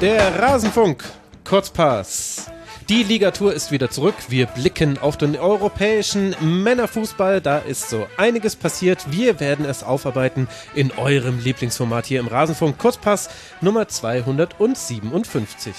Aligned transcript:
Der 0.00 0.40
Rasenfunk, 0.40 1.04
Kurzpass. 1.44 2.50
Die 2.88 3.02
Ligatur 3.02 3.52
ist 3.52 3.70
wieder 3.70 3.90
zurück. 3.90 4.14
Wir 4.28 4.46
blicken 4.46 4.98
auf 4.98 5.16
den 5.16 5.36
europäischen 5.36 6.34
Männerfußball. 6.40 7.40
Da 7.40 7.58
ist 7.58 7.90
so 7.90 8.06
einiges 8.16 8.56
passiert. 8.56 9.12
Wir 9.12 9.38
werden 9.38 9.64
es 9.64 9.84
aufarbeiten 9.84 10.48
in 10.74 10.90
eurem 10.92 11.38
Lieblingsformat 11.38 12.06
hier 12.06 12.18
im 12.18 12.28
Rasenfunk. 12.28 12.78
Kurzpass 12.78 13.28
Nummer 13.60 13.86
257. 13.86 15.74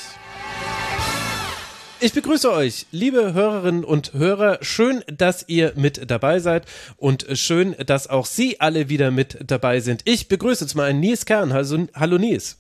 Ich 2.04 2.14
begrüße 2.14 2.52
euch, 2.52 2.88
liebe 2.92 3.34
Hörerinnen 3.34 3.84
und 3.84 4.14
Hörer. 4.14 4.58
Schön, 4.62 5.04
dass 5.06 5.46
ihr 5.48 5.74
mit 5.76 6.10
dabei 6.10 6.40
seid 6.40 6.66
und 6.98 7.28
schön, 7.34 7.76
dass 7.86 8.08
auch 8.08 8.26
Sie 8.26 8.60
alle 8.60 8.90
wieder 8.90 9.12
mit 9.12 9.38
dabei 9.46 9.82
sind. 9.82 10.02
Ich 10.06 10.28
begrüße 10.28 10.64
jetzt 10.64 10.74
mal 10.74 10.90
einen 10.90 11.00
Nies 11.00 11.26
Kern. 11.26 11.52
Also, 11.52 11.78
hallo 11.94 12.18
Nies. 12.18 12.58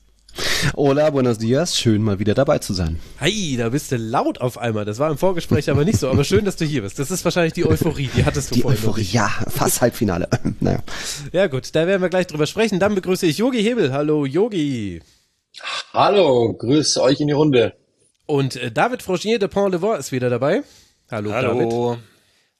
Hola, 0.75 1.09
buenos 1.09 1.39
dias. 1.39 1.75
Schön 1.75 2.03
mal 2.03 2.19
wieder 2.19 2.35
dabei 2.35 2.59
zu 2.59 2.75
sein. 2.75 2.99
Hi, 3.19 3.55
da 3.57 3.69
bist 3.69 3.91
du 3.91 3.97
laut 3.97 4.39
auf 4.39 4.59
einmal. 4.59 4.85
Das 4.85 4.99
war 4.99 5.09
im 5.09 5.17
Vorgespräch 5.17 5.71
aber 5.71 5.85
nicht 5.85 5.97
so. 5.97 6.11
Aber 6.11 6.23
schön, 6.23 6.45
dass 6.45 6.57
du 6.57 6.65
hier 6.65 6.83
bist. 6.83 6.99
Das 6.99 7.09
ist 7.09 7.25
wahrscheinlich 7.25 7.53
die 7.53 7.65
Euphorie. 7.65 8.11
Die 8.15 8.23
hattest 8.23 8.51
du 8.51 8.55
die 8.55 8.61
vorhin. 8.61 8.79
Euphorie, 8.79 9.07
ja, 9.11 9.27
fast 9.47 9.81
Halbfinale. 9.81 10.29
naja. 10.59 10.83
Ja 11.33 11.47
gut, 11.47 11.73
da 11.73 11.87
werden 11.87 12.03
wir 12.03 12.09
gleich 12.09 12.27
drüber 12.27 12.45
sprechen. 12.45 12.79
Dann 12.79 12.93
begrüße 12.93 13.25
ich 13.25 13.39
Yogi 13.39 13.63
Hebel. 13.63 13.91
Hallo 13.91 14.23
Yogi. 14.23 15.01
Hallo, 15.93 16.53
grüß 16.53 16.97
euch 16.97 17.19
in 17.19 17.27
die 17.27 17.33
Runde. 17.33 17.73
Und 18.25 18.55
äh, 18.55 18.71
David 18.71 19.01
Frogier 19.01 19.39
de 19.39 19.47
Pont-le-Vent 19.47 19.99
ist 19.99 20.11
wieder 20.11 20.29
dabei. 20.29 20.63
Hallo, 21.09 21.33
Hallo. 21.33 21.93
David. 21.93 22.01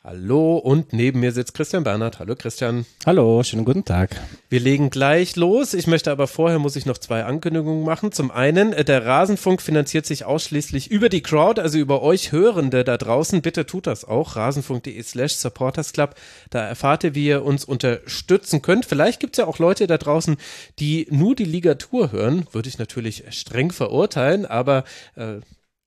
Hallo 0.04 0.58
und 0.58 0.94
neben 0.94 1.20
mir 1.20 1.32
sitzt 1.32 1.54
Christian 1.54 1.84
Bernhard. 1.84 2.18
Hallo 2.18 2.36
Christian. 2.36 2.88
Hallo, 3.06 3.44
schönen 3.44 3.66
guten 3.66 3.86
Tag. 3.86 4.20
Wir 4.50 4.60
legen 4.60 4.90
gleich 4.90 5.36
los. 5.36 5.76
Ich 5.76 5.85
möchte 5.85 6.10
aber 6.10 6.26
vorher 6.26 6.58
muss 6.58 6.76
ich 6.76 6.88
noch 6.88 6.98
zwei 6.98 7.24
Ankündigungen 7.24 7.85
machen. 7.85 8.12
Zum 8.12 8.32
einen, 8.32 8.74
äh, 8.74 8.84
der 8.84 9.05
Rasenfunk 9.05 9.62
finanziert 9.62 10.08
sich 10.08 10.26
ausschließlich 10.26 10.90
über 10.90 11.08
die 11.08 11.22
Crowd, 11.22 11.62
also 11.62 11.78
über 11.78 12.02
euch 12.02 12.32
Hörende 12.32 12.84
da 12.84 12.98
draußen. 12.98 13.44
Bitte 13.44 13.68
tut 13.68 13.85
das 13.85 14.04
auch. 14.04 14.35
Rasenfunk.de 14.35 15.04
slash 15.04 15.35
supportersclub. 15.35 16.16
Da 16.50 16.62
erfahrt 16.62 17.04
ihr, 17.04 17.13
wie 17.13 17.28
ihr 17.28 17.46
uns 17.46 17.63
unterstützen 17.63 18.63
könnt. 18.63 18.88
Vielleicht 18.88 19.20
gibt 19.20 19.35
es 19.35 19.38
ja 19.38 19.46
auch 19.46 19.60
Leute 19.60 19.85
da 19.85 20.00
draußen, 20.00 20.38
die 20.80 21.05
nur 21.12 21.35
die 21.35 21.46
Ligatur 21.46 22.12
hören. 22.12 22.48
Würde 22.52 22.70
ich 22.70 22.80
natürlich 22.80 23.26
streng 23.30 23.72
verurteilen, 23.72 24.48
aber 24.48 24.84
äh, 25.16 25.41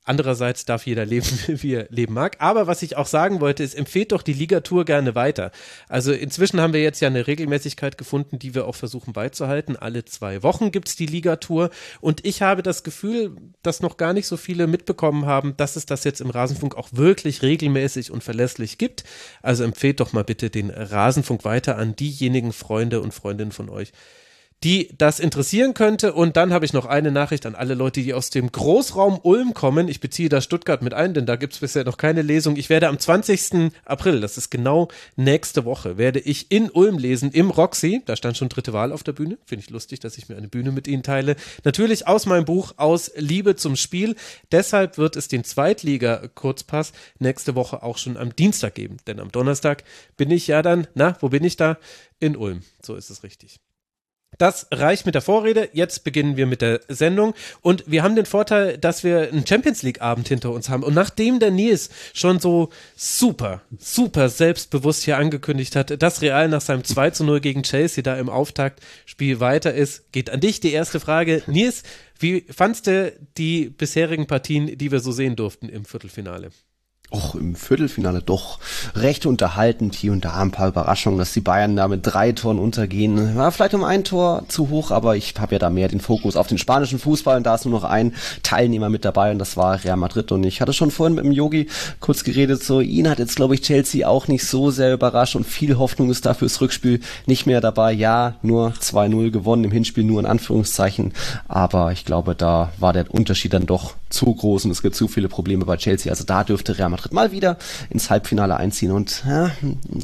Andererseits 0.05 0.67
darf 0.67 0.87
jeder 0.87 1.07
leben, 1.07 1.27
wie 1.47 1.75
er 1.75 1.87
leben 1.89 2.15
mag. 2.15 2.37
Aber 2.39 2.67
was 2.67 2.83
ich 2.83 2.97
auch 2.97 3.07
sagen 3.07 3.41
wollte, 3.41 3.63
ist, 3.63 3.75
empfehlt 3.75 4.13
doch 4.13 4.23
die 4.23 4.35
Ligatur 4.35 4.85
gerne 4.85 5.15
weiter. 5.15 5.51
Also 5.89 6.13
inzwischen 6.13 6.61
haben 6.61 6.75
wir 6.75 6.83
jetzt 6.83 7.01
ja 7.01 7.09
eine 7.09 7.27
Regelmäßigkeit 7.27 7.97
gefunden, 7.97 8.39
die 8.39 8.55
wir 8.55 8.67
auch 8.67 8.75
versuchen 8.75 9.15
beizuhalten. 9.15 9.77
Alle 9.77 10.05
zwei 10.05 10.43
Wochen 10.43 10.71
gibt's 10.71 10.97
die 10.97 11.07
Ligatur. 11.07 11.71
Und 12.01 12.25
ich 12.27 12.43
habe 12.43 12.63
das 12.63 12.85
Gefühl, 12.85 13.35
dass 13.63 13.81
noch 13.81 13.97
gar 13.97 14.13
nicht 14.13 14.27
so 14.27 14.37
viele 14.37 14.67
mitbekommen 14.67 15.25
haben, 15.25 15.57
dass 15.57 15.77
es 15.77 15.87
das 15.87 16.05
jetzt 16.05 16.21
im 16.21 16.31
Rasenfunk 16.31 16.77
auch 16.77 16.89
wirklich 16.93 17.43
regelmäßig 17.43 18.11
und 18.11 18.23
verlässlich 18.23 18.77
gibt. 18.77 19.05
Also 19.43 19.65
empfehlt 19.65 20.01
doch 20.01 20.13
mal 20.13 20.25
bitte 20.25 20.51
den 20.51 20.71
Rasenfunk 20.71 21.45
weiter 21.45 21.79
an 21.79 21.97
diejenigen 21.97 22.53
Freunde 22.53 23.01
und 23.01 23.15
Freundinnen 23.15 23.53
von 23.53 23.71
euch, 23.71 23.93
die 24.65 24.89
das 24.97 25.21
interessieren 25.21 25.75
könnte. 25.75 26.15
Und 26.15 26.37
dann 26.39 26.53
habe 26.53 26.65
ich 26.65 26.73
noch 26.73 26.87
eine 26.87 27.13
Nachricht 27.13 27.45
an 27.45 27.55
alle 27.55 27.75
Leute, 27.75 28.01
die 28.01 28.15
aus 28.15 28.31
dem 28.31 28.51
Großraum 28.51 29.21
Ulm 29.23 29.53
kommen. 29.53 29.89
Ich 29.89 30.01
beziehe 30.01 30.31
da 30.31 30.41
Stuttgart 30.41 30.81
mit 30.81 30.95
ein, 30.95 31.13
denn 31.13 31.27
da 31.27 31.37
gibt 31.37 31.53
es 31.53 31.59
bisher 31.61 31.85
noch 31.85 31.99
keine 31.99 32.23
Lesung. 32.23 32.57
Ich 32.57 32.71
werde 32.71 32.89
am 32.89 32.99
20. 32.99 33.73
April, 33.85 34.21
das 34.21 34.39
ist 34.39 34.51
genau 34.51 34.89
nächste 35.17 35.67
Woche, 35.67 35.99
werde 35.99 36.19
ich 36.19 36.51
in 36.51 36.71
Ulm 36.71 36.97
lesen, 36.97 37.31
im 37.31 37.51
Roxy. 37.51 38.03
Da 38.07 38.17
stand 38.17 38.39
schon 38.39 38.49
dritte 38.49 38.73
Wahl 38.73 38.91
auf 38.91 39.03
der 39.03 39.13
Bühne. 39.13 39.37
Finde 39.45 39.65
ich 39.65 39.71
lustig, 39.71 40.01
dass 40.01 40.17
ich 40.17 40.31
mir 40.31 40.37
eine 40.37 40.49
Bühne 40.49 40.73
mit 40.73 40.89
Ihnen 40.89 41.03
teile. 41.03 41.37
Natürlich 41.65 42.09
aus 42.09 42.25
meinem 42.25 42.47
Buch 42.47 42.73
Aus 42.79 43.13
Liebe 43.17 43.57
zum 43.57 43.77
Spiel. 43.77 44.17
Deshalb 44.51 44.97
wird 44.97 45.17
es 45.17 45.29
den 45.29 45.45
Zweitliga-Kurzpass 45.45 46.93
nächste 47.19 47.55
Woche 47.55 47.83
auch 47.83 47.99
schon 47.99 48.17
am 48.17 48.35
Dienstag 48.35 48.75
geben. 48.75 48.97
Denn 49.07 49.21
am 49.21 49.31
Donnerstag 49.31 49.85
bin 50.17 50.31
ich 50.31 50.47
ja 50.47 50.63
dann, 50.63 50.87
na, 50.95 51.19
wo 51.21 51.29
bin 51.29 51.45
ich 51.45 51.57
da? 51.57 51.77
In 52.19 52.37
Ulm. 52.37 52.63
So 52.81 52.95
ist 52.95 53.11
es 53.11 53.23
richtig. 53.25 53.61
Das 54.39 54.67
reicht 54.71 55.07
mit 55.07 55.15
der 55.15 55.23
Vorrede. 55.23 55.69
Jetzt 55.73 56.05
beginnen 56.05 56.37
wir 56.37 56.47
mit 56.47 56.63
der 56.63 56.81
Sendung. 56.89 57.35
Und 57.61 57.85
wir 57.87 58.03
haben 58.03 58.17
den 58.17 58.27
Vorteil, 58.27 58.79
dass 58.79 59.05
wir 59.05 59.29
einen 59.29 59.47
Champions 59.47 59.83
League 59.83 60.01
Abend 60.01 60.29
hinter 60.29 60.51
uns 60.51 60.69
haben. 60.69 60.83
Und 60.83 60.95
nachdem 60.95 61.39
der 61.39 61.51
Nils 61.51 61.91
schon 62.13 62.41
so 62.41 62.71
super, 62.97 63.63
super 63.79 64.29
selbstbewusst 64.29 65.05
hier 65.05 65.19
angekündigt 65.19 65.77
hat, 65.77 66.03
dass 66.03 66.23
Real 66.23 66.49
nach 66.49 66.61
seinem 66.61 66.85
2 66.85 67.11
zu 67.11 67.25
0 67.25 67.41
gegen 67.41 67.63
Chelsea 67.63 68.03
da 68.03 68.17
im 68.17 68.29
Auftaktspiel 68.29 69.41
weiter 69.41 69.75
ist, 69.75 70.13
geht 70.13 70.31
an 70.31 70.41
dich 70.41 70.61
die 70.61 70.73
erste 70.73 71.01
Frage. 71.01 71.43
Nils, 71.47 71.83
wie 72.19 72.45
fandst 72.51 72.87
du 72.87 73.13
die 73.37 73.69
bisherigen 73.69 74.27
Partien, 74.27 74.79
die 74.79 74.93
wir 74.93 75.01
so 75.01 75.13
sehen 75.13 75.37
durften 75.37 75.69
im 75.69 75.85
Viertelfinale? 75.85 76.51
Auch 77.11 77.35
im 77.35 77.55
Viertelfinale 77.55 78.23
doch 78.23 78.59
recht 78.95 79.27
unterhaltend. 79.27 79.95
Hier 79.95 80.13
und 80.13 80.25
da 80.25 80.35
ein 80.35 80.51
paar 80.51 80.69
Überraschungen, 80.69 81.19
dass 81.19 81.33
die 81.33 81.41
Bayern 81.41 81.77
da 81.77 81.89
mit 81.89 82.01
drei 82.03 82.33
Toren 82.33 82.59
untergehen. 82.59 83.37
War 83.37 83.53
vielleicht 83.53 83.75
um 83.75 83.85
ein 83.85 84.05
Tor 84.05 84.45
zu 84.49 84.69
hoch, 84.71 84.91
aber 84.91 85.17
ich 85.17 85.35
habe 85.39 85.55
ja 85.55 85.59
da 85.59 85.71
mehr 85.71 85.89
den 85.89 86.01
Fokus 86.01 86.37
auf 86.37 86.47
den 86.47 86.59
spanischen 86.59 86.99
Fußball 86.99 87.37
und 87.37 87.45
da 87.45 87.55
ist 87.55 87.65
nur 87.65 87.75
noch 87.75 87.85
ein 87.85 88.15
Teilnehmer 88.43 88.89
mit 88.89 89.05
dabei 89.05 89.31
und 89.31 89.39
das 89.39 89.57
war 89.57 89.83
Real 89.85 89.97
Madrid. 89.97 90.33
Und 90.33 90.45
ich 90.45 90.61
hatte 90.61 90.73
schon 90.73 90.91
vorhin 90.91 91.15
mit 91.15 91.25
dem 91.25 91.33
Yogi 91.33 91.69
kurz 92.01 92.25
geredet, 92.25 92.63
so 92.63 92.81
ihn 92.81 93.09
hat 93.09 93.19
jetzt 93.19 93.37
glaube 93.37 93.55
ich 93.55 93.63
Chelsea 93.63 94.07
auch 94.09 94.29
nicht 94.29 94.47
so 94.47 94.71
sehr 94.71 94.93
überrascht 94.93 95.37
und 95.37 95.47
viel 95.47 95.79
Hoffnung 95.79 96.11
ist 96.11 96.27
da 96.27 96.35
fürs 96.35 96.61
Rückspiel 96.61 97.01
nicht 97.27 97.47
mehr 97.47 97.61
dabei. 97.61 97.93
Ja, 97.93 98.35
nur 98.43 98.71
2-0 98.71 99.31
gewonnen, 99.31 99.65
im 99.65 99.71
Hinspiel 99.71 100.05
nur 100.05 100.21
in 100.21 100.27
Anführungszeichen, 100.27 101.13
aber 101.49 101.93
ich 101.93 102.05
glaube, 102.05 102.35
da 102.35 102.73
war 102.79 102.93
der 102.93 103.13
Unterschied 103.13 103.53
dann 103.53 103.67
doch 103.67 103.95
zu 104.11 104.33
groß 104.33 104.65
und 104.65 104.71
es 104.71 104.83
gibt 104.83 104.95
zu 104.95 105.09
viele 105.09 105.29
Probleme 105.29 105.65
bei 105.65 105.77
Chelsea. 105.77 106.11
Also 106.11 106.25
da 106.25 106.45
dürfte 106.45 106.79
Real 106.79 106.89
Madrid 106.95 107.13
mal 107.13 107.33
wieder 107.33 107.59
ins 107.91 108.11
Halbfinale 108.11 108.57
einziehen. 108.57 108.93
Und 108.93 109.25
ja, 109.27 109.51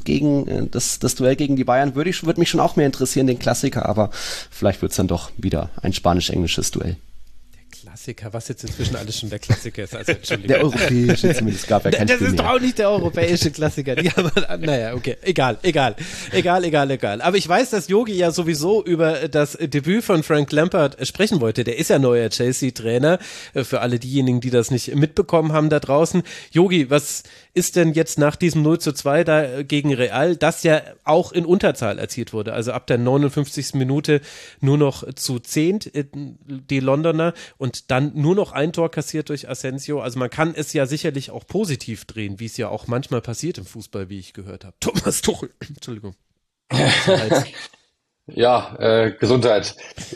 gegen 0.04 0.46
äh, 0.46 0.66
das, 0.66 0.98
das 0.98 1.14
Duell 1.14 1.36
gegen 1.36 1.56
die 1.56 1.64
Bayern 1.64 1.94
würde 1.94 2.10
ich, 2.10 2.24
würde 2.24 2.40
mich 2.40 2.50
schon 2.50 2.60
auch 2.60 2.76
mehr 2.76 2.86
interessieren, 2.86 3.26
den 3.26 3.38
Klassiker, 3.38 3.88
aber 3.88 4.10
vielleicht 4.12 4.82
wird 4.82 4.92
es 4.92 4.96
dann 4.96 5.08
doch 5.08 5.30
wieder 5.36 5.70
ein 5.82 5.92
spanisch-englisches 5.92 6.70
Duell. 6.70 6.96
Klassiker, 8.00 8.32
was 8.32 8.48
jetzt 8.48 8.64
inzwischen 8.64 8.96
alles 8.96 9.18
schon 9.18 9.28
der 9.28 9.38
Klassiker 9.38 9.82
ist. 9.82 9.94
Also, 9.94 10.12
Entschuldigung. 10.12 10.48
Der 10.48 10.62
europäische 10.62 11.34
zumindest 11.34 11.68
gab 11.68 11.84
ja 11.84 11.90
kein 11.90 12.06
Das 12.06 12.16
Spiel 12.16 12.28
ist 12.28 12.36
mehr. 12.36 12.42
doch 12.44 12.54
auch 12.54 12.60
nicht 12.60 12.78
der 12.78 12.88
europäische 12.88 13.50
Klassiker. 13.50 13.94
Die 13.94 14.10
haben, 14.10 14.30
naja, 14.64 14.94
okay, 14.94 15.18
egal, 15.20 15.58
egal, 15.62 15.96
egal, 16.32 16.64
egal, 16.64 16.90
egal. 16.90 17.20
Aber 17.20 17.36
ich 17.36 17.46
weiß, 17.46 17.68
dass 17.68 17.88
Yogi 17.88 18.14
ja 18.14 18.30
sowieso 18.30 18.82
über 18.82 19.28
das 19.28 19.52
Debüt 19.60 20.02
von 20.02 20.22
Frank 20.22 20.50
Lampard 20.50 21.06
sprechen 21.06 21.42
wollte. 21.42 21.62
Der 21.62 21.76
ist 21.76 21.90
ja 21.90 21.98
neuer 21.98 22.30
Chelsea-Trainer. 22.30 23.18
Für 23.54 23.80
alle 23.82 23.98
diejenigen, 23.98 24.40
die 24.40 24.50
das 24.50 24.70
nicht 24.70 24.94
mitbekommen 24.94 25.52
haben 25.52 25.68
da 25.68 25.78
draußen. 25.78 26.22
Yogi, 26.52 26.88
was 26.88 27.22
ist 27.52 27.76
denn 27.76 27.92
jetzt 27.92 28.18
nach 28.18 28.36
diesem 28.36 28.62
0 28.62 28.78
zu 28.78 28.92
2 28.92 29.24
da 29.24 29.62
gegen 29.62 29.92
Real, 29.92 30.36
das 30.36 30.62
ja 30.62 30.80
auch 31.04 31.32
in 31.32 31.44
Unterzahl 31.44 31.98
erzielt 31.98 32.32
wurde? 32.32 32.54
Also 32.54 32.72
ab 32.72 32.86
der 32.86 32.96
59. 32.96 33.74
Minute 33.74 34.22
nur 34.60 34.78
noch 34.78 35.12
zu 35.14 35.38
10 35.38 35.80
die 36.70 36.80
Londoner 36.80 37.34
und 37.58 37.89
dann 37.90 38.12
nur 38.14 38.34
noch 38.34 38.52
ein 38.52 38.72
Tor 38.72 38.90
kassiert 38.90 39.28
durch 39.28 39.48
Asensio. 39.48 40.00
Also 40.00 40.18
man 40.18 40.30
kann 40.30 40.54
es 40.54 40.72
ja 40.72 40.86
sicherlich 40.86 41.30
auch 41.30 41.46
positiv 41.46 42.04
drehen, 42.04 42.38
wie 42.38 42.46
es 42.46 42.56
ja 42.56 42.68
auch 42.68 42.86
manchmal 42.86 43.20
passiert 43.20 43.58
im 43.58 43.64
Fußball, 43.64 44.08
wie 44.08 44.18
ich 44.18 44.32
gehört 44.32 44.64
habe. 44.64 44.76
Thomas 44.80 45.22
Tuchel, 45.22 45.50
Entschuldigung. 45.68 46.14
Ja, 48.32 48.76
äh, 48.78 49.12
Gesundheit. 49.18 49.74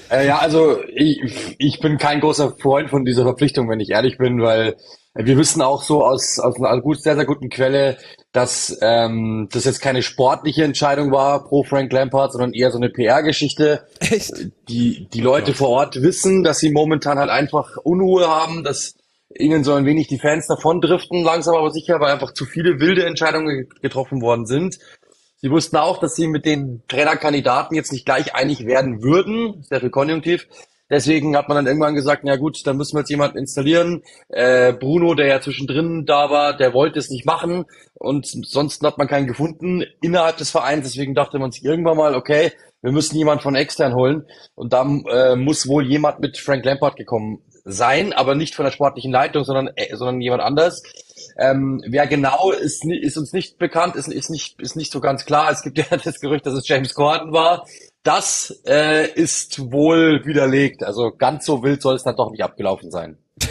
Äh, 0.09 0.27
ja, 0.29 0.39
also 0.39 0.83
ich, 0.95 1.57
ich 1.59 1.81
bin 1.81 1.99
kein 1.99 2.21
großer 2.21 2.55
Freund 2.61 2.91
von 2.91 3.05
dieser 3.05 3.25
Verpflichtung, 3.25 3.69
wenn 3.69 3.81
ich 3.81 3.91
ehrlich 3.91 4.19
bin, 4.19 4.41
weil 4.41 4.77
wir 5.15 5.39
wissen 5.39 5.63
auch 5.63 5.83
so 5.83 6.05
aus, 6.05 6.41
aus 6.41 6.57
einer 6.57 6.81
gut, 6.81 7.01
sehr, 7.01 7.15
sehr 7.15 7.25
guten 7.25 7.49
Quelle, 7.49 7.99
dass 8.33 8.77
ähm, 8.83 9.49
das 9.53 9.65
jetzt 9.65 9.81
keine 9.81 10.03
sportliche 10.03 10.65
Entscheidung 10.65 11.13
war 11.13 11.45
pro 11.45 11.63
Frank 11.63 11.93
Lampard, 11.93 12.33
sondern 12.33 12.53
eher 12.53 12.73
so 12.73 12.79
eine 12.79 12.91
PR-Geschichte. 12.91 13.87
Echt? 14.01 14.33
Die, 14.69 15.09
die 15.13 15.21
Leute 15.21 15.55
vor 15.55 15.69
Ort 15.69 16.03
wissen, 16.03 16.43
dass 16.43 16.59
sie 16.59 16.73
momentan 16.73 17.19
halt 17.19 17.31
einfach 17.31 17.77
Unruhe 17.85 18.27
haben, 18.29 18.65
dass 18.65 18.95
ihnen 19.39 19.63
so 19.63 19.75
ein 19.75 19.87
wenig 19.87 20.09
die 20.09 20.19
Fans 20.19 20.49
davon 20.49 20.81
driften, 20.81 21.23
langsam 21.23 21.55
aber 21.55 21.71
sicher, 21.71 22.01
weil 22.01 22.13
einfach 22.13 22.35
zu 22.35 22.45
viele 22.45 22.81
wilde 22.81 23.07
Entscheidungen 23.07 23.69
getroffen 23.83 24.21
worden 24.21 24.47
sind. 24.47 24.79
Sie 25.37 25.51
wussten 25.51 25.77
auch, 25.77 26.01
dass 26.01 26.17
sie 26.17 26.27
mit 26.27 26.45
den 26.45 26.83
Trainerkandidaten 26.89 27.77
jetzt 27.77 27.93
nicht 27.93 28.07
gleich 28.07 28.35
einig 28.35 28.67
werden 28.67 29.03
würden, 29.03 29.63
sehr 29.63 29.81
viel 29.81 29.91
Konjunktiv. 29.91 30.49
Deswegen 30.95 31.37
hat 31.37 31.49
man 31.49 31.57
dann 31.57 31.67
irgendwann 31.67 31.97
gesagt, 31.97 32.23
na 32.23 32.37
gut, 32.37 32.65
dann 32.69 32.77
müssen 32.77 32.95
wir 32.95 33.01
jetzt 33.01 33.11
jemanden 33.11 33.37
installieren. 33.37 34.05
Äh, 34.29 34.73
Bruno, 34.75 35.15
der 35.15 35.27
ja 35.27 35.41
zwischendrin 35.41 36.07
da 36.07 36.31
war, 36.31 36.57
der 36.57 36.73
wollte 36.73 37.01
es 37.01 37.11
nicht 37.11 37.27
machen 37.27 37.65
und 37.95 38.27
sonst 38.47 38.81
hat 38.85 38.97
man 38.97 39.09
keinen 39.09 39.27
gefunden 39.27 39.83
innerhalb 40.01 40.37
des 40.37 40.53
Vereins. 40.53 40.85
Deswegen 40.85 41.17
dachte 41.17 41.41
man 41.41 41.51
sich 41.51 41.65
irgendwann 41.65 41.97
mal, 41.97 42.15
okay, 42.15 42.53
wir 42.81 42.93
müssen 42.93 43.17
jemanden 43.17 43.43
von 43.43 43.57
extern 43.57 43.97
holen 43.97 44.25
und 44.55 44.73
da 44.73 44.83
äh, 44.83 45.35
muss 45.35 45.67
wohl 45.67 45.85
jemand 45.85 46.21
mit 46.21 46.39
Frank 46.39 46.65
Lampard 46.65 46.95
gekommen 46.95 47.43
sein, 47.65 48.13
aber 48.13 48.37
nicht 48.37 48.55
von 48.55 48.65
der 48.65 48.73
sportlichen 48.73 49.11
Leitung, 49.11 49.43
sondern, 49.43 49.71
äh, 49.75 49.97
sondern 49.97 50.21
jemand 50.21 50.43
anders. 50.43 50.81
Ähm, 51.37 51.83
wer 51.89 52.07
genau 52.07 52.53
ist, 52.53 52.85
ist 52.85 53.19
uns 53.19 53.33
nicht 53.33 53.59
bekannt, 53.59 53.97
ist, 53.97 54.07
ist, 54.07 54.31
nicht, 54.31 54.61
ist 54.61 54.77
nicht 54.77 54.93
so 54.93 55.01
ganz 55.01 55.25
klar. 55.25 55.51
Es 55.51 55.63
gibt 55.63 55.79
ja 55.79 55.97
das 56.05 56.21
Gerücht, 56.21 56.47
dass 56.47 56.55
es 56.55 56.69
James 56.69 56.95
Corden 56.95 57.33
war. 57.33 57.67
Das 58.05 58.63
äh, 58.67 59.11
ist 59.11 59.73
wohl 59.73 60.25
widerlegt. 60.25 60.85
Also 60.85 61.11
ganz 61.11 61.45
so 61.47 61.63
wild 61.63 61.83
soll 61.83 61.97
es 61.97 62.05
dann 62.05 62.17
doch 62.17 62.31
nicht 62.31 62.45
abgelaufen 62.45 62.91
sein. 62.91 63.19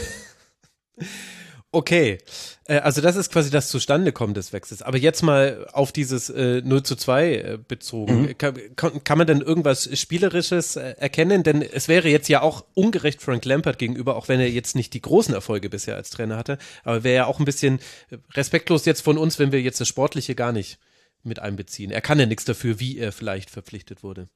Okay, 1.75 2.19
äh, 2.65 2.77
also 2.77 3.01
das 3.01 3.15
ist 3.15 3.31
quasi 3.31 3.49
das 3.49 3.67
Zustandekommen 3.69 4.35
des 4.35 4.53
Wechsels. 4.53 4.83
Aber 4.83 4.99
jetzt 4.99 5.23
mal 5.23 5.67
auf 5.73 5.91
dieses 5.91 6.29
äh, 6.29 6.61
0 6.63 6.83
zu 6.83 6.95
2 6.95 7.33
äh, 7.33 7.57
bezogen. 7.67 8.21
Mhm. 8.21 8.37
Kann, 8.75 9.03
kann, 9.03 9.17
man 9.17 9.25
denn 9.25 9.41
irgendwas 9.41 9.89
Spielerisches 9.99 10.75
äh, 10.75 10.93
erkennen? 10.99 11.41
Denn 11.41 11.63
es 11.63 11.87
wäre 11.87 12.09
jetzt 12.09 12.29
ja 12.29 12.43
auch 12.43 12.63
ungerecht 12.75 13.23
Frank 13.23 13.43
Lampard 13.45 13.79
gegenüber, 13.79 14.15
auch 14.17 14.27
wenn 14.27 14.39
er 14.39 14.51
jetzt 14.51 14.75
nicht 14.75 14.93
die 14.93 15.01
großen 15.01 15.33
Erfolge 15.33 15.67
bisher 15.67 15.95
als 15.95 16.11
Trainer 16.11 16.37
hatte. 16.37 16.59
Aber 16.83 17.03
wäre 17.03 17.15
ja 17.15 17.25
auch 17.25 17.39
ein 17.39 17.45
bisschen 17.45 17.79
respektlos 18.35 18.85
jetzt 18.85 19.01
von 19.01 19.17
uns, 19.17 19.39
wenn 19.39 19.51
wir 19.51 19.59
jetzt 19.59 19.81
das 19.81 19.87
Sportliche 19.87 20.35
gar 20.35 20.51
nicht 20.51 20.77
mit 21.23 21.39
einbeziehen. 21.39 21.89
Er 21.89 22.01
kann 22.01 22.19
ja 22.19 22.27
nichts 22.27 22.45
dafür, 22.45 22.79
wie 22.79 22.99
er 22.99 23.11
vielleicht 23.11 23.49
verpflichtet 23.49 24.03
wurde. 24.03 24.29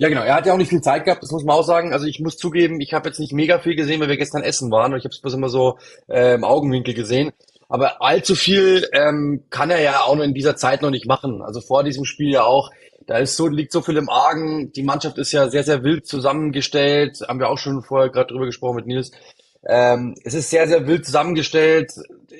Ja, 0.00 0.08
genau. 0.08 0.22
Er 0.22 0.34
hat 0.34 0.46
ja 0.46 0.54
auch 0.54 0.56
nicht 0.56 0.70
viel 0.70 0.80
Zeit 0.80 1.04
gehabt, 1.04 1.22
das 1.22 1.30
muss 1.30 1.44
man 1.44 1.54
auch 1.54 1.62
sagen. 1.62 1.92
Also 1.92 2.06
ich 2.06 2.20
muss 2.20 2.38
zugeben, 2.38 2.80
ich 2.80 2.94
habe 2.94 3.10
jetzt 3.10 3.20
nicht 3.20 3.34
mega 3.34 3.58
viel 3.58 3.76
gesehen, 3.76 4.00
weil 4.00 4.08
wir 4.08 4.16
gestern 4.16 4.42
essen 4.42 4.70
waren. 4.70 4.96
Ich 4.96 5.04
habe 5.04 5.12
es 5.12 5.20
bloß 5.20 5.34
immer 5.34 5.50
so 5.50 5.76
äh, 6.08 6.36
im 6.36 6.42
Augenwinkel 6.42 6.94
gesehen. 6.94 7.32
Aber 7.68 8.00
allzu 8.00 8.34
viel 8.34 8.88
ähm, 8.94 9.44
kann 9.50 9.70
er 9.70 9.82
ja 9.82 10.00
auch 10.00 10.16
noch 10.16 10.24
in 10.24 10.32
dieser 10.32 10.56
Zeit 10.56 10.80
noch 10.80 10.88
nicht 10.88 11.06
machen. 11.06 11.42
Also 11.42 11.60
vor 11.60 11.84
diesem 11.84 12.06
Spiel 12.06 12.30
ja 12.30 12.44
auch. 12.44 12.70
Da 13.06 13.18
ist 13.18 13.36
so, 13.36 13.46
liegt 13.46 13.72
so 13.72 13.82
viel 13.82 13.98
im 13.98 14.08
Argen. 14.08 14.72
Die 14.72 14.82
Mannschaft 14.82 15.18
ist 15.18 15.32
ja 15.32 15.50
sehr, 15.50 15.64
sehr 15.64 15.84
wild 15.84 16.06
zusammengestellt. 16.06 17.18
Haben 17.28 17.38
wir 17.38 17.50
auch 17.50 17.58
schon 17.58 17.82
vorher 17.82 18.08
gerade 18.08 18.28
drüber 18.28 18.46
gesprochen 18.46 18.76
mit 18.76 18.86
Nils. 18.86 19.10
Ähm, 19.68 20.14
es 20.24 20.32
ist 20.32 20.48
sehr, 20.48 20.66
sehr 20.66 20.86
wild 20.86 21.04
zusammengestellt. 21.04 21.92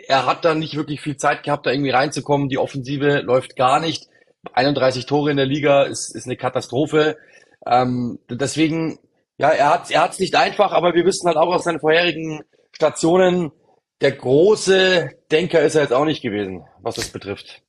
Er 0.09 0.25
hat 0.25 0.47
da 0.47 0.55
nicht 0.55 0.77
wirklich 0.77 1.03
viel 1.03 1.19
Zeit 1.19 1.43
gehabt, 1.43 1.67
da 1.67 1.73
irgendwie 1.73 1.91
reinzukommen. 1.91 2.49
Die 2.49 2.57
Offensive 2.57 3.21
läuft 3.21 3.55
gar 3.55 3.81
nicht. 3.81 4.09
31 4.55 5.05
Tore 5.05 5.31
in 5.31 5.37
der 5.37 5.45
Liga 5.45 5.83
ist, 5.83 6.17
ist 6.17 6.25
eine 6.25 6.37
Katastrophe. 6.37 7.19
Ähm, 7.67 8.19
deswegen, 8.29 8.99
ja, 9.39 9.51
er 9.51 9.71
hat 9.71 9.91
er 9.91 10.03
hat's 10.03 10.19
nicht 10.19 10.35
einfach, 10.35 10.73
aber 10.73 10.95
wir 10.95 11.05
wissen 11.05 11.27
halt 11.27 11.37
auch 11.37 11.55
aus 11.55 11.65
seinen 11.65 11.81
vorherigen 11.81 12.43
Stationen, 12.73 13.53
der 14.01 14.13
große 14.13 15.11
Denker 15.31 15.61
ist 15.61 15.75
er 15.75 15.83
jetzt 15.83 15.93
auch 15.93 16.05
nicht 16.05 16.23
gewesen, 16.23 16.65
was 16.81 16.95
das 16.95 17.11
betrifft. 17.11 17.63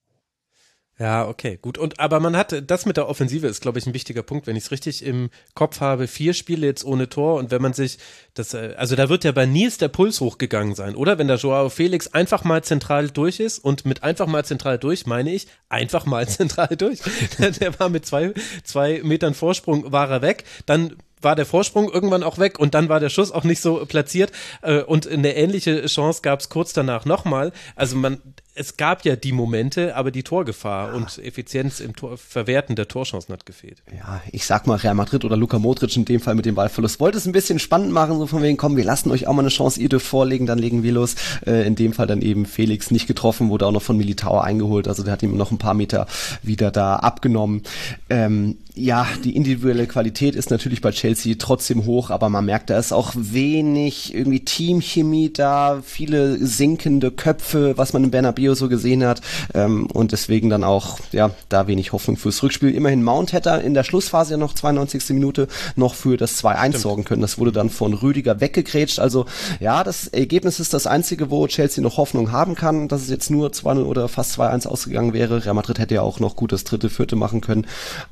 Ja, 1.01 1.27
okay, 1.27 1.57
gut. 1.59 1.79
Und 1.79 1.99
aber 1.99 2.19
man 2.19 2.37
hat 2.37 2.69
das 2.69 2.85
mit 2.85 2.95
der 2.95 3.09
Offensive 3.09 3.47
ist, 3.47 3.59
glaube 3.59 3.79
ich, 3.79 3.87
ein 3.87 3.95
wichtiger 3.95 4.21
Punkt, 4.21 4.45
wenn 4.45 4.55
ich 4.55 4.65
es 4.65 4.71
richtig 4.71 5.03
im 5.03 5.31
Kopf 5.55 5.79
habe. 5.79 6.05
Vier 6.05 6.35
Spiele 6.35 6.67
jetzt 6.67 6.85
ohne 6.85 7.09
Tor 7.09 7.39
und 7.39 7.49
wenn 7.49 7.59
man 7.59 7.73
sich 7.73 7.97
das, 8.35 8.53
äh, 8.53 8.75
also 8.77 8.95
da 8.95 9.09
wird 9.09 9.23
ja 9.23 9.31
bei 9.31 9.47
Nils 9.47 9.79
der 9.79 9.87
Puls 9.87 10.21
hochgegangen 10.21 10.75
sein, 10.75 10.93
oder? 10.93 11.17
Wenn 11.17 11.27
der 11.27 11.37
Joao 11.37 11.69
Felix 11.69 12.05
einfach 12.09 12.43
mal 12.43 12.63
zentral 12.63 13.09
durch 13.09 13.39
ist 13.39 13.57
und 13.57 13.83
mit 13.83 14.03
einfach 14.03 14.27
mal 14.27 14.45
zentral 14.45 14.77
durch 14.77 15.07
meine 15.07 15.33
ich 15.33 15.47
einfach 15.69 16.05
mal 16.05 16.27
zentral 16.29 16.75
durch. 16.77 16.99
der 17.39 17.79
war 17.79 17.89
mit 17.89 18.05
zwei 18.05 18.35
zwei 18.63 19.01
Metern 19.03 19.33
Vorsprung 19.33 19.91
war 19.91 20.07
er 20.07 20.21
weg. 20.21 20.43
Dann 20.67 20.97
war 21.21 21.35
der 21.35 21.45
Vorsprung 21.45 21.91
irgendwann 21.91 22.23
auch 22.23 22.37
weg 22.37 22.59
und 22.59 22.73
dann 22.73 22.89
war 22.89 22.99
der 22.99 23.09
Schuss 23.09 23.31
auch 23.31 23.43
nicht 23.43 23.61
so 23.61 23.85
platziert 23.85 24.31
äh, 24.61 24.81
und 24.81 25.07
eine 25.07 25.35
ähnliche 25.35 25.85
Chance 25.85 26.21
gab 26.21 26.39
es 26.39 26.49
kurz 26.49 26.73
danach 26.73 27.05
nochmal. 27.05 27.51
Also 27.75 27.95
man, 27.95 28.21
es 28.61 28.77
gab 28.77 29.03
ja 29.05 29.15
die 29.15 29.31
Momente, 29.31 29.95
aber 29.95 30.11
die 30.11 30.21
Torgefahr 30.21 30.89
ja. 30.89 30.93
und 30.93 31.17
Effizienz 31.17 31.79
im 31.79 31.95
Tor, 31.95 32.15
Verwerten 32.17 32.75
der 32.75 32.87
Torchancen 32.87 33.33
hat 33.33 33.45
gefehlt. 33.47 33.81
Ja, 33.91 34.21
ich 34.31 34.45
sag 34.45 34.67
mal 34.67 34.75
Real 34.75 34.93
Madrid 34.93 35.25
oder 35.25 35.35
Luka 35.35 35.57
Modric 35.57 35.95
in 35.97 36.05
dem 36.05 36.21
Fall 36.21 36.35
mit 36.35 36.45
dem 36.45 36.53
Ballverlust. 36.53 36.99
Wollte 36.99 37.17
es 37.17 37.25
ein 37.25 37.31
bisschen 37.31 37.57
spannend 37.57 37.91
machen, 37.91 38.19
so 38.19 38.27
von 38.27 38.43
wegen, 38.43 38.57
komm, 38.57 38.77
wir 38.77 38.83
lassen 38.83 39.09
euch 39.09 39.27
auch 39.27 39.33
mal 39.33 39.41
eine 39.41 39.49
Chance, 39.49 39.81
ihr 39.81 39.89
dürft 39.89 40.05
vorlegen, 40.05 40.45
dann 40.45 40.59
legen 40.59 40.83
wir 40.83 40.91
los. 40.91 41.15
Äh, 41.45 41.65
in 41.65 41.75
dem 41.75 41.93
Fall 41.93 42.05
dann 42.05 42.21
eben 42.21 42.45
Felix 42.45 42.91
nicht 42.91 43.07
getroffen, 43.07 43.49
wurde 43.49 43.65
auch 43.65 43.71
noch 43.71 43.81
von 43.81 43.97
Militao 43.97 44.39
eingeholt, 44.39 44.87
also 44.87 45.03
der 45.03 45.13
hat 45.13 45.23
ihm 45.23 45.35
noch 45.35 45.49
ein 45.49 45.57
paar 45.57 45.73
Meter 45.73 46.05
wieder 46.43 46.69
da 46.69 46.97
abgenommen. 46.97 47.63
Ähm, 48.09 48.57
ja, 48.73 49.05
die 49.23 49.35
individuelle 49.35 49.85
Qualität 49.85 50.35
ist 50.35 50.49
natürlich 50.49 50.81
bei 50.81 50.91
Chelsea 50.91 51.35
trotzdem 51.37 51.85
hoch, 51.85 52.09
aber 52.09 52.29
man 52.29 52.45
merkt, 52.45 52.69
da 52.69 52.79
ist 52.79 52.93
auch 52.93 53.11
wenig 53.15 54.13
irgendwie 54.13 54.39
Teamchemie 54.39 55.33
da, 55.33 55.81
viele 55.83 56.37
sinkende 56.45 57.11
Köpfe, 57.11 57.77
was 57.77 57.91
man 57.93 58.05
in 58.05 58.11
Bernabeu 58.11 58.50
so 58.55 58.69
gesehen 58.69 59.05
hat 59.05 59.21
ähm, 59.53 59.85
und 59.87 60.11
deswegen 60.11 60.49
dann 60.49 60.63
auch, 60.63 60.99
ja, 61.11 61.31
da 61.49 61.67
wenig 61.67 61.93
Hoffnung 61.93 62.17
fürs 62.17 62.41
Rückspiel. 62.43 62.73
Immerhin 62.73 63.03
Mount 63.03 63.33
hätte 63.33 63.49
in 63.63 63.73
der 63.73 63.83
Schlussphase 63.83 64.31
ja 64.31 64.37
noch 64.37 64.53
92. 64.53 65.09
Minute 65.09 65.47
noch 65.75 65.95
für 65.95 66.17
das 66.17 66.43
2-1 66.43 66.77
sorgen 66.77 67.03
können. 67.03 67.21
Das 67.21 67.37
wurde 67.37 67.51
dann 67.51 67.69
von 67.69 67.93
Rüdiger 67.93 68.39
weggegrätscht. 68.41 68.99
Also 68.99 69.25
ja, 69.59 69.83
das 69.83 70.07
Ergebnis 70.07 70.59
ist 70.59 70.73
das 70.73 70.87
einzige, 70.87 71.29
wo 71.29 71.47
Chelsea 71.47 71.83
noch 71.83 71.97
Hoffnung 71.97 72.31
haben 72.31 72.55
kann, 72.55 72.87
dass 72.87 73.01
es 73.01 73.09
jetzt 73.09 73.29
nur 73.29 73.49
2-0 73.49 73.83
oder 73.83 74.07
fast 74.07 74.39
2-1 74.39 74.67
ausgegangen 74.67 75.13
wäre. 75.13 75.45
Real 75.45 75.53
Madrid 75.53 75.79
hätte 75.79 75.95
ja 75.95 76.01
auch 76.01 76.19
noch 76.19 76.35
gut 76.35 76.51
das 76.51 76.63
dritte, 76.63 76.89
vierte 76.89 77.15
machen 77.15 77.41
können, 77.41 77.65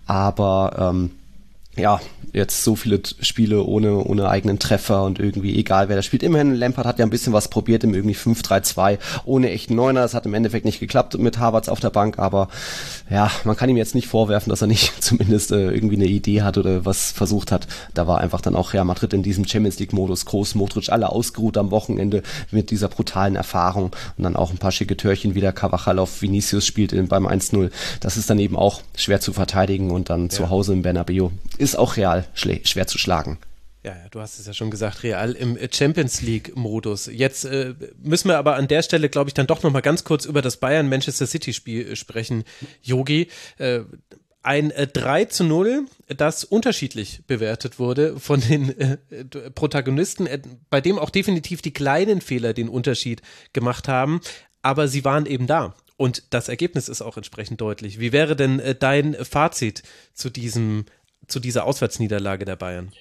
aber 0.05 0.91
ähm, 0.93 1.11
ja, 1.77 1.99
jetzt 2.33 2.63
so 2.63 2.75
viele 2.75 3.01
Spiele 3.21 3.63
ohne, 3.63 4.03
ohne 4.03 4.29
eigenen 4.29 4.59
Treffer 4.59 5.03
und 5.03 5.19
irgendwie 5.19 5.57
egal 5.57 5.89
wer 5.89 5.95
da 5.95 6.01
spielt. 6.01 6.23
Immerhin, 6.23 6.53
Lampard 6.55 6.85
hat 6.85 6.99
ja 6.99 7.05
ein 7.05 7.09
bisschen 7.09 7.33
was 7.33 7.47
probiert 7.47 7.83
im 7.83 7.93
irgendwie 7.93 8.15
5-3-2 8.15 8.99
ohne 9.25 9.49
echten 9.49 9.75
Neuner. 9.75 10.01
Das 10.01 10.13
hat 10.13 10.25
im 10.25 10.33
Endeffekt 10.33 10.65
nicht 10.65 10.79
geklappt 10.79 11.17
mit 11.17 11.39
Harvards 11.39 11.69
auf 11.69 11.79
der 11.79 11.89
Bank, 11.89 12.19
aber 12.19 12.49
ja, 13.09 13.31
man 13.45 13.55
kann 13.55 13.69
ihm 13.69 13.77
jetzt 13.77 13.95
nicht 13.95 14.07
vorwerfen, 14.07 14.49
dass 14.49 14.61
er 14.61 14.67
nicht 14.67 14.91
zumindest 15.03 15.51
äh, 15.51 15.71
irgendwie 15.71 15.95
eine 15.95 16.05
Idee 16.05 16.41
hat 16.41 16.57
oder 16.57 16.85
was 16.85 17.11
versucht 17.11 17.51
hat. 17.51 17.67
Da 17.93 18.07
war 18.07 18.19
einfach 18.19 18.41
dann 18.41 18.55
auch 18.55 18.73
Real 18.73 18.85
Madrid 18.85 19.13
in 19.13 19.23
diesem 19.23 19.47
Champions 19.47 19.79
League 19.79 19.93
Modus 19.93 20.25
groß, 20.25 20.55
Modric 20.55 20.89
alle 20.89 21.09
ausgeruht 21.09 21.57
am 21.57 21.71
Wochenende 21.71 22.23
mit 22.51 22.71
dieser 22.71 22.89
brutalen 22.89 23.35
Erfahrung 23.35 23.91
und 24.17 24.23
dann 24.23 24.35
auch 24.35 24.51
ein 24.51 24.57
paar 24.57 24.71
schicke 24.71 24.97
Törchen 24.97 25.33
wieder 25.33 25.51
Cavachal 25.51 25.99
auf 25.99 26.21
Vinicius 26.21 26.65
spielt 26.65 26.89
beim 27.09 27.27
1-0. 27.27 27.71
Das 28.01 28.17
ist 28.17 28.29
dann 28.29 28.39
eben 28.39 28.55
auch 28.55 28.81
schwer 28.95 29.19
zu 29.19 29.33
verteidigen 29.33 29.91
und 29.91 30.09
dann 30.09 30.23
ja. 30.23 30.29
zu 30.29 30.49
Hause 30.49 30.73
im 30.73 30.81
Bernabeu 30.81 31.29
ist 31.59 31.75
auch 31.75 31.97
Real 31.97 32.25
schwer 32.33 32.87
zu 32.87 32.97
schlagen. 32.97 33.37
Ja, 33.83 33.95
du 34.11 34.19
hast 34.19 34.39
es 34.39 34.45
ja 34.45 34.53
schon 34.53 34.71
gesagt, 34.71 35.03
Real 35.03 35.31
im 35.31 35.57
Champions 35.71 36.21
League-Modus. 36.21 37.09
Jetzt 37.13 37.45
äh, 37.45 37.75
müssen 38.01 38.27
wir 38.27 38.37
aber 38.37 38.55
an 38.55 38.67
der 38.67 38.81
Stelle, 38.81 39.07
glaube 39.07 39.29
ich, 39.29 39.33
dann 39.33 39.47
doch 39.47 39.63
nochmal 39.63 39.81
ganz 39.81 40.03
kurz 40.03 40.25
über 40.25 40.41
das 40.41 40.57
Bayern-Manchester 40.57 41.25
City-Spiel 41.25 41.91
äh, 41.91 41.95
sprechen, 41.95 42.43
Yogi. 42.81 43.29
Äh, 43.57 43.81
ein 44.41 44.71
äh, 44.71 44.87
3 44.87 45.25
zu 45.25 45.43
0, 45.45 45.85
das 46.07 46.43
unterschiedlich 46.43 47.21
bewertet 47.27 47.79
wurde 47.79 48.19
von 48.19 48.41
den 48.41 48.77
äh, 48.79 48.97
Protagonisten, 49.55 50.27
äh, 50.27 50.41
bei 50.69 50.81
dem 50.81 50.99
auch 50.99 51.09
definitiv 51.09 51.61
die 51.61 51.73
kleinen 51.73 52.19
Fehler 52.19 52.53
den 52.53 52.67
Unterschied 52.67 53.21
gemacht 53.53 53.87
haben, 53.87 54.19
aber 54.61 54.89
sie 54.89 55.05
waren 55.05 55.25
eben 55.25 55.47
da. 55.47 55.75
Und 55.99 56.23
das 56.29 56.47
Ergebnis 56.47 56.87
ist 56.87 57.01
auch 57.01 57.17
entsprechend 57.17 57.59
deutlich. 57.59 57.99
Wie 57.99 58.13
wäre 58.13 58.37
denn 58.37 58.59
äh, 58.59 58.73
dein 58.73 59.15
Fazit 59.15 59.83
zu 60.13 60.29
diesem, 60.29 60.85
zu 61.29 61.39
dieser 61.39 61.65
Auswärtsniederlage 61.65 62.45
der 62.45 62.55
Bayern? 62.55 62.91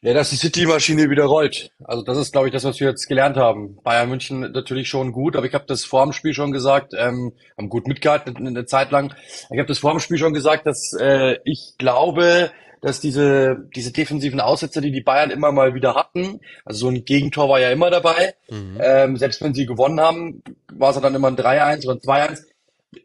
Ja, 0.00 0.14
dass 0.14 0.30
die 0.30 0.36
City-Maschine 0.36 1.10
wieder 1.10 1.24
rollt. 1.24 1.72
Also 1.82 2.04
das 2.04 2.18
ist, 2.18 2.30
glaube 2.30 2.46
ich, 2.46 2.52
das, 2.52 2.62
was 2.62 2.78
wir 2.78 2.88
jetzt 2.88 3.08
gelernt 3.08 3.36
haben. 3.36 3.78
Bayern 3.82 4.08
München 4.08 4.40
natürlich 4.52 4.88
schon 4.88 5.10
gut, 5.10 5.34
aber 5.34 5.46
ich 5.46 5.54
habe 5.54 5.64
das 5.66 5.84
vor 5.84 6.04
dem 6.04 6.12
Spiel 6.12 6.34
schon 6.34 6.52
gesagt, 6.52 6.92
ähm, 6.96 7.32
haben 7.56 7.68
gut 7.68 7.88
mitgehalten 7.88 8.36
eine, 8.36 8.64
Zeit 8.64 8.92
lang. 8.92 9.12
Ich 9.50 9.58
habe 9.58 9.66
das 9.66 9.80
vor 9.80 9.90
dem 9.90 9.98
Spiel 9.98 10.18
schon 10.18 10.34
gesagt, 10.34 10.66
dass 10.66 10.92
äh, 11.00 11.38
ich 11.44 11.74
glaube, 11.78 12.52
dass 12.80 13.00
diese, 13.00 13.56
diese 13.74 13.90
defensiven 13.90 14.40
Aussätze, 14.40 14.80
die 14.80 14.92
die 14.92 15.00
Bayern 15.00 15.32
immer 15.32 15.50
mal 15.50 15.74
wieder 15.74 15.96
hatten, 15.96 16.38
also 16.64 16.78
so 16.78 16.88
ein 16.88 17.04
Gegentor 17.04 17.48
war 17.48 17.58
ja 17.58 17.70
immer 17.70 17.90
dabei, 17.90 18.34
mhm. 18.48 18.78
ähm, 18.80 19.16
selbst 19.16 19.42
wenn 19.42 19.52
sie 19.52 19.66
gewonnen 19.66 20.00
haben, 20.00 20.44
war 20.72 20.90
es 20.90 21.00
dann 21.00 21.14
immer 21.16 21.26
ein 21.26 21.36
3-1 21.36 21.84
oder 21.88 21.96
ein 21.96 22.28
2-1. 22.28 22.42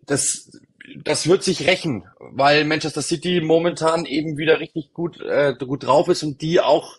Das 0.05 0.51
das 1.03 1.27
wird 1.27 1.43
sich 1.43 1.67
rächen, 1.67 2.05
weil 2.19 2.65
Manchester 2.65 3.01
City 3.01 3.41
momentan 3.41 4.05
eben 4.05 4.37
wieder 4.37 4.59
richtig 4.59 4.93
gut, 4.93 5.21
äh, 5.21 5.55
gut 5.57 5.85
drauf 5.85 6.09
ist 6.09 6.23
und 6.23 6.41
die 6.41 6.59
auch, 6.59 6.97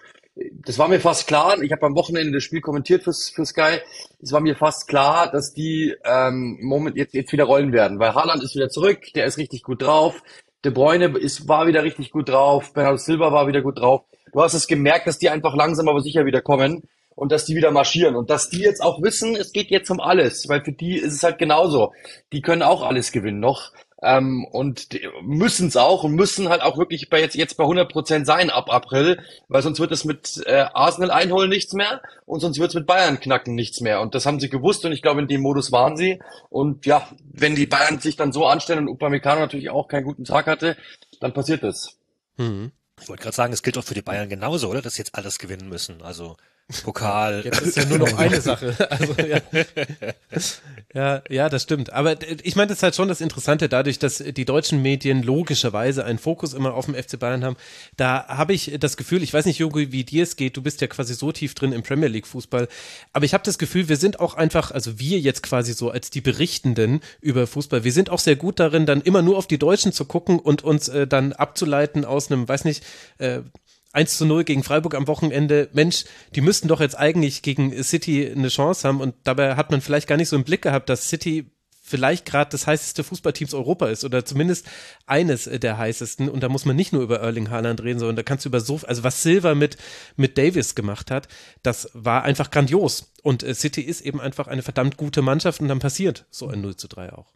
das 0.52 0.78
war 0.78 0.88
mir 0.88 1.00
fast 1.00 1.26
klar, 1.26 1.60
ich 1.62 1.70
habe 1.70 1.86
am 1.86 1.94
Wochenende 1.94 2.32
das 2.32 2.42
Spiel 2.42 2.60
kommentiert 2.60 3.04
fürs, 3.04 3.30
für 3.30 3.44
Sky, 3.44 3.78
es 4.20 4.32
war 4.32 4.40
mir 4.40 4.56
fast 4.56 4.88
klar, 4.88 5.30
dass 5.30 5.52
die 5.52 5.94
ähm, 6.04 6.58
Moment 6.62 6.96
jetzt, 6.96 7.14
jetzt 7.14 7.32
wieder 7.32 7.44
rollen 7.44 7.72
werden, 7.72 7.98
weil 7.98 8.14
Haaland 8.14 8.42
ist 8.42 8.54
wieder 8.54 8.70
zurück, 8.70 9.12
der 9.14 9.26
ist 9.26 9.38
richtig 9.38 9.62
gut 9.62 9.82
drauf, 9.82 10.22
De 10.64 10.72
Bruyne 10.72 11.18
ist, 11.18 11.46
war 11.46 11.66
wieder 11.66 11.82
richtig 11.82 12.10
gut 12.10 12.30
drauf, 12.30 12.72
Bernardo 12.72 12.96
Silva 12.96 13.32
war 13.32 13.46
wieder 13.46 13.60
gut 13.60 13.78
drauf. 13.78 14.04
Du 14.32 14.40
hast 14.40 14.54
es 14.54 14.66
gemerkt, 14.66 15.06
dass 15.06 15.18
die 15.18 15.28
einfach 15.28 15.54
langsam 15.54 15.88
aber 15.88 16.00
sicher 16.00 16.24
wieder 16.24 16.40
kommen 16.40 16.84
und 17.14 17.32
dass 17.32 17.44
die 17.44 17.56
wieder 17.56 17.70
marschieren 17.70 18.16
und 18.16 18.30
dass 18.30 18.48
die 18.48 18.60
jetzt 18.60 18.82
auch 18.82 19.02
wissen, 19.02 19.36
es 19.36 19.52
geht 19.52 19.70
jetzt 19.70 19.90
um 19.90 20.00
alles, 20.00 20.48
weil 20.48 20.64
für 20.64 20.72
die 20.72 20.96
ist 20.96 21.14
es 21.14 21.22
halt 21.22 21.38
genauso. 21.38 21.92
Die 22.32 22.42
können 22.42 22.62
auch 22.62 22.82
alles 22.82 23.12
gewinnen 23.12 23.40
noch 23.40 23.72
ähm, 24.04 24.44
und 24.50 24.88
müssen 25.22 25.68
es 25.68 25.76
auch 25.76 26.04
und 26.04 26.12
müssen 26.12 26.48
halt 26.48 26.62
auch 26.62 26.76
wirklich 26.76 27.08
bei 27.08 27.20
jetzt 27.20 27.34
jetzt 27.34 27.56
bei 27.56 27.64
100 27.64 27.90
Prozent 27.90 28.26
sein 28.26 28.50
ab 28.50 28.72
April, 28.72 29.20
weil 29.48 29.62
sonst 29.62 29.80
wird 29.80 29.92
es 29.92 30.04
mit 30.04 30.42
äh, 30.46 30.66
Arsenal 30.74 31.10
einholen 31.10 31.48
nichts 31.48 31.72
mehr 31.72 32.02
und 32.26 32.40
sonst 32.40 32.58
wird 32.58 32.68
es 32.70 32.74
mit 32.74 32.86
Bayern 32.86 33.18
knacken 33.18 33.54
nichts 33.54 33.80
mehr 33.80 34.00
und 34.00 34.14
das 34.14 34.26
haben 34.26 34.40
sie 34.40 34.50
gewusst 34.50 34.84
und 34.84 34.92
ich 34.92 35.02
glaube 35.02 35.20
in 35.20 35.28
dem 35.28 35.40
Modus 35.40 35.72
waren 35.72 35.96
sie 35.96 36.20
und 36.50 36.84
ja, 36.86 37.08
wenn 37.32 37.54
die 37.54 37.66
Bayern 37.66 37.98
sich 37.98 38.16
dann 38.16 38.32
so 38.32 38.46
anstellen 38.46 38.80
und 38.80 38.88
Upamecano 38.88 39.40
natürlich 39.40 39.70
auch 39.70 39.88
keinen 39.88 40.04
guten 40.04 40.24
Tag 40.24 40.46
hatte, 40.46 40.76
dann 41.20 41.32
passiert 41.32 41.62
das. 41.62 41.96
Mhm. 42.36 42.72
Ich 43.00 43.08
wollte 43.08 43.22
gerade 43.22 43.34
sagen, 43.36 43.52
es 43.52 43.62
gilt 43.62 43.76
auch 43.78 43.84
für 43.84 43.94
die 43.94 44.02
Bayern 44.02 44.28
genauso, 44.28 44.68
oder? 44.68 44.82
Dass 44.82 44.94
sie 44.94 45.00
jetzt 45.00 45.16
alles 45.16 45.38
gewinnen 45.38 45.68
müssen. 45.68 46.00
Also 46.02 46.36
Pokal. 46.82 47.42
Jetzt 47.44 47.60
ist 47.60 47.76
ja 47.76 47.84
nur 47.84 47.98
noch 47.98 48.16
eine 48.16 48.40
Sache. 48.40 48.74
Also, 48.94 49.14
ja. 49.22 49.40
ja, 50.94 51.22
ja, 51.28 51.48
das 51.48 51.62
stimmt. 51.62 51.92
Aber 51.92 52.16
ich 52.42 52.54
meine, 52.56 52.68
das 52.68 52.78
ist 52.78 52.82
halt 52.82 52.94
schon 52.94 53.08
das 53.08 53.20
Interessante, 53.20 53.68
dadurch, 53.68 53.98
dass 53.98 54.18
die 54.18 54.44
deutschen 54.44 54.82
Medien 54.82 55.22
logischerweise 55.22 56.04
einen 56.04 56.18
Fokus 56.18 56.54
immer 56.54 56.74
auf 56.74 56.86
dem 56.86 56.94
FC 56.94 57.18
Bayern 57.18 57.44
haben. 57.44 57.56
Da 57.96 58.26
habe 58.28 58.52
ich 58.52 58.76
das 58.78 58.96
Gefühl, 58.96 59.22
ich 59.22 59.32
weiß 59.32 59.46
nicht, 59.46 59.58
Jogi, 59.58 59.92
wie 59.92 60.04
dir 60.04 60.22
es 60.22 60.36
geht, 60.36 60.56
du 60.56 60.62
bist 60.62 60.80
ja 60.80 60.86
quasi 60.86 61.14
so 61.14 61.32
tief 61.32 61.54
drin 61.54 61.72
im 61.72 61.82
Premier 61.82 62.08
League 62.08 62.26
Fußball, 62.26 62.68
aber 63.12 63.24
ich 63.24 63.34
habe 63.34 63.44
das 63.44 63.58
Gefühl, 63.58 63.88
wir 63.88 63.96
sind 63.96 64.20
auch 64.20 64.34
einfach, 64.34 64.70
also 64.70 64.98
wir 64.98 65.18
jetzt 65.18 65.42
quasi 65.42 65.72
so 65.72 65.90
als 65.90 66.10
die 66.10 66.20
Berichtenden 66.20 67.00
über 67.20 67.46
Fußball, 67.46 67.84
wir 67.84 67.92
sind 67.92 68.10
auch 68.10 68.20
sehr 68.20 68.36
gut 68.36 68.60
darin, 68.60 68.86
dann 68.86 69.00
immer 69.02 69.22
nur 69.22 69.38
auf 69.38 69.46
die 69.46 69.58
Deutschen 69.58 69.92
zu 69.92 70.04
gucken 70.04 70.38
und 70.38 70.62
uns 70.62 70.88
äh, 70.88 71.06
dann 71.06 71.32
abzuleiten 71.32 72.04
aus 72.04 72.30
einem, 72.30 72.48
weiß 72.48 72.64
nicht, 72.64 72.84
äh, 73.18 73.40
1 73.94 74.18
zu 74.18 74.26
0 74.26 74.44
gegen 74.44 74.64
Freiburg 74.64 74.94
am 74.94 75.06
Wochenende, 75.06 75.68
Mensch, 75.72 76.04
die 76.34 76.40
müssten 76.40 76.68
doch 76.68 76.80
jetzt 76.80 76.98
eigentlich 76.98 77.42
gegen 77.42 77.82
City 77.82 78.30
eine 78.30 78.48
Chance 78.48 78.86
haben. 78.86 79.00
Und 79.00 79.14
dabei 79.22 79.54
hat 79.54 79.70
man 79.70 79.80
vielleicht 79.80 80.08
gar 80.08 80.16
nicht 80.16 80.28
so 80.28 80.36
im 80.36 80.44
Blick 80.44 80.62
gehabt, 80.62 80.88
dass 80.88 81.08
City 81.08 81.46
vielleicht 81.80 82.24
gerade 82.24 82.50
das 82.50 82.66
heißeste 82.66 83.04
Fußballteams 83.04 83.54
Europa 83.54 83.88
ist 83.88 84.04
oder 84.04 84.24
zumindest 84.24 84.66
eines 85.06 85.44
der 85.44 85.78
heißesten. 85.78 86.28
Und 86.28 86.42
da 86.42 86.48
muss 86.48 86.64
man 86.64 86.74
nicht 86.74 86.92
nur 86.92 87.02
über 87.02 87.20
Erling 87.20 87.50
Haaland 87.50 87.82
reden, 87.84 88.00
sondern 88.00 88.16
da 88.16 88.22
kannst 88.24 88.44
du 88.44 88.48
über 88.48 88.60
so, 88.60 88.80
also 88.84 89.04
was 89.04 89.22
Silva 89.22 89.54
mit, 89.54 89.76
mit 90.16 90.38
Davis 90.38 90.74
gemacht 90.74 91.12
hat, 91.12 91.28
das 91.62 91.90
war 91.92 92.24
einfach 92.24 92.50
grandios. 92.50 93.12
Und 93.22 93.42
City 93.54 93.82
ist 93.82 94.00
eben 94.00 94.20
einfach 94.20 94.48
eine 94.48 94.62
verdammt 94.62 94.96
gute 94.96 95.22
Mannschaft 95.22 95.60
und 95.60 95.68
dann 95.68 95.78
passiert 95.78 96.26
so 96.30 96.48
ein 96.48 96.62
0 96.62 96.74
zu 96.76 96.88
3 96.88 97.12
auch. 97.12 97.32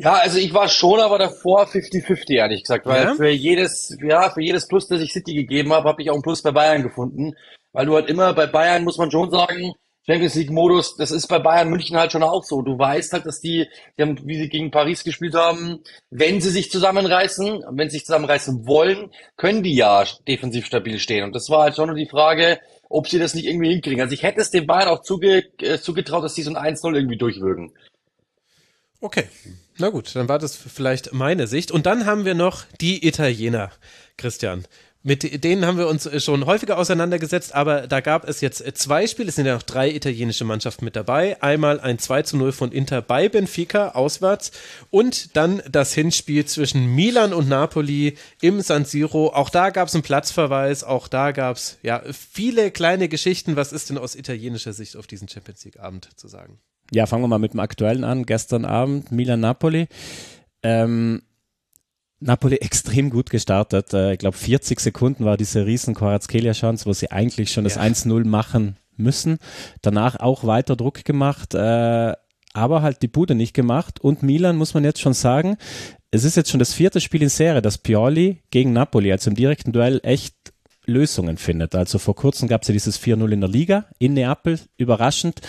Ja, 0.00 0.12
also 0.12 0.38
ich 0.38 0.54
war 0.54 0.68
schon 0.68 1.00
aber 1.00 1.18
davor 1.18 1.66
50-50, 1.66 2.36
ehrlich 2.36 2.62
gesagt, 2.62 2.86
weil 2.86 3.02
ja? 3.02 3.14
für 3.16 3.30
jedes, 3.30 3.98
ja, 4.00 4.30
für 4.30 4.40
jedes 4.40 4.68
Plus, 4.68 4.86
das 4.86 5.02
ich 5.02 5.12
City 5.12 5.34
gegeben 5.34 5.72
habe, 5.72 5.88
habe 5.88 6.00
ich 6.00 6.08
auch 6.08 6.14
ein 6.14 6.22
Plus 6.22 6.40
bei 6.40 6.52
Bayern 6.52 6.84
gefunden. 6.84 7.34
Weil 7.72 7.86
du 7.86 7.96
halt 7.96 8.08
immer 8.08 8.32
bei 8.32 8.46
Bayern, 8.46 8.84
muss 8.84 8.96
man 8.96 9.10
schon 9.10 9.28
sagen, 9.32 9.72
Champions 10.06 10.36
League 10.36 10.52
Modus, 10.52 10.94
das 10.96 11.10
ist 11.10 11.26
bei 11.26 11.40
Bayern 11.40 11.68
München 11.68 11.96
halt 11.96 12.12
schon 12.12 12.22
auch 12.22 12.44
so. 12.44 12.62
Du 12.62 12.78
weißt 12.78 13.12
halt, 13.12 13.26
dass 13.26 13.40
die, 13.40 13.66
die 13.98 14.02
haben, 14.02 14.20
wie 14.24 14.38
sie 14.38 14.48
gegen 14.48 14.70
Paris 14.70 15.02
gespielt 15.02 15.34
haben, 15.34 15.80
wenn 16.10 16.40
sie 16.40 16.50
sich 16.50 16.70
zusammenreißen, 16.70 17.64
wenn 17.72 17.90
sie 17.90 17.96
sich 17.96 18.06
zusammenreißen 18.06 18.68
wollen, 18.68 19.10
können 19.36 19.64
die 19.64 19.74
ja 19.74 20.04
defensiv 20.28 20.64
stabil 20.64 21.00
stehen. 21.00 21.24
Und 21.24 21.34
das 21.34 21.50
war 21.50 21.62
halt 21.62 21.74
schon 21.74 21.88
nur 21.88 21.96
die 21.96 22.08
Frage, 22.08 22.60
ob 22.88 23.08
sie 23.08 23.18
das 23.18 23.34
nicht 23.34 23.46
irgendwie 23.46 23.70
hinkriegen. 23.70 24.00
Also 24.00 24.14
ich 24.14 24.22
hätte 24.22 24.40
es 24.40 24.52
den 24.52 24.68
Bayern 24.68 24.90
auch 24.90 25.02
zuge, 25.02 25.42
äh, 25.60 25.78
zugetraut, 25.78 26.22
dass 26.22 26.36
sie 26.36 26.42
so 26.42 26.54
ein 26.54 26.76
1-0 26.76 26.94
irgendwie 26.94 27.18
durchwürgen. 27.18 27.72
Okay. 29.00 29.24
Na 29.80 29.90
gut, 29.90 30.16
dann 30.16 30.28
war 30.28 30.40
das 30.40 30.56
vielleicht 30.56 31.12
meine 31.12 31.46
Sicht. 31.46 31.70
Und 31.70 31.86
dann 31.86 32.04
haben 32.04 32.24
wir 32.24 32.34
noch 32.34 32.64
die 32.80 33.06
Italiener, 33.06 33.70
Christian. 34.16 34.64
Mit 35.04 35.44
denen 35.44 35.64
haben 35.64 35.78
wir 35.78 35.86
uns 35.86 36.10
schon 36.24 36.44
häufiger 36.44 36.76
auseinandergesetzt, 36.76 37.54
aber 37.54 37.86
da 37.86 38.00
gab 38.00 38.28
es 38.28 38.40
jetzt 38.40 38.64
zwei 38.76 39.06
Spiele, 39.06 39.28
es 39.28 39.36
sind 39.36 39.46
ja 39.46 39.54
noch 39.54 39.62
drei 39.62 39.88
italienische 39.90 40.44
Mannschaften 40.44 40.84
mit 40.84 40.96
dabei. 40.96 41.40
Einmal 41.40 41.78
ein 41.78 42.00
2 42.00 42.22
zu 42.22 42.36
0 42.36 42.50
von 42.50 42.72
Inter 42.72 43.00
bei 43.00 43.28
Benfica 43.28 43.90
auswärts 43.90 44.50
und 44.90 45.36
dann 45.36 45.62
das 45.70 45.94
Hinspiel 45.94 46.44
zwischen 46.46 46.96
Milan 46.96 47.32
und 47.32 47.48
Napoli 47.48 48.18
im 48.40 48.60
San 48.60 48.84
Siro. 48.84 49.28
Auch 49.32 49.50
da 49.50 49.70
gab 49.70 49.86
es 49.86 49.94
einen 49.94 50.02
Platzverweis, 50.02 50.82
auch 50.82 51.06
da 51.06 51.30
gab 51.30 51.56
es 51.56 51.78
ja 51.84 52.02
viele 52.12 52.72
kleine 52.72 53.08
Geschichten. 53.08 53.54
Was 53.54 53.72
ist 53.72 53.90
denn 53.90 53.98
aus 53.98 54.16
italienischer 54.16 54.72
Sicht 54.72 54.96
auf 54.96 55.06
diesen 55.06 55.28
Champions 55.28 55.64
League 55.64 55.78
Abend 55.78 56.08
zu 56.16 56.26
sagen? 56.26 56.58
Ja, 56.90 57.06
fangen 57.06 57.22
wir 57.22 57.28
mal 57.28 57.38
mit 57.38 57.52
dem 57.52 57.60
aktuellen 57.60 58.04
an. 58.04 58.24
Gestern 58.24 58.64
Abend 58.64 59.12
Milan-Napoli. 59.12 59.88
Ähm, 60.62 61.22
Napoli 62.20 62.56
extrem 62.60 63.10
gut 63.10 63.30
gestartet. 63.30 63.92
Äh, 63.92 64.14
ich 64.14 64.18
glaube, 64.18 64.36
40 64.36 64.80
Sekunden 64.80 65.24
war 65.24 65.36
diese 65.36 65.66
riesen 65.66 65.94
Quarazkelia-Chance, 65.94 66.86
wo 66.86 66.92
sie 66.92 67.10
eigentlich 67.10 67.52
schon 67.52 67.64
das 67.64 67.76
ja. 67.76 67.82
1-0 67.82 68.24
machen 68.24 68.76
müssen. 68.96 69.38
Danach 69.82 70.18
auch 70.18 70.44
weiter 70.44 70.76
Druck 70.76 71.04
gemacht, 71.04 71.54
äh, 71.54 72.12
aber 72.54 72.82
halt 72.82 73.02
die 73.02 73.08
Bude 73.08 73.34
nicht 73.34 73.54
gemacht. 73.54 74.00
Und 74.00 74.22
Milan 74.22 74.56
muss 74.56 74.74
man 74.74 74.84
jetzt 74.84 75.00
schon 75.00 75.14
sagen, 75.14 75.56
es 76.10 76.24
ist 76.24 76.36
jetzt 76.36 76.50
schon 76.50 76.58
das 76.58 76.72
vierte 76.74 77.00
Spiel 77.00 77.22
in 77.22 77.28
Serie, 77.28 77.62
dass 77.62 77.78
Pioli 77.78 78.42
gegen 78.50 78.72
Napoli, 78.72 79.12
also 79.12 79.30
im 79.30 79.36
direkten 79.36 79.72
Duell, 79.72 80.00
echt 80.02 80.34
Lösungen 80.86 81.36
findet. 81.36 81.74
Also 81.74 81.98
vor 81.98 82.16
kurzem 82.16 82.48
gab 82.48 82.62
es 82.62 82.68
ja 82.68 82.72
dieses 82.72 83.00
4-0 83.00 83.30
in 83.30 83.40
der 83.40 83.50
Liga 83.50 83.84
in 83.98 84.14
Neapel, 84.14 84.58
überraschend. 84.78 85.42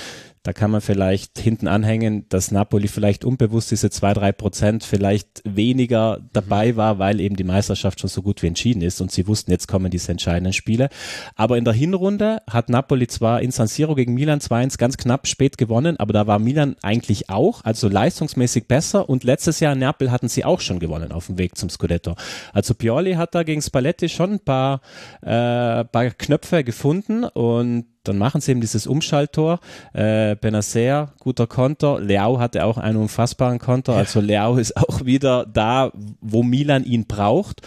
Da 0.43 0.53
kann 0.53 0.71
man 0.71 0.81
vielleicht 0.81 1.37
hinten 1.37 1.67
anhängen, 1.67 2.25
dass 2.29 2.51
Napoli 2.51 2.87
vielleicht 2.87 3.25
unbewusst 3.25 3.71
diese 3.71 3.89
zwei, 3.89 4.13
drei 4.13 4.31
Prozent 4.31 4.83
vielleicht 4.83 5.41
weniger 5.43 6.21
dabei 6.31 6.77
war, 6.77 6.97
weil 6.97 7.19
eben 7.19 7.35
die 7.35 7.43
Meisterschaft 7.43 7.99
schon 7.99 8.09
so 8.09 8.21
gut 8.21 8.41
wie 8.41 8.47
entschieden 8.47 8.81
ist 8.81 9.01
und 9.01 9.11
sie 9.11 9.27
wussten, 9.27 9.51
jetzt 9.51 9.67
kommen 9.67 9.91
diese 9.91 10.11
entscheidenden 10.11 10.53
Spiele. 10.53 10.89
Aber 11.35 11.57
in 11.57 11.65
der 11.65 11.73
Hinrunde 11.73 12.41
hat 12.49 12.69
Napoli 12.69 13.07
zwar 13.07 13.41
in 13.41 13.51
San 13.51 13.67
Siro 13.67 13.95
gegen 13.95 14.13
Milan 14.13 14.39
2-1 14.39 14.77
ganz 14.77 14.97
knapp 14.97 15.27
spät 15.27 15.57
gewonnen, 15.57 15.99
aber 15.99 16.13
da 16.13 16.25
war 16.25 16.39
Milan 16.39 16.75
eigentlich 16.81 17.29
auch, 17.29 17.63
also 17.65 17.89
leistungsmäßig 17.89 18.67
besser 18.67 19.09
und 19.09 19.25
letztes 19.25 19.59
Jahr 19.59 19.73
in 19.73 19.79
Neapel 19.79 20.09
hatten 20.09 20.29
sie 20.29 20.45
auch 20.45 20.61
schon 20.61 20.79
gewonnen 20.79 21.11
auf 21.11 21.27
dem 21.27 21.37
Weg 21.37 21.57
zum 21.57 21.69
Scudetto. 21.69 22.15
Also 22.53 22.73
Pioli 22.73 23.13
hat 23.13 23.35
da 23.35 23.43
gegen 23.43 23.61
Spalletti 23.61 24.07
schon 24.07 24.33
ein 24.33 24.39
paar, 24.39 24.81
äh, 25.21 25.83
paar 25.83 26.09
Knöpfe 26.17 26.63
gefunden 26.63 27.25
und 27.25 27.85
dann 28.09 28.17
machen 28.17 28.41
sie 28.41 28.51
eben 28.51 28.61
dieses 28.61 28.87
Umschalttor. 28.87 29.59
Äh, 29.93 30.35
Benacer, 30.35 31.13
guter 31.19 31.47
Konter. 31.47 31.99
Leao 32.01 32.39
hatte 32.39 32.65
auch 32.65 32.77
einen 32.77 32.97
unfassbaren 32.97 33.59
Konter. 33.59 33.93
Also 33.93 34.19
Leao 34.19 34.57
ist 34.57 34.75
auch 34.75 35.05
wieder 35.05 35.45
da, 35.45 35.91
wo 36.21 36.43
Milan 36.43 36.83
ihn 36.83 37.05
braucht. 37.05 37.61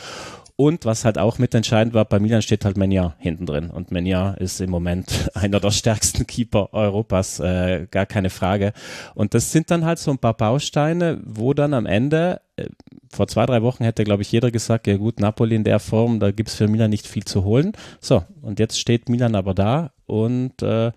Und 0.62 0.85
was 0.85 1.04
halt 1.04 1.19
auch 1.19 1.38
mitentscheidend 1.38 1.92
war, 1.92 2.04
bei 2.04 2.21
Milan 2.21 2.40
steht 2.40 2.64
halt 2.64 2.76
Menja 2.76 3.16
hinten 3.19 3.47
drin. 3.47 3.69
Und 3.69 3.90
Menja 3.90 4.35
ist 4.35 4.61
im 4.61 4.71
Moment 4.71 5.28
einer 5.35 5.59
der 5.59 5.73
stärksten 5.73 6.25
Keeper 6.25 6.73
Europas, 6.73 7.40
äh, 7.40 7.88
gar 7.90 8.07
keine 8.07 8.31
Frage. 8.31 8.73
Und 9.16 9.35
das 9.35 9.50
sind 9.50 9.73
dann 9.73 9.85
halt 9.85 9.99
so 9.99 10.12
ein 10.12 10.19
paar 10.19 10.35
Bausteine, 10.35 11.21
wo 11.25 11.52
dann 11.52 11.75
am 11.75 11.85
Ende, 11.85 12.42
äh, 12.54 12.66
vor 13.11 13.26
zwei, 13.26 13.45
drei 13.45 13.62
Wochen 13.62 13.83
hätte, 13.83 14.04
glaube 14.04 14.23
ich, 14.23 14.31
jeder 14.31 14.52
gesagt, 14.52 14.87
ja 14.87 14.97
gut, 14.99 15.19
Napoli 15.19 15.57
in 15.57 15.64
der 15.64 15.81
Form, 15.81 16.21
da 16.21 16.31
gibt's 16.31 16.54
für 16.54 16.69
Milan 16.69 16.90
nicht 16.90 17.09
viel 17.09 17.25
zu 17.25 17.42
holen. 17.42 17.73
So, 18.00 18.23
und 18.40 18.61
jetzt 18.61 18.78
steht 18.78 19.09
Milan 19.09 19.35
aber 19.35 19.54
da 19.54 19.90
und 20.07 20.62
äh, 20.62 20.92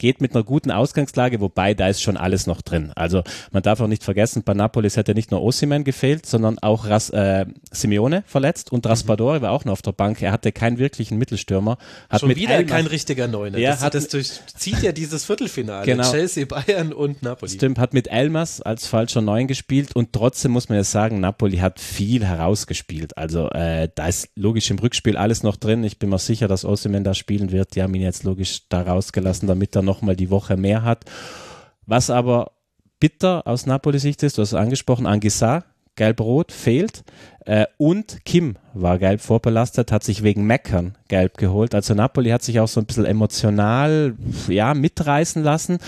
geht 0.00 0.20
mit 0.20 0.34
einer 0.34 0.42
guten 0.42 0.72
Ausgangslage, 0.72 1.40
wobei 1.40 1.74
da 1.74 1.86
ist 1.86 2.02
schon 2.02 2.16
alles 2.16 2.48
noch 2.48 2.62
drin. 2.62 2.90
Also 2.96 3.22
man 3.52 3.62
darf 3.62 3.80
auch 3.80 3.86
nicht 3.86 4.02
vergessen, 4.02 4.42
bei 4.42 4.54
Napolis 4.54 4.96
hätte 4.96 5.14
nicht 5.14 5.30
nur 5.30 5.42
Osiman 5.42 5.84
gefehlt, 5.84 6.26
sondern 6.26 6.58
auch 6.58 6.88
Ras, 6.88 7.10
äh, 7.10 7.46
Simeone 7.70 8.24
verletzt 8.26 8.72
und 8.72 8.84
Raspadori 8.86 9.38
mhm. 9.38 9.42
war 9.42 9.52
auch 9.52 9.64
noch 9.64 9.74
auf 9.74 9.82
der 9.82 9.92
Bank. 9.92 10.20
Er 10.22 10.32
hatte 10.32 10.50
keinen 10.50 10.78
wirklichen 10.78 11.18
Mittelstürmer. 11.18 11.78
Hat 12.08 12.20
schon 12.20 12.34
wieder 12.34 12.64
kein 12.64 12.86
richtiger 12.86 13.28
Neuner. 13.28 13.58
Ja, 13.58 13.72
das, 13.72 13.82
hat, 13.82 13.94
das 13.94 14.08
durchzieht 14.08 14.82
ja 14.82 14.92
dieses 14.92 15.24
Viertelfinale. 15.24 15.84
Genau. 15.84 16.10
Chelsea, 16.10 16.46
Bayern 16.46 16.92
und 16.92 17.22
Napoli. 17.22 17.52
Stimmt, 17.52 17.78
hat 17.78 17.94
mit 17.94 18.08
Elmas 18.08 18.62
als 18.62 18.86
falscher 18.86 19.20
Neun 19.20 19.46
gespielt 19.46 19.94
und 19.94 20.12
trotzdem 20.12 20.52
muss 20.52 20.68
man 20.68 20.78
ja 20.78 20.84
sagen, 20.84 21.20
Napoli 21.20 21.58
hat 21.58 21.78
viel 21.78 22.24
herausgespielt. 22.24 23.16
Also 23.18 23.50
äh, 23.50 23.88
da 23.94 24.08
ist 24.08 24.30
logisch 24.34 24.70
im 24.70 24.78
Rückspiel 24.78 25.16
alles 25.18 25.42
noch 25.42 25.56
drin. 25.56 25.84
Ich 25.84 25.98
bin 25.98 26.08
mir 26.08 26.18
sicher, 26.18 26.48
dass 26.48 26.64
Osiman 26.64 27.04
da 27.04 27.12
spielen 27.12 27.52
wird. 27.52 27.74
Die 27.76 27.82
haben 27.82 27.94
ihn 27.94 28.02
jetzt 28.02 28.24
logisch 28.24 28.62
da 28.70 28.80
rausgelassen, 28.80 29.46
damit 29.46 29.76
er 29.76 29.82
nochmal 29.90 30.16
die 30.16 30.30
Woche 30.30 30.56
mehr 30.56 30.82
hat. 30.84 31.04
Was 31.86 32.10
aber 32.10 32.52
bitter 33.00 33.46
aus 33.46 33.66
Napoli-Sicht 33.66 34.22
ist, 34.22 34.38
du 34.38 34.42
hast 34.42 34.52
es 34.52 34.58
angesprochen, 34.58 35.06
Angisa, 35.06 35.64
gelb-rot, 35.96 36.52
fehlt. 36.52 37.02
Äh, 37.44 37.66
und 37.78 38.24
Kim 38.24 38.56
war 38.74 38.98
gelb 38.98 39.20
vorbelastet, 39.20 39.90
hat 39.90 40.04
sich 40.04 40.22
wegen 40.22 40.46
Meckern 40.46 40.96
gelb 41.08 41.36
geholt. 41.36 41.74
Also 41.74 41.94
Napoli 41.94 42.30
hat 42.30 42.42
sich 42.42 42.60
auch 42.60 42.68
so 42.68 42.80
ein 42.80 42.86
bisschen 42.86 43.06
emotional 43.06 44.14
ja, 44.48 44.74
mitreißen 44.74 45.42
lassen. 45.42 45.78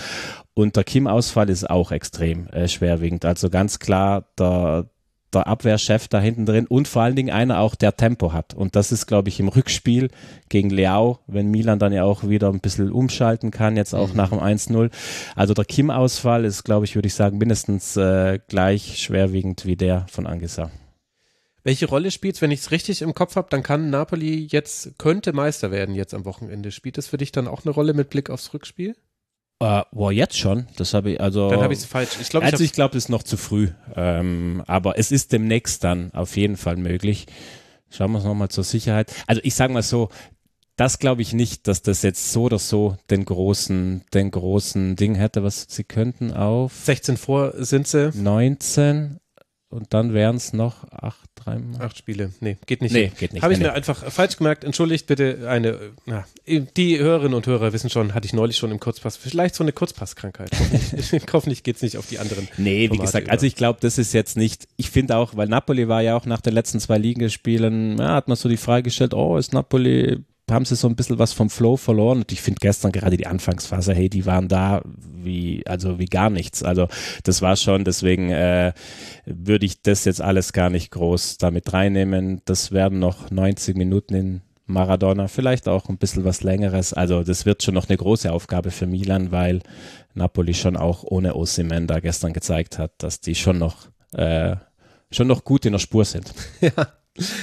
Und 0.55 0.75
der 0.75 0.83
Kim-Ausfall 0.83 1.49
ist 1.49 1.69
auch 1.69 1.91
extrem 1.91 2.47
äh, 2.47 2.67
schwerwiegend. 2.67 3.25
Also 3.25 3.49
ganz 3.49 3.79
klar 3.79 4.25
der, 4.37 4.87
der 5.33 5.47
Abwehrchef 5.47 6.07
da 6.07 6.19
hinten 6.19 6.45
drin 6.45 6.67
und 6.67 6.87
vor 6.87 7.01
allen 7.01 7.15
Dingen 7.15 7.33
einer 7.33 7.59
auch, 7.59 7.75
der 7.75 7.95
Tempo 7.95 8.33
hat. 8.33 8.53
Und 8.53 8.75
das 8.75 8.91
ist, 8.91 9.07
glaube 9.07 9.29
ich, 9.29 9.39
im 9.39 9.47
Rückspiel 9.47 10.09
gegen 10.49 10.69
Leao, 10.69 11.19
wenn 11.27 11.51
Milan 11.51 11.79
dann 11.79 11.93
ja 11.93 12.03
auch 12.03 12.27
wieder 12.27 12.49
ein 12.49 12.59
bisschen 12.59 12.91
umschalten 12.91 13.51
kann, 13.51 13.77
jetzt 13.77 13.93
auch 13.93 14.09
mhm. 14.09 14.17
nach 14.17 14.29
dem 14.29 14.39
1-0. 14.39 14.91
Also 15.35 15.53
der 15.53 15.65
Kim-Ausfall 15.65 16.45
ist, 16.45 16.63
glaube 16.63 16.85
ich, 16.85 16.95
würde 16.95 17.07
ich 17.07 17.15
sagen, 17.15 17.37
mindestens 17.37 17.97
äh, 17.97 18.39
gleich 18.47 18.99
schwerwiegend 18.99 19.65
wie 19.65 19.75
der 19.75 20.05
von 20.09 20.27
Angesa. 20.27 20.71
Welche 21.63 21.87
Rolle 21.87 22.11
spielt 22.11 22.35
es, 22.35 22.41
wenn 22.41 22.51
ich 22.51 22.59
es 22.59 22.71
richtig 22.71 23.01
im 23.01 23.13
Kopf 23.13 23.37
habe, 23.37 23.47
dann 23.49 23.63
kann 23.63 23.89
Napoli 23.89 24.47
jetzt, 24.51 24.97
könnte 24.97 25.31
Meister 25.31 25.71
werden 25.71 25.95
jetzt 25.95 26.13
am 26.13 26.25
Wochenende. 26.25 26.71
Spielt 26.71 26.97
es 26.97 27.07
für 27.07 27.17
dich 27.17 27.31
dann 27.31 27.47
auch 27.47 27.63
eine 27.63 27.73
Rolle 27.73 27.93
mit 27.93 28.09
Blick 28.09 28.29
aufs 28.29 28.53
Rückspiel? 28.53 28.95
Uh, 29.61 29.81
boah, 29.91 30.11
jetzt 30.11 30.37
schon. 30.37 30.67
Das 30.75 30.93
habe 30.93 31.11
ich 31.11 31.21
also. 31.21 31.49
Dann 31.49 31.61
habe 31.61 31.73
ich 31.73 31.79
es 31.79 31.85
falsch. 31.85 32.17
Ich 32.19 32.29
glaube, 32.29 32.45
also 32.45 32.63
ich 32.63 32.73
glaube, 32.73 32.97
es 32.97 33.05
ist 33.05 33.09
noch 33.09 33.23
zu 33.23 33.37
früh. 33.37 33.69
Ähm, 33.95 34.63
aber 34.67 34.97
es 34.97 35.11
ist 35.11 35.31
demnächst 35.31 35.83
dann 35.83 36.13
auf 36.13 36.35
jeden 36.35 36.57
Fall 36.57 36.75
möglich. 36.75 37.27
Schauen 37.89 38.11
wir 38.11 38.17
es 38.17 38.25
nochmal 38.25 38.49
zur 38.49 38.63
Sicherheit. 38.63 39.13
Also 39.27 39.41
ich 39.43 39.55
sage 39.55 39.71
mal 39.71 39.83
so, 39.83 40.09
das 40.75 40.97
glaube 40.97 41.21
ich 41.21 41.33
nicht, 41.33 41.67
dass 41.67 41.83
das 41.83 42.01
jetzt 42.01 42.31
so 42.31 42.43
oder 42.43 42.57
so 42.57 42.97
den 43.09 43.25
großen, 43.25 44.03
den 44.13 44.31
großen 44.31 44.95
Ding 44.95 45.15
hätte, 45.15 45.43
was 45.43 45.67
sie 45.69 45.83
könnten 45.83 46.33
auf 46.33 46.73
16 46.73 47.17
vor 47.17 47.53
sind 47.55 47.87
sie. 47.87 48.11
19 48.13 49.19
und 49.73 49.93
dann 49.93 50.13
wären 50.13 50.35
es 50.35 50.53
noch 50.53 50.89
acht, 50.91 51.29
drei 51.35 51.59
Acht 51.79 51.97
Spiele. 51.97 52.31
Nee, 52.39 52.57
geht 52.65 52.81
nicht. 52.81 52.93
Nee, 52.93 53.11
geht 53.19 53.33
nicht. 53.33 53.41
Habe 53.41 53.53
ich 53.53 53.59
Nee, 53.59 53.65
mir 53.65 53.73
einfach 53.73 54.11
falsch 54.11 54.37
gemerkt. 54.37 54.63
Entschuldigt 54.63 55.07
bitte 55.07 55.49
eine, 55.49 55.79
na, 56.05 56.25
die 56.47 56.99
Hörerinnen 56.99 57.33
und 57.33 57.47
Hörer 57.47 57.73
wissen 57.73 57.89
schon, 57.89 58.13
hatte 58.13 58.25
ich 58.25 58.33
neulich 58.33 58.57
schon 58.57 58.71
im 58.71 58.79
Kurzpass, 58.79 59.17
vielleicht 59.17 59.55
so 59.55 59.63
eine 59.63 59.71
Kurzpasskrankheit. 59.71 60.51
Hoffentlich, 60.53 61.23
hoffentlich 61.33 61.63
geht 61.63 61.77
es 61.77 61.81
nicht 61.81 61.97
auf 61.97 62.07
die 62.07 62.19
anderen. 62.19 62.47
Nee, 62.57 62.83
wie 62.83 62.87
Formate 62.87 63.05
gesagt, 63.05 63.23
über. 63.25 63.33
also 63.33 63.45
ich 63.45 63.55
glaube, 63.55 63.79
das 63.81 63.97
ist 63.97 64.13
jetzt 64.13 64.37
nicht, 64.37 64.67
ich 64.77 64.89
finde 64.91 65.17
auch, 65.17 65.35
weil 65.35 65.47
Napoli 65.47 65.87
war 65.87 66.01
ja 66.01 66.15
auch 66.15 66.25
nach 66.25 66.39
den 66.41 66.53
letzten 66.53 66.79
zwei 66.79 66.97
Ligaspielen, 66.97 67.97
ja, 67.97 68.13
hat 68.15 68.27
man 68.27 68.37
so 68.37 68.47
die 68.47 68.57
Frage 68.57 68.83
gestellt, 68.83 69.13
oh, 69.13 69.37
ist 69.37 69.53
Napoli, 69.53 70.19
haben 70.51 70.65
sie 70.65 70.75
so 70.75 70.87
ein 70.87 70.95
bisschen 70.95 71.19
was 71.19 71.33
vom 71.33 71.49
Flow 71.49 71.77
verloren 71.77 72.19
und 72.19 72.31
ich 72.31 72.41
finde 72.41 72.59
gestern 72.59 72.91
gerade 72.91 73.17
die 73.17 73.27
Anfangsphase, 73.27 73.93
hey, 73.93 74.09
die 74.09 74.25
waren 74.25 74.47
da 74.47 74.81
wie, 74.85 75.65
also 75.65 75.99
wie 75.99 76.05
gar 76.05 76.29
nichts. 76.29 76.63
Also 76.63 76.87
das 77.23 77.41
war 77.41 77.55
schon, 77.55 77.85
deswegen 77.85 78.29
äh, 78.29 78.73
würde 79.25 79.65
ich 79.65 79.81
das 79.81 80.03
jetzt 80.05 80.21
alles 80.21 80.51
gar 80.51 80.69
nicht 80.69 80.91
groß 80.91 81.37
damit 81.37 81.71
reinnehmen. 81.71 82.41
Das 82.45 82.71
werden 82.71 82.99
noch 82.99 83.31
90 83.31 83.77
Minuten 83.77 84.15
in 84.15 84.41
Maradona, 84.65 85.27
vielleicht 85.27 85.67
auch 85.67 85.89
ein 85.89 85.97
bisschen 85.97 86.25
was 86.25 86.43
längeres. 86.43 86.93
Also 86.93 87.23
das 87.23 87.45
wird 87.45 87.63
schon 87.63 87.73
noch 87.73 87.87
eine 87.87 87.97
große 87.97 88.31
Aufgabe 88.31 88.71
für 88.71 88.87
Milan, 88.87 89.31
weil 89.31 89.61
Napoli 90.13 90.53
schon 90.53 90.77
auch 90.77 91.03
ohne 91.03 91.35
Osimhen 91.35 91.87
da 91.87 91.99
gestern 91.99 92.33
gezeigt 92.33 92.79
hat, 92.79 92.91
dass 92.97 93.21
die 93.21 93.35
schon 93.35 93.59
noch 93.59 93.87
äh, 94.13 94.55
schon 95.11 95.27
noch 95.27 95.43
gut 95.43 95.65
in 95.65 95.73
der 95.73 95.79
Spur 95.79 96.05
sind. 96.05 96.33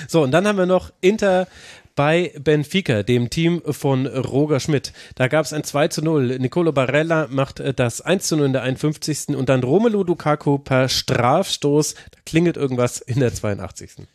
So, 0.09 0.25
und 0.25 0.33
dann 0.33 0.49
haben 0.49 0.59
wir 0.59 0.67
noch 0.67 0.91
Inter 1.01 1.47
bei 1.95 2.33
Benfica, 2.39 3.03
dem 3.03 3.31
Team 3.31 3.63
von 3.65 4.07
Roger 4.07 4.61
Schmidt. 4.61 4.93
Da 5.15 5.29
gab 5.29 5.45
es 5.45 5.53
ein 5.53 5.65
2 5.65 5.89
zu 5.89 6.03
0. 6.03 6.39
Nicolo 6.39 6.73
Barella 6.73 7.29
macht 7.31 7.61
äh, 7.61 7.75
das 7.75 8.01
1 8.01 8.27
zu 8.27 8.37
0 8.37 8.47
in 8.47 8.53
der 8.53 8.63
51. 8.63 9.37
Und 9.37 9.49
dann 9.49 9.63
Romelu 9.63 10.03
Lukaku 10.03 10.59
per 10.59 10.89
Strafstoß. 10.89 11.95
Da 11.95 12.19
klingelt 12.25 12.57
irgendwas 12.57 13.01
in 13.01 13.21
der 13.21 13.35
82. 13.35 14.07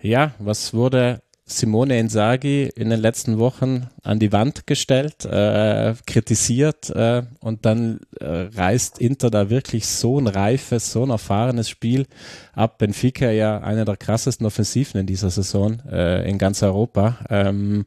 Ja, 0.00 0.34
was 0.38 0.74
wurde 0.74 1.22
Simone 1.46 1.98
Inzaghi 1.98 2.70
in 2.74 2.88
den 2.88 3.00
letzten 3.00 3.38
Wochen 3.38 3.88
an 4.02 4.18
die 4.18 4.32
Wand 4.32 4.66
gestellt, 4.66 5.26
äh, 5.26 5.94
kritisiert 6.06 6.88
äh, 6.90 7.22
und 7.40 7.66
dann 7.66 8.00
äh, 8.18 8.48
reißt 8.54 8.98
Inter 8.98 9.30
da 9.30 9.50
wirklich 9.50 9.86
so 9.86 10.18
ein 10.18 10.26
reifes, 10.26 10.90
so 10.90 11.04
ein 11.04 11.10
erfahrenes 11.10 11.68
Spiel 11.68 12.06
ab. 12.54 12.78
Benfica 12.78 13.30
ja 13.30 13.58
eine 13.58 13.84
der 13.84 13.98
krassesten 13.98 14.46
Offensiven 14.46 15.00
in 15.00 15.06
dieser 15.06 15.28
Saison 15.28 15.80
äh, 15.90 16.28
in 16.28 16.38
ganz 16.38 16.62
Europa. 16.62 17.18
Ähm, 17.28 17.84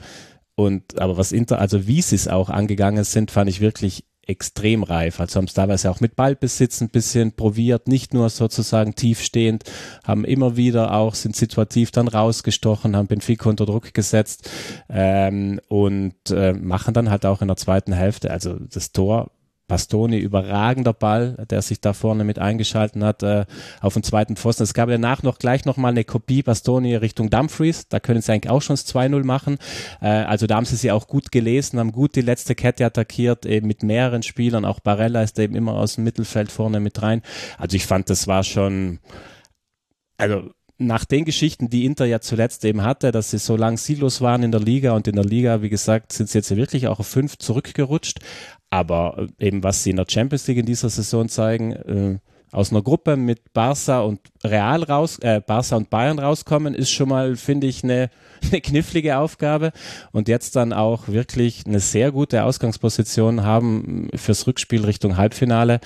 und 0.53 0.99
aber 0.99 1.17
was 1.17 1.31
Inter, 1.31 1.59
also 1.59 1.87
wie 1.87 2.01
sie 2.01 2.15
es 2.15 2.27
auch 2.27 2.49
angegangen 2.49 3.03
sind, 3.03 3.31
fand 3.31 3.49
ich 3.49 3.61
wirklich 3.61 4.06
extrem 4.27 4.83
reif. 4.83 5.19
Also 5.19 5.37
haben 5.37 5.45
es 5.45 5.53
teilweise 5.53 5.89
auch 5.89 6.01
mit 6.01 6.15
Ballbesitz 6.15 6.81
ein 6.81 6.89
bisschen 6.89 7.31
probiert, 7.31 7.87
nicht 7.87 8.13
nur 8.13 8.29
sozusagen 8.29 8.95
tiefstehend, 8.95 9.63
haben 10.03 10.25
immer 10.25 10.57
wieder 10.57 10.93
auch, 10.93 11.15
sind 11.15 11.35
situativ 11.35 11.91
dann 11.91 12.07
rausgestochen, 12.07 12.95
haben 12.95 13.07
Benfica 13.07 13.49
unter 13.49 13.65
Druck 13.65 13.93
gesetzt 13.93 14.49
ähm, 14.89 15.59
und 15.69 16.15
äh, 16.29 16.53
machen 16.53 16.93
dann 16.93 17.09
halt 17.09 17.25
auch 17.25 17.41
in 17.41 17.47
der 17.47 17.57
zweiten 17.57 17.93
Hälfte, 17.93 18.31
also 18.31 18.55
das 18.59 18.91
Tor 18.91 19.31
Bastoni, 19.67 20.17
überragender 20.17 20.93
Ball, 20.93 21.45
der 21.49 21.61
sich 21.61 21.81
da 21.81 21.93
vorne 21.93 22.23
mit 22.23 22.39
eingeschalten 22.39 23.03
hat, 23.03 23.21
äh, 23.23 23.45
auf 23.81 23.93
den 23.93 24.03
zweiten 24.03 24.37
Pfosten. 24.37 24.63
Es 24.63 24.73
gab 24.73 24.89
danach 24.89 25.23
noch 25.23 25.39
gleich 25.39 25.65
nochmal 25.65 25.91
eine 25.91 26.05
Kopie 26.05 26.41
Bastoni 26.41 26.95
Richtung 26.95 27.29
Dumfries. 27.29 27.87
Da 27.89 27.99
können 27.99 28.21
sie 28.21 28.31
eigentlich 28.31 28.49
auch 28.49 28.61
schon 28.61 28.75
das 28.75 28.85
2-0 28.85 29.23
machen. 29.23 29.57
Äh, 30.01 30.07
also 30.07 30.47
da 30.47 30.55
haben 30.55 30.65
sie 30.65 30.77
sie 30.77 30.91
auch 30.91 31.07
gut 31.07 31.31
gelesen, 31.31 31.79
haben 31.79 31.91
gut 31.91 32.15
die 32.15 32.21
letzte 32.21 32.55
Kette 32.55 32.85
attackiert, 32.85 33.45
eben 33.45 33.67
mit 33.67 33.83
mehreren 33.83 34.23
Spielern. 34.23 34.63
Auch 34.63 34.79
Barella 34.79 35.21
ist 35.21 35.37
eben 35.37 35.55
immer 35.55 35.73
aus 35.73 35.95
dem 35.95 36.05
Mittelfeld 36.05 36.51
vorne 36.51 36.79
mit 36.79 37.01
rein. 37.01 37.21
Also 37.57 37.75
ich 37.75 37.85
fand, 37.85 38.09
das 38.09 38.27
war 38.27 38.43
schon, 38.43 38.99
also 40.17 40.49
nach 40.79 41.05
den 41.05 41.25
Geschichten, 41.25 41.69
die 41.69 41.85
Inter 41.85 42.05
ja 42.05 42.21
zuletzt 42.21 42.63
eben 42.63 42.83
hatte, 42.83 43.11
dass 43.11 43.31
sie 43.31 43.39
so 43.39 43.55
lang 43.55 43.77
Silos 43.77 44.21
waren 44.21 44.43
in 44.43 44.51
der 44.51 44.61
Liga 44.61 44.91
und 44.91 45.07
in 45.07 45.15
der 45.15 45.25
Liga, 45.25 45.61
wie 45.61 45.69
gesagt, 45.69 46.13
sind 46.13 46.29
sie 46.29 46.37
jetzt 46.37 46.55
wirklich 46.55 46.87
auch 46.87 46.99
auf 46.99 47.07
fünf 47.07 47.37
zurückgerutscht. 47.37 48.19
Aber 48.69 49.27
äh, 49.39 49.47
eben, 49.47 49.63
was 49.63 49.83
sie 49.83 49.91
in 49.91 49.97
der 49.97 50.05
Champions 50.07 50.47
League 50.47 50.57
in 50.57 50.65
dieser 50.65 50.89
Saison 50.89 51.29
zeigen, 51.29 51.71
äh, 51.73 52.19
aus 52.51 52.71
einer 52.71 52.81
Gruppe 52.81 53.17
mit 53.17 53.53
Barca 53.53 54.01
und 54.01 54.19
Real 54.43 54.83
raus, 54.83 55.19
äh, 55.19 55.41
Barca 55.45 55.75
und 55.75 55.89
Bayern 55.89 56.17
rauskommen, 56.17 56.73
ist 56.73 56.89
schon 56.89 57.09
mal, 57.09 57.35
finde 57.35 57.67
ich, 57.67 57.83
eine, 57.83 58.09
eine 58.43 58.61
knifflige 58.61 59.17
Aufgabe. 59.17 59.71
Und 60.11 60.27
jetzt 60.27 60.55
dann 60.55 60.73
auch 60.73 61.07
wirklich 61.07 61.65
eine 61.65 61.79
sehr 61.79 62.11
gute 62.11 62.43
Ausgangsposition 62.43 63.43
haben 63.43 64.09
fürs 64.15 64.47
Rückspiel 64.47 64.85
Richtung 64.85 65.17
Halbfinale. 65.17 65.79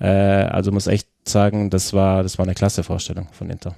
Äh, 0.00 0.06
also 0.06 0.72
muss 0.72 0.86
echt 0.86 1.08
sagen, 1.24 1.70
das 1.70 1.92
war, 1.92 2.22
das 2.22 2.38
war 2.38 2.46
eine 2.46 2.54
klasse 2.54 2.82
Vorstellung 2.82 3.28
von 3.32 3.50
Inter. 3.50 3.74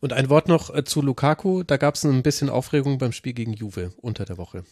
Und 0.00 0.12
ein 0.12 0.28
Wort 0.28 0.48
noch 0.48 0.74
äh, 0.74 0.84
zu 0.84 1.00
Lukaku. 1.00 1.62
Da 1.62 1.78
gab 1.78 1.94
es 1.94 2.04
ein 2.04 2.22
bisschen 2.22 2.50
Aufregung 2.50 2.98
beim 2.98 3.12
Spiel 3.12 3.32
gegen 3.32 3.54
Juve 3.54 3.92
unter 4.02 4.26
der 4.26 4.36
Woche. 4.36 4.64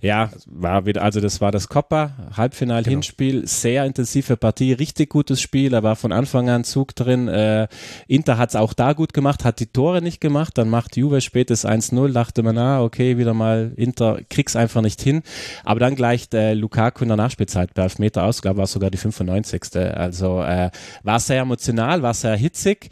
Ja, 0.00 0.30
war 0.46 0.86
wieder, 0.86 1.02
also 1.02 1.20
das 1.20 1.40
war 1.40 1.50
das 1.50 1.68
Coppa, 1.68 2.30
Halbfinal-Hinspiel, 2.36 3.46
sehr 3.46 3.84
intensive 3.84 4.36
Partie, 4.36 4.72
richtig 4.72 5.10
gutes 5.10 5.40
Spiel, 5.40 5.70
da 5.70 5.82
war 5.82 5.96
von 5.96 6.12
Anfang 6.12 6.48
an 6.48 6.64
Zug 6.64 6.94
drin. 6.94 7.26
Äh, 7.28 7.66
Inter 8.06 8.38
hat 8.38 8.50
es 8.50 8.56
auch 8.56 8.72
da 8.72 8.92
gut 8.92 9.12
gemacht, 9.12 9.44
hat 9.44 9.58
die 9.60 9.66
Tore 9.66 10.00
nicht 10.00 10.20
gemacht, 10.20 10.56
dann 10.56 10.70
macht 10.70 10.96
Juve 10.96 11.20
spätes 11.20 11.66
1-0, 11.66 12.12
dachte 12.12 12.42
man, 12.42 12.56
ah, 12.56 12.82
okay, 12.82 13.18
wieder 13.18 13.34
mal 13.34 13.72
Inter, 13.76 14.20
krieg's 14.30 14.54
einfach 14.54 14.80
nicht 14.80 15.02
hin. 15.02 15.22
Aber 15.64 15.80
dann 15.80 15.96
gleicht 15.96 16.34
äh, 16.34 16.54
Lukaku 16.54 17.02
in 17.02 17.08
der 17.08 17.16
Nachspielzeit 17.16 17.74
bei 17.74 17.82
Elfmeter 17.82 18.22
aus, 18.24 18.42
glaube 18.42 18.58
war 18.58 18.66
sogar 18.66 18.90
die 18.90 18.98
95. 18.98 19.76
Also 19.76 20.40
äh, 20.42 20.70
war 21.02 21.20
sehr 21.20 21.42
emotional, 21.42 22.02
war 22.02 22.14
sehr 22.14 22.36
hitzig. 22.36 22.90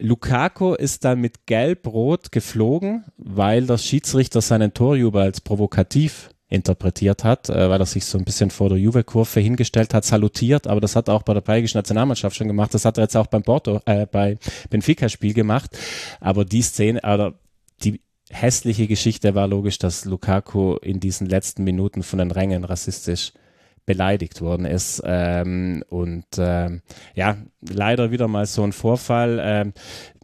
Lukaku 0.00 0.74
ist 0.74 1.04
dann 1.04 1.20
mit 1.20 1.46
Gelb-Rot 1.46 2.32
geflogen, 2.32 3.04
weil 3.16 3.66
der 3.66 3.78
Schiedsrichter 3.78 4.40
seinen 4.40 4.74
Torjubel 4.74 5.22
als 5.22 5.40
provokativ 5.40 6.30
interpretiert 6.48 7.22
hat, 7.22 7.48
äh, 7.48 7.70
weil 7.70 7.80
er 7.80 7.86
sich 7.86 8.04
so 8.04 8.18
ein 8.18 8.24
bisschen 8.24 8.50
vor 8.50 8.68
der 8.68 8.78
Juve-Kurve 8.78 9.40
hingestellt 9.40 9.94
hat, 9.94 10.04
salutiert, 10.04 10.66
aber 10.66 10.80
das 10.80 10.96
hat 10.96 11.08
er 11.08 11.14
auch 11.14 11.22
bei 11.22 11.32
der 11.32 11.42
belgischen 11.42 11.78
Nationalmannschaft 11.78 12.34
schon 12.34 12.48
gemacht, 12.48 12.74
das 12.74 12.84
hat 12.84 12.98
er 12.98 13.04
jetzt 13.04 13.16
auch 13.16 13.28
beim 13.28 13.42
Porto, 13.42 13.80
äh, 13.86 14.06
bei 14.06 14.36
Benfica-Spiel 14.68 15.32
gemacht, 15.32 15.78
aber 16.18 16.44
die 16.44 16.62
Szene, 16.62 17.00
oder 17.00 17.34
die 17.84 18.00
hässliche 18.30 18.88
Geschichte 18.88 19.34
war 19.34 19.46
logisch, 19.46 19.78
dass 19.78 20.04
Lukaku 20.04 20.76
in 20.76 20.98
diesen 20.98 21.28
letzten 21.28 21.62
Minuten 21.62 22.02
von 22.02 22.18
den 22.18 22.32
Rängen 22.32 22.64
rassistisch 22.64 23.32
beleidigt 23.90 24.40
worden 24.40 24.66
ist. 24.66 25.02
Ähm, 25.04 25.82
und 25.88 26.24
ähm, 26.38 26.82
ja, 27.16 27.36
leider 27.60 28.12
wieder 28.12 28.28
mal 28.28 28.46
so 28.46 28.62
ein 28.62 28.72
Vorfall. 28.72 29.40
Ähm, 29.42 29.72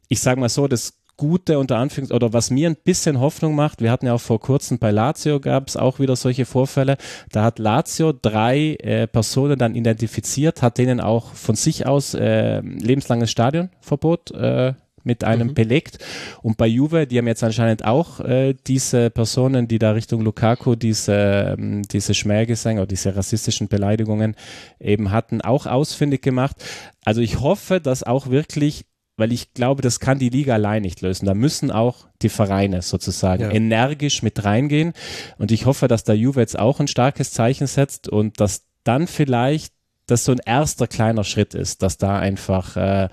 ich 0.06 0.20
sage 0.20 0.38
mal 0.38 0.48
so, 0.48 0.68
das 0.68 1.00
Gute 1.16 1.58
unter 1.58 1.78
Anführungs 1.78 2.12
oder 2.12 2.32
was 2.32 2.50
mir 2.50 2.68
ein 2.68 2.76
bisschen 2.76 3.18
Hoffnung 3.18 3.56
macht, 3.56 3.80
wir 3.80 3.90
hatten 3.90 4.06
ja 4.06 4.12
auch 4.12 4.20
vor 4.20 4.38
kurzem 4.38 4.78
bei 4.78 4.90
Lazio 4.90 5.40
gab 5.40 5.66
es 5.66 5.76
auch 5.76 5.98
wieder 5.98 6.14
solche 6.14 6.44
Vorfälle. 6.44 6.96
Da 7.32 7.42
hat 7.42 7.58
Lazio 7.58 8.12
drei 8.12 8.74
äh, 8.74 9.08
Personen 9.08 9.58
dann 9.58 9.74
identifiziert, 9.74 10.62
hat 10.62 10.78
denen 10.78 11.00
auch 11.00 11.32
von 11.32 11.56
sich 11.56 11.86
aus 11.86 12.14
äh, 12.14 12.60
lebenslanges 12.60 13.30
Stadionverbot 13.30 14.30
äh, 14.32 14.74
mit 15.06 15.24
einem 15.24 15.48
Mhm. 15.48 15.54
belegt. 15.54 15.98
Und 16.42 16.56
bei 16.56 16.66
Juve, 16.66 17.06
die 17.06 17.16
haben 17.18 17.26
jetzt 17.28 17.42
anscheinend 17.44 17.84
auch 17.84 18.20
äh, 18.20 18.54
diese 18.66 19.08
Personen, 19.10 19.68
die 19.68 19.78
da 19.78 19.92
Richtung 19.92 20.20
Lukaku 20.22 20.74
diese, 20.74 21.56
ähm, 21.58 21.82
diese 21.82 22.12
Schmähgesänge 22.14 22.80
oder 22.80 22.88
diese 22.88 23.16
rassistischen 23.16 23.68
Beleidigungen 23.68 24.34
eben 24.80 25.10
hatten, 25.12 25.40
auch 25.40 25.66
ausfindig 25.66 26.20
gemacht. 26.22 26.56
Also 27.04 27.20
ich 27.20 27.40
hoffe, 27.40 27.80
dass 27.80 28.02
auch 28.02 28.28
wirklich 28.28 28.84
weil 29.18 29.32
ich 29.32 29.54
glaube, 29.54 29.80
das 29.80 29.98
kann 29.98 30.18
die 30.18 30.28
Liga 30.28 30.52
allein 30.52 30.82
nicht 30.82 31.00
lösen. 31.00 31.24
Da 31.24 31.32
müssen 31.32 31.70
auch 31.70 32.06
die 32.20 32.28
Vereine 32.28 32.82
sozusagen 32.82 33.44
Ja. 33.44 33.50
energisch 33.50 34.22
mit 34.22 34.44
reingehen. 34.44 34.92
Und 35.38 35.52
ich 35.52 35.64
hoffe, 35.64 35.88
dass 35.88 36.04
der 36.04 36.16
Juve 36.18 36.40
jetzt 36.40 36.58
auch 36.58 36.80
ein 36.80 36.86
starkes 36.86 37.30
Zeichen 37.32 37.66
setzt 37.66 38.10
und 38.10 38.40
dass 38.40 38.66
dann 38.84 39.06
vielleicht 39.06 39.72
das 40.06 40.24
so 40.24 40.32
ein 40.32 40.40
erster 40.44 40.86
kleiner 40.86 41.24
Schritt 41.24 41.54
ist, 41.54 41.82
dass 41.82 41.98
da 41.98 42.18
einfach 42.18 42.76
äh, 42.76 43.08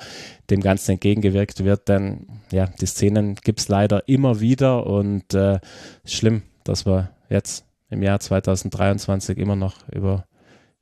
dem 0.50 0.62
Ganzen 0.62 0.92
entgegengewirkt 0.92 1.64
wird. 1.64 1.90
Denn 1.90 2.28
ja, 2.52 2.68
die 2.68 2.86
Szenen 2.86 3.36
gibt 3.36 3.60
es 3.60 3.68
leider 3.68 4.08
immer 4.08 4.40
wieder 4.40 4.86
und 4.86 5.34
äh, 5.34 5.60
schlimm, 6.06 6.44
dass 6.64 6.86
wir 6.86 7.10
jetzt 7.30 7.66
im 7.90 8.04
Jahr 8.04 8.20
2023 8.20 9.38
immer 9.38 9.56
noch 9.56 9.88
über, 9.90 10.26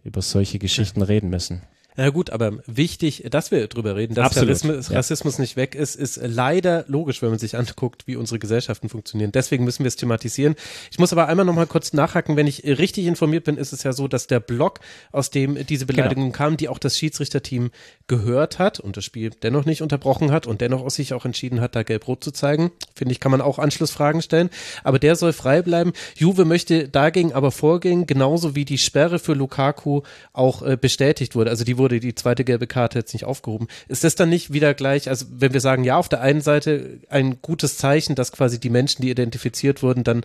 über 0.03 0.21
solche 0.21 0.59
Geschichten 0.59 1.01
reden 1.01 1.29
müssen. 1.29 1.61
Na 1.97 2.09
gut, 2.09 2.29
aber 2.29 2.59
wichtig, 2.67 3.25
dass 3.29 3.51
wir 3.51 3.67
drüber 3.67 3.97
reden, 3.97 4.15
dass 4.15 4.27
Absolut, 4.27 4.51
Rassismus, 4.51 4.89
ja. 4.89 4.95
Rassismus 4.95 5.39
nicht 5.39 5.57
weg 5.57 5.75
ist, 5.75 5.95
ist 5.95 6.19
leider 6.23 6.85
logisch, 6.87 7.21
wenn 7.21 7.29
man 7.29 7.39
sich 7.39 7.57
anguckt, 7.57 8.07
wie 8.07 8.15
unsere 8.15 8.39
Gesellschaften 8.39 8.87
funktionieren. 8.87 9.33
Deswegen 9.33 9.65
müssen 9.65 9.83
wir 9.83 9.89
es 9.89 9.97
thematisieren. 9.97 10.55
Ich 10.89 10.99
muss 10.99 11.11
aber 11.11 11.27
einmal 11.27 11.45
noch 11.45 11.53
mal 11.53 11.67
kurz 11.67 11.91
nachhaken. 11.91 12.37
Wenn 12.37 12.47
ich 12.47 12.63
richtig 12.63 13.07
informiert 13.07 13.43
bin, 13.43 13.57
ist 13.57 13.73
es 13.73 13.83
ja 13.83 13.91
so, 13.91 14.07
dass 14.07 14.27
der 14.27 14.39
Blog, 14.39 14.79
aus 15.11 15.31
dem 15.31 15.65
diese 15.65 15.85
Beleidigungen 15.85 16.31
kamen, 16.31 16.55
die 16.55 16.69
auch 16.69 16.79
das 16.79 16.97
Schiedsrichterteam 16.97 17.71
gehört 18.07 18.57
hat 18.57 18.79
und 18.79 18.95
das 18.95 19.03
Spiel 19.03 19.31
dennoch 19.31 19.65
nicht 19.65 19.81
unterbrochen 19.81 20.31
hat 20.31 20.47
und 20.47 20.61
dennoch 20.61 20.83
aus 20.83 20.95
sich 20.95 21.13
auch 21.13 21.25
entschieden 21.25 21.59
hat, 21.59 21.75
da 21.75 21.83
gelb-rot 21.83 22.23
zu 22.23 22.31
zeigen, 22.31 22.71
finde 22.95 23.11
ich, 23.11 23.19
kann 23.19 23.31
man 23.31 23.41
auch 23.41 23.59
Anschlussfragen 23.59 24.21
stellen. 24.21 24.49
Aber 24.83 24.97
der 24.97 25.17
soll 25.17 25.33
frei 25.33 25.61
bleiben. 25.61 25.91
Juve 26.15 26.45
möchte 26.45 26.87
dagegen 26.87 27.33
aber 27.33 27.51
vorgehen, 27.51 28.07
genauso 28.07 28.55
wie 28.55 28.63
die 28.63 28.77
Sperre 28.77 29.19
für 29.19 29.33
Lukaku 29.33 30.03
auch 30.31 30.61
äh, 30.61 30.77
bestätigt 30.77 31.35
wurde. 31.35 31.49
Also 31.49 31.65
die 31.65 31.77
wurde 31.81 31.99
die 31.99 32.15
zweite 32.15 32.43
gelbe 32.43 32.67
Karte 32.67 32.99
jetzt 32.99 33.13
nicht 33.13 33.25
aufgehoben. 33.25 33.67
Ist 33.87 34.03
das 34.03 34.15
dann 34.15 34.29
nicht 34.29 34.53
wieder 34.53 34.73
gleich, 34.73 35.09
also 35.09 35.25
wenn 35.31 35.53
wir 35.53 35.59
sagen, 35.59 35.83
ja, 35.83 35.97
auf 35.97 36.09
der 36.09 36.21
einen 36.21 36.41
Seite 36.41 36.99
ein 37.09 37.41
gutes 37.41 37.77
Zeichen, 37.77 38.15
dass 38.15 38.31
quasi 38.31 38.59
die 38.59 38.69
Menschen, 38.69 39.01
die 39.01 39.09
identifiziert 39.09 39.81
wurden, 39.81 40.03
dann 40.03 40.23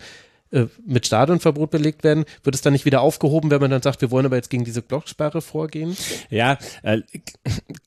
äh, 0.51 0.67
mit 0.85 1.05
Stadionverbot 1.05 1.71
belegt 1.71 2.05
werden, 2.05 2.23
wird 2.43 2.55
es 2.55 2.61
dann 2.61 2.71
nicht 2.71 2.85
wieder 2.85 3.01
aufgehoben, 3.01 3.51
wenn 3.51 3.59
man 3.59 3.69
dann 3.69 3.81
sagt, 3.81 3.99
wir 3.99 4.11
wollen 4.11 4.25
aber 4.25 4.37
jetzt 4.37 4.49
gegen 4.49 4.63
diese 4.63 4.81
Blocksperre 4.81 5.41
vorgehen? 5.41 5.97
Ja, 6.29 6.57
äh, 6.83 7.01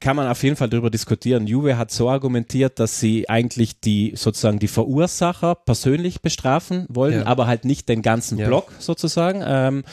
kann 0.01 0.17
man 0.17 0.29
auf 0.29 0.43
jeden 0.43 0.57
Fall 0.57 0.69
darüber 0.69 0.91
diskutieren. 0.91 1.47
Juve 1.47 1.79
hat 1.79 1.91
so 1.91 2.11
argumentiert, 2.11 2.79
dass 2.79 3.01
sie 3.01 3.31
eigentlich 3.31 3.81
die 3.81 4.13
sozusagen 4.15 4.59
die 4.59 4.69
Verursacher 4.69 5.55
persönlich 5.55 6.21
bestrafen 6.21 6.85
wollen, 6.91 7.21
ja. 7.21 7.27
aber 7.27 7.47
halt 7.47 7.65
nicht 7.65 7.89
den 7.89 8.03
ganzen 8.03 8.37
ja. 8.37 8.47
Block 8.47 8.73
sozusagen. 8.79 9.43
Ähm, 9.43 9.85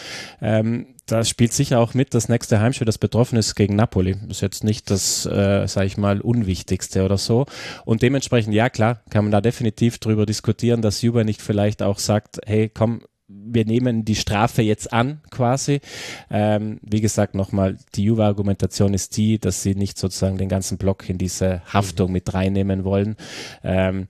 ähm, 0.42 0.88
da 1.08 1.24
spielt 1.24 1.54
sicher 1.54 1.80
auch 1.80 1.94
mit 1.94 2.14
das 2.14 2.30
nächste 2.30 2.60
Heimspiel, 2.60 2.86
das 2.86 2.98
betroffen 2.98 3.38
ist 3.38 3.56
gegen 3.56 3.76
Napoli. 3.76 4.18
Ist 4.30 4.42
jetzt 4.42 4.64
nicht 4.64 4.92
das, 4.92 5.26
äh, 5.26 5.66
sage 5.68 5.88
ich 5.88 5.98
mal, 5.98 6.22
unwichtigste 6.22 7.04
oder 7.04 7.18
so. 7.18 7.46
Und 7.86 8.02
dementsprechend, 8.02 8.54
ja 8.54 8.70
klar, 8.70 9.02
kann 9.10 9.24
man 9.24 9.32
da 9.32 9.42
definitiv 9.42 9.98
drüber 10.00 10.26
diskutieren, 10.26 10.82
dass 10.82 11.02
Juba 11.02 11.24
nicht 11.24 11.42
vielleicht 11.42 11.82
auch 11.82 12.00
sagt, 12.00 12.40
hey, 12.46 12.70
komm, 12.70 13.02
wir 13.30 13.66
nehmen 13.66 14.06
die 14.06 14.16
Strafe 14.16 14.62
jetzt 14.62 14.94
an, 14.94 15.22
quasi. 15.32 15.82
Ähm, 16.30 16.80
wie 16.82 17.02
gesagt, 17.02 17.36
nochmal, 17.36 17.78
die 17.96 18.04
Juve-Argumentation 18.04 18.94
ist 18.94 19.18
die, 19.18 19.40
dass 19.40 19.64
sie 19.64 19.76
nicht 19.76 19.98
sozusagen 19.98 20.38
den 20.38 20.50
ganzen 20.50 20.78
Block 20.78 21.10
in 21.10 21.18
diese 21.18 21.62
Haftung 21.74 22.12
mit 22.12 22.34
reinnehmen 22.34 22.84
wollen. 22.84 23.16
Ähm, 23.64 24.08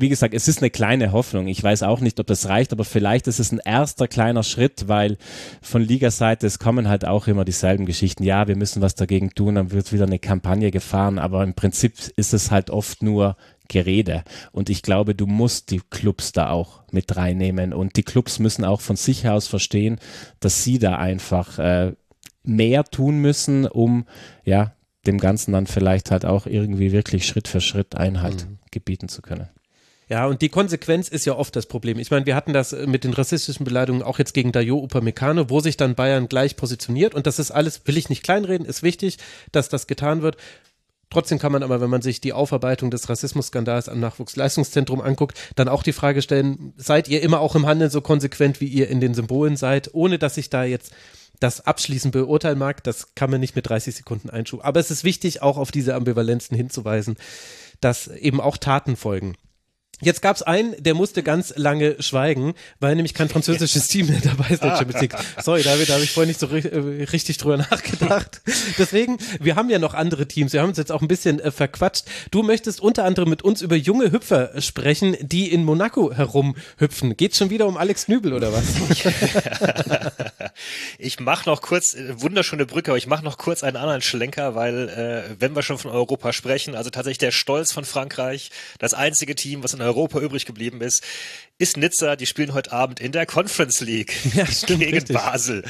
wie 0.00 0.08
gesagt, 0.08 0.34
es 0.34 0.48
ist 0.48 0.58
eine 0.60 0.70
kleine 0.70 1.12
Hoffnung. 1.12 1.46
Ich 1.46 1.62
weiß 1.62 1.82
auch 1.82 2.00
nicht, 2.00 2.18
ob 2.20 2.26
das 2.26 2.48
reicht, 2.48 2.72
aber 2.72 2.84
vielleicht 2.84 3.26
ist 3.26 3.38
es 3.38 3.52
ein 3.52 3.60
erster 3.64 4.08
kleiner 4.08 4.42
Schritt, 4.42 4.88
weil 4.88 5.18
von 5.60 5.82
Ligaseite 5.82 6.46
es 6.46 6.58
kommen 6.58 6.88
halt 6.88 7.04
auch 7.04 7.26
immer 7.26 7.44
dieselben 7.44 7.84
Geschichten. 7.84 8.24
Ja, 8.24 8.48
wir 8.48 8.56
müssen 8.56 8.80
was 8.82 8.94
dagegen 8.94 9.30
tun, 9.30 9.56
dann 9.56 9.72
wird 9.72 9.92
wieder 9.92 10.06
eine 10.06 10.18
Kampagne 10.18 10.70
gefahren, 10.70 11.18
aber 11.18 11.44
im 11.44 11.54
Prinzip 11.54 11.94
ist 12.16 12.32
es 12.32 12.50
halt 12.50 12.70
oft 12.70 13.02
nur 13.02 13.36
Gerede. 13.68 14.24
Und 14.52 14.70
ich 14.70 14.82
glaube, 14.82 15.14
du 15.14 15.26
musst 15.26 15.70
die 15.70 15.80
Clubs 15.90 16.32
da 16.32 16.50
auch 16.50 16.82
mit 16.90 17.16
reinnehmen. 17.16 17.72
Und 17.72 17.96
die 17.96 18.02
Clubs 18.02 18.38
müssen 18.38 18.64
auch 18.64 18.80
von 18.80 18.96
sich 18.96 19.28
aus 19.28 19.46
verstehen, 19.46 19.98
dass 20.40 20.64
sie 20.64 20.78
da 20.78 20.96
einfach 20.96 21.58
äh, 21.58 21.92
mehr 22.42 22.84
tun 22.84 23.18
müssen, 23.18 23.66
um 23.66 24.06
ja 24.44 24.72
dem 25.06 25.18
Ganzen 25.18 25.52
dann 25.52 25.66
vielleicht 25.66 26.10
halt 26.10 26.24
auch 26.24 26.46
irgendwie 26.46 26.92
wirklich 26.92 27.26
Schritt 27.26 27.48
für 27.48 27.60
Schritt 27.60 27.94
Einhalt 27.94 28.48
mhm. 28.48 28.58
gebieten 28.70 29.08
zu 29.08 29.22
können. 29.22 29.48
Ja, 30.10 30.26
und 30.26 30.42
die 30.42 30.48
Konsequenz 30.48 31.08
ist 31.08 31.24
ja 31.24 31.36
oft 31.36 31.54
das 31.54 31.66
Problem. 31.66 32.00
Ich 32.00 32.10
meine, 32.10 32.26
wir 32.26 32.34
hatten 32.34 32.52
das 32.52 32.72
mit 32.72 33.04
den 33.04 33.12
rassistischen 33.12 33.64
Beleidigungen 33.64 34.02
auch 34.02 34.18
jetzt 34.18 34.34
gegen 34.34 34.50
Dayo 34.50 34.78
Upamecano, 34.78 35.50
wo 35.50 35.60
sich 35.60 35.76
dann 35.76 35.94
Bayern 35.94 36.28
gleich 36.28 36.56
positioniert 36.56 37.14
und 37.14 37.28
das 37.28 37.38
ist 37.38 37.52
alles, 37.52 37.82
will 37.84 37.96
ich 37.96 38.08
nicht 38.08 38.24
kleinreden, 38.24 38.66
ist 38.66 38.82
wichtig, 38.82 39.18
dass 39.52 39.68
das 39.68 39.86
getan 39.86 40.22
wird. 40.22 40.36
Trotzdem 41.10 41.38
kann 41.38 41.52
man 41.52 41.62
aber, 41.62 41.80
wenn 41.80 41.90
man 41.90 42.02
sich 42.02 42.20
die 42.20 42.32
Aufarbeitung 42.32 42.90
des 42.90 43.08
Rassismusskandals 43.08 43.88
am 43.88 44.00
Nachwuchsleistungszentrum 44.00 45.00
anguckt, 45.00 45.38
dann 45.54 45.68
auch 45.68 45.84
die 45.84 45.92
Frage 45.92 46.22
stellen, 46.22 46.72
seid 46.76 47.06
ihr 47.06 47.22
immer 47.22 47.38
auch 47.38 47.54
im 47.54 47.66
Handeln 47.66 47.90
so 47.90 48.00
konsequent, 48.00 48.60
wie 48.60 48.66
ihr 48.66 48.88
in 48.88 49.00
den 49.00 49.14
Symbolen 49.14 49.56
seid, 49.56 49.90
ohne 49.94 50.18
dass 50.18 50.36
ich 50.36 50.50
da 50.50 50.64
jetzt 50.64 50.92
das 51.38 51.66
abschließend 51.66 52.12
beurteilen 52.12 52.58
mag, 52.58 52.82
das 52.82 53.14
kann 53.14 53.30
man 53.30 53.40
nicht 53.40 53.54
mit 53.54 53.68
30 53.68 53.94
Sekunden 53.94 54.28
Einschub. 54.28 54.64
Aber 54.64 54.80
es 54.80 54.90
ist 54.90 55.04
wichtig, 55.04 55.40
auch 55.40 55.56
auf 55.56 55.70
diese 55.70 55.94
Ambivalenzen 55.94 56.56
hinzuweisen, 56.56 57.16
dass 57.80 58.08
eben 58.08 58.40
auch 58.40 58.56
Taten 58.56 58.96
folgen. 58.96 59.36
Jetzt 60.00 60.22
gab's 60.22 60.42
einen, 60.42 60.74
der 60.82 60.94
musste 60.94 61.22
ganz 61.22 61.52
lange 61.56 62.02
schweigen, 62.02 62.54
weil 62.78 62.94
nämlich 62.96 63.14
kein 63.14 63.28
französisches 63.28 63.88
Team 63.88 64.06
mehr 64.06 64.20
dabei 64.22 64.46
ist 64.48 64.62
in 64.62 64.68
der 64.68 64.76
Champions 64.76 65.00
League. 65.02 65.14
Sorry, 65.42 65.62
David, 65.62 65.88
da 65.88 65.94
habe 65.94 66.04
ich 66.04 66.12
vorhin 66.12 66.28
nicht 66.28 66.40
so 66.40 66.46
äh, 66.46 67.04
richtig 67.12 67.38
drüber 67.38 67.58
nachgedacht. 67.58 68.40
Deswegen, 68.78 69.18
wir 69.40 69.56
haben 69.56 69.68
ja 69.68 69.78
noch 69.78 69.94
andere 69.94 70.26
Teams. 70.26 70.52
Wir 70.52 70.62
haben 70.62 70.70
uns 70.70 70.78
jetzt 70.78 70.90
auch 70.90 71.02
ein 71.02 71.08
bisschen 71.08 71.38
äh, 71.40 71.50
verquatscht. 71.50 72.04
Du 72.30 72.42
möchtest 72.42 72.80
unter 72.80 73.04
anderem 73.04 73.28
mit 73.28 73.42
uns 73.42 73.60
über 73.60 73.76
junge 73.76 74.10
Hüpfer 74.10 74.60
sprechen, 74.60 75.16
die 75.20 75.52
in 75.52 75.64
Monaco 75.64 76.12
herumhüpfen. 76.12 77.16
Geht 77.16 77.36
schon 77.36 77.50
wieder 77.50 77.66
um 77.66 77.76
Alex 77.76 78.08
Nübel 78.08 78.32
oder 78.32 78.52
was? 78.52 78.64
ich 80.98 81.20
mache 81.20 81.48
noch 81.48 81.60
kurz, 81.60 81.94
äh, 81.94 82.20
wunderschöne 82.20 82.64
Brücke, 82.64 82.90
aber 82.92 82.98
ich 82.98 83.06
mache 83.06 83.24
noch 83.24 83.36
kurz 83.36 83.62
einen 83.62 83.76
anderen 83.76 84.02
Schlenker, 84.02 84.54
weil 84.54 84.88
äh, 84.88 85.34
wenn 85.38 85.54
wir 85.54 85.62
schon 85.62 85.78
von 85.78 85.90
Europa 85.90 86.32
sprechen, 86.32 86.74
also 86.74 86.88
tatsächlich 86.88 87.18
der 87.18 87.32
Stolz 87.32 87.72
von 87.72 87.84
Frankreich, 87.84 88.50
das 88.78 88.94
einzige 88.94 89.34
Team, 89.34 89.62
was 89.62 89.74
in 89.74 89.82
Europa 89.82 89.89
Europa 89.90 90.20
übrig 90.20 90.46
geblieben 90.46 90.80
ist, 90.80 91.02
ist 91.58 91.76
Nizza. 91.76 92.16
Die 92.16 92.26
spielen 92.26 92.54
heute 92.54 92.72
Abend 92.72 93.00
in 93.00 93.12
der 93.12 93.26
Conference 93.26 93.80
League 93.80 94.14
ja, 94.34 94.46
stimmt, 94.46 94.80
gegen 94.80 94.94
richtig. 94.94 95.16
Basel. 95.16 95.64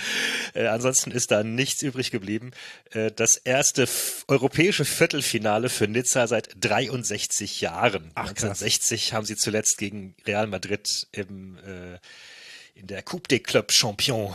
Äh, 0.55 0.67
ansonsten 0.67 1.11
ist 1.11 1.31
da 1.31 1.43
nichts 1.43 1.83
übrig 1.83 2.11
geblieben. 2.11 2.51
Äh, 2.91 3.11
das 3.11 3.37
erste 3.37 3.89
europäische 4.29 4.85
Viertelfinale 4.85 5.69
für 5.69 5.89
Nizza 5.89 6.27
seit 6.27 6.51
63 6.61 7.61
Jahren. 7.61 8.11
Ach, 8.15 8.29
1960 8.29 9.15
haben 9.15 9.25
sie 9.25 9.37
zuletzt 9.37 9.79
gegen 9.79 10.15
Real 10.27 10.47
Madrid 10.47 11.09
im, 11.13 11.57
äh, 11.59 11.99
in 12.79 12.87
der 12.87 13.03
Coupe 13.03 13.29
des 13.29 13.43
Clubs 13.43 13.75
Champions 13.75 14.35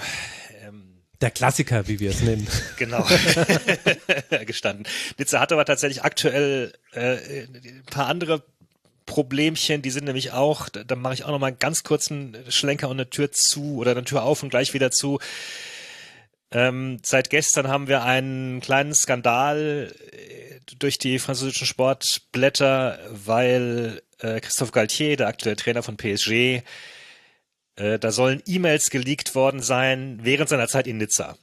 ähm, 0.65 0.95
der 1.21 1.31
Klassiker, 1.31 1.87
wie 1.87 1.99
wir 1.99 2.11
es 2.11 2.21
nennen. 2.21 2.47
Genau. 2.77 3.07
gestanden. 4.45 4.85
Nizza 5.17 5.39
hat 5.39 5.51
aber 5.51 5.63
tatsächlich 5.63 6.03
aktuell 6.03 6.73
äh, 6.91 7.43
ein 7.43 7.83
paar 7.89 8.07
andere 8.07 8.43
Problemchen, 9.05 9.81
die 9.81 9.91
sind 9.91 10.05
nämlich 10.05 10.31
auch, 10.31 10.69
da, 10.69 10.83
da 10.83 10.95
mache 10.95 11.13
ich 11.13 11.23
auch 11.23 11.31
noch 11.31 11.39
mal 11.39 11.47
einen 11.47 11.59
ganz 11.59 11.83
kurzen 11.83 12.35
Schlenker 12.49 12.89
und 12.89 12.97
eine 12.97 13.09
Tür 13.09 13.31
zu 13.31 13.77
oder 13.77 13.91
eine 13.91 14.03
Tür 14.03 14.23
auf 14.23 14.43
und 14.43 14.49
gleich 14.49 14.73
wieder 14.73 14.91
zu. 14.91 15.19
Ähm, 16.51 16.99
seit 17.03 17.29
gestern 17.29 17.67
haben 17.67 17.87
wir 17.87 18.03
einen 18.03 18.61
kleinen 18.61 18.93
Skandal 18.93 19.93
äh, 20.11 20.59
durch 20.79 20.97
die 20.97 21.19
französischen 21.19 21.67
Sportblätter, 21.67 22.99
weil 23.11 24.01
äh, 24.19 24.39
Christophe 24.39 24.71
Galtier, 24.71 25.17
der 25.17 25.27
aktuelle 25.27 25.55
Trainer 25.55 25.83
von 25.83 25.97
PSG, 25.97 26.61
äh, 27.75 27.99
da 27.99 28.11
sollen 28.11 28.41
E-Mails 28.45 28.89
geleakt 28.89 29.35
worden 29.35 29.61
sein 29.61 30.19
während 30.21 30.49
seiner 30.49 30.67
Zeit 30.67 30.87
in 30.87 30.97
Nizza. 30.97 31.37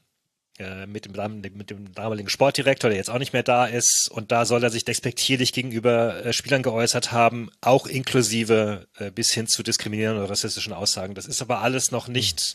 Äh, 0.58 0.86
mit 0.86 1.06
dem, 1.06 1.40
mit 1.56 1.70
dem 1.70 1.94
damaligen 1.94 2.28
Sportdirektor, 2.28 2.90
der 2.90 2.98
jetzt 2.98 3.08
auch 3.08 3.18
nicht 3.18 3.32
mehr 3.32 3.42
da 3.42 3.64
ist. 3.64 4.10
Und 4.12 4.32
da 4.32 4.44
soll 4.44 4.62
er 4.62 4.68
sich 4.68 4.84
despektierlich 4.84 5.54
gegenüber 5.54 6.26
äh, 6.26 6.32
Spielern 6.34 6.62
geäußert 6.62 7.10
haben, 7.10 7.50
auch 7.62 7.86
inklusive 7.86 8.86
äh, 8.98 9.10
bis 9.10 9.32
hin 9.32 9.46
zu 9.46 9.62
diskriminierenden 9.62 10.22
oder 10.22 10.30
rassistischen 10.30 10.74
Aussagen. 10.74 11.14
Das 11.14 11.24
ist 11.24 11.40
aber 11.40 11.62
alles 11.62 11.90
noch 11.90 12.06
nicht 12.06 12.54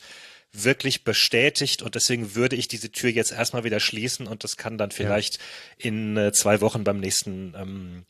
mhm. 0.54 0.64
wirklich 0.64 1.06
bestätigt 1.06 1.82
und 1.82 1.96
deswegen 1.96 2.36
würde 2.36 2.56
ich 2.56 2.68
diese 2.68 2.92
Tür 2.92 3.10
jetzt 3.10 3.32
erstmal 3.32 3.64
wieder 3.64 3.80
schließen 3.80 4.28
und 4.28 4.44
das 4.44 4.58
kann 4.58 4.78
dann 4.78 4.92
vielleicht 4.92 5.38
ja. 5.38 5.90
in 5.90 6.18
äh, 6.18 6.32
zwei 6.34 6.62
Wochen 6.62 6.84
beim 6.84 7.00
nächsten 7.00 7.56
ähm, 7.58 8.06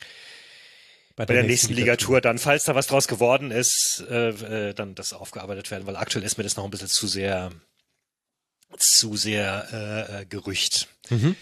bei 1.16 1.26
der, 1.26 1.28
bei 1.28 1.34
der 1.36 1.44
nächsten, 1.44 1.68
nächsten 1.70 1.74
Ligatur 1.76 2.20
dann, 2.20 2.40
falls 2.40 2.66
da 2.66 2.76
was 2.76 2.88
draus 2.88 3.08
geworden 3.08 3.52
ist, 3.52 4.04
äh, 4.10 4.70
äh, 4.70 4.74
dann 4.74 4.96
das 4.96 5.14
aufgearbeitet 5.14 5.72
werden, 5.72 5.88
weil 5.88 5.96
aktuell 5.96 6.26
ist 6.26 6.38
mir 6.38 6.44
das 6.44 6.58
noch 6.58 6.66
ein 6.66 6.72
bisschen 6.72 6.90
zu 6.90 7.08
sehr 7.08 7.52
zu 8.78 9.16
sehr 9.16 9.68
äh, 9.72 10.22
äh, 10.22 10.26
Gerücht. 10.26 10.88
Mhm. 11.10 11.36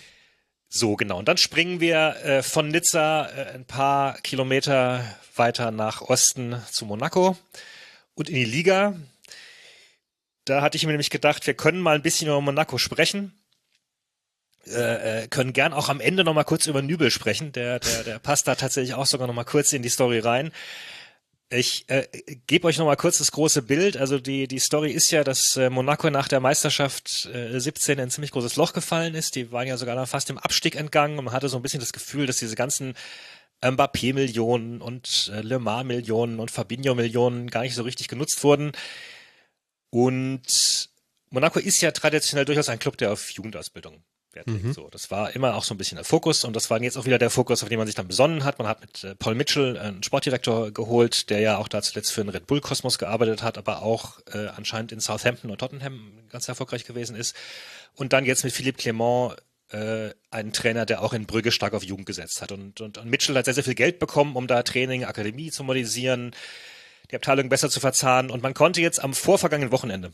So, 0.69 0.95
genau. 0.95 1.19
Und 1.19 1.27
dann 1.27 1.37
springen 1.37 1.79
wir 1.79 2.17
äh, 2.23 2.43
von 2.43 2.67
Nizza 2.69 3.27
äh, 3.29 3.53
ein 3.53 3.65
paar 3.65 4.19
Kilometer 4.21 5.03
weiter 5.35 5.71
nach 5.71 6.01
Osten 6.01 6.61
zu 6.71 6.85
Monaco 6.85 7.37
und 8.13 8.29
in 8.29 8.35
die 8.35 8.45
Liga. 8.45 8.95
Da 10.45 10.61
hatte 10.61 10.77
ich 10.77 10.85
mir 10.85 10.91
nämlich 10.91 11.09
gedacht, 11.09 11.47
wir 11.47 11.53
können 11.55 11.79
mal 11.79 11.95
ein 11.95 12.01
bisschen 12.01 12.27
über 12.27 12.41
Monaco 12.41 12.77
sprechen. 12.77 13.33
Äh, 14.67 15.23
äh 15.23 15.27
können 15.27 15.53
gern 15.53 15.73
auch 15.73 15.89
am 15.89 15.99
Ende 15.99 16.23
noch 16.23 16.33
mal 16.33 16.43
kurz 16.43 16.67
über 16.67 16.81
Nübel 16.81 17.09
sprechen. 17.09 17.51
Der, 17.51 17.79
der, 17.79 18.03
der 18.03 18.19
passt 18.19 18.47
da 18.47 18.55
tatsächlich 18.55 18.93
auch 18.93 19.05
sogar 19.05 19.27
noch 19.27 19.33
mal 19.33 19.43
kurz 19.43 19.73
in 19.73 19.81
die 19.81 19.89
Story 19.89 20.19
rein. 20.19 20.51
Ich 21.49 21.85
äh, 21.89 22.07
gebe 22.47 22.67
euch 22.67 22.79
noch 22.79 22.87
mal 22.87 22.95
kurz 22.95 23.19
das 23.19 23.31
große 23.31 23.61
Bild. 23.61 23.97
Also 23.97 24.19
die 24.19 24.47
die 24.47 24.59
Story 24.59 24.91
ist 24.91 25.11
ja, 25.11 25.23
dass 25.23 25.55
äh, 25.57 25.69
Monaco 25.69 26.09
nach 26.09 26.27
der 26.27 26.39
Meisterschaft 26.39 27.29
äh, 27.31 27.59
17 27.59 27.99
in 27.99 28.05
ein 28.05 28.09
ziemlich 28.09 28.31
großes 28.31 28.55
Loch 28.55 28.73
gefallen 28.73 29.13
ist. 29.13 29.35
Die 29.35 29.51
waren 29.51 29.67
ja 29.67 29.77
sogar 29.77 29.95
dann 29.95 30.07
fast 30.07 30.29
im 30.31 30.39
Abstieg 30.39 30.75
entgangen 30.75 31.19
und 31.19 31.25
man 31.25 31.33
hatte 31.33 31.49
so 31.49 31.57
ein 31.57 31.61
bisschen 31.61 31.79
das 31.79 31.93
Gefühl, 31.93 32.25
dass 32.25 32.37
diese 32.37 32.55
ganzen 32.55 32.95
Mbappé-Millionen 33.61 34.81
und 34.81 35.31
äh, 35.33 35.41
Le 35.41 35.59
Mans-Millionen 35.59 36.39
und 36.39 36.51
Fabinho-Millionen 36.51 37.49
gar 37.49 37.61
nicht 37.61 37.75
so 37.75 37.83
richtig 37.83 38.07
genutzt 38.07 38.43
wurden. 38.43 38.71
Und 39.91 40.89
Monaco 41.29 41.59
ist 41.59 41.81
ja 41.81 41.91
traditionell 41.91 42.45
durchaus 42.45 42.69
ein 42.69 42.79
Club, 42.79 42.97
der 42.97 43.13
auf 43.13 43.29
Jugendausbildung 43.31 44.03
Wert 44.35 44.47
legt. 44.47 44.63
Mhm. 44.63 44.73
So, 44.73 44.89
das 44.89 45.09
war 45.11 45.35
immer 45.35 45.55
auch 45.55 45.63
so 45.63 45.73
ein 45.73 45.77
bisschen 45.77 45.95
der 45.95 46.05
Fokus 46.05 46.43
und 46.43 46.55
das 46.55 46.69
war 46.69 46.81
jetzt 46.81 46.97
auch 46.97 47.05
wieder 47.05 47.17
der 47.17 47.29
Fokus, 47.29 47.63
auf 47.63 47.69
den 47.69 47.77
man 47.77 47.87
sich 47.87 47.95
dann 47.95 48.07
besonnen 48.07 48.43
hat. 48.43 48.59
Man 48.59 48.67
hat 48.67 48.81
mit 48.81 49.03
äh, 49.03 49.15
Paul 49.15 49.35
Mitchell 49.35 49.77
einen 49.77 50.03
Sportdirektor 50.03 50.71
geholt, 50.71 51.29
der 51.29 51.39
ja 51.39 51.57
auch 51.57 51.67
da 51.67 51.81
zuletzt 51.81 52.11
für 52.11 52.21
den 52.21 52.29
Red 52.29 52.47
Bull 52.47 52.61
Kosmos 52.61 52.97
gearbeitet 52.97 53.41
hat, 53.43 53.57
aber 53.57 53.81
auch 53.81 54.19
äh, 54.33 54.47
anscheinend 54.47 54.91
in 54.91 54.99
Southampton 54.99 55.49
und 55.49 55.59
Tottenham 55.59 56.11
ganz 56.29 56.47
erfolgreich 56.47 56.85
gewesen 56.85 57.15
ist. 57.15 57.35
Und 57.95 58.13
dann 58.13 58.25
jetzt 58.25 58.43
mit 58.43 58.53
Philippe 58.53 58.77
Clement 58.77 59.35
äh, 59.71 60.11
einen 60.31 60.53
Trainer, 60.53 60.85
der 60.85 61.01
auch 61.01 61.13
in 61.13 61.25
Brügge 61.25 61.51
stark 61.51 61.73
auf 61.73 61.83
Jugend 61.83 62.05
gesetzt 62.05 62.41
hat. 62.41 62.51
Und, 62.51 62.81
und, 62.81 62.97
und 62.97 63.09
Mitchell 63.09 63.35
hat 63.35 63.45
sehr, 63.45 63.53
sehr 63.53 63.63
viel 63.63 63.75
Geld 63.75 63.99
bekommen, 63.99 64.35
um 64.35 64.47
da 64.47 64.63
Training, 64.63 65.05
Akademie 65.05 65.51
zu 65.51 65.63
modernisieren, 65.63 66.35
die 67.11 67.15
Abteilung 67.15 67.49
besser 67.49 67.69
zu 67.69 67.79
verzahnen. 67.79 68.31
Und 68.31 68.43
man 68.43 68.53
konnte 68.53 68.81
jetzt 68.81 69.03
am 69.03 69.13
vorvergangenen 69.13 69.71
Wochenende 69.71 70.11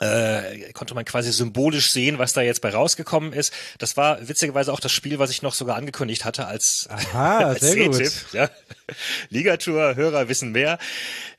äh, 0.00 0.72
konnte 0.72 0.94
man 0.94 1.04
quasi 1.04 1.32
symbolisch 1.32 1.90
sehen, 1.90 2.18
was 2.18 2.32
da 2.32 2.40
jetzt 2.40 2.60
bei 2.60 2.70
rausgekommen 2.70 3.32
ist. 3.32 3.52
Das 3.78 3.96
war 3.96 4.28
witzigerweise 4.28 4.72
auch 4.72 4.80
das 4.80 4.92
Spiel, 4.92 5.18
was 5.18 5.30
ich 5.30 5.42
noch 5.42 5.54
sogar 5.54 5.76
angekündigt 5.76 6.24
hatte 6.24 6.46
als, 6.46 6.88
Aha, 6.90 7.38
als 7.48 7.74
gut. 7.74 8.32
Ja. 8.32 8.50
Ligatour, 9.30 9.96
Hörer 9.96 10.28
wissen 10.28 10.52
mehr. 10.52 10.78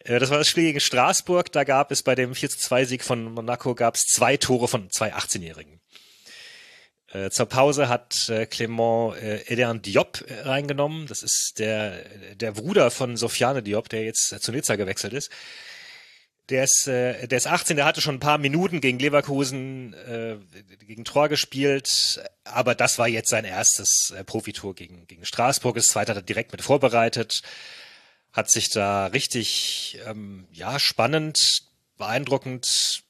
Äh, 0.03 0.19
das 0.19 0.29
war 0.29 0.37
das 0.37 0.47
Spiel 0.47 0.63
gegen 0.63 0.79
Straßburg. 0.79 1.51
Da 1.51 1.63
gab 1.63 1.91
es 1.91 2.03
bei 2.03 2.15
dem 2.15 2.35
4 2.35 2.49
zu 2.49 2.57
2 2.57 2.85
Sieg 2.85 3.03
von 3.03 3.33
Monaco 3.33 3.75
gab 3.75 3.95
es 3.95 4.05
zwei 4.05 4.37
Tore 4.37 4.67
von 4.67 4.89
zwei 4.91 5.13
18-Jährigen. 5.13 5.79
Äh, 7.11 7.29
zur 7.31 7.47
Pause 7.47 7.89
hat 7.89 8.29
äh, 8.29 8.45
Clement 8.45 9.15
äh, 9.15 9.41
Eden 9.47 9.81
Diop 9.81 10.23
äh, 10.27 10.41
reingenommen. 10.41 11.07
Das 11.07 11.23
ist 11.23 11.57
der, 11.57 12.03
der 12.35 12.51
Bruder 12.51 12.91
von 12.91 13.17
Sofiane 13.17 13.63
Diop, 13.63 13.89
der 13.89 14.03
jetzt 14.03 14.31
äh, 14.31 14.39
zu 14.39 14.51
Nizza 14.51 14.75
gewechselt 14.75 15.13
ist. 15.13 15.31
Der 16.49 16.63
ist, 16.63 16.87
äh, 16.87 17.27
der 17.27 17.37
ist 17.37 17.47
18, 17.47 17.75
der 17.77 17.85
hatte 17.85 18.01
schon 18.01 18.15
ein 18.15 18.19
paar 18.19 18.39
Minuten 18.39 18.81
gegen 18.81 18.97
Leverkusen, 18.97 19.93
äh, 19.93 20.37
gegen 20.85 21.05
Tor 21.05 21.29
gespielt, 21.29 22.21
aber 22.43 22.73
das 22.73 22.97
war 22.97 23.07
jetzt 23.07 23.29
sein 23.29 23.45
erstes 23.45 24.11
äh, 24.11 24.23
Profitour 24.23 24.73
gegen, 24.73 25.05
gegen 25.05 25.25
Straßburg. 25.25 25.75
Das 25.75 25.87
zweite 25.87 26.11
hat 26.11 26.17
er 26.17 26.23
direkt 26.23 26.51
mit 26.51 26.63
vorbereitet, 26.63 27.43
hat 28.31 28.49
sich 28.49 28.69
da 28.69 29.07
richtig, 29.07 29.99
ähm, 30.07 30.47
ja, 30.51 30.79
spannend, 30.79 31.63
beeindruckend 31.97 33.03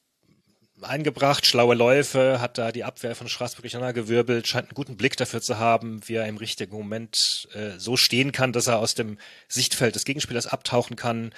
eingebracht, 0.81 1.45
schlaue 1.45 1.75
Läufe, 1.75 2.39
hat 2.39 2.57
da 2.57 2.71
die 2.71 2.83
Abwehr 2.83 3.15
von 3.15 3.27
Straßburg 3.27 3.63
durcheinander 3.63 3.93
gewirbelt, 3.93 4.47
scheint 4.47 4.67
einen 4.67 4.75
guten 4.75 4.97
Blick 4.97 5.17
dafür 5.17 5.41
zu 5.41 5.57
haben, 5.57 6.01
wie 6.05 6.15
er 6.15 6.27
im 6.27 6.37
richtigen 6.37 6.75
Moment 6.75 7.47
äh, 7.53 7.77
so 7.77 7.97
stehen 7.97 8.31
kann, 8.31 8.53
dass 8.53 8.67
er 8.67 8.79
aus 8.79 8.95
dem 8.95 9.17
Sichtfeld 9.47 9.95
des 9.95 10.05
Gegenspielers 10.05 10.47
abtauchen 10.47 10.95
kann. 10.95 11.33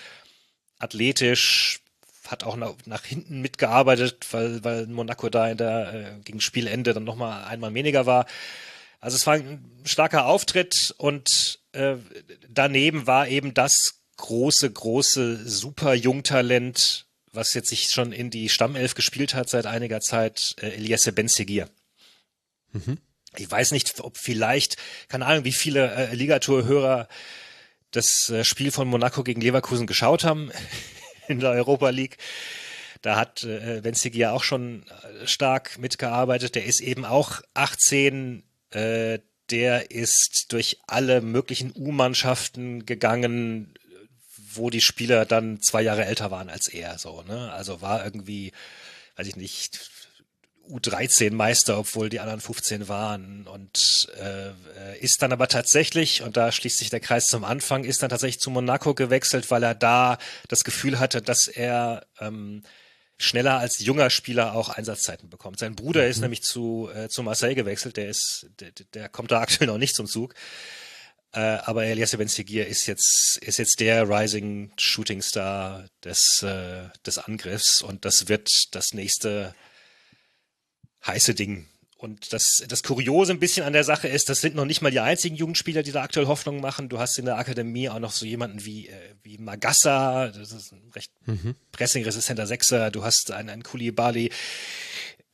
Athletisch, 0.80 1.81
hat 2.32 2.44
auch 2.46 2.56
nach, 2.56 2.74
nach 2.86 3.04
hinten 3.04 3.42
mitgearbeitet, 3.42 4.26
weil, 4.32 4.64
weil 4.64 4.88
Monaco 4.88 5.30
da 5.30 5.50
in 5.50 5.58
der, 5.58 5.94
äh, 5.94 6.22
gegen 6.24 6.40
Spielende 6.40 6.94
dann 6.94 7.04
nochmal 7.04 7.44
einmal 7.44 7.74
weniger 7.74 8.06
war. 8.06 8.26
Also 9.00 9.16
es 9.16 9.28
war 9.28 9.34
ein 9.34 9.64
starker 9.84 10.26
Auftritt 10.26 10.96
und 10.98 11.60
äh, 11.74 11.98
daneben 12.50 13.08
war 13.08 13.28
eben 13.28 13.54
das 13.54 14.02
große, 14.18 14.72
große, 14.72 15.48
super 15.48 15.94
Jungtalent, 15.94 17.06
was 17.34 17.54
jetzt 17.54 17.70
sich 17.70 17.90
schon 17.90 18.12
in 18.12 18.30
die 18.30 18.50
Stammelf 18.50 18.96
gespielt 18.96 19.34
hat 19.34 19.50
seit 19.50 19.66
einiger 19.66 20.00
Zeit, 20.00 20.56
äh, 20.62 20.70
Eliasse 20.70 21.12
Benzegir. 21.12 21.70
Mhm. 22.72 22.98
Ich 23.38 23.50
weiß 23.50 23.72
nicht, 23.72 24.00
ob 24.02 24.18
vielleicht, 24.18 24.78
keine 25.08 25.26
Ahnung, 25.26 25.46
wie 25.46 25.54
viele 25.54 25.92
äh, 25.94 26.16
Ligatur-Hörer 26.16 27.08
das 27.92 28.30
äh, 28.30 28.44
Spiel 28.44 28.72
von 28.72 28.88
Monaco 28.88 29.24
gegen 29.24 29.42
Leverkusen 29.42 29.88
geschaut 29.88 30.24
haben 30.24 30.52
in 31.28 31.40
der 31.40 31.52
Europa 31.52 31.90
League. 31.90 32.18
Da 33.02 33.16
hat 33.16 33.44
äh, 33.44 33.82
Benzigia 33.82 34.32
auch 34.32 34.44
schon 34.44 34.84
äh, 34.84 35.28
stark 35.28 35.80
mitgearbeitet. 35.80 36.56
Der 36.56 36.66
ist 36.66 36.82
eben 36.82 37.06
auch 37.06 37.42
18. 37.54 38.44
Äh, 38.72 39.20
der 39.50 39.92
ist 39.92 40.46
durch 40.50 40.80
alle 40.88 41.22
möglichen 41.22 41.74
U-Mannschaften 41.76 42.86
gegangen, 42.86 43.74
wo 44.54 44.70
die 44.70 44.82
Spieler 44.82 45.26
dann 45.26 45.62
zwei 45.62 45.82
Jahre 45.82 46.06
älter 46.06 46.32
waren 46.32 46.50
als 46.50 46.68
er. 46.68 46.98
So, 46.98 47.22
ne? 47.24 47.52
Also 47.52 47.82
war 47.82 48.04
irgendwie, 48.06 48.54
weiß 49.16 49.28
ich 49.28 49.36
nicht, 49.36 49.92
U13 50.72 51.34
Meister, 51.34 51.78
obwohl 51.78 52.10
die 52.10 52.20
anderen 52.20 52.40
15 52.40 52.88
waren 52.88 53.48
und 53.48 54.10
äh, 54.18 54.98
ist 55.00 55.22
dann 55.22 55.32
aber 55.32 55.48
tatsächlich, 55.48 56.22
und 56.22 56.38
da 56.38 56.52
schließt 56.52 56.78
sich 56.78 56.90
der 56.90 57.00
Kreis 57.00 57.28
zum 57.28 57.44
Anfang, 57.44 57.84
ist 57.84 58.02
dann 58.02 58.10
tatsächlich 58.10 58.40
zu 58.40 58.50
Monaco 58.50 58.94
gewechselt, 58.94 59.52
weil 59.52 59.64
er 59.64 59.76
da 59.76 60.18
das 60.48 60.64
Gefühl 60.64 61.00
hatte, 61.00 61.22
dass 61.22 61.48
er 61.48 62.06
ähm, 62.20 62.64
schneller 63.18 63.60
als 63.60 63.80
junger 63.80 64.10
Spieler 64.10 64.56
auch 64.56 64.70
Einsatzzeiten 64.70 65.30
bekommt. 65.30 65.60
Sein 65.60 65.76
Bruder 65.76 66.04
mhm. 66.04 66.10
ist 66.10 66.20
nämlich 66.20 66.42
zu, 66.42 66.90
äh, 66.94 67.08
zu 67.10 67.24
Marseille 67.24 67.56
gewechselt, 67.56 67.98
der 67.98 68.10
ist, 68.10 68.48
der, 68.60 68.72
der 68.94 69.10
kommt 69.10 69.32
da 69.32 69.42
aktuell 69.42 69.68
noch 69.68 69.78
nicht 69.78 69.96
zum 69.96 70.08
Zug. 70.08 70.34
Äh, 71.34 71.40
aber 71.40 71.86
Elias 71.86 72.16
Benzegir 72.16 72.68
ist 72.68 72.88
jetzt, 72.88 73.40
ist 73.42 73.58
jetzt 73.58 73.80
der 73.80 74.10
Rising 74.10 74.72
Shooting 74.78 75.22
Star 75.22 75.86
des, 76.04 76.44
äh, 76.44 76.90
des 77.06 77.20
Angriffs 77.20 77.82
und 77.82 78.04
das 78.04 78.28
wird 78.28 78.50
das 78.72 78.94
nächste 78.94 79.56
heiße 81.06 81.34
Ding. 81.34 81.68
Und 82.02 82.34
das, 82.34 82.64
das 82.68 82.82
Kuriose 82.82 83.32
ein 83.32 83.40
bisschen 83.40 83.64
an 83.64 83.74
der 83.74 83.84
Sache 83.84 84.08
ist, 84.08 84.28
das 84.28 84.42
sind 84.42 84.56
noch 84.56 84.66
nicht 84.66 84.82
mal 84.82 84.90
die 84.90 85.00
einzigen 85.00 85.36
Jugendspieler, 85.36 85.84
die 85.84 85.92
da 85.92 86.02
aktuell 86.02 86.26
Hoffnung 86.26 86.60
machen. 86.60 86.90
Du 86.90 86.98
hast 86.98 87.20
in 87.20 87.26
der 87.26 87.38
Akademie 87.38 87.90
auch 87.90 88.00
noch 88.00 88.12
so 88.12 88.26
jemanden 88.26 88.66
wie, 88.66 88.88
äh, 88.88 89.14
wie 89.22 89.38
Magassa, 89.38 90.30
das 90.30 90.52
ist 90.52 90.74
ein 90.74 90.82
recht 90.96 91.12
mhm. 91.28 91.56
pressingresistenter 91.72 92.48
Sechser. 92.48 92.90
Du 92.90 93.04
hast 93.04 93.30
einen, 93.30 93.52
einen 93.52 93.62
Koulibaly, 93.62 94.32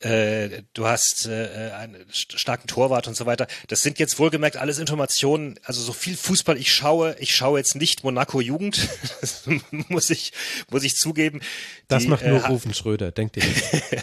äh, 0.00 0.62
du 0.74 0.86
hast 0.86 1.26
äh, 1.26 1.72
einen 1.76 2.04
starken 2.10 2.68
Torwart 2.68 3.08
und 3.08 3.16
so 3.16 3.26
weiter. 3.26 3.46
Das 3.66 3.82
sind 3.82 3.98
jetzt 3.98 4.18
wohlgemerkt 4.18 4.56
alles 4.56 4.78
Informationen, 4.78 5.58
also 5.64 5.82
so 5.82 5.92
viel 5.92 6.16
Fußball 6.16 6.56
ich 6.56 6.72
schaue, 6.72 7.16
ich 7.18 7.34
schaue 7.34 7.58
jetzt 7.58 7.74
nicht 7.74 8.04
Monaco 8.04 8.40
Jugend, 8.40 8.88
das 9.20 9.44
muss 9.88 10.10
ich, 10.10 10.32
muss 10.70 10.84
ich 10.84 10.96
zugeben. 10.96 11.40
Das 11.88 12.04
die, 12.04 12.08
macht 12.08 12.24
nur 12.24 12.38
äh, 12.42 12.46
Rufen 12.46 12.74
Schröder, 12.74 13.10
denkt 13.10 13.36
ihr. 13.36 13.44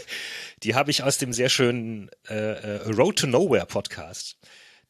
Die 0.63 0.73
habe 0.73 0.89
ich 0.89 1.03
aus 1.03 1.17
dem 1.17 1.33
sehr 1.33 1.49
schönen 1.49 2.09
äh, 2.27 2.33
äh, 2.33 2.89
Road 2.89 3.19
to 3.19 3.27
Nowhere 3.27 3.65
Podcast, 3.65 4.37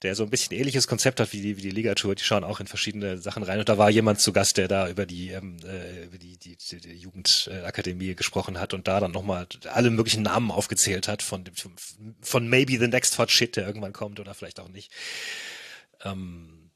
der 0.01 0.15
so 0.15 0.23
ein 0.23 0.29
bisschen 0.29 0.57
ähnliches 0.57 0.87
Konzept 0.87 1.19
hat 1.19 1.33
wie 1.33 1.41
die, 1.41 1.57
wie 1.57 1.61
die 1.61 1.71
Ligatur. 1.71 2.15
Die 2.15 2.23
schauen 2.23 2.43
auch 2.43 2.59
in 2.59 2.67
verschiedene 2.67 3.17
Sachen 3.17 3.43
rein. 3.43 3.59
Und 3.59 3.69
da 3.69 3.77
war 3.77 3.89
jemand 3.89 4.19
zu 4.19 4.33
Gast, 4.33 4.57
der 4.57 4.67
da 4.67 4.89
über 4.89 5.05
die, 5.05 5.29
ähm, 5.29 5.57
äh, 5.65 6.05
über 6.05 6.17
die, 6.17 6.37
die, 6.37 6.57
die, 6.57 6.77
die 6.79 6.95
Jugendakademie 6.95 8.15
gesprochen 8.15 8.59
hat 8.59 8.73
und 8.73 8.87
da 8.87 8.99
dann 8.99 9.11
nochmal 9.11 9.47
alle 9.71 9.89
möglichen 9.89 10.23
Namen 10.23 10.51
aufgezählt 10.51 11.07
hat 11.07 11.21
von, 11.21 11.45
von 12.21 12.47
maybe 12.47 12.77
the 12.77 12.87
next 12.87 13.17
hot 13.17 13.31
shit, 13.31 13.55
der 13.55 13.65
irgendwann 13.65 13.93
kommt 13.93 14.19
oder 14.19 14.33
vielleicht 14.33 14.59
auch 14.59 14.69
nicht. 14.69 14.91
Ähm, 16.03 16.71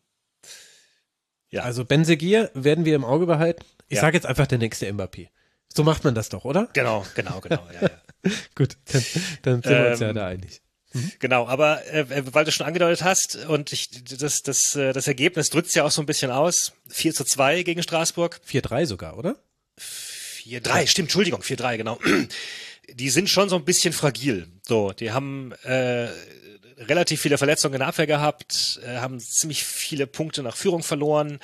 ja. 1.49 1.63
Also 1.63 1.85
Benzegir 1.85 2.51
werden 2.53 2.85
wir 2.85 2.95
im 2.95 3.05
Auge 3.05 3.25
behalten. 3.25 3.63
Ich 3.87 3.95
ja. 3.95 4.01
sage 4.01 4.17
jetzt 4.17 4.25
einfach 4.25 4.47
der 4.47 4.59
nächste 4.59 4.91
Mbappé. 4.91 5.29
So 5.73 5.83
macht 5.83 6.03
man 6.03 6.15
das 6.15 6.29
doch, 6.29 6.45
oder? 6.45 6.69
Genau, 6.73 7.05
genau, 7.15 7.41
genau. 7.41 7.67
Ja, 7.73 7.89
ja. 7.89 8.31
Gut, 8.55 8.77
dann, 8.91 9.03
dann 9.43 9.61
sind 9.61 9.65
wir 9.69 9.91
uns 9.91 9.99
ja 9.99 10.09
ähm, 10.09 10.15
da 10.15 10.27
einig. 10.27 10.61
Mhm. 10.93 11.11
Genau, 11.19 11.47
aber 11.47 11.85
äh, 11.87 12.33
weil 12.33 12.45
du 12.45 12.51
schon 12.51 12.65
angedeutet 12.65 13.03
hast 13.03 13.35
und 13.47 13.71
ich, 13.71 13.89
das, 14.17 14.41
das, 14.41 14.75
äh, 14.75 14.93
das 14.93 15.07
Ergebnis 15.07 15.49
drückt 15.49 15.67
es 15.67 15.75
ja 15.75 15.83
auch 15.83 15.91
so 15.91 16.01
ein 16.01 16.07
bisschen 16.07 16.31
aus. 16.31 16.73
4 16.89 17.13
zu 17.13 17.23
2 17.23 17.63
gegen 17.63 17.83
Straßburg. 17.83 18.41
4-3 18.47 18.85
sogar, 18.85 19.17
oder? 19.17 19.35
4-3, 19.79 20.87
stimmt, 20.87 21.07
Entschuldigung, 21.07 21.41
4-3, 21.41 21.77
genau. 21.77 21.99
Die 22.93 23.09
sind 23.09 23.29
schon 23.29 23.49
so 23.49 23.55
ein 23.55 23.65
bisschen 23.65 23.93
fragil. 23.93 24.47
So, 24.67 24.93
die 24.93 25.11
haben 25.11 25.51
äh, 25.61 26.07
relativ 26.79 27.21
viele 27.21 27.37
Verletzungen 27.37 27.75
in 27.75 27.79
der 27.79 27.89
Abwehr 27.89 28.07
gehabt, 28.07 28.79
äh, 28.83 28.97
haben 28.97 29.19
ziemlich 29.19 29.63
viele 29.63 30.07
Punkte 30.07 30.41
nach 30.41 30.57
Führung 30.57 30.81
verloren. 30.81 31.37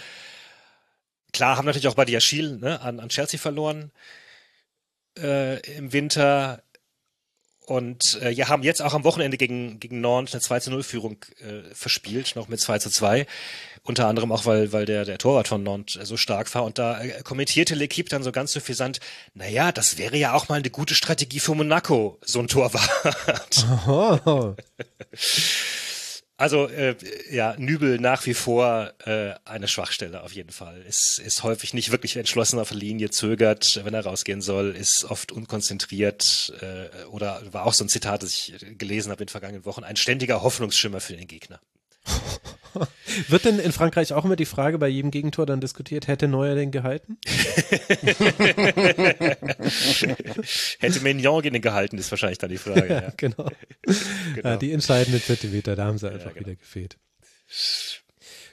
Klar, 1.33 1.57
haben 1.57 1.65
natürlich 1.65 1.87
auch 1.87 1.93
bei 1.93 2.05
Diachil 2.05 2.57
ne, 2.57 2.81
an, 2.81 2.99
an 2.99 3.09
Chelsea 3.09 3.39
verloren 3.39 3.91
äh, 5.19 5.59
im 5.77 5.93
Winter 5.93 6.63
und 7.65 8.19
äh, 8.21 8.29
ja, 8.29 8.47
haben 8.47 8.63
jetzt 8.63 8.81
auch 8.81 8.93
am 8.93 9.03
Wochenende 9.03 9.37
gegen, 9.37 9.79
gegen 9.79 10.01
Nantes 10.01 10.35
eine 10.35 10.41
2 10.41 10.59
zu 10.59 10.71
0 10.71 10.83
Führung 10.83 11.17
äh, 11.39 11.73
verspielt, 11.73 12.35
noch 12.35 12.47
mit 12.47 12.59
2 12.59 12.79
zu 12.79 12.89
2. 12.89 13.25
Unter 13.83 14.07
anderem 14.07 14.31
auch, 14.31 14.45
weil, 14.45 14.71
weil 14.71 14.85
der, 14.85 15.05
der 15.05 15.17
Torwart 15.17 15.47
von 15.47 15.63
Nantes 15.63 15.95
äh, 15.95 16.05
so 16.05 16.17
stark 16.17 16.53
war. 16.53 16.63
Und 16.63 16.77
da 16.77 17.01
äh, 17.01 17.21
kommentierte 17.23 17.75
L'Equipe 17.75 18.09
dann 18.09 18.23
so 18.23 18.31
ganz 18.31 18.51
suffisant, 18.51 18.99
naja, 19.33 19.71
das 19.71 19.97
wäre 19.97 20.17
ja 20.17 20.33
auch 20.33 20.49
mal 20.49 20.59
eine 20.59 20.69
gute 20.69 20.95
Strategie 20.95 21.39
für 21.39 21.55
Monaco, 21.55 22.19
so 22.21 22.39
ein 22.39 22.47
Torwart. 22.47 22.89
Also 26.37 26.67
äh, 26.67 26.95
ja, 27.31 27.55
Nübel 27.57 27.97
nach 27.97 28.25
wie 28.25 28.33
vor 28.33 28.91
äh, 29.05 29.35
eine 29.45 29.69
Schwachstelle 29.69 30.21
auf 30.21 30.33
jeden 30.33 30.51
Fall. 30.51 30.81
Ist, 30.81 31.17
ist 31.17 31.43
häufig 31.43 31.73
nicht 31.73 31.91
wirklich 31.91 32.17
entschlossen 32.17 32.59
auf 32.59 32.69
der 32.69 32.77
Linie, 32.77 33.09
zögert, 33.09 33.79
wenn 33.85 33.93
er 33.93 34.05
rausgehen 34.05 34.41
soll, 34.41 34.75
ist 34.75 35.05
oft 35.05 35.31
unkonzentriert 35.31 36.53
äh, 36.59 37.05
oder 37.05 37.41
war 37.53 37.65
auch 37.65 37.73
so 37.73 37.85
ein 37.85 37.89
Zitat, 37.89 38.23
das 38.23 38.31
ich 38.31 38.77
gelesen 38.77 39.11
habe 39.11 39.23
in 39.23 39.27
den 39.27 39.31
vergangenen 39.31 39.63
Wochen, 39.63 39.85
ein 39.85 39.95
ständiger 39.95 40.43
Hoffnungsschimmer 40.43 40.99
für 40.99 41.15
den 41.15 41.27
Gegner. 41.27 41.61
Wird 43.29 43.45
denn 43.45 43.59
in 43.59 43.71
Frankreich 43.71 44.11
auch 44.13 44.25
immer 44.25 44.35
die 44.35 44.45
Frage 44.45 44.77
bei 44.77 44.87
jedem 44.87 45.11
Gegentor 45.11 45.45
dann 45.45 45.61
diskutiert, 45.61 46.07
hätte 46.07 46.27
Neuer 46.27 46.55
den 46.55 46.71
gehalten? 46.71 47.17
hätte 50.79 50.99
Mignon 51.01 51.41
den 51.41 51.61
gehalten, 51.61 51.97
ist 51.97 52.11
wahrscheinlich 52.11 52.39
dann 52.39 52.49
die 52.49 52.57
Frage. 52.57 52.87
Ja, 52.87 53.01
ja. 53.03 53.13
Genau. 53.15 53.49
genau. 54.35 54.49
Ja, 54.49 54.57
die 54.57 54.73
entscheidenden 54.73 55.21
Zentimeter, 55.21 55.75
da 55.75 55.85
haben 55.85 55.97
sie 55.97 56.11
einfach 56.11 56.33
genau. 56.33 56.47
wieder 56.47 56.55
gefehlt. 56.55 56.97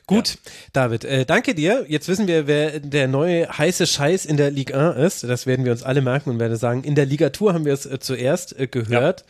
Gut. 0.07 0.39
David, 0.73 1.05
äh, 1.05 1.25
danke 1.25 1.55
dir. 1.55 1.87
Jetzt 1.89 2.09
wissen 2.09 2.27
wir, 2.27 2.47
wer 2.47 2.81
der 2.81 3.09
neue 3.09 3.49
heiße 3.49 3.87
Scheiß 3.87 4.27
in 4.27 4.37
der 4.37 4.51
Ligue 4.51 4.77
1 4.77 4.97
ist. 4.97 5.25
Das 5.25 5.47
werden 5.47 5.65
wir 5.65 5.73
uns 5.73 5.83
alle 5.83 6.03
merken 6.03 6.31
und 6.31 6.39
werden 6.41 6.57
sagen, 6.57 6.85
in 6.85 6.95
der 6.95 7.07
Ligatur 7.07 7.55
haben 7.55 7.65
wir 7.65 7.73
es 7.73 7.87
äh, 7.87 7.99
zuerst 7.99 8.59
äh, 8.59 8.67
gehört. 8.67 9.25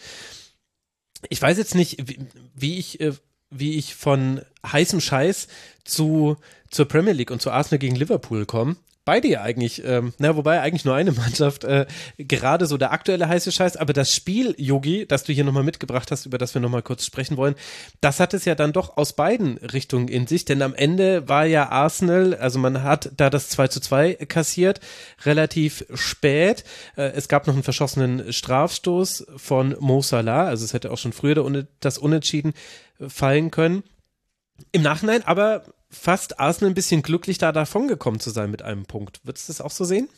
Ich 1.28 1.40
weiß 1.40 1.58
jetzt 1.58 1.74
nicht, 1.74 2.08
wie, 2.08 2.18
wie 2.54 2.78
ich 2.78 3.00
äh, 3.00 3.12
wie 3.52 3.76
ich 3.76 3.94
von 3.94 4.40
heißem 4.66 5.00
Scheiß 5.00 5.48
zu, 5.84 6.36
zur 6.70 6.86
Premier 6.86 7.12
League 7.12 7.30
und 7.30 7.42
zu 7.42 7.50
Arsenal 7.50 7.78
gegen 7.78 7.96
Liverpool 7.96 8.46
komme. 8.46 8.76
Beide 9.04 9.28
ja 9.28 9.42
eigentlich, 9.42 9.84
ähm, 9.84 10.12
na, 10.18 10.36
wobei 10.36 10.60
eigentlich 10.60 10.84
nur 10.84 10.94
eine 10.94 11.12
Mannschaft, 11.12 11.64
äh, 11.64 11.86
gerade 12.18 12.66
so 12.66 12.76
der 12.76 12.92
aktuelle 12.92 13.28
heiße 13.28 13.52
Scheiß, 13.52 13.76
aber 13.76 13.92
das 13.92 14.14
Spiel, 14.14 14.54
Yogi, 14.58 15.06
das 15.06 15.24
du 15.24 15.32
hier 15.32 15.44
nochmal 15.44 15.62
mitgebracht 15.62 16.10
hast, 16.10 16.26
über 16.26 16.38
das 16.38 16.54
wir 16.54 16.60
nochmal 16.60 16.82
kurz 16.82 17.04
sprechen 17.04 17.36
wollen, 17.36 17.54
das 18.00 18.20
hat 18.20 18.34
es 18.34 18.44
ja 18.44 18.54
dann 18.54 18.72
doch 18.72 18.96
aus 18.96 19.14
beiden 19.14 19.58
Richtungen 19.58 20.08
in 20.08 20.26
sich, 20.26 20.44
denn 20.44 20.62
am 20.62 20.74
Ende 20.74 21.28
war 21.28 21.44
ja 21.46 21.68
Arsenal, 21.68 22.34
also 22.34 22.58
man 22.58 22.82
hat 22.82 23.10
da 23.16 23.30
das 23.30 23.48
2 23.50 23.68
zu 23.68 23.80
2 23.80 24.14
kassiert, 24.26 24.80
relativ 25.24 25.84
spät. 25.94 26.64
Äh, 26.96 27.12
es 27.12 27.28
gab 27.28 27.46
noch 27.46 27.54
einen 27.54 27.62
verschossenen 27.62 28.32
Strafstoß 28.32 29.26
von 29.36 29.76
Mo 29.80 30.02
Salah, 30.02 30.46
also 30.46 30.64
es 30.64 30.72
hätte 30.72 30.90
auch 30.90 30.98
schon 30.98 31.12
früher 31.12 31.32
das 31.80 31.98
Unentschieden 31.98 32.52
fallen 33.08 33.50
können. 33.50 33.82
Im 34.70 34.82
Nachhinein 34.82 35.22
aber 35.24 35.64
fast 35.92 36.40
Arsenal 36.40 36.70
ein 36.70 36.74
bisschen 36.74 37.02
glücklich 37.02 37.38
da 37.38 37.52
davon 37.52 37.86
gekommen 37.86 38.18
zu 38.18 38.30
sein 38.30 38.50
mit 38.50 38.62
einem 38.62 38.86
Punkt. 38.86 39.20
Würdest 39.24 39.48
du 39.48 39.52
das 39.52 39.60
auch 39.60 39.70
so 39.70 39.84
sehen? 39.84 40.08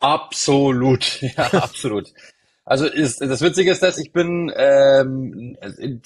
Absolut, 0.00 1.22
ja, 1.36 1.44
absolut. 1.52 2.12
Also 2.64 2.86
ist, 2.86 3.20
das 3.20 3.40
Witzige 3.40 3.70
ist, 3.70 3.82
dass 3.82 3.98
ich 3.98 4.12
bin 4.12 4.52
ähm, 4.54 5.56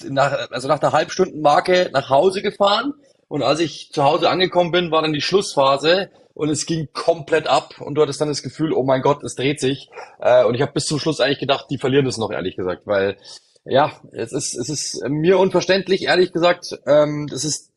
nach, 0.09 0.49
also 0.51 0.67
nach 0.67 0.79
der 0.79 0.93
Halbstundenmarke 0.93 1.89
nach 1.93 2.09
Hause 2.09 2.41
gefahren 2.41 2.93
und 3.27 3.43
als 3.43 3.59
ich 3.59 3.91
zu 3.91 4.03
Hause 4.03 4.29
angekommen 4.29 4.71
bin, 4.71 4.91
war 4.91 5.01
dann 5.01 5.13
die 5.13 5.21
Schlussphase 5.21 6.09
und 6.33 6.49
es 6.49 6.65
ging 6.65 6.89
komplett 6.93 7.47
ab 7.47 7.79
und 7.79 7.95
du 7.95 8.01
hattest 8.01 8.19
dann 8.19 8.27
das 8.27 8.43
Gefühl, 8.43 8.73
oh 8.73 8.83
mein 8.83 9.01
Gott, 9.01 9.23
es 9.23 9.35
dreht 9.35 9.59
sich. 9.59 9.89
Äh, 10.19 10.43
und 10.43 10.55
ich 10.55 10.61
habe 10.61 10.73
bis 10.73 10.85
zum 10.85 10.99
Schluss 10.99 11.21
eigentlich 11.21 11.39
gedacht, 11.39 11.67
die 11.69 11.77
verlieren 11.77 12.05
es 12.07 12.17
noch, 12.17 12.31
ehrlich 12.31 12.55
gesagt, 12.55 12.81
weil 12.85 13.17
ja, 13.65 13.99
es 14.11 14.31
ist, 14.31 14.55
es 14.55 14.69
ist 14.69 15.03
mir 15.09 15.39
unverständlich, 15.39 16.03
ehrlich 16.03 16.31
gesagt. 16.31 16.79
Ähm, 16.85 17.27
das 17.27 17.43
ist 17.43 17.71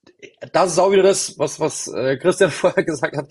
das 0.52 0.72
ist 0.72 0.78
auch 0.78 0.90
wieder 0.90 1.02
das, 1.02 1.38
was, 1.38 1.60
was 1.60 1.88
äh, 1.88 2.16
Christian 2.16 2.50
vorher 2.50 2.84
gesagt 2.84 3.16
hat, 3.16 3.28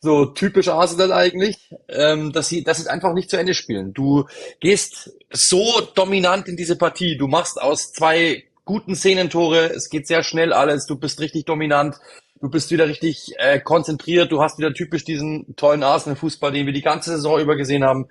so 0.00 0.26
typisch 0.26 0.68
Arsenal 0.68 1.12
eigentlich, 1.12 1.70
ähm, 1.88 2.32
dass 2.32 2.48
sie, 2.48 2.64
dass 2.64 2.78
sie 2.78 2.90
einfach 2.90 3.14
nicht 3.14 3.30
zu 3.30 3.36
Ende 3.36 3.54
spielen. 3.54 3.94
Du 3.94 4.26
gehst 4.60 5.12
so 5.30 5.80
dominant 5.94 6.48
in 6.48 6.56
diese 6.56 6.76
Partie, 6.76 7.16
du 7.16 7.28
machst 7.28 7.60
aus 7.60 7.92
zwei 7.92 8.44
guten 8.64 8.96
Szenentore, 8.96 9.70
es 9.70 9.90
geht 9.90 10.06
sehr 10.06 10.22
schnell 10.22 10.52
alles, 10.52 10.86
du 10.86 10.96
bist 10.96 11.20
richtig 11.20 11.44
dominant, 11.44 11.96
du 12.40 12.50
bist 12.50 12.70
wieder 12.72 12.88
richtig 12.88 13.32
äh, 13.38 13.60
konzentriert, 13.60 14.32
du 14.32 14.42
hast 14.42 14.58
wieder 14.58 14.74
typisch 14.74 15.04
diesen 15.04 15.54
tollen 15.54 15.84
Arsenal-Fußball, 15.84 16.50
den 16.52 16.66
wir 16.66 16.72
die 16.72 16.82
ganze 16.82 17.10
Saison 17.10 17.40
über 17.40 17.56
gesehen 17.56 17.84
haben. 17.84 18.08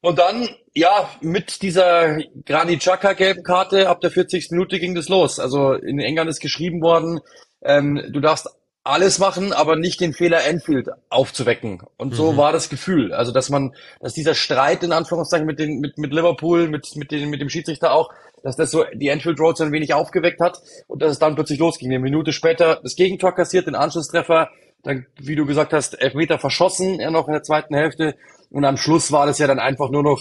Und 0.00 0.18
dann, 0.18 0.48
ja, 0.74 1.08
mit 1.20 1.62
dieser 1.62 2.18
Granit 2.46 2.80
Xhaka 2.80 3.12
gelben 3.12 3.42
Karte 3.42 3.88
ab 3.88 4.00
der 4.00 4.10
40. 4.10 4.50
Minute 4.50 4.78
ging 4.78 4.94
das 4.94 5.08
los. 5.08 5.38
Also 5.38 5.74
in 5.74 5.98
England 5.98 6.30
ist 6.30 6.40
geschrieben 6.40 6.80
worden, 6.80 7.20
ähm, 7.62 8.02
du 8.10 8.20
darfst 8.20 8.48
alles 8.84 9.18
machen, 9.18 9.52
aber 9.52 9.76
nicht 9.76 10.00
den 10.00 10.12
Fehler 10.12 10.44
Enfield 10.44 10.88
aufzuwecken. 11.08 11.82
Und 11.98 12.14
so 12.14 12.32
mhm. 12.32 12.36
war 12.36 12.52
das 12.52 12.68
Gefühl. 12.68 13.12
Also, 13.12 13.30
dass 13.30 13.48
man, 13.48 13.74
dass 14.00 14.14
dieser 14.14 14.34
Streit 14.34 14.82
in 14.82 14.92
Anführungszeichen 14.92 15.46
mit 15.46 15.58
den, 15.60 15.78
mit, 15.78 15.98
mit 15.98 16.12
Liverpool, 16.12 16.68
mit, 16.68 16.96
mit 16.96 17.12
den, 17.12 17.30
mit 17.30 17.40
dem 17.40 17.48
Schiedsrichter 17.48 17.92
auch, 17.92 18.10
dass 18.42 18.56
das 18.56 18.72
so 18.72 18.84
die 18.92 19.08
Enfield 19.08 19.38
Road 19.38 19.56
so 19.56 19.64
ein 19.64 19.70
wenig 19.70 19.94
aufgeweckt 19.94 20.40
hat 20.40 20.60
und 20.88 21.00
dass 21.00 21.12
es 21.12 21.18
dann 21.20 21.36
plötzlich 21.36 21.60
losging. 21.60 21.90
Eine 21.90 22.00
Minute 22.00 22.32
später 22.32 22.80
das 22.82 22.96
Gegentor 22.96 23.34
kassiert, 23.34 23.68
den 23.68 23.76
Anschlusstreffer, 23.76 24.50
dann, 24.82 25.06
wie 25.20 25.36
du 25.36 25.46
gesagt 25.46 25.72
hast, 25.72 26.00
Elfmeter 26.00 26.40
verschossen, 26.40 26.98
er 26.98 27.12
noch 27.12 27.28
in 27.28 27.34
der 27.34 27.44
zweiten 27.44 27.76
Hälfte 27.76 28.16
und 28.50 28.64
am 28.64 28.76
Schluss 28.76 29.12
war 29.12 29.26
das 29.26 29.38
ja 29.38 29.46
dann 29.46 29.60
einfach 29.60 29.90
nur 29.90 30.02
noch 30.02 30.20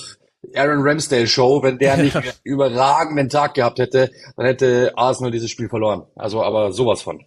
Aaron 0.56 0.82
Ramsdale 0.82 1.28
Show. 1.28 1.62
Wenn 1.64 1.78
der 1.78 1.98
nicht 1.98 2.18
überragenden 2.44 3.30
Tag 3.30 3.54
gehabt 3.54 3.80
hätte, 3.80 4.12
dann 4.36 4.46
hätte 4.46 4.92
Arsenal 4.96 5.32
dieses 5.32 5.52
Spiel 5.52 5.70
verloren. 5.70 6.04
Also 6.16 6.44
aber 6.44 6.72
sowas 6.74 7.02
von. 7.02 7.24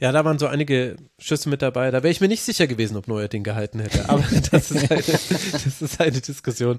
Ja, 0.00 0.12
da 0.12 0.24
waren 0.24 0.38
so 0.38 0.46
einige 0.46 0.96
Schüsse 1.18 1.50
mit 1.50 1.60
dabei. 1.60 1.90
Da 1.90 2.02
wäre 2.02 2.10
ich 2.10 2.22
mir 2.22 2.28
nicht 2.28 2.42
sicher 2.42 2.66
gewesen, 2.66 2.96
ob 2.96 3.06
Neuer 3.06 3.28
den 3.28 3.44
gehalten 3.44 3.80
hätte. 3.80 4.08
Aber 4.08 4.24
das 4.50 4.70
ist, 4.70 4.90
eine, 4.90 5.02
das 5.02 5.82
ist 5.82 6.00
eine 6.00 6.20
Diskussion 6.20 6.78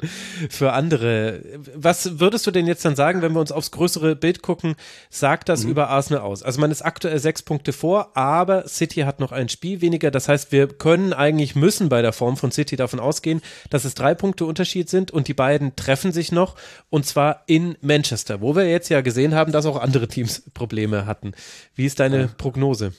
für 0.49 0.73
andere. 0.73 1.43
Was 1.75 2.19
würdest 2.19 2.47
du 2.47 2.51
denn 2.51 2.65
jetzt 2.65 2.83
dann 2.83 2.95
sagen, 2.95 3.21
wenn 3.21 3.33
wir 3.33 3.39
uns 3.39 3.51
aufs 3.51 3.69
größere 3.69 4.15
Bild 4.15 4.41
gucken? 4.41 4.73
Sagt 5.11 5.49
das 5.49 5.63
mhm. 5.63 5.69
über 5.69 5.89
Arsenal 5.89 6.23
aus? 6.23 6.41
Also 6.41 6.59
man 6.59 6.71
ist 6.71 6.81
aktuell 6.81 7.19
sechs 7.19 7.43
Punkte 7.43 7.73
vor, 7.73 8.17
aber 8.17 8.67
City 8.67 9.01
hat 9.01 9.19
noch 9.19 9.31
ein 9.31 9.49
Spiel 9.49 9.81
weniger. 9.81 10.09
Das 10.09 10.27
heißt, 10.27 10.51
wir 10.51 10.67
können 10.67 11.13
eigentlich, 11.13 11.55
müssen 11.55 11.89
bei 11.89 12.01
der 12.01 12.13
Form 12.13 12.37
von 12.37 12.51
City 12.51 12.75
davon 12.75 12.99
ausgehen, 12.99 13.41
dass 13.69 13.85
es 13.85 13.93
drei 13.93 14.15
Punkte 14.15 14.45
Unterschied 14.45 14.89
sind 14.89 15.11
und 15.11 15.27
die 15.27 15.35
beiden 15.35 15.75
treffen 15.75 16.11
sich 16.11 16.31
noch 16.31 16.55
und 16.89 17.05
zwar 17.05 17.43
in 17.45 17.77
Manchester, 17.81 18.41
wo 18.41 18.55
wir 18.55 18.67
jetzt 18.67 18.89
ja 18.89 19.01
gesehen 19.01 19.35
haben, 19.35 19.51
dass 19.51 19.67
auch 19.67 19.79
andere 19.79 20.07
Teams 20.07 20.41
Probleme 20.55 21.05
hatten. 21.05 21.33
Wie 21.75 21.85
ist 21.85 21.99
deine 21.99 22.27
Prognose? 22.27 22.93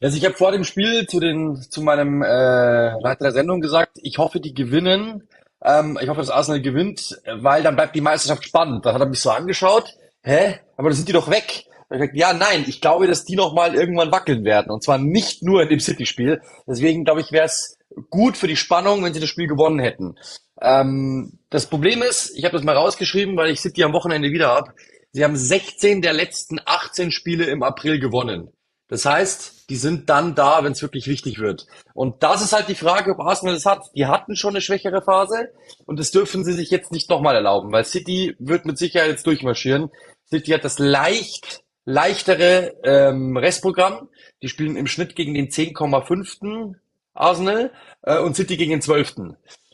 Also 0.00 0.18
ich 0.18 0.24
habe 0.24 0.34
vor 0.34 0.52
dem 0.52 0.64
Spiel 0.64 1.06
zu 1.06 1.20
den 1.20 1.56
zu 1.56 1.80
meinem 1.80 2.22
äh, 2.22 3.00
Leiter 3.00 3.24
der 3.24 3.32
Sendung 3.32 3.60
gesagt, 3.60 3.98
ich 4.02 4.18
hoffe, 4.18 4.40
die 4.40 4.52
gewinnen. 4.52 5.26
Ähm, 5.64 5.98
ich 6.00 6.08
hoffe, 6.08 6.20
dass 6.20 6.30
Arsenal 6.30 6.60
gewinnt, 6.60 7.18
weil 7.24 7.62
dann 7.62 7.76
bleibt 7.76 7.94
die 7.94 8.02
Meisterschaft 8.02 8.44
spannend. 8.44 8.84
Dann 8.84 8.94
hat 8.94 9.00
er 9.00 9.08
mich 9.08 9.20
so 9.20 9.30
angeschaut, 9.30 9.94
hä? 10.22 10.60
Aber 10.76 10.90
dann 10.90 10.96
sind 10.96 11.08
die 11.08 11.14
doch 11.14 11.30
weg. 11.30 11.64
Gesagt, 11.88 12.16
ja, 12.16 12.32
nein, 12.32 12.64
ich 12.66 12.80
glaube, 12.80 13.06
dass 13.06 13.24
die 13.24 13.36
noch 13.36 13.54
mal 13.54 13.74
irgendwann 13.74 14.10
wackeln 14.10 14.44
werden. 14.44 14.70
Und 14.70 14.82
zwar 14.82 14.98
nicht 14.98 15.42
nur 15.42 15.62
in 15.62 15.68
dem 15.68 15.80
City-Spiel. 15.80 16.42
Deswegen 16.66 17.04
glaube 17.04 17.20
ich, 17.20 17.30
wäre 17.30 17.46
es 17.46 17.78
gut 18.10 18.36
für 18.36 18.48
die 18.48 18.56
Spannung, 18.56 19.04
wenn 19.04 19.14
sie 19.14 19.20
das 19.20 19.28
Spiel 19.28 19.46
gewonnen 19.46 19.78
hätten. 19.78 20.16
Ähm, 20.60 21.38
das 21.48 21.66
Problem 21.66 22.02
ist, 22.02 22.36
ich 22.36 22.44
habe 22.44 22.56
das 22.56 22.64
mal 22.64 22.76
rausgeschrieben, 22.76 23.36
weil 23.36 23.50
ich 23.50 23.60
City 23.60 23.84
am 23.84 23.92
Wochenende 23.92 24.30
wieder 24.30 24.48
hab. 24.48 24.74
Sie 25.12 25.24
haben 25.24 25.36
16 25.36 26.02
der 26.02 26.12
letzten 26.12 26.58
18 26.64 27.12
Spiele 27.12 27.44
im 27.44 27.62
April 27.62 28.00
gewonnen. 28.00 28.52
Das 28.88 29.04
heißt, 29.04 29.68
die 29.68 29.76
sind 29.76 30.08
dann 30.08 30.34
da, 30.34 30.62
wenn 30.62 30.72
es 30.72 30.82
wirklich 30.82 31.08
wichtig 31.08 31.38
wird. 31.38 31.66
Und 31.92 32.22
das 32.22 32.42
ist 32.42 32.52
halt 32.52 32.68
die 32.68 32.76
Frage, 32.76 33.12
ob 33.12 33.20
Arsenal 33.20 33.54
das 33.54 33.66
hat. 33.66 33.90
Die 33.96 34.06
hatten 34.06 34.36
schon 34.36 34.50
eine 34.50 34.60
schwächere 34.60 35.02
Phase 35.02 35.50
und 35.86 35.98
das 35.98 36.12
dürfen 36.12 36.44
sie 36.44 36.52
sich 36.52 36.70
jetzt 36.70 36.92
nicht 36.92 37.10
nochmal 37.10 37.34
erlauben, 37.34 37.72
weil 37.72 37.84
City 37.84 38.36
wird 38.38 38.64
mit 38.64 38.78
Sicherheit 38.78 39.10
jetzt 39.10 39.26
durchmarschieren. 39.26 39.90
City 40.28 40.52
hat 40.52 40.64
das 40.64 40.78
leicht 40.78 41.64
leichtere 41.86 42.74
ähm, 42.82 43.36
Restprogramm. 43.36 44.08
Die 44.42 44.48
spielen 44.48 44.76
im 44.76 44.86
Schnitt 44.86 45.16
gegen 45.16 45.34
den 45.34 45.48
10,5. 45.48 46.74
Arsenal 47.16 47.72
äh, 48.02 48.18
und 48.18 48.36
City 48.36 48.56
gegen 48.56 48.72
den 48.72 48.82
12. 48.82 49.14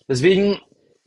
Deswegen, 0.09 0.61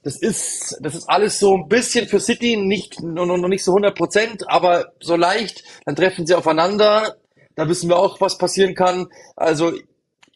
das 0.04 0.18
ist, 0.22 0.78
das 0.82 0.96
ist 0.96 1.10
alles 1.10 1.40
so 1.40 1.56
ein 1.56 1.68
bisschen 1.68 2.08
für 2.08 2.20
City, 2.20 2.58
nicht, 2.58 3.02
noch, 3.02 3.26
noch 3.26 3.48
nicht 3.48 3.64
so 3.64 3.72
100 3.72 3.96
Prozent, 3.96 4.50
aber 4.50 4.92
so 5.00 5.16
leicht. 5.16 5.64
Dann 5.86 5.96
treffen 5.96 6.28
sie 6.28 6.36
aufeinander 6.36 7.16
da 7.56 7.68
wissen 7.70 7.90
wir 7.90 7.98
auch, 7.98 8.22
was 8.22 8.38
passieren 8.38 8.76
kann. 8.76 9.08
Also 9.36 9.74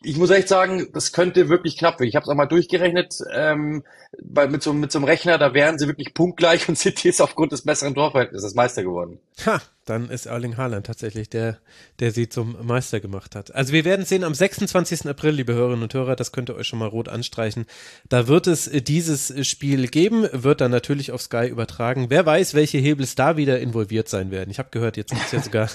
ich 0.01 0.17
muss 0.17 0.29
echt 0.29 0.47
sagen, 0.47 0.87
das 0.93 1.11
könnte 1.11 1.49
wirklich 1.49 1.77
knapp 1.77 1.99
werden. 1.99 2.09
Ich 2.09 2.15
habe 2.15 2.23
es 2.23 2.29
auch 2.29 2.35
mal 2.35 2.45
durchgerechnet 2.45 3.15
ähm, 3.33 3.83
bei, 4.21 4.47
mit, 4.47 4.63
so, 4.63 4.73
mit 4.73 4.91
so 4.91 4.99
einem 4.99 5.05
Rechner, 5.05 5.37
da 5.37 5.53
wären 5.53 5.77
sie 5.77 5.87
wirklich 5.87 6.13
punktgleich 6.13 6.67
und 6.69 6.77
City 6.77 7.09
ist 7.09 7.21
aufgrund 7.21 7.51
des 7.51 7.63
besseren 7.63 7.95
Torverhältnisses 7.95 8.55
Meister 8.55 8.83
geworden. 8.83 9.19
Ha, 9.45 9.61
dann 9.89 10.09
ist 10.09 10.27
Erling 10.27 10.57
Haaland 10.57 10.85
tatsächlich 10.85 11.29
der, 11.29 11.57
der 11.99 12.11
sie 12.11 12.29
zum 12.29 12.55
Meister 12.65 12.99
gemacht 12.99 13.35
hat. 13.35 13.53
Also 13.55 13.73
wir 13.73 13.85
werden 13.85 14.05
sehen 14.05 14.23
am 14.23 14.33
26. 14.33 15.07
April, 15.07 15.31
liebe 15.31 15.53
Hörerinnen 15.53 15.83
und 15.83 15.93
Hörer, 15.93 16.15
das 16.15 16.31
könnt 16.31 16.49
ihr 16.49 16.55
euch 16.55 16.67
schon 16.67 16.79
mal 16.79 16.87
rot 16.87 17.09
anstreichen. 17.09 17.65
Da 18.07 18.27
wird 18.27 18.47
es 18.47 18.67
äh, 18.67 18.81
dieses 18.81 19.33
Spiel 19.47 19.87
geben, 19.87 20.27
wird 20.31 20.61
dann 20.61 20.71
natürlich 20.71 21.11
auf 21.11 21.21
Sky 21.21 21.47
übertragen. 21.47 22.07
Wer 22.09 22.25
weiß, 22.25 22.53
welche 22.53 22.77
Hebels 22.77 23.15
da 23.15 23.35
wieder 23.37 23.59
involviert 23.59 24.09
sein 24.09 24.31
werden. 24.31 24.51
Ich 24.51 24.59
habe 24.59 24.69
gehört, 24.71 24.97
jetzt 24.97 25.11
gibt 25.11 25.25
es 25.25 25.31
ja 25.31 25.41
sogar 25.41 25.69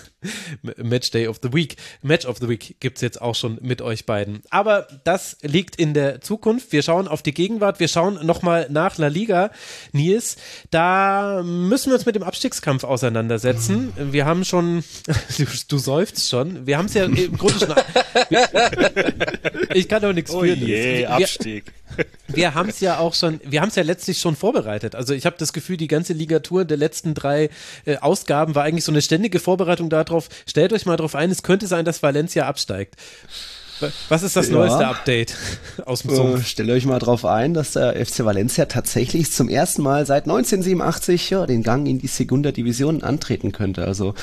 Match 0.76 1.10
Day 1.10 1.26
of 1.26 1.40
the 1.42 1.52
Week. 1.52 1.76
Match 2.02 2.26
of 2.26 2.38
the 2.38 2.48
Week 2.48 2.76
gibt 2.80 2.98
es 2.98 3.02
jetzt 3.02 3.20
auch 3.20 3.34
schon 3.34 3.58
mit 3.62 3.82
euch 3.82 4.06
beiden. 4.06 4.42
Aber 4.50 4.86
das 5.04 5.38
liegt 5.42 5.76
in 5.76 5.92
der 5.92 6.20
Zukunft. 6.20 6.72
Wir 6.72 6.82
schauen 6.82 7.08
auf 7.08 7.22
die 7.22 7.34
Gegenwart. 7.34 7.80
Wir 7.80 7.88
schauen 7.88 8.24
nochmal 8.24 8.68
nach 8.70 8.96
La 8.98 9.08
Liga. 9.08 9.50
Nils, 9.92 10.36
da 10.70 11.42
müssen 11.42 11.90
wir 11.90 11.96
uns 11.96 12.06
mit 12.06 12.14
dem 12.14 12.22
Abstiegskampf 12.22 12.84
auseinandersetzen 12.84 13.92
wir 14.12 14.26
haben 14.26 14.44
schon, 14.44 14.84
du, 15.38 15.44
du 15.68 15.78
seufzt 15.78 16.28
schon, 16.28 16.66
wir 16.66 16.78
haben 16.78 16.86
es 16.86 16.94
ja 16.94 17.04
im 17.04 17.36
Grunde 17.36 17.58
schon, 17.58 17.74
wir, 18.28 18.48
ich 19.74 19.88
kann 19.88 20.02
doch 20.02 20.12
nichts 20.12 20.30
oh 20.30 20.40
für 20.40 20.46
je, 20.46 21.06
Abstieg. 21.06 21.72
Wir, 21.96 22.36
wir 22.36 22.54
haben 22.54 22.68
es 22.68 22.80
ja 22.80 22.98
auch 22.98 23.14
schon, 23.14 23.40
wir 23.44 23.60
haben 23.60 23.68
es 23.68 23.76
ja 23.76 23.82
letztlich 23.82 24.18
schon 24.18 24.36
vorbereitet. 24.36 24.94
Also 24.94 25.14
ich 25.14 25.26
habe 25.26 25.36
das 25.38 25.52
Gefühl, 25.52 25.76
die 25.76 25.88
ganze 25.88 26.12
Ligatur 26.12 26.64
der 26.64 26.76
letzten 26.76 27.14
drei 27.14 27.50
äh, 27.84 27.98
Ausgaben 27.98 28.54
war 28.54 28.64
eigentlich 28.64 28.84
so 28.84 28.92
eine 28.92 29.02
ständige 29.02 29.38
Vorbereitung 29.38 29.90
darauf. 29.90 30.28
Stellt 30.46 30.72
euch 30.72 30.86
mal 30.86 30.96
darauf 30.96 31.14
ein, 31.14 31.30
es 31.30 31.42
könnte 31.42 31.66
sein, 31.66 31.84
dass 31.84 32.02
Valencia 32.02 32.46
absteigt. 32.46 32.96
Was 34.08 34.22
ist 34.22 34.36
das 34.36 34.50
neueste 34.50 34.82
ja. 34.82 34.90
Update 34.90 35.34
aus 35.86 36.02
dem 36.02 36.14
Sumpf? 36.14 36.40
Äh, 36.40 36.44
stellt 36.44 36.70
euch 36.70 36.86
mal 36.86 36.98
drauf 36.98 37.24
ein, 37.24 37.54
dass 37.54 37.72
der 37.72 37.94
FC 38.04 38.24
Valencia 38.24 38.66
tatsächlich 38.66 39.32
zum 39.32 39.48
ersten 39.48 39.82
Mal 39.82 40.06
seit 40.06 40.24
1987 40.24 41.30
ja, 41.30 41.46
den 41.46 41.62
Gang 41.62 41.86
in 41.86 41.98
die 41.98 42.06
Segunda 42.06 42.52
Division 42.52 43.02
antreten 43.02 43.52
könnte. 43.52 43.84
Also 43.84 44.14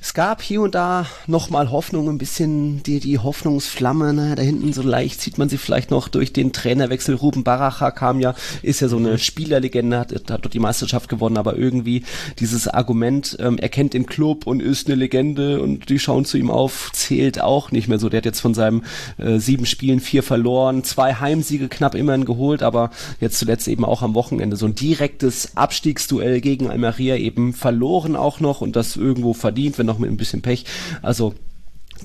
es 0.00 0.14
gab 0.14 0.42
hier 0.42 0.62
und 0.62 0.74
da 0.74 1.06
nochmal 1.26 1.70
Hoffnung, 1.70 2.08
ein 2.08 2.18
bisschen 2.18 2.82
die, 2.82 3.00
die 3.00 3.18
Hoffnungsflamme, 3.18 4.12
naja, 4.12 4.34
da 4.36 4.42
hinten 4.42 4.72
so 4.72 4.82
leicht 4.82 5.20
sieht 5.20 5.38
man 5.38 5.48
sie 5.48 5.58
vielleicht 5.58 5.90
noch 5.90 6.08
durch 6.08 6.32
den 6.32 6.52
Trainerwechsel. 6.52 7.14
Ruben 7.14 7.44
Baracha 7.44 7.90
kam 7.90 8.20
ja, 8.20 8.34
ist 8.62 8.80
ja 8.80 8.88
so 8.88 8.96
eine 8.96 9.18
Spielerlegende, 9.18 9.98
hat, 9.98 10.12
hat 10.12 10.28
dort 10.28 10.54
die 10.54 10.60
Meisterschaft 10.60 11.08
gewonnen, 11.08 11.36
aber 11.36 11.56
irgendwie 11.56 12.04
dieses 12.38 12.68
Argument, 12.68 13.36
ähm, 13.40 13.58
er 13.58 13.68
kennt 13.68 13.94
den 13.94 14.06
Club 14.06 14.46
und 14.46 14.60
ist 14.60 14.86
eine 14.86 14.96
Legende 14.96 15.60
und 15.60 15.88
die 15.88 15.98
schauen 15.98 16.24
zu 16.24 16.38
ihm 16.38 16.50
auf, 16.50 16.90
zählt 16.92 17.40
auch 17.40 17.72
nicht 17.72 17.88
mehr 17.88 17.98
so. 17.98 18.08
Der 18.08 18.18
hat 18.18 18.24
jetzt 18.24 18.40
von 18.40 18.54
seinem 18.54 18.82
äh, 19.18 19.38
sieben 19.38 19.66
Spielen 19.66 20.00
vier 20.00 20.22
verloren, 20.22 20.84
zwei 20.84 21.14
Heimsiege 21.14 21.68
knapp 21.68 21.94
immerhin 21.94 22.24
geholt, 22.24 22.62
aber 22.62 22.90
jetzt 23.20 23.38
zuletzt 23.38 23.68
eben 23.68 23.84
auch 23.84 24.02
am 24.02 24.14
Wochenende 24.14 24.56
so 24.56 24.66
ein 24.66 24.74
direktes 24.74 25.56
Abstiegsduell 25.56 26.40
gegen 26.40 26.70
Almeria 26.70 27.16
eben 27.16 27.52
verloren 27.52 28.16
auch 28.16 28.40
noch 28.40 28.60
und 28.60 28.76
das 28.76 28.96
irgendwo 28.96 29.34
verdient, 29.34 29.78
wenn 29.78 29.86
noch 29.86 29.98
mit 29.98 30.10
ein 30.10 30.16
bisschen 30.16 30.42
Pech. 30.42 30.64
Also 31.02 31.34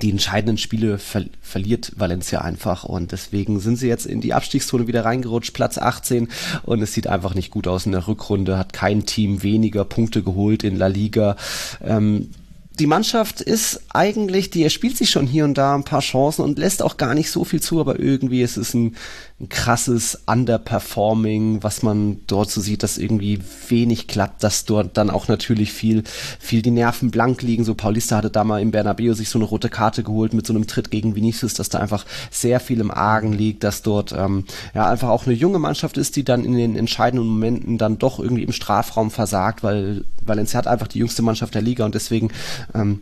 die 0.02 0.12
entscheidenden 0.12 0.58
Spiele 0.58 0.98
ver 0.98 1.26
verliert 1.41 1.93
Valencia 1.96 2.41
einfach 2.41 2.84
und 2.84 3.12
deswegen 3.12 3.60
sind 3.60 3.78
sie 3.78 3.88
jetzt 3.88 4.06
in 4.06 4.20
die 4.20 4.34
Abstiegszone 4.34 4.88
wieder 4.88 5.06
reingerutscht, 5.06 5.54
Platz 5.54 5.78
18 5.78 6.28
und 6.64 6.82
es 6.82 6.93
sieht 6.93 7.08
einfach 7.08 7.34
nicht 7.34 7.52
gut 7.52 7.68
aus 7.68 7.86
in 7.86 7.93
der 7.93 8.08
Rückrunde, 8.08 8.58
hat 8.58 8.74
kein 8.74 9.06
Team 9.06 9.41
weniger 9.43 9.86
Punkte 9.86 10.22
geholt 10.22 10.64
in 10.64 10.76
La 10.76 10.88
Liga. 10.88 11.38
Ähm, 11.82 12.30
die 12.76 12.88
Mannschaft 12.88 13.42
ist 13.42 13.82
eigentlich, 13.90 14.50
die 14.50 14.64
erspielt 14.64 14.98
sich 14.98 15.10
schon 15.10 15.28
hier 15.28 15.46
und 15.46 15.58
da 15.58 15.76
ein 15.76 15.84
paar 15.84 16.02
Chancen 16.02 16.44
und 16.44 16.60
lässt 16.60 16.82
auch 16.82 16.98
gar 16.98 17.14
nicht 17.14 17.32
so 17.32 17.44
viel 17.44 17.62
zu, 17.62 17.80
aber 17.80 18.00
irgendwie 18.00 18.42
ist 18.42 18.58
es 18.58 18.74
ein 18.74 18.96
ein 19.38 19.50
krasses 19.50 20.24
Underperforming, 20.28 21.62
was 21.62 21.84
man 21.84 22.22
dort 22.26 22.50
so 22.50 22.62
sieht, 22.62 22.84
dass 22.84 22.98
irgendwie 22.98 23.40
wenig 23.68 24.08
klappt, 24.08 24.42
dass 24.44 24.64
dort 24.64 24.96
dann 24.96 25.10
auch 25.10 25.28
natürlich 25.28 25.74
viel, 25.74 26.04
viel 26.40 26.62
die 26.62 26.72
Nerven 26.72 27.12
blank 27.12 27.42
liegen. 27.42 27.66
So 27.66 27.76
Paulista 27.76 28.16
hatte 28.16 28.30
da 28.30 28.46
mal 28.46 28.62
im 28.62 28.72
Bernabeu 28.72 29.14
sich 29.14 29.28
so 29.28 29.38
eine 29.38 29.46
rote 29.46 29.68
Karte 29.68 30.04
geholt 30.04 30.34
mit 30.34 30.48
so 30.48 30.54
einem 30.54 30.68
Tritt 30.68 30.90
gegen 30.90 31.16
Vinicius, 31.16 31.54
dass 31.54 31.68
da 31.68 31.80
einfach 31.80 32.06
sehr 32.32 32.62
viel 32.62 32.80
im 32.80 32.92
Argen 32.92 33.34
liegt, 33.34 33.66
dass 33.66 33.82
dort 33.82 34.14
ähm, 34.14 34.46
ja 34.74 34.90
einfach 34.90 35.10
auch 35.10 35.26
eine 35.26 35.36
junge 35.36 35.60
Mannschaft 35.60 35.98
ist, 35.98 36.16
die 36.16 36.24
dann 36.24 36.46
in 36.46 36.54
den 36.54 36.78
entscheidenden 36.78 37.28
Momenten 37.28 37.78
dann 37.78 37.98
doch 37.98 38.20
irgendwie 38.20 38.44
im 38.44 38.54
Strafraum 38.54 39.12
versagt, 39.12 39.64
weil 39.64 40.06
Valencia 40.24 40.60
hat 40.60 40.68
einfach 40.68 40.88
die 40.88 41.00
jüngste 41.00 41.24
Mannschaft 41.24 41.56
der 41.56 41.62
Liga 41.62 41.84
und 41.84 41.94
deswegen 41.94 42.30
ähm, 42.74 43.02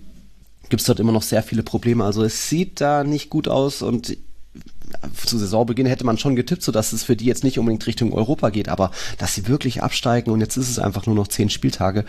gibt 0.70 0.82
es 0.82 0.88
dort 0.88 1.00
immer 1.00 1.12
noch 1.12 1.22
sehr 1.22 1.44
viele 1.44 1.62
Probleme. 1.62 2.04
Also 2.04 2.24
es 2.24 2.50
sieht 2.50 2.82
da 2.82 3.04
nicht 3.04 3.30
gut 3.30 3.48
aus 3.48 3.84
und 3.84 4.18
zu 5.26 5.38
Saisonbeginn 5.38 5.86
hätte 5.86 6.06
man 6.06 6.18
schon 6.18 6.36
getippt, 6.36 6.64
so 6.64 6.72
dass 6.72 6.94
es 6.94 7.04
für 7.04 7.16
die 7.16 7.26
jetzt 7.26 7.44
nicht 7.44 7.60
unbedingt 7.60 7.86
Richtung 7.88 8.14
Europa 8.14 8.50
geht, 8.50 8.70
aber 8.70 8.91
dass 9.18 9.36
sie 9.36 9.48
wirklich 9.48 9.84
absteigen 9.84 10.32
und 10.32 10.41
jetzt 10.41 10.58
ist 10.58 10.70
es 10.70 10.80
einfach 10.80 11.06
nur 11.06 11.16
noch 11.16 11.28
zehn 11.28 11.50
Spieltage, 11.50 12.06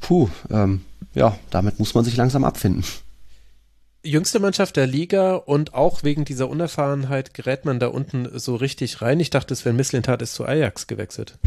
puh, 0.00 0.28
ähm, 0.50 0.82
ja, 1.14 1.38
damit 1.50 1.78
muss 1.78 1.94
man 1.94 2.04
sich 2.04 2.16
langsam 2.16 2.44
abfinden. 2.44 2.84
Jüngste 4.02 4.38
Mannschaft 4.38 4.76
der 4.76 4.86
Liga 4.86 5.34
und 5.34 5.74
auch 5.74 6.04
wegen 6.04 6.24
dieser 6.24 6.48
Unerfahrenheit 6.48 7.34
gerät 7.34 7.64
man 7.64 7.80
da 7.80 7.88
unten 7.88 8.38
so 8.38 8.54
richtig 8.54 9.02
rein. 9.02 9.18
Ich 9.18 9.30
dachte, 9.30 9.52
es 9.52 9.64
wäre 9.64 9.74
Misslintat 9.74 10.22
ist 10.22 10.34
zu 10.34 10.44
Ajax 10.46 10.86
gewechselt. 10.86 11.38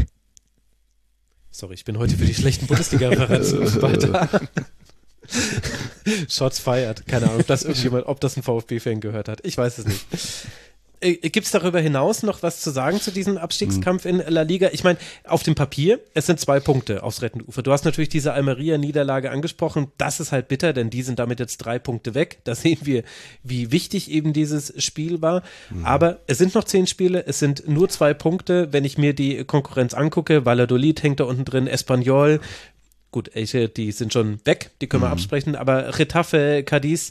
Sorry, 1.50 1.74
ich 1.74 1.84
bin 1.84 1.98
heute 1.98 2.16
für 2.16 2.26
die 2.26 2.34
schlechten 2.34 2.66
Bundesliga-Referenzen 2.66 3.82
weiter. 3.82 4.28
Shots 6.28 6.58
fired. 6.58 7.06
Keine 7.06 7.26
Ahnung, 7.26 7.40
ob 7.40 7.46
das 7.46 7.62
irgendjemand, 7.62 8.06
ob 8.06 8.20
das 8.20 8.36
ein 8.36 8.42
VfB-Fan 8.42 9.00
gehört 9.00 9.28
hat. 9.28 9.40
Ich 9.44 9.56
weiß 9.56 9.78
es 9.78 9.86
nicht. 9.86 10.06
Äh, 11.00 11.14
Gibt 11.14 11.46
es 11.46 11.52
darüber 11.52 11.80
hinaus 11.80 12.22
noch 12.22 12.42
was 12.42 12.60
zu 12.60 12.70
sagen 12.70 13.00
zu 13.00 13.10
diesem 13.10 13.38
Abstiegskampf 13.38 14.04
in 14.04 14.22
La 14.26 14.42
Liga? 14.42 14.70
Ich 14.72 14.84
meine, 14.84 14.98
auf 15.24 15.42
dem 15.42 15.54
Papier, 15.54 16.00
es 16.14 16.26
sind 16.26 16.40
zwei 16.40 16.60
Punkte 16.60 17.02
aufs 17.02 17.22
rettende 17.22 17.46
Ufer. 17.46 17.62
Du 17.62 17.72
hast 17.72 17.84
natürlich 17.84 18.08
diese 18.08 18.32
Almeria-Niederlage 18.32 19.30
angesprochen. 19.30 19.88
Das 19.98 20.20
ist 20.20 20.32
halt 20.32 20.48
bitter, 20.48 20.72
denn 20.72 20.90
die 20.90 21.02
sind 21.02 21.18
damit 21.18 21.40
jetzt 21.40 21.58
drei 21.58 21.78
Punkte 21.78 22.14
weg. 22.14 22.40
Da 22.44 22.54
sehen 22.54 22.78
wir, 22.82 23.02
wie 23.42 23.72
wichtig 23.72 24.10
eben 24.10 24.32
dieses 24.32 24.72
Spiel 24.82 25.22
war. 25.22 25.42
Mhm. 25.70 25.84
Aber 25.84 26.20
es 26.26 26.38
sind 26.38 26.54
noch 26.54 26.64
zehn 26.64 26.86
Spiele, 26.86 27.26
es 27.26 27.38
sind 27.38 27.68
nur 27.68 27.88
zwei 27.88 28.14
Punkte. 28.14 28.72
Wenn 28.72 28.84
ich 28.84 28.98
mir 28.98 29.14
die 29.14 29.44
Konkurrenz 29.44 29.94
angucke, 29.94 30.44
Valladolid 30.44 31.02
hängt 31.02 31.20
da 31.20 31.24
unten 31.24 31.44
drin, 31.44 31.66
Espanyol, 31.66 32.40
gut, 33.10 33.30
die 33.34 33.92
sind 33.92 34.12
schon 34.12 34.40
weg, 34.44 34.70
die 34.80 34.86
können 34.86 35.02
wir 35.02 35.08
mhm. 35.08 35.14
absprechen, 35.14 35.56
aber 35.56 35.98
Retafe, 35.98 36.62
Cadiz, 36.64 37.10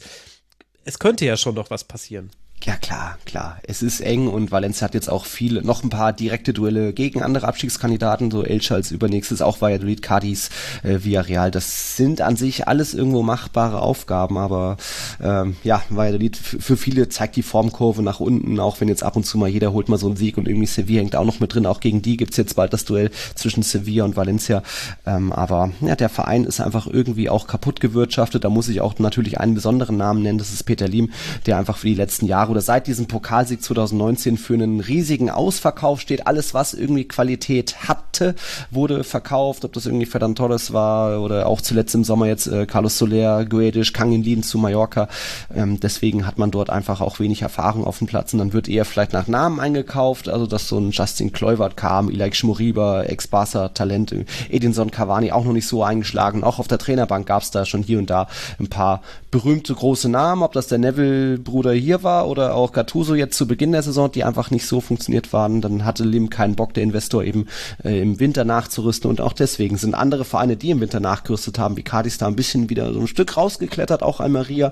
es 0.85 0.99
könnte 0.99 1.25
ja 1.25 1.37
schon 1.37 1.55
noch 1.55 1.69
was 1.69 1.83
passieren. 1.83 2.31
Ja, 2.65 2.75
klar, 2.75 3.17
klar. 3.25 3.57
Es 3.63 3.81
ist 3.81 4.01
eng 4.01 4.27
und 4.27 4.51
Valencia 4.51 4.85
hat 4.85 4.93
jetzt 4.93 5.09
auch 5.09 5.25
viele, 5.25 5.63
noch 5.63 5.81
ein 5.83 5.89
paar 5.89 6.11
direkte 6.11 6.51
Duelle 6.51 6.91
gegen 6.91 7.23
andere 7.23 7.47
Abstiegskandidaten, 7.47 8.31
so 8.31 8.43
Elche 8.43 8.75
als 8.75 8.91
übernächstes, 8.91 9.41
auch 9.41 9.61
Valladolid, 9.61 10.01
Cadiz, 10.01 10.49
äh, 10.83 10.99
Villarreal. 11.01 11.51
Das 11.51 11.95
sind 11.95 12.19
an 12.19 12.35
sich 12.35 12.67
alles 12.67 12.93
irgendwo 12.93 13.23
machbare 13.23 13.81
Aufgaben, 13.81 14.37
aber 14.37 14.75
ähm, 15.23 15.55
ja, 15.63 15.81
Valladolid 15.89 16.35
für 16.35 16.75
viele 16.75 17.07
zeigt 17.07 17.37
die 17.37 17.43
Formkurve 17.43 18.03
nach 18.03 18.19
unten, 18.19 18.59
auch 18.59 18.81
wenn 18.81 18.89
jetzt 18.89 19.03
ab 19.03 19.15
und 19.15 19.25
zu 19.25 19.37
mal 19.37 19.47
jeder 19.47 19.71
holt 19.71 19.87
mal 19.87 19.97
so 19.97 20.07
einen 20.07 20.17
Sieg 20.17 20.37
und 20.37 20.47
irgendwie 20.47 20.67
Sevilla 20.67 20.99
hängt 20.99 21.15
auch 21.15 21.25
noch 21.25 21.39
mit 21.39 21.55
drin. 21.55 21.65
Auch 21.65 21.79
gegen 21.79 22.01
die 22.01 22.17
gibt's 22.17 22.35
jetzt 22.35 22.57
bald 22.57 22.73
das 22.73 22.83
Duell 22.83 23.09
zwischen 23.35 23.63
Sevilla 23.63 24.03
und 24.03 24.17
Valencia. 24.17 24.63
Ähm, 25.05 25.31
aber 25.31 25.71
ja, 25.79 25.95
der 25.95 26.09
Verein 26.09 26.43
ist 26.43 26.59
einfach 26.59 26.87
irgendwie 26.87 27.29
auch 27.29 27.47
kaputt 27.47 27.79
gewirtschaftet. 27.79 28.43
Da 28.43 28.49
muss 28.49 28.67
ich 28.67 28.81
auch 28.81 28.99
natürlich 28.99 29.39
einen 29.39 29.55
besonderen 29.55 29.95
Namen 29.95 30.23
nennen, 30.23 30.39
das 30.39 30.51
ist 30.51 30.63
Peter 30.63 30.89
Lim, 30.89 31.11
der 31.45 31.57
einfach 31.57 31.77
für 31.77 31.87
die 31.87 31.95
letzten 31.95 32.25
Jahre 32.25 32.48
oder 32.49 32.61
seit 32.61 32.87
diesem 32.87 33.07
Pokalsieg 33.07 33.61
2019 33.61 34.37
für 34.37 34.55
einen 34.55 34.79
riesigen 34.79 35.29
Ausverkauf 35.29 36.01
steht. 36.01 36.27
Alles, 36.27 36.53
was 36.53 36.73
irgendwie 36.73 37.05
Qualität 37.05 37.87
hatte, 37.87 38.35
wurde 38.71 39.03
verkauft. 39.03 39.65
Ob 39.65 39.73
das 39.73 39.85
irgendwie 39.85 40.05
Ferran 40.05 40.35
Torres 40.35 40.73
war 40.73 41.21
oder 41.21 41.47
auch 41.47 41.61
zuletzt 41.61 41.95
im 41.95 42.03
Sommer 42.03 42.27
jetzt 42.27 42.47
äh, 42.47 42.65
Carlos 42.65 42.97
Soler, 42.97 43.45
Guedes, 43.45 43.93
Kangin 43.93 44.23
Lin 44.23 44.43
zu 44.43 44.57
Mallorca. 44.57 45.07
Ähm, 45.53 45.79
deswegen 45.79 46.25
hat 46.25 46.37
man 46.37 46.51
dort 46.51 46.69
einfach 46.69 47.01
auch 47.01 47.19
wenig 47.19 47.41
Erfahrung 47.41 47.85
auf 47.85 47.99
dem 47.99 48.07
Platz 48.07 48.33
und 48.33 48.39
dann 48.39 48.53
wird 48.53 48.67
eher 48.67 48.85
vielleicht 48.85 49.13
nach 49.13 49.27
Namen 49.27 49.59
eingekauft. 49.59 50.29
Also, 50.29 50.47
dass 50.47 50.67
so 50.67 50.79
ein 50.79 50.91
Justin 50.91 51.31
Kluivert 51.31 51.77
kam, 51.77 52.09
Ilaik 52.09 52.35
Schmoriba, 52.35 53.03
Ex-Barca-Talent, 53.03 54.15
Edinson 54.49 54.91
Cavani 54.91 55.31
auch 55.31 55.45
noch 55.45 55.53
nicht 55.53 55.67
so 55.67 55.83
eingeschlagen. 55.83 56.43
Auch 56.43 56.59
auf 56.59 56.67
der 56.67 56.79
Trainerbank 56.79 57.27
gab 57.27 57.43
es 57.43 57.51
da 57.51 57.65
schon 57.65 57.83
hier 57.83 57.99
und 57.99 58.09
da 58.09 58.27
ein 58.59 58.67
paar 58.67 59.01
berühmte 59.31 59.73
große 59.73 60.09
Namen. 60.09 60.41
Ob 60.41 60.53
das 60.53 60.67
der 60.67 60.79
Neville-Bruder 60.79 61.73
hier 61.73 62.03
war 62.03 62.27
oder 62.27 62.38
oder 62.39 62.55
auch 62.55 62.71
Gattuso 62.71 63.15
jetzt 63.15 63.37
zu 63.37 63.47
Beginn 63.47 63.73
der 63.73 63.83
Saison, 63.83 64.09
die 64.09 64.23
einfach 64.23 64.49
nicht 64.49 64.65
so 64.65 64.79
funktioniert 64.79 65.33
waren. 65.33 65.59
Dann 65.59 65.83
hatte 65.83 66.05
Lim 66.05 66.29
keinen 66.29 66.55
Bock, 66.55 66.73
der 66.73 66.83
Investor 66.83 67.23
eben 67.23 67.47
äh, 67.83 68.01
im 68.01 68.19
Winter 68.19 68.45
nachzurüsten 68.45 69.09
und 69.09 69.19
auch 69.19 69.33
deswegen 69.33 69.77
sind 69.77 69.93
andere 69.93 70.23
Vereine, 70.23 70.55
die 70.55 70.69
im 70.69 70.79
Winter 70.79 71.01
nachgerüstet 71.01 71.59
haben, 71.59 71.75
wie 71.75 71.83
Cadiz 71.83 72.17
da 72.17 72.27
ein 72.27 72.37
bisschen 72.37 72.69
wieder 72.69 72.93
so 72.93 72.99
ein 73.01 73.07
Stück 73.07 73.35
rausgeklettert, 73.35 74.03
auch 74.03 74.21
Almeria, 74.21 74.71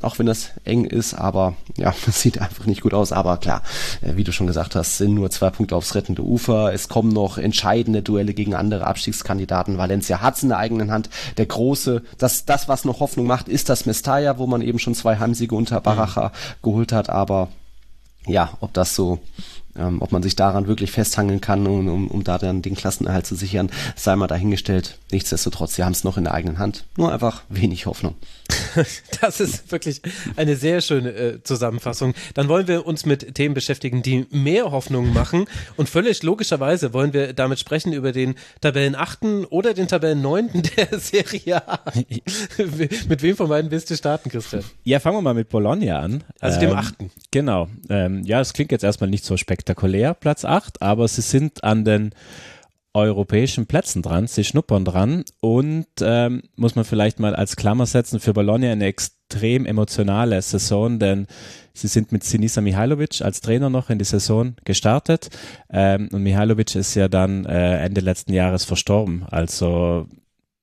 auch 0.00 0.18
wenn 0.20 0.26
das 0.26 0.50
eng 0.64 0.84
ist, 0.84 1.14
aber 1.14 1.54
ja, 1.76 1.92
das 2.06 2.20
sieht 2.20 2.40
einfach 2.40 2.66
nicht 2.66 2.82
gut 2.82 2.94
aus. 2.94 3.10
Aber 3.10 3.36
klar, 3.38 3.62
äh, 4.00 4.14
wie 4.14 4.24
du 4.24 4.32
schon 4.32 4.46
gesagt 4.46 4.76
hast, 4.76 4.98
sind 4.98 5.14
nur 5.14 5.30
zwei 5.30 5.50
Punkte 5.50 5.74
aufs 5.74 5.96
rettende 5.96 6.22
Ufer. 6.22 6.72
Es 6.72 6.88
kommen 6.88 7.10
noch 7.10 7.36
entscheidende 7.36 8.02
Duelle 8.02 8.32
gegen 8.32 8.54
andere 8.54 8.86
Abstiegskandidaten. 8.86 9.76
Valencia 9.76 10.20
hat 10.20 10.36
es 10.36 10.44
in 10.44 10.50
der 10.50 10.58
eigenen 10.58 10.92
Hand. 10.92 11.10
Der 11.36 11.46
große, 11.46 12.02
das, 12.18 12.44
das, 12.44 12.68
was 12.68 12.84
noch 12.84 13.00
Hoffnung 13.00 13.26
macht, 13.26 13.48
ist 13.48 13.68
das 13.68 13.86
Mestalla, 13.86 14.38
wo 14.38 14.46
man 14.46 14.62
eben 14.62 14.78
schon 14.78 14.94
zwei 14.94 15.18
Heimsiege 15.18 15.56
unter 15.56 15.80
Baracha 15.80 16.28
mhm. 16.28 16.32
geholt 16.62 16.92
hat 16.92 17.07
aber 17.08 17.48
ja, 18.26 18.50
ob 18.60 18.72
das 18.74 18.94
so, 18.94 19.18
ähm, 19.78 20.02
ob 20.02 20.12
man 20.12 20.22
sich 20.22 20.36
daran 20.36 20.66
wirklich 20.66 20.90
festhangeln 20.90 21.40
kann, 21.40 21.66
um, 21.66 21.88
um, 21.88 22.08
um 22.08 22.24
da 22.24 22.38
dann 22.38 22.62
den 22.62 22.74
Klassenerhalt 22.74 23.26
zu 23.26 23.34
sichern, 23.34 23.70
sei 23.96 24.16
mal 24.16 24.26
dahingestellt. 24.26 24.98
Nichtsdestotrotz, 25.10 25.74
sie 25.74 25.84
haben 25.84 25.92
es 25.92 26.04
noch 26.04 26.16
in 26.16 26.24
der 26.24 26.34
eigenen 26.34 26.58
Hand. 26.58 26.84
Nur 26.96 27.12
einfach 27.12 27.42
wenig 27.48 27.86
Hoffnung. 27.86 28.14
Das 29.20 29.40
ist 29.40 29.72
wirklich 29.72 30.00
eine 30.36 30.56
sehr 30.56 30.80
schöne 30.80 31.10
äh, 31.10 31.42
Zusammenfassung. 31.42 32.14
Dann 32.34 32.48
wollen 32.48 32.68
wir 32.68 32.86
uns 32.86 33.04
mit 33.04 33.34
Themen 33.34 33.54
beschäftigen, 33.54 34.02
die 34.02 34.26
mehr 34.30 34.70
Hoffnung 34.70 35.12
machen. 35.12 35.46
Und 35.76 35.88
völlig 35.88 36.22
logischerweise 36.22 36.92
wollen 36.92 37.12
wir 37.12 37.32
damit 37.32 37.58
sprechen 37.58 37.92
über 37.92 38.12
den 38.12 38.36
Tabellenachten 38.60 39.44
oder 39.44 39.74
den 39.74 39.88
Tabellenneunten 39.88 40.62
der 40.76 40.98
Serie 41.00 41.68
A. 41.68 41.80
mit 43.08 43.22
wem 43.22 43.36
von 43.36 43.48
beiden 43.48 43.70
willst 43.70 43.90
du 43.90 43.96
starten, 43.96 44.30
Christian? 44.30 44.64
Ja, 44.84 45.00
fangen 45.00 45.16
wir 45.16 45.22
mal 45.22 45.34
mit 45.34 45.48
Bologna 45.48 45.98
an. 45.98 46.24
Also 46.40 46.60
dem 46.60 46.70
ähm, 46.70 46.76
Achten. 46.76 47.10
Genau. 47.30 47.68
Ähm, 47.88 48.24
ja, 48.24 48.40
es 48.40 48.52
klingt 48.52 48.72
jetzt 48.72 48.84
erstmal 48.84 49.10
nicht 49.10 49.24
so 49.24 49.36
spektakulär, 49.36 49.67
Platz 49.74 50.44
8, 50.44 50.82
aber 50.82 51.08
sie 51.08 51.22
sind 51.22 51.64
an 51.64 51.84
den 51.84 52.12
europäischen 52.94 53.66
Plätzen 53.66 54.02
dran, 54.02 54.26
sie 54.26 54.44
schnuppern 54.44 54.84
dran 54.84 55.24
und 55.40 55.86
ähm, 56.00 56.42
muss 56.56 56.74
man 56.74 56.84
vielleicht 56.84 57.20
mal 57.20 57.34
als 57.36 57.56
Klammer 57.56 57.86
setzen, 57.86 58.18
für 58.18 58.32
Bologna 58.32 58.72
eine 58.72 58.86
extrem 58.86 59.66
emotionale 59.66 60.40
Saison, 60.42 60.98
denn 60.98 61.26
sie 61.74 61.86
sind 61.86 62.12
mit 62.12 62.24
Sinisa 62.24 62.60
Mihailovic 62.60 63.20
als 63.20 63.40
Trainer 63.40 63.70
noch 63.70 63.90
in 63.90 63.98
die 63.98 64.04
Saison 64.04 64.56
gestartet 64.64 65.28
ähm, 65.70 66.08
und 66.12 66.22
Mihailovic 66.22 66.74
ist 66.74 66.94
ja 66.94 67.08
dann 67.08 67.44
äh, 67.44 67.84
Ende 67.84 68.00
letzten 68.00 68.32
Jahres 68.32 68.64
verstorben, 68.64 69.24
also 69.30 70.06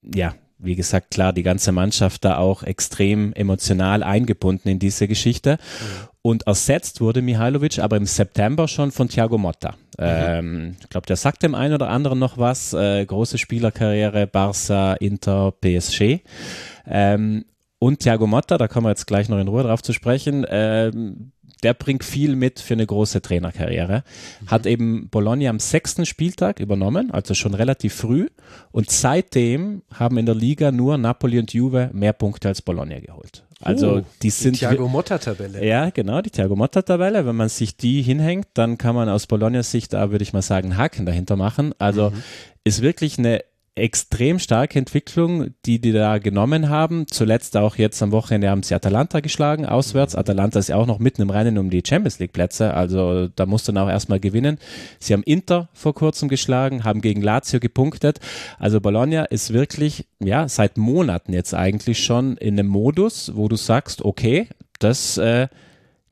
ja, 0.01 0.35
wie 0.65 0.75
gesagt, 0.75 1.11
klar, 1.11 1.33
die 1.33 1.43
ganze 1.43 1.71
Mannschaft 1.71 2.25
da 2.25 2.37
auch 2.37 2.63
extrem 2.63 3.33
emotional 3.33 4.03
eingebunden 4.03 4.69
in 4.69 4.79
diese 4.79 5.07
Geschichte. 5.07 5.53
Mhm. 5.53 6.07
Und 6.21 6.47
ersetzt 6.47 7.01
wurde 7.01 7.21
Mihailovic 7.21 7.77
aber 7.79 7.97
im 7.97 8.07
September 8.07 8.67
schon 8.67 8.91
von 8.91 9.09
Thiago 9.09 9.37
Motta. 9.37 9.75
Mhm. 9.97 10.05
Ähm, 10.05 10.75
ich 10.81 10.89
glaube, 10.89 11.05
der 11.05 11.17
sagt 11.17 11.43
dem 11.43 11.53
einen 11.53 11.75
oder 11.75 11.89
anderen 11.89 12.19
noch 12.19 12.37
was. 12.37 12.73
Äh, 12.73 13.05
große 13.05 13.37
Spielerkarriere, 13.37 14.25
Barca, 14.25 14.93
Inter, 14.95 15.51
PSG. 15.51 16.21
Ähm, 16.87 17.45
und 17.77 17.99
Thiago 17.99 18.25
Motta, 18.25 18.57
da 18.57 18.67
kommen 18.67 18.85
wir 18.85 18.89
jetzt 18.89 19.05
gleich 19.05 19.29
noch 19.29 19.39
in 19.39 19.47
Ruhe 19.47 19.63
drauf 19.63 19.83
zu 19.83 19.93
sprechen, 19.93 20.45
ähm, 20.49 21.33
der 21.65 21.73
bringt 21.73 22.03
viel 22.03 22.35
mit 22.35 22.59
für 22.59 22.75
eine 22.75 22.85
große 22.85 23.23
Trainerkarriere. 23.23 24.03
Mhm. 24.41 24.51
Hat 24.51 24.67
eben 24.67 25.09
Bologna 25.09 25.49
am 25.49 25.57
sechsten 25.57 26.05
Spieltag 26.05 26.59
übernommen, 26.59 27.09
also 27.09 27.33
schon 27.33 27.55
relativ 27.55 27.95
früh. 27.95 28.27
Und 28.71 28.91
seitdem 28.91 29.81
haben 29.91 30.19
in 30.19 30.27
der 30.27 30.35
Liga 30.35 30.71
nur 30.71 30.99
Napoli 30.99 31.39
und 31.39 31.51
Juve 31.53 31.89
mehr 31.91 32.13
Punkte 32.13 32.49
als 32.49 32.61
Bologna 32.61 32.99
geholt. 32.99 33.45
Also 33.61 33.95
oh, 33.95 34.01
die 34.21 34.29
sind. 34.29 34.57
Die 34.57 34.59
Thiago 34.59 34.87
Motta-Tabelle. 34.87 35.65
Ja, 35.65 35.89
genau, 35.89 36.21
die 36.21 36.29
Thiago 36.29 36.55
Motta-Tabelle. 36.55 37.25
Wenn 37.25 37.35
man 37.35 37.49
sich 37.49 37.75
die 37.75 38.03
hinhängt, 38.03 38.45
dann 38.53 38.77
kann 38.77 38.93
man 38.93 39.09
aus 39.09 39.25
Bolognas 39.25 39.71
Sicht 39.71 39.93
da, 39.93 40.11
würde 40.11 40.21
ich 40.21 40.33
mal 40.33 40.43
sagen, 40.43 40.71
einen 40.71 40.77
Haken 40.77 41.07
dahinter 41.07 41.35
machen. 41.35 41.73
Also 41.79 42.11
mhm. 42.11 42.21
ist 42.63 42.83
wirklich 42.83 43.17
eine 43.17 43.43
extrem 43.75 44.39
starke 44.39 44.79
Entwicklung, 44.79 45.53
die 45.65 45.79
die 45.79 45.91
da 45.91 46.17
genommen 46.17 46.69
haben. 46.69 47.07
Zuletzt 47.07 47.57
auch 47.57 47.75
jetzt 47.75 48.01
am 48.01 48.13
Wochenende 48.13 48.49
haben 48.49 48.63
sie 48.63 48.73
Atalanta 48.73 49.19
geschlagen, 49.19 49.65
auswärts. 49.65 50.15
Atalanta 50.15 50.59
ist 50.59 50.69
ja 50.69 50.77
auch 50.77 50.85
noch 50.85 50.99
mitten 50.99 51.21
im 51.21 51.29
Rennen 51.29 51.57
um 51.57 51.69
die 51.69 51.83
Champions 51.85 52.19
League 52.19 52.31
Plätze, 52.31 52.73
also 52.73 53.27
da 53.27 53.45
musst 53.45 53.67
du 53.67 53.73
dann 53.73 53.83
auch 53.83 53.89
erstmal 53.89 54.21
gewinnen. 54.21 54.59
Sie 54.99 55.11
haben 55.11 55.23
Inter 55.23 55.67
vor 55.73 55.93
kurzem 55.93 56.29
geschlagen, 56.29 56.85
haben 56.85 57.01
gegen 57.01 57.21
Lazio 57.21 57.59
gepunktet. 57.59 58.19
Also 58.59 58.79
Bologna 58.79 59.25
ist 59.25 59.51
wirklich, 59.51 60.07
ja, 60.19 60.47
seit 60.47 60.77
Monaten 60.77 61.33
jetzt 61.33 61.53
eigentlich 61.53 62.03
schon 62.03 62.37
in 62.37 62.57
einem 62.57 62.69
Modus, 62.69 63.33
wo 63.35 63.49
du 63.49 63.57
sagst, 63.57 64.03
okay, 64.03 64.47
das 64.79 65.17
äh, 65.17 65.49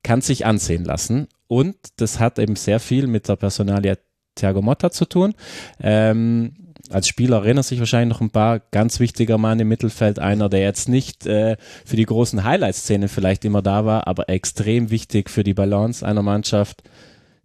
kann 0.03 0.19
sich 0.19 0.45
ansehen 0.45 0.83
lassen. 0.83 1.27
Und 1.47 1.75
das 1.97 2.19
hat 2.19 2.39
eben 2.39 2.57
sehr 2.57 2.81
viel 2.81 3.07
mit 3.07 3.29
der 3.29 3.37
Personalie 3.37 3.97
Thiago 4.35 4.61
Motta 4.61 4.91
zu 4.91 5.05
tun. 5.05 5.33
Ähm, 5.79 6.55
als 6.93 7.07
Spieler 7.07 7.37
erinnert 7.37 7.65
sich 7.65 7.79
wahrscheinlich 7.79 8.13
noch 8.15 8.21
ein 8.21 8.29
paar 8.29 8.59
ganz 8.71 8.99
wichtiger 8.99 9.37
Mann 9.37 9.59
im 9.59 9.67
Mittelfeld, 9.67 10.19
einer, 10.19 10.47
der 10.47 10.61
jetzt 10.61 10.87
nicht 10.87 11.25
äh, 11.25 11.57
für 11.85 11.95
die 11.95 12.05
großen 12.05 12.43
Highlight-Szenen 12.43 13.09
vielleicht 13.09 13.45
immer 13.45 13.61
da 13.61 13.85
war, 13.85 14.07
aber 14.07 14.29
extrem 14.29 14.91
wichtig 14.91 15.29
für 15.29 15.43
die 15.43 15.53
Balance 15.53 16.05
einer 16.05 16.21
Mannschaft. 16.21 16.83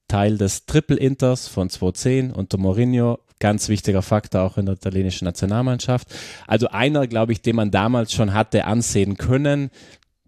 Teil 0.07 0.39
des 0.39 0.67
Triple-Inters 0.67 1.49
von 1.49 1.69
2010 1.69 2.33
unter 2.33 2.57
Mourinho, 2.57 3.19
ganz 3.41 3.69
wichtiger 3.69 4.03
Faktor 4.03 4.43
auch 4.43 4.57
in 4.57 4.67
der 4.67 4.75
italienischen 4.75 5.27
Nationalmannschaft. 5.27 6.09
Also 6.47 6.69
einer, 6.69 7.07
glaube 7.07 7.33
ich, 7.33 7.43
den 7.43 7.57
man 7.57 7.71
damals 7.71 8.13
schon 8.13 8.33
hatte 8.33 8.65
ansehen 8.65 9.17
können, 9.17 9.71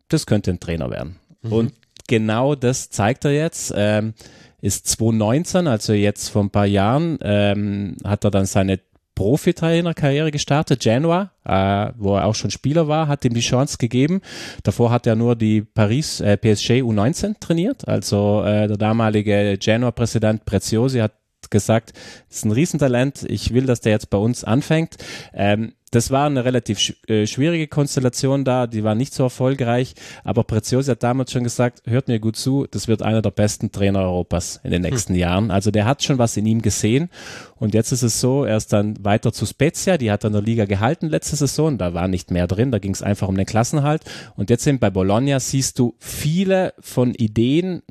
das 0.08 0.26
könnte 0.26 0.50
ein 0.50 0.60
Trainer 0.60 0.90
werden. 0.90 1.16
Mhm. 1.42 1.52
Und 1.52 1.72
genau 2.08 2.54
das 2.54 2.90
zeigt 2.90 3.24
er 3.24 3.32
jetzt. 3.32 3.72
Ähm, 3.74 4.14
ist 4.60 4.86
2019, 4.88 5.66
also 5.66 5.94
jetzt 5.94 6.28
vor 6.28 6.42
ein 6.42 6.50
paar 6.50 6.66
Jahren, 6.66 7.18
ähm, 7.22 7.96
hat 8.04 8.24
er 8.24 8.30
dann 8.30 8.44
seine 8.44 8.80
Profitrainerkarriere 9.20 10.30
gestartet, 10.30 10.80
Genoa, 10.80 11.30
äh, 11.44 11.92
wo 11.98 12.16
er 12.16 12.24
auch 12.24 12.34
schon 12.34 12.50
Spieler 12.50 12.88
war, 12.88 13.06
hat 13.06 13.22
ihm 13.26 13.34
die 13.34 13.42
Chance 13.42 13.76
gegeben. 13.76 14.22
Davor 14.62 14.90
hat 14.90 15.06
er 15.06 15.14
nur 15.14 15.36
die 15.36 15.60
Paris 15.60 16.20
äh, 16.20 16.38
PSG 16.38 16.80
U19 16.80 17.34
trainiert. 17.38 17.86
Also 17.86 18.42
äh, 18.42 18.66
der 18.66 18.78
damalige 18.78 19.58
Genoa-Präsident 19.58 20.46
Preziosi 20.46 21.00
hat 21.00 21.12
gesagt, 21.50 21.92
das 22.28 22.38
ist 22.38 22.44
ein 22.46 22.52
Riesentalent, 22.52 23.24
ich 23.28 23.52
will, 23.52 23.66
dass 23.66 23.82
der 23.82 23.92
jetzt 23.92 24.08
bei 24.08 24.16
uns 24.16 24.42
anfängt. 24.42 24.96
Ähm, 25.34 25.74
das 25.90 26.10
war 26.10 26.26
eine 26.26 26.44
relativ 26.44 26.94
äh, 27.08 27.26
schwierige 27.26 27.66
Konstellation 27.66 28.44
da, 28.44 28.66
die 28.66 28.84
war 28.84 28.94
nicht 28.94 29.12
so 29.12 29.24
erfolgreich, 29.24 29.94
aber 30.22 30.44
Preziosi 30.44 30.90
hat 30.90 31.02
damals 31.02 31.32
schon 31.32 31.44
gesagt, 31.44 31.82
hört 31.86 32.08
mir 32.08 32.20
gut 32.20 32.36
zu, 32.36 32.66
das 32.70 32.86
wird 32.86 33.02
einer 33.02 33.22
der 33.22 33.32
besten 33.32 33.72
Trainer 33.72 34.00
Europas 34.00 34.60
in 34.62 34.70
den 34.70 34.82
nächsten 34.82 35.14
hm. 35.14 35.20
Jahren. 35.20 35.50
Also 35.50 35.70
der 35.70 35.86
hat 35.86 36.02
schon 36.02 36.18
was 36.18 36.36
in 36.36 36.46
ihm 36.46 36.62
gesehen 36.62 37.10
und 37.56 37.74
jetzt 37.74 37.90
ist 37.92 38.02
es 38.02 38.20
so, 38.20 38.44
er 38.44 38.56
ist 38.56 38.72
dann 38.72 38.94
weiter 39.04 39.32
zu 39.32 39.46
Spezia, 39.46 39.98
die 39.98 40.10
hat 40.10 40.24
er 40.24 40.28
in 40.28 40.34
der 40.34 40.42
Liga 40.42 40.64
gehalten 40.64 41.08
letzte 41.08 41.36
Saison, 41.36 41.76
da 41.76 41.92
war 41.92 42.06
nicht 42.06 42.30
mehr 42.30 42.46
drin, 42.46 42.70
da 42.70 42.78
ging 42.78 42.92
es 42.92 43.02
einfach 43.02 43.28
um 43.28 43.36
den 43.36 43.46
Klassenhalt 43.46 44.02
und 44.36 44.50
jetzt 44.50 44.64
sind 44.64 44.80
bei 44.80 44.90
Bologna 44.90 45.40
siehst 45.40 45.78
du 45.78 45.94
viele 45.98 46.72
von 46.78 47.14
Ideen, 47.14 47.82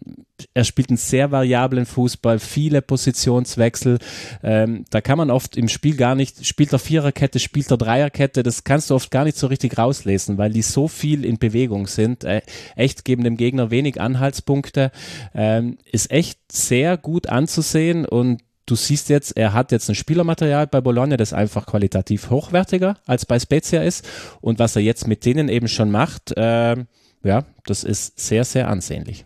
er 0.54 0.64
spielt 0.64 0.90
einen 0.90 0.98
sehr 0.98 1.32
variablen 1.32 1.86
Fußball, 1.86 2.40
viele 2.40 2.82
Positionswechsel. 2.82 4.00
Ähm, 4.44 4.86
da 4.90 5.02
kann 5.02 5.18
man 5.18 5.32
oft 5.32 5.58
im 5.58 5.68
Spiel 5.68 5.96
gar 5.96 6.16
nicht, 6.16 6.46
spielt 6.46 6.74
er 6.74 6.80
Viererkette, 6.80 7.40
spielt 7.40 7.72
er 7.72 7.78
Dreierkette, 7.78 8.44
das 8.44 8.64
kannst 8.64 8.90
du 8.90 8.96
oft 8.96 9.12
gar 9.12 9.24
nicht 9.24 9.38
so 9.38 9.48
richtig 9.48 9.78
rauslesen, 9.78 10.38
weil 10.38 10.52
die 10.52 10.62
so 10.62 10.88
viel 10.88 11.26
in 11.26 11.38
Bewegung 11.38 11.88
sind. 11.88 12.24
Äh, 12.24 12.42
echt 12.76 13.06
geben 13.06 13.24
dem 13.24 13.38
Gegner 13.38 13.72
wenig 13.72 14.00
Anhaltspunkte. 14.00 14.92
Ähm, 15.34 15.78
ist 15.92 16.12
echt 16.12 16.40
sehr 16.52 16.98
gut 16.98 17.28
anzusehen 17.28 18.06
und 18.06 18.42
du 18.66 18.76
siehst 18.76 19.10
jetzt, 19.10 19.36
er 19.36 19.54
hat 19.54 19.72
jetzt 19.72 19.90
ein 19.90 19.96
Spielermaterial 19.96 20.68
bei 20.68 20.82
Bologna, 20.82 21.18
das 21.18 21.34
einfach 21.34 21.66
qualitativ 21.66 22.30
hochwertiger 22.30 22.98
als 23.06 23.26
bei 23.26 23.40
Spezia 23.40 23.82
ist. 23.82 24.08
Und 24.42 24.60
was 24.60 24.76
er 24.76 24.82
jetzt 24.82 25.08
mit 25.08 25.26
denen 25.26 25.50
eben 25.50 25.68
schon 25.68 25.92
macht, 25.92 26.36
äh, 26.38 26.76
ja, 27.24 27.46
das 27.66 27.84
ist 27.84 28.20
sehr, 28.20 28.46
sehr 28.46 28.70
ansehnlich. 28.70 29.26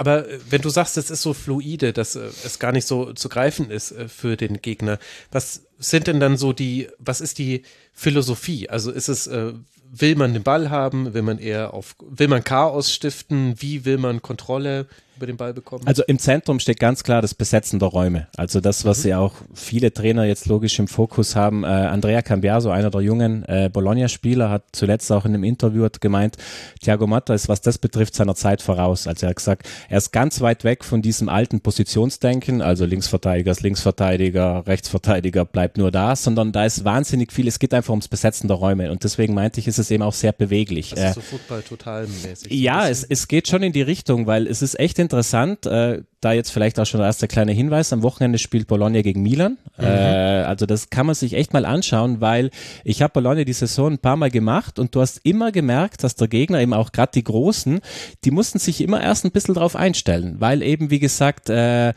Aber 0.00 0.26
äh, 0.26 0.40
wenn 0.48 0.62
du 0.62 0.70
sagst, 0.70 0.96
es 0.96 1.10
ist 1.10 1.20
so 1.20 1.34
fluide, 1.34 1.92
dass 1.92 2.16
äh, 2.16 2.30
es 2.44 2.58
gar 2.58 2.72
nicht 2.72 2.86
so 2.86 3.12
zu 3.12 3.28
greifen 3.28 3.70
ist 3.70 3.92
äh, 3.92 4.08
für 4.08 4.38
den 4.38 4.62
Gegner, 4.62 4.98
was 5.30 5.66
sind 5.78 6.06
denn 6.06 6.20
dann 6.20 6.38
so 6.38 6.54
die, 6.54 6.88
was 6.98 7.20
ist 7.20 7.38
die 7.38 7.64
Philosophie? 8.00 8.70
Also 8.70 8.90
ist 8.90 9.08
es, 9.08 9.26
äh, 9.26 9.52
will 9.92 10.16
man 10.16 10.32
den 10.32 10.42
Ball 10.42 10.70
haben, 10.70 11.12
will 11.12 11.20
man 11.20 11.38
eher 11.38 11.74
auf, 11.74 11.96
will 12.00 12.28
man 12.28 12.42
Chaos 12.42 12.90
stiften, 12.90 13.60
wie 13.60 13.84
will 13.84 13.98
man 13.98 14.22
Kontrolle? 14.22 14.86
über 15.20 15.26
den 15.26 15.36
Ball 15.36 15.52
bekommen? 15.52 15.86
Also 15.86 16.02
im 16.06 16.18
Zentrum 16.18 16.60
steht 16.60 16.80
ganz 16.80 17.04
klar 17.04 17.20
das 17.20 17.34
Besetzen 17.34 17.78
der 17.78 17.88
Räume. 17.88 18.26
Also 18.36 18.60
das, 18.60 18.86
was 18.86 19.04
mhm. 19.04 19.10
ja 19.10 19.18
auch 19.18 19.34
viele 19.52 19.92
Trainer 19.92 20.24
jetzt 20.24 20.46
logisch 20.46 20.78
im 20.78 20.88
Fokus 20.88 21.36
haben. 21.36 21.62
Äh, 21.62 21.66
Andrea 21.66 22.22
Cambiaso, 22.22 22.70
einer 22.70 22.90
der 22.90 23.02
jungen 23.02 23.44
äh, 23.44 23.68
Bologna-Spieler, 23.70 24.48
hat 24.48 24.64
zuletzt 24.72 25.12
auch 25.12 25.26
in 25.26 25.34
einem 25.34 25.44
Interview 25.44 25.86
gemeint, 26.00 26.38
Thiago 26.80 27.06
Motta 27.06 27.34
ist, 27.34 27.48
was 27.48 27.60
das 27.60 27.76
betrifft, 27.76 28.14
seiner 28.14 28.34
Zeit 28.34 28.62
voraus. 28.62 29.06
Also 29.06 29.26
er 29.26 29.30
hat 29.30 29.36
gesagt, 29.36 29.68
er 29.90 29.98
ist 29.98 30.10
ganz 30.10 30.40
weit 30.40 30.64
weg 30.64 30.84
von 30.84 31.02
diesem 31.02 31.28
alten 31.28 31.60
Positionsdenken, 31.60 32.62
also 32.62 32.86
Linksverteidiger 32.86 33.50
ist 33.50 33.62
Linksverteidiger, 33.62 34.66
Rechtsverteidiger 34.66 35.44
bleibt 35.44 35.76
nur 35.76 35.90
da, 35.90 36.16
sondern 36.16 36.52
da 36.52 36.64
ist 36.64 36.84
wahnsinnig 36.84 37.32
viel, 37.32 37.46
es 37.46 37.58
geht 37.58 37.74
einfach 37.74 37.89
ums 37.92 38.08
Besetzen 38.08 38.48
der 38.48 38.56
Räume 38.56 38.90
und 38.90 39.04
deswegen 39.04 39.34
meinte 39.34 39.60
ich, 39.60 39.68
ist 39.68 39.78
es 39.78 39.90
eben 39.90 40.02
auch 40.02 40.12
sehr 40.12 40.32
beweglich. 40.32 40.90
Das 40.90 41.10
ist 41.10 41.14
so 41.14 41.20
Football 41.20 41.62
total 41.62 42.06
mäßig. 42.06 42.52
Ja, 42.52 42.88
es, 42.88 43.04
es 43.04 43.28
geht 43.28 43.48
schon 43.48 43.62
in 43.62 43.72
die 43.72 43.82
Richtung, 43.82 44.26
weil 44.26 44.46
es 44.46 44.62
ist 44.62 44.78
echt 44.78 44.98
interessant, 44.98 45.66
äh, 45.66 46.02
da 46.20 46.32
jetzt 46.32 46.50
vielleicht 46.50 46.78
auch 46.78 46.84
schon 46.84 46.98
der 46.98 47.06
erste 47.06 47.28
kleine 47.28 47.52
Hinweis, 47.52 47.92
am 47.92 48.02
Wochenende 48.02 48.38
spielt 48.38 48.66
Bologna 48.66 49.00
gegen 49.00 49.22
Milan. 49.22 49.56
Mhm. 49.78 49.84
Äh, 49.84 50.42
also 50.42 50.66
das 50.66 50.90
kann 50.90 51.06
man 51.06 51.14
sich 51.14 51.34
echt 51.34 51.52
mal 51.52 51.64
anschauen, 51.64 52.20
weil 52.20 52.50
ich 52.84 53.02
habe 53.02 53.12
Bologna 53.12 53.44
die 53.44 53.52
Saison 53.52 53.92
ein 53.92 53.98
paar 53.98 54.16
Mal 54.16 54.30
gemacht 54.30 54.78
und 54.78 54.94
du 54.94 55.00
hast 55.00 55.20
immer 55.24 55.50
gemerkt, 55.50 56.04
dass 56.04 56.16
der 56.16 56.28
Gegner 56.28 56.60
eben 56.60 56.74
auch 56.74 56.92
gerade 56.92 57.12
die 57.14 57.24
Großen, 57.24 57.80
die 58.24 58.30
mussten 58.30 58.58
sich 58.58 58.80
immer 58.80 59.02
erst 59.02 59.24
ein 59.24 59.30
bisschen 59.30 59.54
drauf 59.54 59.76
einstellen, 59.76 60.36
weil 60.38 60.62
eben 60.62 60.90
wie 60.90 60.98
gesagt, 60.98 61.48
äh, 61.48 61.94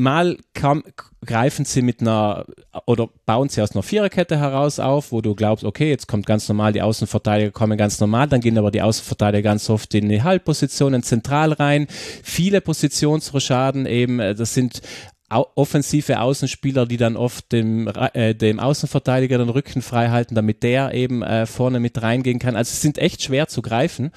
mal 0.00 0.36
kam, 0.54 0.82
greifen 1.24 1.64
sie 1.64 1.82
mit 1.82 2.00
einer 2.00 2.46
oder 2.86 3.08
bauen 3.26 3.48
sie 3.48 3.62
aus 3.62 3.72
einer 3.72 3.82
Viererkette 3.82 4.38
heraus 4.38 4.80
auf, 4.80 5.12
wo 5.12 5.20
du 5.20 5.34
glaubst, 5.34 5.64
okay, 5.64 5.90
jetzt 5.90 6.08
kommt 6.08 6.26
ganz 6.26 6.48
normal, 6.48 6.72
die 6.72 6.82
Außenverteidiger 6.82 7.50
kommen 7.50 7.76
ganz 7.76 8.00
normal, 8.00 8.26
dann 8.28 8.40
gehen 8.40 8.58
aber 8.58 8.70
die 8.70 8.82
Außenverteidiger 8.82 9.42
ganz 9.42 9.68
oft 9.70 9.94
in 9.94 10.08
die 10.08 10.22
Halbpositionen 10.22 11.02
zentral 11.02 11.52
rein. 11.52 11.86
Viele 12.22 12.60
Positionsrochaden 12.60 13.86
eben, 13.86 14.20
äh, 14.20 14.34
das 14.34 14.54
sind 14.54 14.80
offensive 15.30 16.18
Außenspieler, 16.18 16.86
die 16.86 16.96
dann 16.96 17.16
oft 17.16 17.52
dem, 17.52 17.86
äh, 17.86 18.34
dem 18.34 18.58
Außenverteidiger 18.58 19.38
den 19.38 19.48
Rücken 19.48 19.80
frei 19.80 20.08
halten, 20.08 20.34
damit 20.34 20.64
der 20.64 20.92
eben 20.92 21.22
äh, 21.22 21.46
vorne 21.46 21.78
mit 21.78 22.02
reingehen 22.02 22.40
kann. 22.40 22.56
Also 22.56 22.72
sie 22.72 22.80
sind 22.80 22.98
echt 22.98 23.22
schwer 23.22 23.46
zu 23.46 23.62
greifen 23.62 24.10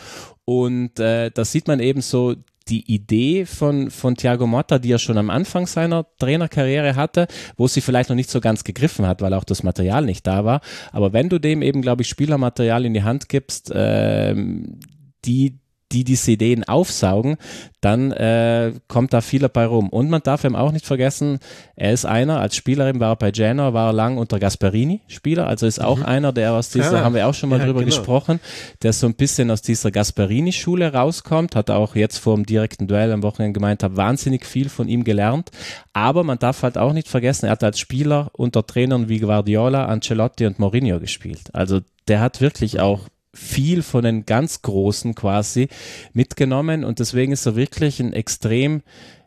und 0.45 0.99
äh, 0.99 1.29
da 1.29 1.45
sieht 1.45 1.67
man 1.67 1.79
eben 1.79 2.01
so 2.01 2.35
die 2.67 2.93
Idee 2.93 3.45
von, 3.45 3.91
von 3.91 4.15
Thiago 4.15 4.47
Motta, 4.47 4.79
die 4.79 4.91
er 4.91 4.99
schon 4.99 5.17
am 5.17 5.29
Anfang 5.29 5.67
seiner 5.67 6.05
Trainerkarriere 6.17 6.95
hatte, 6.95 7.27
wo 7.57 7.67
sie 7.67 7.81
vielleicht 7.81 8.09
noch 8.09 8.15
nicht 8.15 8.29
so 8.29 8.39
ganz 8.41 8.63
gegriffen 8.63 9.05
hat, 9.05 9.21
weil 9.21 9.33
auch 9.33 9.43
das 9.43 9.63
Material 9.63 10.05
nicht 10.05 10.25
da 10.25 10.45
war. 10.45 10.61
Aber 10.91 11.13
wenn 11.13 11.29
du 11.29 11.39
dem 11.39 11.61
eben, 11.61 11.81
glaube 11.81 12.03
ich, 12.03 12.09
Spielermaterial 12.09 12.85
in 12.85 12.93
die 12.93 13.03
Hand 13.03 13.29
gibst, 13.29 13.71
ähm, 13.73 14.79
die 15.25 15.59
die 15.91 16.03
diese 16.03 16.31
Ideen 16.31 16.63
aufsaugen, 16.63 17.37
dann 17.81 18.11
äh, 18.11 18.73
kommt 18.87 19.13
da 19.13 19.21
viel 19.21 19.41
dabei 19.41 19.65
rum. 19.65 19.89
Und 19.89 20.09
man 20.09 20.21
darf 20.23 20.43
eben 20.43 20.55
auch 20.55 20.71
nicht 20.71 20.85
vergessen, 20.85 21.39
er 21.75 21.91
ist 21.91 22.05
einer, 22.05 22.39
als 22.39 22.55
Spielerin 22.55 22.99
war 22.99 23.13
er 23.13 23.15
bei 23.15 23.31
Genoa, 23.31 23.73
war 23.73 23.89
er 23.89 23.93
lang 23.93 24.17
unter 24.17 24.39
Gasperini 24.39 25.01
Spieler, 25.07 25.47
also 25.47 25.67
ist 25.67 25.81
auch 25.81 25.97
mhm. 25.97 26.05
einer, 26.05 26.31
der 26.31 26.53
aus 26.53 26.69
dieser, 26.69 26.99
ja, 26.99 27.03
haben 27.03 27.15
wir 27.15 27.27
auch 27.27 27.33
schon 27.33 27.49
mal 27.49 27.59
ja, 27.59 27.65
drüber 27.65 27.81
genau. 27.81 27.95
gesprochen, 27.95 28.39
der 28.81 28.93
so 28.93 29.05
ein 29.07 29.15
bisschen 29.15 29.51
aus 29.51 29.61
dieser 29.61 29.91
Gasperini-Schule 29.91 30.93
rauskommt, 30.93 31.55
hat 31.55 31.69
auch 31.69 31.95
jetzt 31.95 32.17
vor 32.17 32.35
dem 32.35 32.45
direkten 32.45 32.87
Duell 32.87 33.11
am 33.11 33.21
Wochenende 33.21 33.53
gemeint, 33.53 33.83
habe 33.83 33.97
wahnsinnig 33.97 34.45
viel 34.45 34.69
von 34.69 34.87
ihm 34.87 35.03
gelernt. 35.03 35.51
Aber 35.93 36.23
man 36.23 36.39
darf 36.39 36.63
halt 36.63 36.77
auch 36.77 36.93
nicht 36.93 37.07
vergessen, 37.07 37.45
er 37.45 37.51
hat 37.51 37.63
als 37.63 37.79
Spieler 37.79 38.29
unter 38.33 38.65
Trainern 38.65 39.09
wie 39.09 39.19
Guardiola, 39.19 39.85
Ancelotti 39.85 40.45
und 40.45 40.59
Mourinho 40.59 40.99
gespielt. 40.99 41.49
Also 41.53 41.81
der 42.07 42.19
hat 42.19 42.41
wirklich 42.41 42.79
auch 42.79 43.07
viel 43.33 43.81
von 43.81 44.03
den 44.03 44.25
ganz 44.25 44.61
Großen 44.61 45.15
quasi 45.15 45.67
mitgenommen 46.13 46.83
und 46.83 46.99
deswegen 46.99 47.31
ist 47.31 47.45
er 47.45 47.55
wirklich 47.55 47.99
ein 47.99 48.13
extrem 48.13 48.83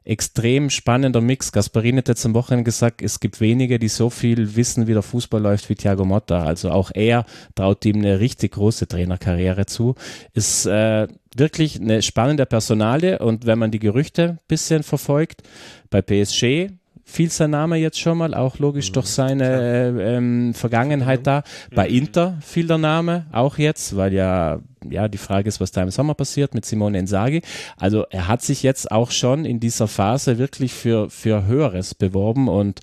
extrem 0.07 0.71
spannender 0.71 1.21
Mix. 1.21 1.51
Gasparini 1.51 1.99
hat 1.99 2.09
jetzt 2.09 2.25
am 2.25 2.35
Wochenende 2.35 2.65
gesagt, 2.65 3.03
es 3.03 3.19
gibt 3.19 3.41
wenige, 3.41 3.79
die 3.79 3.89
so 3.89 4.09
viel 4.09 4.55
wissen, 4.55 4.87
wie 4.87 4.93
der 4.93 5.03
Fußball 5.03 5.43
läuft 5.43 5.69
wie 5.69 5.75
Thiago 5.75 6.05
Motta. 6.05 6.45
Also 6.45 6.71
auch 6.71 6.93
er 6.95 7.27
traut 7.57 7.85
ihm 7.85 7.97
eine 7.97 8.21
richtig 8.21 8.53
große 8.53 8.87
Trainerkarriere 8.87 9.67
zu. 9.67 9.97
Ist 10.33 10.65
äh, 10.67 11.09
wirklich 11.37 11.81
eine 11.81 12.03
spannende 12.03 12.47
Personale 12.47 13.19
und 13.19 13.47
wenn 13.47 13.59
man 13.59 13.73
die 13.73 13.81
Gerüchte 13.81 14.23
ein 14.23 14.39
bisschen 14.47 14.85
verfolgt, 14.85 15.43
bei 15.91 16.03
PSG 16.03 16.71
fiel 17.09 17.31
sein 17.31 17.51
Name 17.51 17.77
jetzt 17.77 18.01
schon 18.01 18.19
mal, 18.19 18.35
auch 18.35 18.59
logisch 18.59 18.91
mhm, 18.91 18.95
durch 18.95 19.07
seine 19.07 19.45
äh, 19.45 20.17
ähm, 20.17 20.53
Vergangenheit 20.55 21.27
da. 21.27 21.45
Bei 21.75 21.89
mhm. 21.89 21.95
Inter 21.95 22.39
fiel 22.43 22.67
der 22.67 22.79
Name 22.79 23.27
auch 23.33 23.59
jetzt, 23.59 23.97
weil 23.97 24.13
ja, 24.13 24.59
ja 24.91 25.09
die 25.09 25.17
Frage 25.17 25.49
ist, 25.49 25.61
was 25.61 25.71
da 25.71 25.83
im 25.83 25.91
Sommer 25.91 26.15
passiert 26.15 26.53
mit 26.53 26.67
Simone 26.67 26.99
Inzaghi. 26.99 27.43
Also 27.79 28.05
er 28.11 28.27
hat 28.27 28.43
sich 28.43 28.65
jetzt 28.65 28.91
auch 28.91 29.13
schon 29.13 29.45
in 29.45 29.61
dieser 29.61 29.87
Phase 29.87 30.37
wirklich 30.37 30.75
für, 30.75 31.09
für 31.09 31.47
Höheres 31.47 31.95
beworben 31.95 32.49
und 32.49 32.81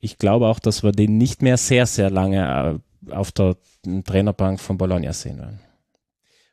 ich 0.00 0.18
glaube 0.18 0.48
auch, 0.48 0.58
dass 0.58 0.82
wir 0.82 0.92
den 0.92 1.16
nicht 1.16 1.40
mehr 1.40 1.56
sehr, 1.56 1.86
sehr 1.86 2.10
lange 2.10 2.80
äh, 3.08 3.12
auf 3.12 3.30
der 3.30 3.56
Trainerbank 4.04 4.60
von 4.60 4.78
Bologna 4.78 5.12
sehen 5.12 5.38
werden. 5.38 5.60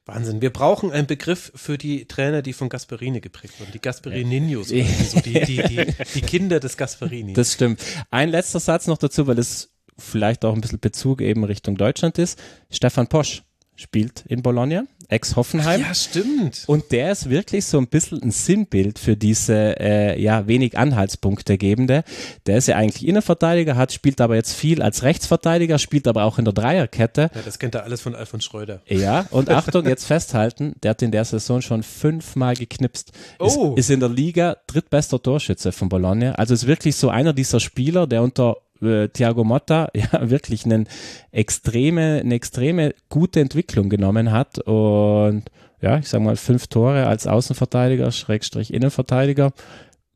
Wahnsinn. 0.08 0.42
Wir 0.42 0.52
brauchen 0.52 0.92
einen 0.92 1.08
Begriff 1.08 1.52
für 1.56 1.78
die 1.78 2.06
Trainer, 2.06 2.42
die 2.42 2.54
von 2.54 2.70
Gasperini 2.70 3.20
geprägt 3.20 3.60
wurden. 3.60 3.72
Die 3.74 3.82
Gasperininos. 3.82 4.72
Ja. 4.72 4.86
So 4.86 5.20
die, 5.20 5.34
die, 5.42 5.62
die, 5.64 5.86
die, 6.16 6.22
Kinder 6.22 6.60
des 6.60 6.78
Gasperini. 6.78 7.34
Das 7.34 7.54
stimmt. 7.54 7.82
Ein 8.10 8.30
letzter 8.30 8.60
Satz 8.60 8.88
noch 8.88 8.98
dazu, 8.98 9.28
weil 9.28 9.38
es 9.38 9.74
vielleicht 9.98 10.46
auch 10.46 10.54
ein 10.54 10.62
bisschen 10.62 10.80
Bezug 10.80 11.22
eben 11.22 11.44
Richtung 11.44 11.76
Deutschland 11.76 12.18
ist. 12.18 12.40
Stefan 12.70 13.08
Posch 13.08 13.44
spielt 13.76 14.26
in 14.28 14.42
Bologna, 14.42 14.86
ex-Hoffenheim. 15.10 15.82
Ja, 15.82 15.94
stimmt. 15.94 16.64
Und 16.68 16.92
der 16.92 17.12
ist 17.12 17.30
wirklich 17.30 17.66
so 17.66 17.78
ein 17.78 17.88
bisschen 17.88 18.22
ein 18.22 18.32
Sinnbild 18.32 19.00
für 19.00 19.16
diese 19.16 19.80
äh, 19.80 20.22
ja 20.22 20.48
wenig 20.48 20.78
Anhaltspunkte 20.78 21.58
gebende. 21.58 22.04
Der 22.46 22.58
ist 22.58 22.68
ja 22.68 22.76
eigentlich 22.76 23.08
Innenverteidiger, 23.08 23.76
hat 23.76 23.94
spielt 23.94 24.20
aber 24.22 24.36
jetzt 24.36 24.54
viel 24.54 24.82
als 24.82 25.04
Rechtsverteidiger, 25.04 25.80
spielt 25.80 26.08
aber 26.08 26.24
auch 26.24 26.38
in 26.38 26.46
der 26.46 26.54
Dreierkette. 26.54 27.30
Ja, 27.34 27.42
das 27.44 27.60
kennt 27.60 27.76
er 27.76 27.84
alles 27.84 28.02
von 28.02 28.16
Alfons 28.16 28.44
Schröder. 28.44 28.82
Ja, 28.88 29.28
und 29.32 29.50
Achtung, 29.58 29.86
jetzt 29.86 30.06
festhalten, 30.06 30.74
der 30.84 30.92
hat 30.92 31.02
in 31.02 31.12
der 31.12 31.26
Saison 31.26 31.62
schon 31.62 31.84
fünfmal 31.84 32.56
geknipst. 32.56 33.12
Oh. 33.40 33.74
Ist, 33.76 33.86
ist 33.86 33.90
in 33.92 34.00
der 34.00 34.10
Liga 34.10 34.58
drittbester 34.68 35.22
Torschütze 35.22 35.72
von 35.72 35.90
Bologna. 35.90 36.34
Also 36.34 36.54
ist 36.54 36.68
wirklich 36.68 36.96
so 36.96 37.10
einer 37.10 37.34
dieser 37.34 37.60
Spieler, 37.60 38.08
der 38.08 38.24
unter 38.24 38.58
äh, 38.82 39.10
Thiago 39.10 39.44
Motta 39.44 39.90
ja 39.96 40.30
wirklich 40.30 40.66
einen 40.66 40.88
extreme, 41.32 42.22
eine 42.24 42.36
extreme 42.36 42.94
gute 43.10 43.40
Entwicklung 43.40 43.90
genommen 43.90 44.32
hat 44.32 44.60
und 44.60 45.44
ja, 45.82 45.98
ich 46.00 46.10
sag 46.10 46.22
mal, 46.22 46.36
fünf 46.36 46.68
Tore 46.68 47.06
als 47.06 47.28
Außenverteidiger, 47.28 48.12
Schrägstrich 48.12 48.74
Innenverteidiger, 48.74 49.54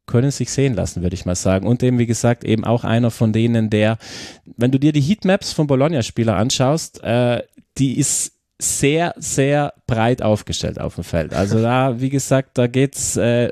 können 0.07 0.31
sich 0.31 0.51
sehen 0.51 0.73
lassen, 0.73 1.03
würde 1.03 1.13
ich 1.13 1.25
mal 1.25 1.35
sagen. 1.35 1.67
Und 1.67 1.83
eben, 1.83 1.99
wie 1.99 2.07
gesagt, 2.07 2.43
eben 2.43 2.65
auch 2.65 2.83
einer 2.83 3.11
von 3.11 3.31
denen, 3.31 3.69
der, 3.69 3.97
wenn 4.57 4.71
du 4.71 4.79
dir 4.79 4.91
die 4.91 5.01
Heatmaps 5.01 5.53
von 5.53 5.67
Bologna-Spieler 5.67 6.35
anschaust, 6.35 7.03
äh, 7.03 7.43
die 7.77 7.97
ist 7.97 8.33
sehr, 8.59 9.13
sehr 9.17 9.73
breit 9.87 10.21
aufgestellt 10.21 10.79
auf 10.79 10.95
dem 10.95 11.03
Feld. 11.03 11.33
Also 11.33 11.61
da, 11.61 11.99
wie 11.99 12.09
gesagt, 12.09 12.57
da 12.57 12.67
geht's 12.67 13.17
äh, 13.17 13.51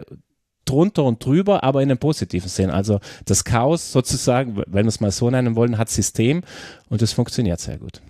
drunter 0.70 1.04
und 1.04 1.24
drüber, 1.24 1.64
aber 1.64 1.82
in 1.82 1.90
einem 1.90 1.98
positiven 1.98 2.50
Sinn. 2.50 2.70
Also 2.70 3.00
das 3.26 3.44
Chaos 3.44 3.92
sozusagen, 3.92 4.58
wenn 4.68 4.86
wir 4.86 4.90
es 4.90 5.00
mal 5.00 5.12
so 5.12 5.30
nennen 5.30 5.56
wollen, 5.56 5.78
hat 5.78 5.90
System 5.90 6.44
und 6.90 7.02
es 7.02 7.14
funktioniert 7.14 7.60
sehr 7.60 7.78
gut. 7.78 8.02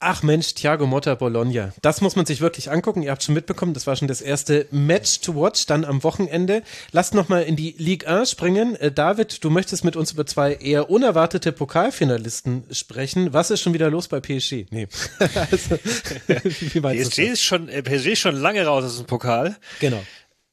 Ach 0.00 0.22
Mensch, 0.22 0.54
Thiago 0.54 0.86
Motta 0.86 1.16
Bologna. 1.16 1.72
Das 1.82 2.00
muss 2.00 2.14
man 2.14 2.24
sich 2.24 2.40
wirklich 2.40 2.70
angucken. 2.70 3.02
Ihr 3.02 3.10
habt 3.10 3.24
schon 3.24 3.34
mitbekommen, 3.34 3.74
das 3.74 3.88
war 3.88 3.96
schon 3.96 4.06
das 4.06 4.20
erste 4.20 4.68
Match 4.70 5.20
to 5.22 5.34
watch, 5.34 5.66
dann 5.66 5.84
am 5.84 6.04
Wochenende. 6.04 6.62
Lasst 6.92 7.14
nochmal 7.14 7.42
in 7.42 7.56
die 7.56 7.74
Ligue 7.78 8.06
1 8.08 8.30
springen. 8.30 8.76
Äh, 8.76 8.92
David, 8.92 9.42
du 9.42 9.50
möchtest 9.50 9.84
mit 9.84 9.96
uns 9.96 10.12
über 10.12 10.24
zwei 10.24 10.54
eher 10.54 10.88
unerwartete 10.88 11.50
Pokalfinalisten 11.50 12.62
sprechen. 12.70 13.32
Was 13.32 13.50
ist 13.50 13.60
schon 13.60 13.74
wieder 13.74 13.90
los 13.90 14.06
bei 14.06 14.20
PSG? 14.20 14.66
Nee. 14.70 14.86
also, 15.34 15.76
PSG, 16.80 17.18
ist 17.18 17.42
schon, 17.42 17.68
äh, 17.68 17.82
PSG 17.82 18.12
ist 18.12 18.20
schon 18.20 18.36
lange 18.36 18.64
raus 18.64 18.84
aus 18.84 18.98
dem 18.98 19.06
Pokal. 19.06 19.56
Genau. 19.80 20.00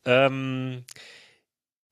Ähm, 0.06 0.84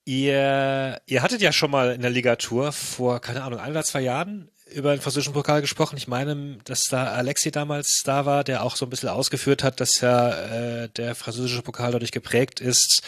ihr, 0.05 1.01
ihr 1.05 1.21
hattet 1.21 1.41
ja 1.41 1.51
schon 1.51 1.71
mal 1.71 1.93
in 1.93 2.01
der 2.01 2.11
Ligatur 2.11 2.71
vor, 2.71 3.19
keine 3.19 3.43
Ahnung, 3.43 3.59
ein 3.59 3.71
oder 3.71 3.83
zwei 3.83 4.01
Jahren 4.01 4.49
über 4.73 4.95
den 4.95 5.01
französischen 5.01 5.33
Pokal 5.33 5.61
gesprochen. 5.61 5.97
Ich 5.97 6.07
meine, 6.07 6.57
dass 6.63 6.85
da 6.85 7.05
Alexi 7.13 7.51
damals 7.51 8.01
da 8.03 8.25
war, 8.25 8.43
der 8.43 8.63
auch 8.63 8.75
so 8.75 8.85
ein 8.85 8.89
bisschen 8.89 9.09
ausgeführt 9.09 9.63
hat, 9.63 9.79
dass 9.79 10.01
ja 10.01 10.83
äh, 10.83 10.89
der 10.89 11.15
französische 11.15 11.61
Pokal 11.61 11.91
dadurch 11.91 12.11
geprägt 12.11 12.59
ist, 12.59 13.03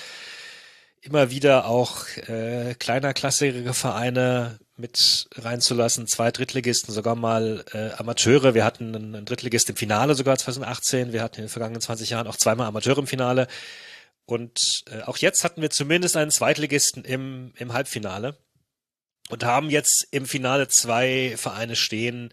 immer 1.02 1.30
wieder 1.30 1.68
auch 1.68 2.06
äh, 2.28 2.76
kleiner, 2.76 3.14
klassigere 3.14 3.74
Vereine 3.74 4.60
mit 4.76 5.28
reinzulassen, 5.36 6.08
zwei 6.08 6.32
Drittligisten, 6.32 6.94
sogar 6.94 7.16
mal 7.16 7.64
äh, 7.74 7.92
Amateure. 7.98 8.54
Wir 8.54 8.66
hatten 8.66 8.96
einen 8.96 9.26
Drittligist 9.26 9.70
im 9.70 9.76
Finale 9.76 10.16
sogar 10.16 10.38
2018. 10.38 11.14
Wir 11.14 11.22
hatten 11.22 11.38
in 11.38 11.44
den 11.44 11.50
vergangenen 11.50 11.82
20 11.82 12.10
Jahren 12.10 12.28
auch 12.28 12.36
zweimal 12.36 12.68
Amateure 12.68 12.98
im 13.00 13.08
Finale. 13.08 13.48
Und 14.26 14.84
äh, 14.90 15.02
auch 15.02 15.18
jetzt 15.18 15.44
hatten 15.44 15.62
wir 15.62 15.70
zumindest 15.70 16.18
einen 16.18 16.32
Zweitligisten 16.32 17.06
im, 17.06 17.54
im 17.58 17.74
Halbfinale 17.74 18.38
und 19.30 19.44
haben 19.44 19.70
jetzt 19.70 20.08
im 20.12 20.26
Finale 20.26 20.68
zwei 20.68 21.36
Vereine 21.38 21.76
stehen, 21.76 22.32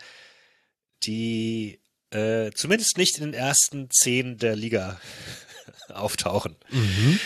die 1.03 1.81
äh, 2.11 2.51
zumindest 2.53 2.97
nicht 2.97 3.19
in 3.19 3.25
den 3.25 3.35
ersten 3.35 3.91
zehn 3.91 4.39
der 4.39 4.57
Liga 4.57 5.01
auftauchen. 5.89 6.57
Mhm. 6.71 7.21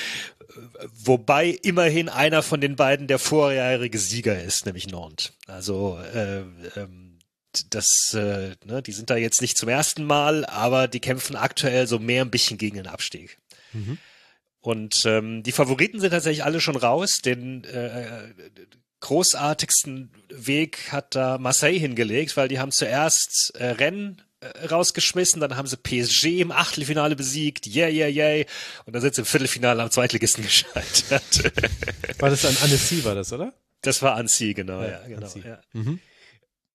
Wobei 0.93 1.51
immerhin 1.63 2.09
einer 2.09 2.43
von 2.43 2.61
den 2.61 2.77
beiden 2.77 3.09
der 3.09 3.19
vorjährige 3.19 3.99
Sieger 3.99 4.43
ist, 4.43 4.67
nämlich 4.67 4.89
Nantes. 4.89 5.33
Also 5.47 5.99
äh, 5.99 6.41
ähm, 6.77 7.19
das, 7.71 8.15
äh, 8.15 8.55
ne, 8.65 8.83
die 8.83 8.93
sind 8.93 9.11
da 9.11 9.17
jetzt 9.17 9.41
nicht 9.41 9.59
zum 9.59 9.69
ersten 9.69 10.05
Mal, 10.05 10.45
aber 10.47 10.89
die 10.89 11.01
kämpfen 11.01 11.37
aktuell 11.37 11.87
so 11.87 11.99
mehr 11.99 12.25
ein 12.25 12.31
bisschen 12.31 12.59
gegen 12.59 12.77
den 12.77 12.87
Abstieg. 12.87 13.39
Mhm. 13.73 13.99
Und 14.67 15.05
ähm, 15.07 15.45
die 15.45 15.53
Favoriten 15.53 16.01
sind 16.01 16.11
tatsächlich 16.11 16.43
alle 16.43 16.61
schon 16.61 16.75
raus. 16.75 17.21
Den 17.25 17.63
äh, 17.63 18.35
großartigsten 18.99 20.11
Weg 20.29 20.91
hat 20.91 21.15
da 21.15 21.39
Marseille 21.39 21.79
hingelegt, 21.79 22.37
weil 22.37 22.49
die 22.49 22.59
haben 22.59 22.73
zuerst 22.73 23.53
äh, 23.55 23.67
Rennen 23.67 24.23
äh, 24.41 24.67
rausgeschmissen, 24.67 25.41
dann 25.41 25.57
haben 25.57 25.69
sie 25.69 25.77
PSG 25.77 26.41
im 26.41 26.51
Achtelfinale 26.51 27.15
besiegt, 27.15 27.69
yeah, 27.69 27.89
yeah, 27.89 28.09
yeah, 28.09 28.45
und 28.87 28.93
dann 28.93 29.03
sind 29.03 29.15
sie 29.15 29.21
im 29.21 29.27
Viertelfinale 29.27 29.81
am 29.85 29.91
Zweitligisten 29.93 30.43
gescheitert. 30.43 31.53
War 32.19 32.31
das 32.31 32.45
an 32.45 32.57
Annecy, 32.65 33.05
war 33.05 33.15
das, 33.15 33.33
oder? 33.33 33.55
Das 33.83 34.03
war 34.03 34.17
Annecy, 34.17 34.53
genau, 34.53 34.83
ja, 34.83 34.89
ja 34.89 35.07
genau. 35.07 35.33
Ja. 35.45 35.61
Mhm. 35.75 36.01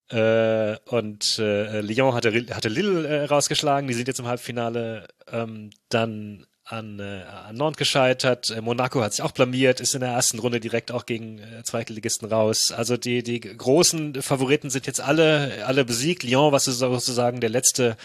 Äh, 0.08 0.78
und 0.86 1.39
äh, 1.39 1.82
Lyon 1.82 2.14
hatte, 2.14 2.32
hatte 2.56 2.70
Lille 2.70 3.06
äh, 3.06 3.26
rausgeschlagen, 3.26 3.89
die 3.89 3.96
sind 3.96 4.08
jetzt 4.08 4.22
im 4.22 4.28
Halbfinale. 4.28 5.10
Ähm, 5.30 5.72
dann 5.89 6.46
an, 6.72 6.99
äh, 6.99 7.24
an 7.24 7.55
Nantes 7.55 7.78
gescheitert. 7.78 8.49
Äh, 8.49 8.61
Monaco 8.61 9.01
hat 9.01 9.13
sich 9.13 9.22
auch 9.22 9.32
blamiert, 9.32 9.80
ist 9.80 9.93
in 9.93 10.01
der 10.01 10.11
ersten 10.11 10.39
Runde 10.39 10.59
direkt 10.59 10.91
auch 10.91 11.05
gegen 11.05 11.39
äh, 11.39 11.63
Zweitligisten 11.63 12.28
raus. 12.30 12.72
Also 12.72 12.97
die, 12.97 13.24
die 13.24 13.39
großen 13.39 14.22
Favoriten 14.22 14.69
sind 14.69 14.88
jetzt 14.88 15.01
alle, 15.01 15.65
alle 15.65 15.86
besiegt. 15.86 16.24
Lyon, 16.24 16.51
was 16.51 16.67
ist 16.67 16.80
sozusagen 16.80 17.41
der 17.41 17.49
letzte, 17.49 17.97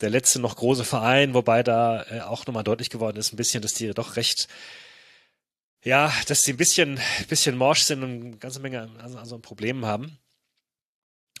der 0.00 0.10
letzte 0.10 0.40
noch 0.40 0.56
große 0.56 0.84
Verein, 0.84 1.34
wobei 1.34 1.62
da 1.62 2.04
äh, 2.10 2.20
auch 2.20 2.46
nochmal 2.46 2.64
deutlich 2.64 2.90
geworden 2.90 3.16
ist, 3.16 3.32
ein 3.32 3.36
bisschen, 3.36 3.62
dass 3.62 3.74
die 3.74 3.92
doch 3.92 4.16
recht, 4.16 4.48
ja, 5.84 6.12
dass 6.28 6.42
sie 6.42 6.52
ein 6.52 6.58
bisschen, 6.58 7.00
bisschen 7.28 7.56
morsch 7.56 7.82
sind 7.82 8.02
und 8.02 8.22
eine 8.22 8.36
ganze 8.36 8.60
Menge 8.60 8.82
an, 8.82 9.16
an 9.16 9.42
Problemen 9.42 9.86
haben. 9.86 10.18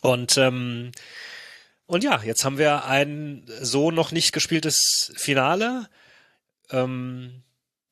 Und 0.00 0.36
ähm, 0.38 0.92
und 1.86 2.02
ja, 2.02 2.20
jetzt 2.22 2.44
haben 2.44 2.58
wir 2.58 2.84
ein 2.84 3.44
so 3.60 3.92
noch 3.92 4.10
nicht 4.10 4.32
gespieltes 4.32 5.12
Finale 5.16 5.88
ähm, 6.70 7.42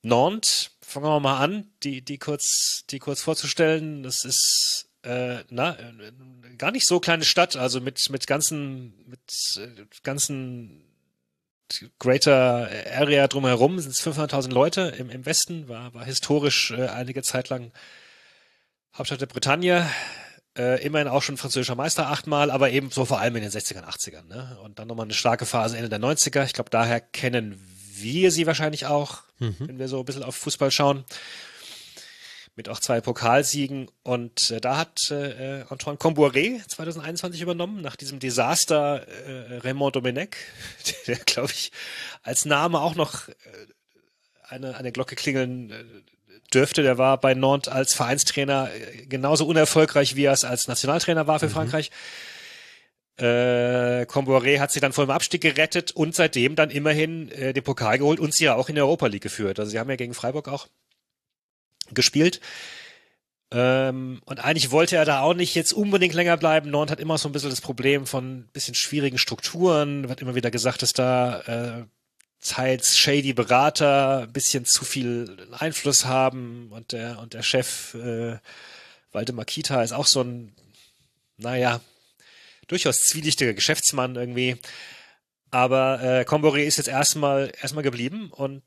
Nantes, 0.03 0.71
fangen 0.83 1.07
wir 1.07 1.21
mal 1.21 1.39
an, 1.39 1.73
die, 1.83 2.03
die 2.03 2.19
kurz, 2.19 2.85
die 2.91 2.99
kurz 2.99 3.23
vorzustellen. 3.23 4.03
Das 4.03 4.25
ist 4.25 4.89
äh, 5.05 5.45
na, 5.51 5.79
äh, 5.79 6.57
gar 6.57 6.71
nicht 6.71 6.87
so 6.87 7.01
kleine 7.01 7.25
Stadt, 7.25 7.57
also 7.57 7.81
mit, 7.81 8.11
mit 8.11 8.27
ganzen, 8.27 8.95
mit 9.07 9.21
äh, 9.59 9.85
ganzen 10.03 10.85
Greater 11.99 12.69
Area 12.95 13.27
drumherum 13.27 13.79
sind 13.79 13.91
es 13.91 14.07
500.000 14.07 14.51
Leute 14.51 14.95
im, 14.99 15.11
im 15.11 15.27
Westen, 15.27 15.69
war, 15.69 15.95
war 15.95 16.05
historisch 16.05 16.71
äh, 16.71 16.89
einige 16.89 17.23
Zeit 17.23 17.49
lang 17.49 17.73
Hauptstadt 18.97 19.21
der 19.21 19.27
Bretagne. 19.27 19.89
Äh, 20.57 20.85
immerhin 20.85 21.09
auch 21.09 21.23
schon 21.23 21.37
französischer 21.37 21.75
Meister 21.75 22.09
achtmal, 22.09 22.51
aber 22.51 22.71
eben 22.71 22.91
so 22.91 23.05
vor 23.05 23.19
allem 23.19 23.35
in 23.35 23.43
den 23.43 23.51
60ern, 23.51 23.85
80ern. 23.85 24.29
Ne? 24.29 24.57
Und 24.63 24.79
dann 24.79 24.87
nochmal 24.87 25.05
eine 25.05 25.15
starke 25.15 25.47
Phase 25.47 25.77
Ende 25.77 25.89
der 25.89 25.99
90er. 25.99 26.45
Ich 26.45 26.53
glaube, 26.53 26.71
daher 26.71 27.01
kennen 27.01 27.61
wir 28.03 28.31
sie 28.31 28.47
wahrscheinlich 28.47 28.87
auch, 28.87 29.23
mhm. 29.39 29.57
wenn 29.59 29.79
wir 29.79 29.89
so 29.89 29.99
ein 29.99 30.05
bisschen 30.05 30.23
auf 30.23 30.37
Fußball 30.37 30.71
schauen. 30.71 31.05
Mit 32.57 32.69
auch 32.69 32.79
zwei 32.79 33.01
Pokalsiegen. 33.01 33.91
Und 34.05 34.53
äh, 34.53 34.61
da 34.61 34.77
hat 34.77 35.11
äh, 35.11 35.65
Antoine 35.69 35.99
Comboiré 35.99 36.67
2021 36.69 37.41
übernommen, 37.41 37.81
nach 37.81 37.97
diesem 37.97 38.21
Desaster 38.21 39.07
äh, 39.09 39.59
Raymond 39.59 39.97
Domenech, 39.97 40.37
der, 41.09 41.17
glaube 41.17 41.51
ich, 41.51 41.73
als 42.23 42.45
Name 42.45 42.81
auch 42.81 42.95
noch 42.95 43.29
äh, 43.29 43.33
eine, 44.49 44.77
eine 44.77 44.93
Glocke 44.93 45.17
klingeln 45.17 45.71
äh, 45.71 45.85
dürfte. 46.53 46.83
Der 46.83 46.97
war 46.97 47.19
bei 47.19 47.35
Nantes 47.35 47.73
als 47.73 47.95
Vereinstrainer 47.95 48.71
äh, 48.73 49.07
genauso 49.07 49.47
unerfolgreich, 49.47 50.15
wie 50.15 50.25
er 50.25 50.33
es 50.33 50.45
als 50.45 50.69
Nationaltrainer 50.69 51.27
war 51.27 51.41
für 51.41 51.47
mhm. 51.47 51.53
Frankreich. 51.53 51.91
Äh, 53.17 54.07
Comboiré 54.07 54.59
hat 54.59 54.73
sie 54.73 54.81
dann 54.81 54.93
vor 54.93 55.07
dem 55.07 55.11
Abstieg 55.11 55.41
gerettet 55.41 55.93
und 55.93 56.15
seitdem 56.15 56.57
dann 56.57 56.71
immerhin 56.71 57.31
äh, 57.31 57.53
den 57.53 57.63
Pokal 57.63 57.99
geholt 57.99 58.19
und 58.19 58.35
sie 58.35 58.45
ja 58.45 58.57
auch 58.57 58.69
in 58.69 58.75
der 58.75 58.85
Europa 58.85 59.07
League 59.07 59.23
geführt. 59.23 59.61
Also 59.61 59.71
sie 59.71 59.79
haben 59.79 59.91
ja 59.91 59.97
gegen 59.97 60.15
Freiburg 60.15 60.49
auch 60.49 60.67
gespielt. 61.93 62.41
Ähm, 63.53 64.21
und 64.25 64.45
eigentlich 64.45 64.73
wollte 64.73 64.97
er 64.97 65.05
da 65.05 65.21
auch 65.21 65.35
nicht 65.35 65.55
jetzt 65.55 65.73
unbedingt 65.73 66.15
länger 66.15 66.37
bleiben. 66.37 66.71
Nord 66.71 66.91
hat 66.91 66.99
immer 66.99 67.19
so 67.19 67.29
ein 67.29 67.33
bisschen 67.33 67.51
das 67.51 67.61
Problem 67.61 68.05
von 68.07 68.39
ein 68.39 68.49
bisschen 68.53 68.75
schwierigen 68.75 69.19
Strukturen. 69.19 70.09
Wird 70.09 70.21
immer 70.21 70.35
wieder 70.35 70.51
gesagt, 70.51 70.83
dass 70.83 70.93
da 70.93 71.41
äh, 71.43 71.85
teils 72.41 72.99
shady 72.99 73.33
Berater 73.33 74.23
ein 74.23 74.33
bisschen 74.33 74.65
zu 74.65 74.85
viel 74.85 75.49
Einfluss 75.53 76.05
haben 76.05 76.69
und 76.73 76.91
der 76.93 77.21
und 77.21 77.33
der 77.35 77.43
Chef 77.43 77.95
äh, 77.95 78.39
Waldemar 79.13 79.45
Kita 79.45 79.83
ist 79.83 79.93
auch 79.93 80.07
so 80.07 80.23
ein, 80.23 80.53
naja, 81.37 81.81
durchaus 82.67 83.01
zwielichtiger 83.01 83.55
Geschäftsmann 83.55 84.17
irgendwie. 84.17 84.57
Aber 85.51 86.03
äh, 86.03 86.21
Comboré 86.23 86.65
ist 86.65 86.79
jetzt 86.79 86.89
erstmal 86.89 87.53
erstmal 87.61 87.85
geblieben 87.85 88.31
und 88.31 88.65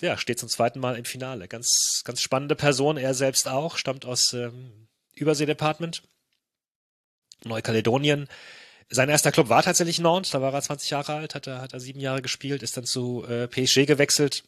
ja, 0.00 0.16
steht 0.16 0.38
zum 0.38 0.48
zweiten 0.48 0.80
Mal 0.80 0.96
im 0.96 1.04
Finale. 1.04 1.48
Ganz, 1.48 2.02
ganz 2.04 2.20
spannende 2.20 2.54
Person, 2.54 2.96
er 2.96 3.14
selbst 3.14 3.48
auch, 3.48 3.76
stammt 3.76 4.06
aus 4.06 4.32
ähm, 4.32 4.88
Überseedepartement, 5.14 6.02
Neukaledonien. 7.44 8.28
Sein 8.88 9.08
erster 9.08 9.32
Club 9.32 9.48
war 9.48 9.62
tatsächlich 9.62 9.98
Nantes, 10.00 10.32
da 10.32 10.40
war 10.40 10.52
er 10.52 10.62
20 10.62 10.90
Jahre 10.90 11.14
alt, 11.14 11.34
hat 11.34 11.46
er, 11.46 11.60
hat 11.60 11.72
er 11.72 11.80
sieben 11.80 12.00
Jahre 12.00 12.22
gespielt, 12.22 12.62
ist 12.62 12.76
dann 12.76 12.84
zu 12.84 13.24
äh, 13.26 13.46
PSG 13.46 13.86
gewechselt, 13.86 14.44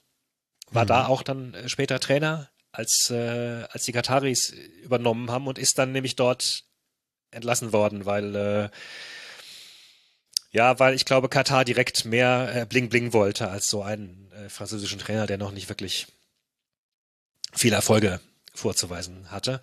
war 0.71 0.85
mhm. 0.85 0.89
da 0.89 1.07
auch 1.07 1.23
dann 1.23 1.55
äh, 1.55 1.69
später 1.69 2.01
Trainer, 2.01 2.51
als, 2.73 3.11
äh, 3.11 3.65
als 3.71 3.85
die 3.85 3.93
Kataris 3.93 4.51
übernommen 4.83 5.31
haben 5.31 5.47
und 5.47 5.59
ist 5.59 5.79
dann 5.79 5.93
nämlich 5.93 6.17
dort 6.17 6.65
entlassen 7.33 7.73
worden, 7.73 8.07
weil 8.07 8.37
äh, 8.37 8.69
ja, 10.53 10.79
weil 10.79 10.95
ich 10.95 11.07
glaube, 11.07 11.29
Katar 11.29 11.65
direkt 11.65 12.05
mehr 12.05 12.53
äh, 12.55 12.67
Bling 12.67 12.91
Bling 12.91 13.13
wollte 13.13 13.49
als 13.49 13.71
so 13.71 13.83
einen 13.83 14.31
äh, 14.33 14.49
französischen 14.49 14.99
Trainer, 14.99 15.27
der 15.27 15.39
noch 15.39 15.51
nicht 15.51 15.69
wirklich 15.69 16.07
viele 17.55 17.77
Erfolge 17.77 18.21
vorzuweisen 18.55 19.31
hatte. 19.31 19.61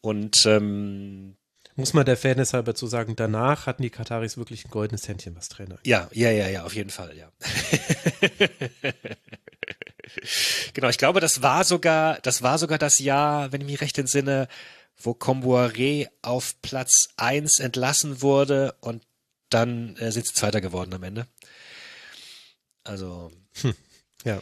Und 0.00 0.44
ähm, 0.46 1.36
muss 1.76 1.94
man 1.94 2.04
der 2.04 2.16
Fairness 2.16 2.52
halber 2.52 2.74
zu 2.74 2.86
sagen, 2.86 3.16
danach 3.16 3.66
hatten 3.66 3.82
die 3.82 3.90
Kataris 3.90 4.36
wirklich 4.36 4.64
ein 4.64 4.70
goldenes 4.70 5.06
Händchen, 5.08 5.36
was 5.36 5.48
Trainer. 5.48 5.78
Ja, 5.84 6.08
ja, 6.12 6.30
ja, 6.30 6.48
ja, 6.48 6.64
auf 6.64 6.74
jeden 6.74 6.90
Fall, 6.90 7.16
ja. 7.16 7.30
genau, 10.74 10.88
ich 10.88 10.98
glaube, 10.98 11.20
das 11.20 11.42
war 11.42 11.64
sogar, 11.64 12.18
das 12.22 12.42
war 12.42 12.58
sogar 12.58 12.78
das 12.78 12.98
Jahr, 12.98 13.52
wenn 13.52 13.60
ich 13.62 13.66
mich 13.68 13.80
recht 13.80 13.96
entsinne, 13.98 14.48
wo 14.96 15.12
Comboiré 15.12 16.08
auf 16.22 16.60
Platz 16.62 17.08
eins 17.16 17.58
entlassen 17.58 18.22
wurde 18.22 18.76
und 18.80 19.02
dann 19.50 19.96
äh, 19.96 20.10
sind 20.12 20.26
sie 20.26 20.34
Zweiter 20.34 20.60
geworden 20.60 20.94
am 20.94 21.02
Ende. 21.02 21.26
Also, 22.84 23.30
hm. 23.60 23.74
ja. 24.24 24.40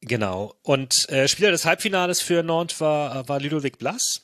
Genau. 0.00 0.54
Und 0.62 1.08
äh, 1.08 1.28
Spieler 1.28 1.50
des 1.50 1.64
Halbfinales 1.64 2.20
für 2.20 2.42
Nantes 2.42 2.80
war, 2.80 3.26
war 3.28 3.40
Ludovic 3.40 3.78
Blas. 3.78 4.22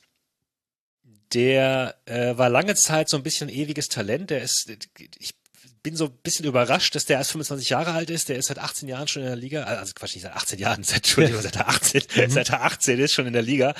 Der 1.33 1.95
äh, 2.05 2.37
war 2.37 2.49
lange 2.49 2.75
Zeit 2.75 3.09
so 3.09 3.17
ein 3.17 3.23
bisschen 3.23 3.49
ein 3.49 3.55
ewiges 3.55 3.89
Talent. 3.89 4.29
Der 4.29 4.43
ist, 4.43 4.69
ich 5.17 5.33
bin 5.81 5.95
so 5.95 6.05
ein 6.05 6.17
bisschen 6.23 6.45
überrascht, 6.45 6.93
dass 6.93 7.05
der 7.05 7.17
erst 7.17 7.31
25 7.31 7.69
Jahre 7.69 7.93
alt 7.93 8.11
ist. 8.11 8.29
Der 8.29 8.35
ist 8.35 8.47
seit 8.47 8.59
18 8.59 8.87
Jahren 8.87 9.07
schon 9.07 9.23
in 9.23 9.29
der 9.29 9.37
Liga. 9.37 9.63
Also 9.63 9.93
Quatsch, 9.95 10.13
nicht 10.13 10.23
seit 10.23 10.35
18 10.35 10.59
Jahren, 10.59 10.83
seit, 10.83 10.97
Entschuldigung, 10.97 11.41
seit 11.41 11.55
er 11.55 11.69
18, 11.69 12.03
mhm. 12.15 12.29
seit 12.29 12.49
er 12.49 12.63
18 12.63 12.99
ist 12.99 13.13
schon 13.13 13.25
in 13.25 13.33
der 13.33 13.41
Liga 13.41 13.73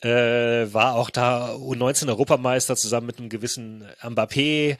äh, 0.00 0.72
war 0.72 0.94
auch 0.94 1.10
da 1.10 1.54
U19 1.54 2.08
Europameister 2.08 2.76
zusammen 2.76 3.06
mit 3.06 3.18
einem 3.18 3.28
gewissen 3.28 3.84
Mbappé 4.02 4.76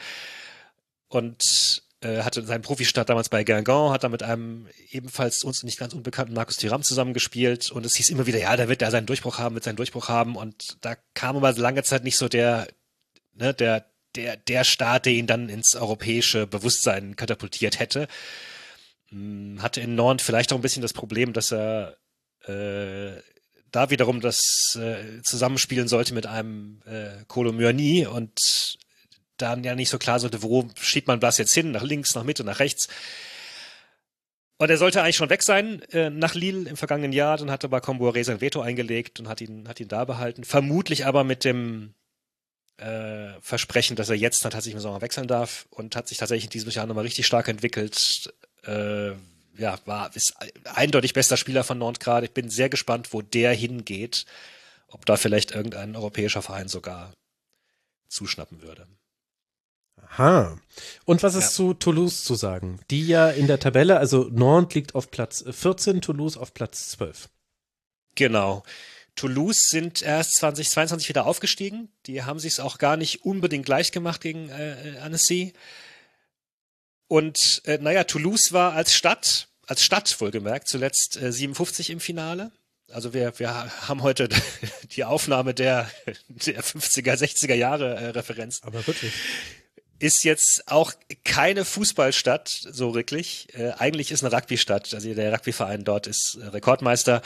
und 1.09 1.83
äh, 2.05 2.23
hatte 2.23 2.43
seinen 2.45 2.63
Profistart 2.63 3.09
damals 3.09 3.29
bei 3.29 3.45
Guingamp, 3.45 3.93
hat 3.93 4.05
da 4.05 4.09
mit 4.09 4.23
einem 4.23 4.69
ebenfalls 4.91 5.43
uns 5.45 5.63
nicht 5.63 5.79
ganz 5.79 5.95
unbekannten 5.95 6.35
Markus 6.35 6.59
Thuram 6.59 6.83
zusammengespielt 6.83 7.71
und 7.71 7.87
es 7.87 7.95
hieß 7.97 8.11
immer 8.11 8.27
wieder, 8.27 8.39
ja, 8.39 8.57
der 8.57 8.69
wird 8.69 8.83
da 8.83 8.91
seinen 8.91 9.07
Durchbruch 9.07 9.39
haben, 9.39 9.55
wird 9.55 9.65
seinen 9.65 9.77
Durchbruch 9.77 10.09
haben 10.09 10.37
und 10.37 10.77
da 10.83 10.97
kam 11.15 11.37
aber 11.37 11.53
lange 11.53 11.83
Zeit 11.83 12.05
nicht 12.05 12.19
so 12.19 12.29
der, 12.29 12.69
ne, 13.33 13.55
der, 13.55 13.87
der, 14.17 14.37
der 14.37 14.65
Start, 14.65 15.07
der 15.07 15.15
ihn 15.15 15.27
dann 15.27 15.49
ins 15.49 15.77
europäische 15.77 16.47
Bewusstsein 16.47 17.17
katapultiert 17.17 17.79
hätte. 17.79 18.07
Hm, 19.09 19.63
hatte 19.63 19.81
in 19.81 19.95
Nantes 19.95 20.27
vielleicht 20.27 20.53
auch 20.53 20.57
ein 20.57 20.63
bisschen 20.63 20.83
das 20.83 20.93
Problem, 20.93 21.33
dass 21.33 21.53
er 21.53 21.97
äh, 22.47 23.21
da 23.75 23.91
wiederum 23.91 24.21
das 24.21 24.79
äh, 24.81 25.23
zusammenspielen 25.23 25.89
sollte 25.89 26.15
mit 26.15 26.27
einem 26.27 26.81
äh, 26.87 27.25
Kolo 27.27 27.53
Myani 27.53 28.07
und 28.07 28.79
dann 29.37 29.65
ja 29.65 29.75
nicht 29.75 29.89
so 29.89 29.99
klar 29.99 30.21
sollte, 30.21 30.43
wo 30.43 30.69
schiebt 30.81 31.09
man 31.09 31.19
das 31.19 31.39
jetzt 31.39 31.53
hin, 31.53 31.73
nach 31.73 31.83
links, 31.83 32.15
nach 32.15 32.23
Mitte, 32.23 32.45
nach 32.45 32.61
rechts. 32.61 32.89
Und 34.59 34.71
er 34.71 34.79
sollte 34.79 35.03
eigentlich 35.03 35.17
schon 35.17 35.31
weg 35.31 35.43
sein 35.43 35.83
äh, 35.91 36.11
nach 36.11 36.35
Lille 36.35 36.69
im 36.69 36.77
vergangenen 36.77 37.13
Jahr, 37.13 37.37
dann 37.37 37.51
hat 37.51 37.65
aber 37.65 37.79
Comboiré 37.79 38.23
sein 38.23 38.41
Veto 38.41 38.61
eingelegt 38.61 39.19
und 39.19 39.29
hat 39.29 39.41
ihn, 39.41 39.67
hat 39.69 39.81
ihn 39.81 39.89
da 39.89 40.05
behalten. 40.05 40.45
Vermutlich 40.45 41.05
aber 41.07 41.25
mit 41.25 41.45
dem 41.45 41.95
äh, 42.77 43.33
Versprechen, 43.41 43.97
dass 43.97 44.09
er 44.09 44.17
jetzt 44.17 44.41
tatsächlich 44.41 44.75
im 44.75 44.81
Sommer 44.81 45.01
wechseln 45.01 45.27
darf 45.27 45.67
und 45.71 45.97
hat 45.97 46.07
sich 46.07 46.19
tatsächlich 46.19 46.45
in 46.45 46.51
diesem 46.51 46.71
Jahr 46.71 46.87
nochmal 46.87 47.05
richtig 47.05 47.27
stark 47.27 47.49
entwickelt. 47.49 48.33
Äh, 48.63 49.13
ja, 49.57 49.79
war 49.87 50.15
ist 50.15 50.35
eindeutig 50.65 51.13
bester 51.13 51.37
Spieler 51.37 51.65
von 51.65 51.79
Nantes 51.79 52.01
gerade. 52.01 52.27
Ich 52.27 52.33
bin 52.33 52.51
sehr 52.51 52.69
gespannt, 52.69 53.13
wo 53.13 53.23
der 53.23 53.53
hingeht. 53.53 54.27
Ob 54.89 55.07
da 55.07 55.17
vielleicht 55.17 55.53
irgendein 55.53 55.97
europäischer 55.97 56.43
Verein 56.43 56.69
sogar 56.69 57.13
zuschnappen 58.09 58.63
würde. 58.63 58.87
Aha. 60.11 60.59
Und 61.05 61.23
was 61.23 61.35
ist 61.35 61.45
ja. 61.45 61.51
zu 61.51 61.75
Toulouse 61.75 62.25
zu 62.25 62.35
sagen? 62.35 62.81
Die 62.91 63.07
ja 63.07 63.31
in 63.31 63.47
der 63.47 63.59
Tabelle, 63.59 63.99
also 63.99 64.29
Nantes 64.31 64.75
liegt 64.75 64.95
auf 64.95 65.11
Platz 65.11 65.45
14, 65.49 66.01
Toulouse 66.01 66.37
auf 66.37 66.55
Platz 66.55 66.91
12. 66.91 67.29
Genau. 68.15 68.63
Toulouse 69.17 69.69
sind 69.69 70.03
erst 70.03 70.37
2022 70.37 71.09
wieder 71.09 71.27
aufgestiegen. 71.27 71.89
Die 72.07 72.23
haben 72.23 72.39
sich 72.39 72.55
es 72.55 72.61
auch 72.61 72.79
gar 72.79 72.97
nicht 72.97 73.25
unbedingt 73.25 73.65
gleich 73.65 73.93
gemacht 73.93 74.21
gegen 74.21 74.49
äh, 74.51 74.99
Annecy. 75.03 75.53
Und 77.09 77.63
äh, 77.65 77.79
naja, 77.79 78.05
Toulouse 78.05 78.53
war 78.53 78.73
als 78.73 78.95
Stadt, 78.95 79.49
als 79.67 79.85
Stadt 79.85 80.21
wohlgemerkt, 80.21 80.69
zuletzt 80.69 81.17
äh, 81.21 81.33
57 81.33 81.91
im 81.91 82.01
Finale. 82.01 82.51
Also 82.93 83.15
wir, 83.15 83.39
wir 83.39 83.89
haben 83.89 84.03
heute 84.03 84.29
die 84.93 85.05
Aufnahme 85.05 85.55
der, 85.55 85.91
der 86.29 86.63
50er, 86.63 87.15
60er 87.15 87.55
Jahre 87.55 87.95
äh, 87.95 88.09
Referenz. 88.11 88.61
Aber 88.63 88.87
wirklich. 88.87 89.13
Ist 89.99 90.25
jetzt 90.25 90.69
auch 90.69 90.93
keine 91.25 91.65
Fußballstadt, 91.65 92.49
so 92.49 92.95
wirklich. 92.95 93.49
Äh, 93.55 93.73
eigentlich 93.79 94.11
ist 94.11 94.25
eine 94.25 94.35
Rugby-Stadt. 94.35 94.93
Also 94.93 95.15
der 95.15 95.33
Rugbyverein 95.33 95.85
dort 95.85 96.07
ist 96.07 96.39
äh, 96.41 96.47
Rekordmeister. 96.47 97.23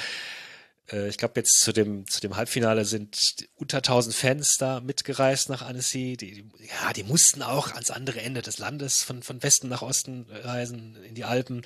Äh, 0.91 1.09
ich 1.09 1.18
glaube, 1.18 1.34
jetzt 1.36 1.61
zu 1.61 1.72
dem, 1.72 2.07
zu 2.07 2.20
dem 2.20 2.36
Halbfinale 2.36 2.84
sind 2.84 3.49
unter 3.57 3.78
1000 3.78 4.14
Fans 4.14 4.57
da 4.57 4.80
mitgereist 4.80 5.49
nach 5.49 5.62
Annecy. 5.62 6.16
Die, 6.16 6.32
die, 6.32 6.66
ja, 6.66 6.93
die 6.93 7.05
mussten 7.05 7.43
auch 7.43 7.72
ans 7.72 7.91
andere 7.91 8.20
Ende 8.20 8.43
des 8.43 8.59
Landes 8.59 9.03
von, 9.03 9.22
von 9.22 9.43
Westen 9.43 9.68
nach 9.68 9.82
Osten 9.82 10.26
reisen, 10.30 10.97
in 11.05 11.14
die 11.14 11.24
Alpen. 11.24 11.62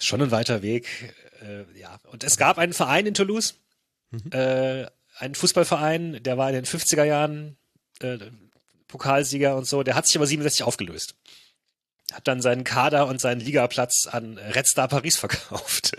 Schon 0.00 0.22
ein 0.22 0.30
weiter 0.30 0.62
Weg. 0.62 1.14
Äh, 1.42 1.64
ja, 1.78 1.98
und 2.10 2.24
es 2.24 2.36
gab 2.36 2.58
einen 2.58 2.72
Verein 2.72 3.06
in 3.06 3.14
Toulouse, 3.14 3.54
mhm. 4.10 4.30
äh, 4.32 4.86
einen 5.18 5.34
Fußballverein, 5.34 6.22
der 6.22 6.38
war 6.38 6.48
in 6.48 6.54
den 6.54 6.64
50er 6.64 7.04
Jahren 7.04 7.56
äh, 8.00 8.18
Pokalsieger 8.88 9.56
und 9.56 9.66
so. 9.66 9.82
Der 9.82 9.94
hat 9.94 10.06
sich 10.06 10.16
aber 10.16 10.26
67 10.26 10.64
aufgelöst. 10.64 11.14
Hat 12.12 12.26
dann 12.26 12.42
seinen 12.42 12.64
Kader 12.64 13.06
und 13.06 13.20
seinen 13.20 13.40
Ligaplatz 13.40 14.08
an 14.10 14.38
Red 14.38 14.66
Star 14.66 14.88
Paris 14.88 15.16
verkauft. 15.18 15.92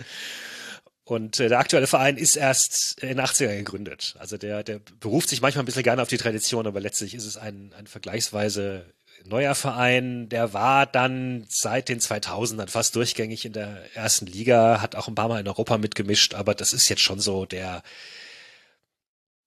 Und 1.12 1.38
äh, 1.40 1.50
der 1.50 1.58
aktuelle 1.58 1.86
Verein 1.86 2.16
ist 2.16 2.36
erst 2.36 2.98
in 3.02 3.08
den 3.08 3.20
80er 3.20 3.54
gegründet. 3.58 4.14
Also 4.18 4.38
der, 4.38 4.62
der 4.64 4.80
beruft 4.98 5.28
sich 5.28 5.42
manchmal 5.42 5.62
ein 5.62 5.66
bisschen 5.66 5.82
gerne 5.82 6.00
auf 6.00 6.08
die 6.08 6.16
Tradition, 6.16 6.66
aber 6.66 6.80
letztlich 6.80 7.14
ist 7.14 7.26
es 7.26 7.36
ein, 7.36 7.74
ein 7.76 7.86
vergleichsweise 7.86 8.86
neuer 9.26 9.54
Verein. 9.54 10.30
Der 10.30 10.54
war 10.54 10.86
dann 10.86 11.44
seit 11.50 11.90
den 11.90 12.00
2000ern 12.00 12.68
fast 12.68 12.96
durchgängig 12.96 13.44
in 13.44 13.52
der 13.52 13.94
ersten 13.94 14.24
Liga, 14.24 14.80
hat 14.80 14.96
auch 14.96 15.06
ein 15.06 15.14
paar 15.14 15.28
Mal 15.28 15.40
in 15.40 15.48
Europa 15.48 15.76
mitgemischt, 15.76 16.32
aber 16.32 16.54
das 16.54 16.72
ist 16.72 16.88
jetzt 16.88 17.02
schon 17.02 17.20
so 17.20 17.44
der, 17.44 17.82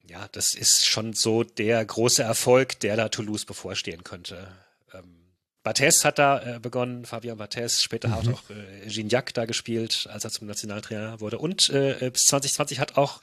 ja, 0.08 0.28
das 0.34 0.54
ist 0.54 0.86
schon 0.86 1.14
so 1.14 1.44
der 1.44 1.84
große 1.84 2.22
Erfolg, 2.22 2.80
der 2.82 2.96
da 2.96 3.10
Toulouse 3.10 3.46
bevorstehen 3.46 4.04
könnte. 4.04 4.52
Ähm, 4.94 5.25
Barthez 5.66 6.06
hat 6.06 6.20
da 6.20 6.58
äh, 6.58 6.60
begonnen, 6.60 7.06
Fabian 7.06 7.40
Barthez, 7.40 7.82
später 7.82 8.10
mhm. 8.10 8.14
hat 8.14 8.28
auch 8.28 8.44
äh, 8.52 8.88
Gignac 8.88 9.34
da 9.34 9.46
gespielt, 9.46 10.08
als 10.12 10.24
er 10.24 10.30
zum 10.30 10.46
Nationaltrainer 10.46 11.20
wurde. 11.20 11.40
Und 11.40 11.72
äh, 11.72 12.12
bis 12.14 12.26
2020 12.26 12.80
hat 12.80 12.98
auch 12.98 13.20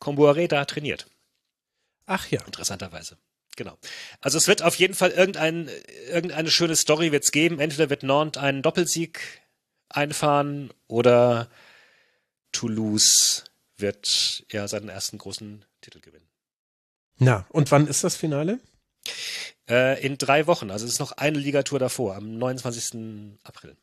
Comboiré 0.00 0.46
da 0.46 0.64
trainiert. 0.64 1.08
Ach 2.06 2.28
ja. 2.30 2.42
Interessanterweise. 2.46 3.18
Genau. 3.56 3.76
Also 4.20 4.38
es 4.38 4.46
wird 4.46 4.62
auf 4.62 4.76
jeden 4.76 4.94
Fall 4.94 5.10
irgendein, 5.10 5.68
irgendeine 6.08 6.50
schöne 6.52 6.76
Story 6.76 7.10
wird's 7.10 7.32
geben. 7.32 7.58
Entweder 7.58 7.90
wird 7.90 8.04
Nantes 8.04 8.40
einen 8.40 8.62
Doppelsieg 8.62 9.42
einfahren 9.88 10.72
oder 10.86 11.50
Toulouse 12.52 13.44
wird 13.78 14.44
er 14.48 14.68
seinen 14.68 14.90
ersten 14.90 15.18
großen 15.18 15.64
Titel 15.80 15.98
gewinnen. 15.98 16.28
Na, 17.18 17.46
und 17.48 17.72
wann 17.72 17.88
ist 17.88 18.04
das 18.04 18.14
Finale? 18.14 18.60
Äh, 19.70 20.04
in 20.04 20.18
drei 20.18 20.48
Wochen, 20.48 20.70
also 20.70 20.84
es 20.84 20.92
ist 20.92 20.98
noch 20.98 21.12
eine 21.12 21.38
Ligatour 21.38 21.78
davor, 21.78 22.16
am 22.16 22.36
29. 22.36 23.38
April. 23.44 23.76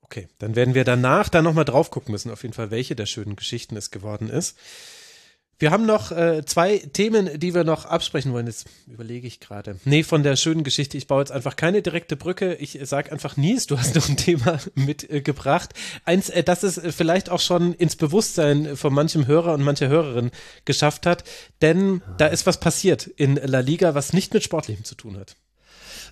Okay, 0.00 0.28
dann 0.38 0.56
werden 0.56 0.74
wir 0.74 0.84
danach 0.84 1.28
da 1.28 1.42
nochmal 1.42 1.66
drauf 1.66 1.90
gucken 1.90 2.10
müssen, 2.12 2.30
auf 2.30 2.42
jeden 2.42 2.54
Fall, 2.54 2.70
welche 2.70 2.96
der 2.96 3.06
schönen 3.06 3.36
Geschichten 3.36 3.76
es 3.76 3.90
geworden 3.90 4.30
ist. 4.30 4.58
Wir 5.60 5.72
haben 5.72 5.84
noch 5.84 6.10
äh, 6.10 6.42
zwei 6.46 6.78
Themen, 6.78 7.38
die 7.38 7.54
wir 7.54 7.64
noch 7.64 7.84
absprechen 7.84 8.32
wollen. 8.32 8.46
Jetzt 8.46 8.66
überlege 8.86 9.26
ich 9.26 9.40
gerade. 9.40 9.76
Nee, 9.84 10.04
von 10.04 10.22
der 10.22 10.36
schönen 10.36 10.64
Geschichte. 10.64 10.96
Ich 10.96 11.06
baue 11.06 11.20
jetzt 11.20 11.32
einfach 11.32 11.54
keine 11.54 11.82
direkte 11.82 12.16
Brücke. 12.16 12.54
Ich 12.54 12.78
sag 12.84 13.12
einfach 13.12 13.36
Nies, 13.36 13.66
du 13.66 13.78
hast 13.78 13.94
noch 13.94 14.08
ein 14.08 14.16
Thema 14.16 14.58
mitgebracht. 14.74 15.74
Äh, 16.06 16.12
Eins, 16.12 16.30
äh, 16.30 16.42
das 16.42 16.62
es 16.62 16.80
vielleicht 16.96 17.28
auch 17.28 17.40
schon 17.40 17.74
ins 17.74 17.94
Bewusstsein 17.94 18.74
von 18.74 18.94
manchem 18.94 19.26
Hörer 19.26 19.52
und 19.52 19.62
mancher 19.62 19.88
Hörerin 19.88 20.30
geschafft 20.64 21.04
hat. 21.04 21.24
Denn 21.60 22.00
da 22.16 22.26
ist 22.26 22.46
was 22.46 22.58
passiert 22.58 23.06
in 23.06 23.36
La 23.36 23.60
Liga, 23.60 23.94
was 23.94 24.14
nicht 24.14 24.32
mit 24.32 24.42
Sportlichem 24.42 24.84
zu 24.84 24.94
tun 24.94 25.18
hat 25.18 25.36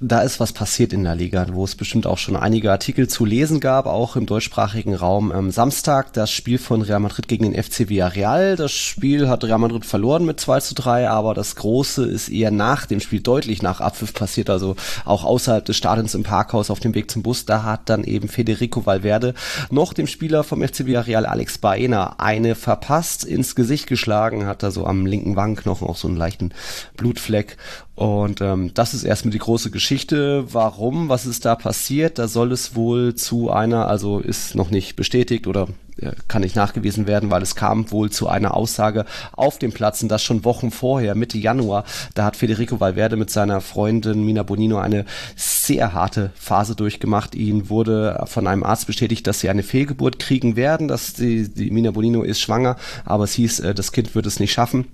da 0.01 0.21
ist 0.21 0.39
was 0.39 0.53
passiert 0.53 0.93
in 0.93 1.05
der 1.05 1.17
Liga, 1.17 1.47
wo 1.51 1.65
es 1.65 1.75
bestimmt 1.75 2.07
auch 2.07 2.19
schon 2.19 2.37
einige 2.37 2.71
Artikel 2.71 3.09
zu 3.09 3.25
lesen 3.25 3.61
gab, 3.61 3.87
auch 3.87 4.17
im 4.17 4.27
deutschsprachigen 4.27 4.95
Raum. 4.95 5.33
Am 5.33 5.51
Samstag 5.51 6.13
das 6.13 6.31
Spiel 6.31 6.59
von 6.59 6.83
Real 6.83 7.01
Madrid 7.01 7.27
gegen 7.27 7.51
den 7.51 7.61
FC 7.61 7.89
Villarreal. 7.89 8.57
Das 8.57 8.73
Spiel 8.73 9.29
hat 9.29 9.45
Real 9.45 9.59
Madrid 9.59 9.85
verloren 9.85 10.25
mit 10.25 10.39
2 10.39 10.61
zu 10.61 10.75
3, 10.75 11.09
aber 11.09 11.35
das 11.35 11.57
Große 11.57 12.05
ist 12.05 12.29
eher 12.29 12.51
nach 12.51 12.87
dem 12.87 13.01
Spiel 13.01 13.21
deutlich 13.21 13.63
nach 13.63 13.81
Abpfiff 13.81 14.15
passiert, 14.15 14.51
also 14.51 14.77
auch 15.05 15.25
außerhalb 15.25 15.65
des 15.65 15.77
Stadions 15.77 16.15
im 16.15 16.23
Parkhaus 16.23 16.71
auf 16.71 16.81
dem 16.81 16.95
Weg 16.95 17.11
zum 17.11 17.23
Bus. 17.23 17.45
Da 17.45 17.65
hat 17.65 17.89
dann 17.89 18.05
eben 18.05 18.29
Federico 18.29 18.87
Valverde 18.87 19.35
noch 19.71 19.93
dem 19.93 20.07
Spieler 20.07 20.45
vom 20.45 20.63
FC 20.63 20.87
Villarreal 20.87 21.27
Alex 21.27 21.59
Baena 21.59 22.17
eine 22.19 22.55
verpasst, 22.55 23.25
ins 23.25 23.55
Gesicht 23.55 23.89
geschlagen, 23.89 24.47
hat 24.47 24.63
da 24.63 24.71
so 24.71 24.87
am 24.87 25.07
linken 25.07 25.35
Wangenknochen 25.35 25.89
auch 25.89 25.97
so 25.97 26.07
einen 26.07 26.17
leichten 26.17 26.53
Blutfleck 26.97 27.57
und 27.99 28.41
ähm, 28.43 28.71
das 28.75 28.95
ist 28.95 29.03
erstmal 29.03 29.33
die 29.33 29.41
große 29.41 29.73
Geschichte. 29.73 30.45
Warum? 30.53 31.09
Was 31.09 31.27
ist 31.27 31.45
da 31.45 31.57
passiert? 31.57 32.21
Da 32.21 32.29
soll 32.29 32.53
es 32.53 32.77
wohl 32.77 33.17
zu 33.17 33.51
einer, 33.51 33.89
also 33.89 34.21
ist 34.21 34.55
noch 34.55 34.71
nicht 34.71 34.95
bestätigt 34.95 35.49
oder 35.49 35.67
äh, 36.01 36.13
kann 36.29 36.43
nicht 36.43 36.55
nachgewiesen 36.55 37.09
werden, 37.09 37.33
weil 37.33 37.43
es 37.43 37.57
kam 37.57 37.91
wohl 37.91 38.09
zu 38.11 38.29
einer 38.29 38.55
Aussage 38.55 39.05
auf 39.33 39.59
dem 39.59 39.73
Platz 39.73 40.01
und 40.01 40.11
das 40.11 40.23
schon 40.23 40.45
Wochen 40.45 40.71
vorher, 40.71 41.17
Mitte 41.17 41.39
Januar. 41.39 41.83
Da 42.15 42.27
hat 42.27 42.37
Federico 42.37 42.79
Valverde 42.79 43.17
mit 43.17 43.31
seiner 43.31 43.61
Freundin 43.61 44.25
Mina 44.25 44.45
Bonino 44.45 44.79
eine 44.79 45.05
sehr 45.35 45.93
harte 45.93 46.31
Phase 46.37 46.77
durchgemacht. 46.77 47.35
Ihnen 47.35 47.69
wurde 47.69 48.23
von 48.27 48.47
einem 48.47 48.63
Arzt 48.63 48.87
bestätigt, 48.87 49.27
dass 49.27 49.41
sie 49.41 49.49
eine 49.49 49.65
Fehlgeburt 49.65 50.21
kriegen 50.21 50.55
werden, 50.55 50.87
dass 50.87 51.15
die, 51.15 51.53
die 51.53 51.73
Mina 51.73 51.91
Bonino 51.91 52.23
ist 52.23 52.39
schwanger, 52.39 52.77
aber 53.05 53.25
es 53.25 53.33
hieß, 53.33 53.59
äh, 53.59 53.75
das 53.75 53.91
Kind 53.91 54.15
wird 54.15 54.27
es 54.27 54.39
nicht 54.39 54.53
schaffen. 54.53 54.87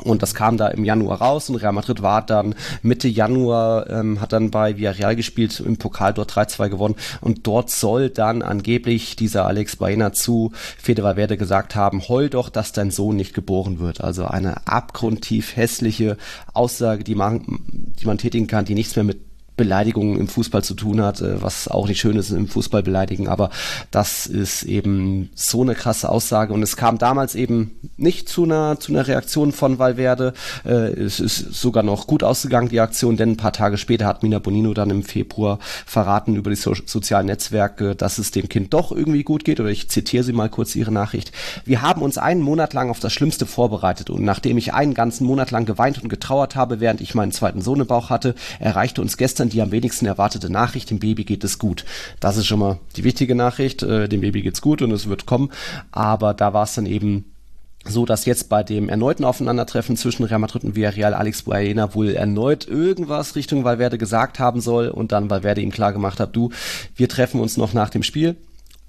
Und 0.00 0.22
das 0.22 0.34
kam 0.34 0.56
da 0.56 0.68
im 0.68 0.84
Januar 0.84 1.20
raus 1.20 1.48
und 1.50 1.56
Real 1.56 1.72
Madrid 1.72 2.02
war 2.02 2.24
dann 2.24 2.54
Mitte 2.82 3.08
Januar, 3.08 3.88
ähm, 3.90 4.20
hat 4.20 4.32
dann 4.32 4.50
bei 4.50 4.76
Villarreal 4.76 5.16
gespielt, 5.16 5.60
im 5.60 5.76
Pokal 5.76 6.14
dort 6.14 6.32
3-2 6.32 6.68
gewonnen 6.68 6.96
und 7.20 7.46
dort 7.46 7.70
soll 7.70 8.10
dann 8.10 8.42
angeblich 8.42 9.16
dieser 9.16 9.46
Alex 9.46 9.76
Baena 9.76 10.12
zu 10.12 10.52
Fede 10.78 11.02
Valverde 11.02 11.36
gesagt 11.36 11.74
haben, 11.74 12.08
heul 12.08 12.28
doch, 12.28 12.48
dass 12.48 12.72
dein 12.72 12.90
Sohn 12.90 13.16
nicht 13.16 13.34
geboren 13.34 13.78
wird. 13.78 14.00
Also 14.00 14.24
eine 14.24 14.66
abgrundtief 14.66 15.56
hässliche 15.56 16.16
Aussage, 16.52 17.04
die 17.04 17.14
man, 17.14 17.44
die 18.00 18.06
man 18.06 18.18
tätigen 18.18 18.46
kann, 18.46 18.64
die 18.64 18.74
nichts 18.74 18.96
mehr 18.96 19.04
mit 19.04 19.29
Beleidigungen 19.60 20.18
im 20.18 20.26
Fußball 20.26 20.64
zu 20.64 20.72
tun 20.72 21.02
hat, 21.02 21.20
äh, 21.20 21.42
was 21.42 21.68
auch 21.68 21.86
nicht 21.86 22.00
schön 22.00 22.16
ist 22.16 22.30
im 22.30 22.48
Fußball 22.48 22.82
beleidigen, 22.82 23.28
aber 23.28 23.50
das 23.90 24.26
ist 24.26 24.62
eben 24.62 25.28
so 25.34 25.60
eine 25.60 25.74
krasse 25.74 26.08
Aussage 26.08 26.54
und 26.54 26.62
es 26.62 26.78
kam 26.78 26.96
damals 26.96 27.34
eben 27.34 27.72
nicht 27.98 28.26
zu 28.30 28.44
einer 28.44 28.80
zu 28.80 28.90
einer 28.90 29.06
Reaktion 29.06 29.52
von 29.52 29.78
Valverde. 29.78 30.32
Äh, 30.64 30.92
es 30.92 31.20
ist 31.20 31.52
sogar 31.52 31.82
noch 31.82 32.06
gut 32.06 32.24
ausgegangen 32.24 32.70
die 32.70 32.80
Aktion, 32.80 33.18
denn 33.18 33.32
ein 33.32 33.36
paar 33.36 33.52
Tage 33.52 33.76
später 33.76 34.06
hat 34.06 34.22
Mina 34.22 34.38
Bonino 34.38 34.72
dann 34.72 34.88
im 34.88 35.02
Februar 35.02 35.58
verraten 35.84 36.36
über 36.36 36.48
die 36.48 36.56
so 36.56 36.74
sozialen 36.86 37.26
Netzwerke, 37.26 37.94
dass 37.94 38.16
es 38.16 38.30
dem 38.30 38.48
Kind 38.48 38.72
doch 38.72 38.92
irgendwie 38.92 39.24
gut 39.24 39.44
geht 39.44 39.60
oder 39.60 39.68
ich 39.68 39.90
zitiere 39.90 40.24
sie 40.24 40.32
mal 40.32 40.48
kurz 40.48 40.74
ihre 40.74 40.90
Nachricht. 40.90 41.32
Wir 41.66 41.82
haben 41.82 42.00
uns 42.00 42.16
einen 42.16 42.40
Monat 42.40 42.72
lang 42.72 42.88
auf 42.88 43.00
das 43.00 43.12
Schlimmste 43.12 43.44
vorbereitet 43.44 44.08
und 44.08 44.24
nachdem 44.24 44.56
ich 44.56 44.72
einen 44.72 44.94
ganzen 44.94 45.26
Monat 45.26 45.50
lang 45.50 45.66
geweint 45.66 46.02
und 46.02 46.08
getrauert 46.08 46.56
habe, 46.56 46.80
während 46.80 47.02
ich 47.02 47.14
meinen 47.14 47.32
zweiten 47.32 47.60
Sohn 47.60 47.80
im 47.80 47.86
Bauch 47.86 48.08
hatte, 48.08 48.34
erreichte 48.58 49.02
uns 49.02 49.18
gestern 49.18 49.49
die 49.50 49.62
am 49.62 49.72
wenigsten 49.72 50.06
erwartete 50.06 50.50
Nachricht, 50.50 50.90
dem 50.90 50.98
Baby 50.98 51.24
geht 51.24 51.44
es 51.44 51.58
gut. 51.58 51.84
Das 52.20 52.36
ist 52.36 52.46
schon 52.46 52.60
mal 52.60 52.78
die 52.96 53.04
wichtige 53.04 53.34
Nachricht, 53.34 53.82
äh, 53.82 54.08
dem 54.08 54.22
Baby 54.22 54.42
geht's 54.42 54.62
gut 54.62 54.82
und 54.82 54.90
es 54.92 55.08
wird 55.08 55.26
kommen. 55.26 55.50
Aber 55.92 56.34
da 56.34 56.52
war 56.54 56.64
es 56.64 56.74
dann 56.74 56.86
eben 56.86 57.26
so 57.84 58.04
dass 58.04 58.26
jetzt 58.26 58.50
bei 58.50 58.62
dem 58.62 58.90
erneuten 58.90 59.24
Aufeinandertreffen 59.24 59.96
zwischen 59.96 60.24
Real 60.24 60.38
Madrid 60.38 60.64
und 60.64 60.76
Villarreal 60.76 61.14
Alex 61.14 61.42
Baena 61.44 61.94
wohl 61.94 62.10
erneut 62.10 62.68
irgendwas 62.68 63.36
Richtung 63.36 63.64
Valverde 63.64 63.96
gesagt 63.96 64.38
haben 64.38 64.60
soll 64.60 64.88
und 64.88 65.12
dann 65.12 65.30
Valverde 65.30 65.62
ihm 65.62 65.70
klar 65.70 65.94
gemacht 65.94 66.20
hat, 66.20 66.36
du, 66.36 66.50
wir 66.94 67.08
treffen 67.08 67.40
uns 67.40 67.56
noch 67.56 67.72
nach 67.72 67.88
dem 67.88 68.02
Spiel 68.02 68.36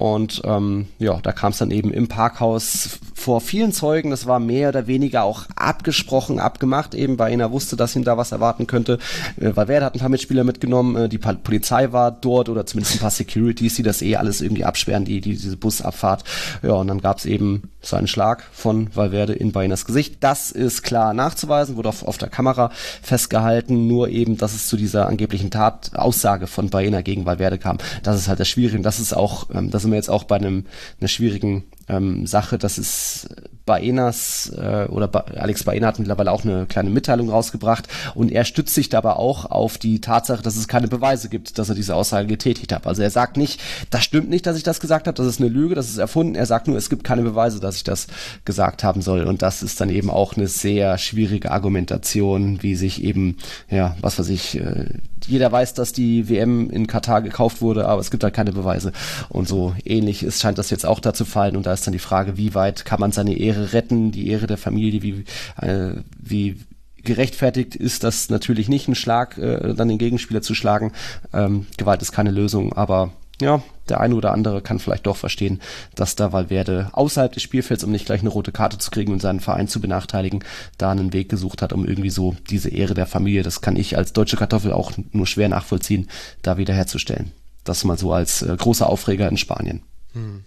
und 0.02 0.42
ähm, 0.46 0.88
ja, 0.98 1.20
da 1.22 1.32
kam 1.32 1.52
es 1.52 1.60
dann 1.60 1.70
eben 1.70 1.94
im 1.94 2.08
Parkhaus 2.08 2.98
vor 3.14 3.40
vielen 3.40 3.72
Zeugen. 3.72 4.10
Das 4.10 4.26
war 4.26 4.40
mehr 4.40 4.70
oder 4.70 4.88
weniger 4.88 5.24
auch 5.24 5.46
abgesprochen, 5.56 6.40
abgemacht, 6.40 6.96
eben 6.96 7.20
weil 7.20 7.40
er 7.40 7.52
wusste, 7.52 7.76
dass 7.76 7.96
ihn 7.96 8.04
da 8.04 8.18
was 8.18 8.32
erwarten 8.32 8.66
könnte. 8.66 8.98
Äh, 9.40 9.56
Valverde 9.56 9.86
hat 9.86 9.94
ein 9.94 10.00
paar 10.00 10.10
Mitspieler 10.10 10.44
mitgenommen, 10.44 10.96
äh, 10.96 11.08
die 11.08 11.20
Polizei 11.20 11.92
war 11.92 12.10
dort 12.10 12.50
oder 12.50 12.66
zumindest 12.66 12.96
ein 12.96 13.00
paar 13.00 13.12
Securities, 13.12 13.76
die 13.76 13.84
das 13.84 14.02
eh 14.02 14.16
alles 14.16 14.42
irgendwie 14.42 14.66
absperren, 14.66 15.06
die, 15.06 15.22
die 15.22 15.34
diese 15.34 15.56
Busabfahrt. 15.56 16.24
Ja, 16.64 16.74
und 16.74 16.88
dann 16.88 17.02
gab 17.02 17.20
es 17.20 17.26
eben 17.28 17.70
so 17.80 17.96
einen 17.96 18.08
Schlag 18.08 18.44
von 18.52 18.90
Valverde 18.96 19.34
in 19.34 19.52
Bainas 19.52 19.86
Gesicht. 19.86 20.18
Das 20.22 20.50
ist 20.50 20.82
klar 20.82 21.14
nachzuweisen, 21.14 21.76
wurde 21.76 21.90
auf, 21.90 22.04
auf 22.04 22.18
der 22.18 22.30
Kamera 22.30 22.72
festgehalten, 23.04 23.88
nur 23.88 24.10
eben, 24.10 24.38
dass 24.38 24.56
es 24.56 24.68
zu 24.68 24.78
dieser 24.78 25.08
angeblichen 25.08 25.52
Tataussage 25.52 26.48
von 26.48 26.72
Baena 26.72 27.02
gegen 27.02 27.28
Valverde 27.28 27.60
kam. 27.60 27.78
Das 28.02 28.18
ist 28.18 28.28
halt 28.28 28.40
das 28.40 28.48
Schwierige. 28.48 28.82
Das 28.82 29.00
ist 29.00 29.16
auch, 29.16 29.48
ähm, 29.54 29.70
das 29.70 29.84
sind 29.84 29.91
wir 29.92 29.98
jetzt 29.98 30.10
auch 30.10 30.24
bei 30.24 30.38
einem, 30.38 30.66
einer 31.00 31.08
schwierigen 31.08 31.64
ähm, 31.88 32.26
Sache, 32.26 32.58
dass 32.58 32.78
es 32.78 33.28
Baenas 33.66 34.52
äh, 34.58 34.88
oder 34.90 35.08
ba 35.08 35.20
Alex 35.36 35.64
Baena 35.64 35.88
hat 35.88 36.00
mittlerweile 36.00 36.32
auch 36.32 36.44
eine 36.44 36.66
kleine 36.66 36.90
Mitteilung 36.90 37.30
rausgebracht 37.30 37.88
und 38.16 38.32
er 38.32 38.44
stützt 38.44 38.74
sich 38.74 38.90
dabei 38.90 39.14
auch 39.14 39.46
auf 39.46 39.78
die 39.78 40.02
Tatsache, 40.02 40.42
dass 40.42 40.56
es 40.56 40.68
keine 40.68 40.88
Beweise 40.88 41.30
gibt, 41.30 41.58
dass 41.58 41.70
er 41.70 41.76
diese 41.76 41.96
Aussage 41.96 42.28
getätigt 42.28 42.72
hat. 42.74 42.88
Also 42.88 43.04
er 43.04 43.12
sagt 43.12 43.38
nicht, 43.38 43.62
das 43.90 44.04
stimmt 44.04 44.30
nicht, 44.30 44.46
dass 44.46 44.58
ich 44.58 44.64
das 44.64 44.80
gesagt 44.80 45.08
habe, 45.08 45.16
das 45.16 45.28
ist 45.28 45.40
eine 45.40 45.50
Lüge, 45.50 45.76
das 45.76 45.90
ist 45.90 45.98
erfunden. 45.98 46.36
Er 46.36 46.46
sagt 46.46 46.68
nur, 46.68 46.78
es 46.78 46.90
gibt 46.90 47.04
keine 47.04 47.22
Beweise, 47.22 47.60
dass 47.60 47.76
ich 47.76 47.84
das 47.84 48.08
gesagt 48.46 48.84
haben 48.84 49.02
soll 49.02 49.24
und 49.24 49.42
das 49.42 49.64
ist 49.64 49.80
dann 49.80 49.90
eben 49.90 50.10
auch 50.10 50.36
eine 50.36 50.48
sehr 50.48 50.98
schwierige 50.98 51.52
Argumentation, 51.52 52.64
wie 52.64 52.76
sich 52.76 53.04
eben, 53.04 53.38
ja, 53.70 53.96
was 54.02 54.18
weiß 54.18 54.30
ich, 54.30 54.60
äh, 54.60 54.86
jeder 55.28 55.52
weiß, 55.52 55.74
dass 55.74 55.94
die 55.94 56.30
WM 56.30 56.70
in 56.70 56.88
Katar 56.88 57.22
gekauft 57.22 57.62
wurde, 57.62 57.88
aber 57.88 58.02
es 58.02 58.12
gibt 58.12 58.24
halt 58.24 58.34
keine 58.34 58.52
Beweise. 58.52 58.92
Und 59.30 59.48
so 59.48 59.76
ähnlich 59.86 60.24
ist, 60.24 60.42
scheint 60.42 60.58
das 60.58 60.70
jetzt 60.70 60.86
auch 60.86 61.00
da 61.00 61.14
zu 61.14 61.26
fallen. 61.26 61.56
Und 61.56 61.66
da 61.66 61.74
ist 61.74 61.86
dann 61.86 61.94
die 61.94 62.00
Frage, 62.00 62.38
wie 62.38 62.56
weit 62.56 62.86
kann 62.86 63.00
man 63.00 63.12
seine 63.12 63.38
Ehre 63.38 63.74
retten, 63.74 64.12
die 64.12 64.30
Ehre 64.30 64.48
der 64.48 64.58
Familie, 64.58 65.02
wie, 65.02 65.26
äh, 65.62 65.96
wie 66.20 66.60
gerechtfertigt 67.04 67.76
ist 67.76 68.04
das 68.04 68.30
natürlich 68.30 68.70
nicht, 68.70 68.88
einen 68.88 68.96
Schlag, 68.96 69.38
äh, 69.38 69.74
dann 69.74 69.88
den 69.88 69.98
Gegenspieler 69.98 70.42
zu 70.42 70.54
schlagen. 70.54 70.92
Ähm, 71.34 71.66
Gewalt 71.78 72.02
ist 72.02 72.12
keine 72.12 72.32
Lösung, 72.32 72.74
aber 72.74 73.12
ja, 73.42 73.62
der 73.90 74.00
eine 74.00 74.16
oder 74.16 74.32
andere 74.32 74.62
kann 74.62 74.80
vielleicht 74.80 75.06
doch 75.06 75.18
verstehen, 75.18 75.62
dass 75.96 76.16
da 76.16 76.32
Valverde 76.32 76.90
außerhalb 76.94 77.32
des 77.34 77.44
Spielfelds, 77.44 77.84
um 77.84 77.92
nicht 77.92 78.06
gleich 78.06 78.22
eine 78.22 78.30
rote 78.30 78.52
Karte 78.52 78.78
zu 78.78 78.92
kriegen 78.92 79.12
und 79.12 79.22
seinen 79.22 79.40
Verein 79.40 79.68
zu 79.68 79.82
benachteiligen, 79.82 80.44
da 80.78 80.92
einen 80.92 81.14
Weg 81.14 81.30
gesucht 81.30 81.62
hat, 81.62 81.74
um 81.74 81.86
irgendwie 81.86 82.10
so 82.10 82.36
diese 82.50 82.70
Ehre 82.70 82.94
der 82.94 83.08
Familie, 83.08 83.44
das 83.44 83.62
kann 83.62 83.76
ich 83.76 83.98
als 83.98 84.14
deutsche 84.14 84.38
Kartoffel 84.38 84.72
auch 84.72 84.94
nur 85.12 85.28
schwer 85.28 85.50
nachvollziehen, 85.50 86.10
da 86.42 86.58
wiederherzustellen. 86.58 87.32
Das 87.64 87.84
mal 87.84 87.98
so 87.98 88.14
als 88.14 88.42
äh, 88.42 88.56
großer 88.56 88.88
Aufreger 88.88 89.28
in 89.28 89.38
Spanien. 89.38 89.84
Hm. 90.14 90.46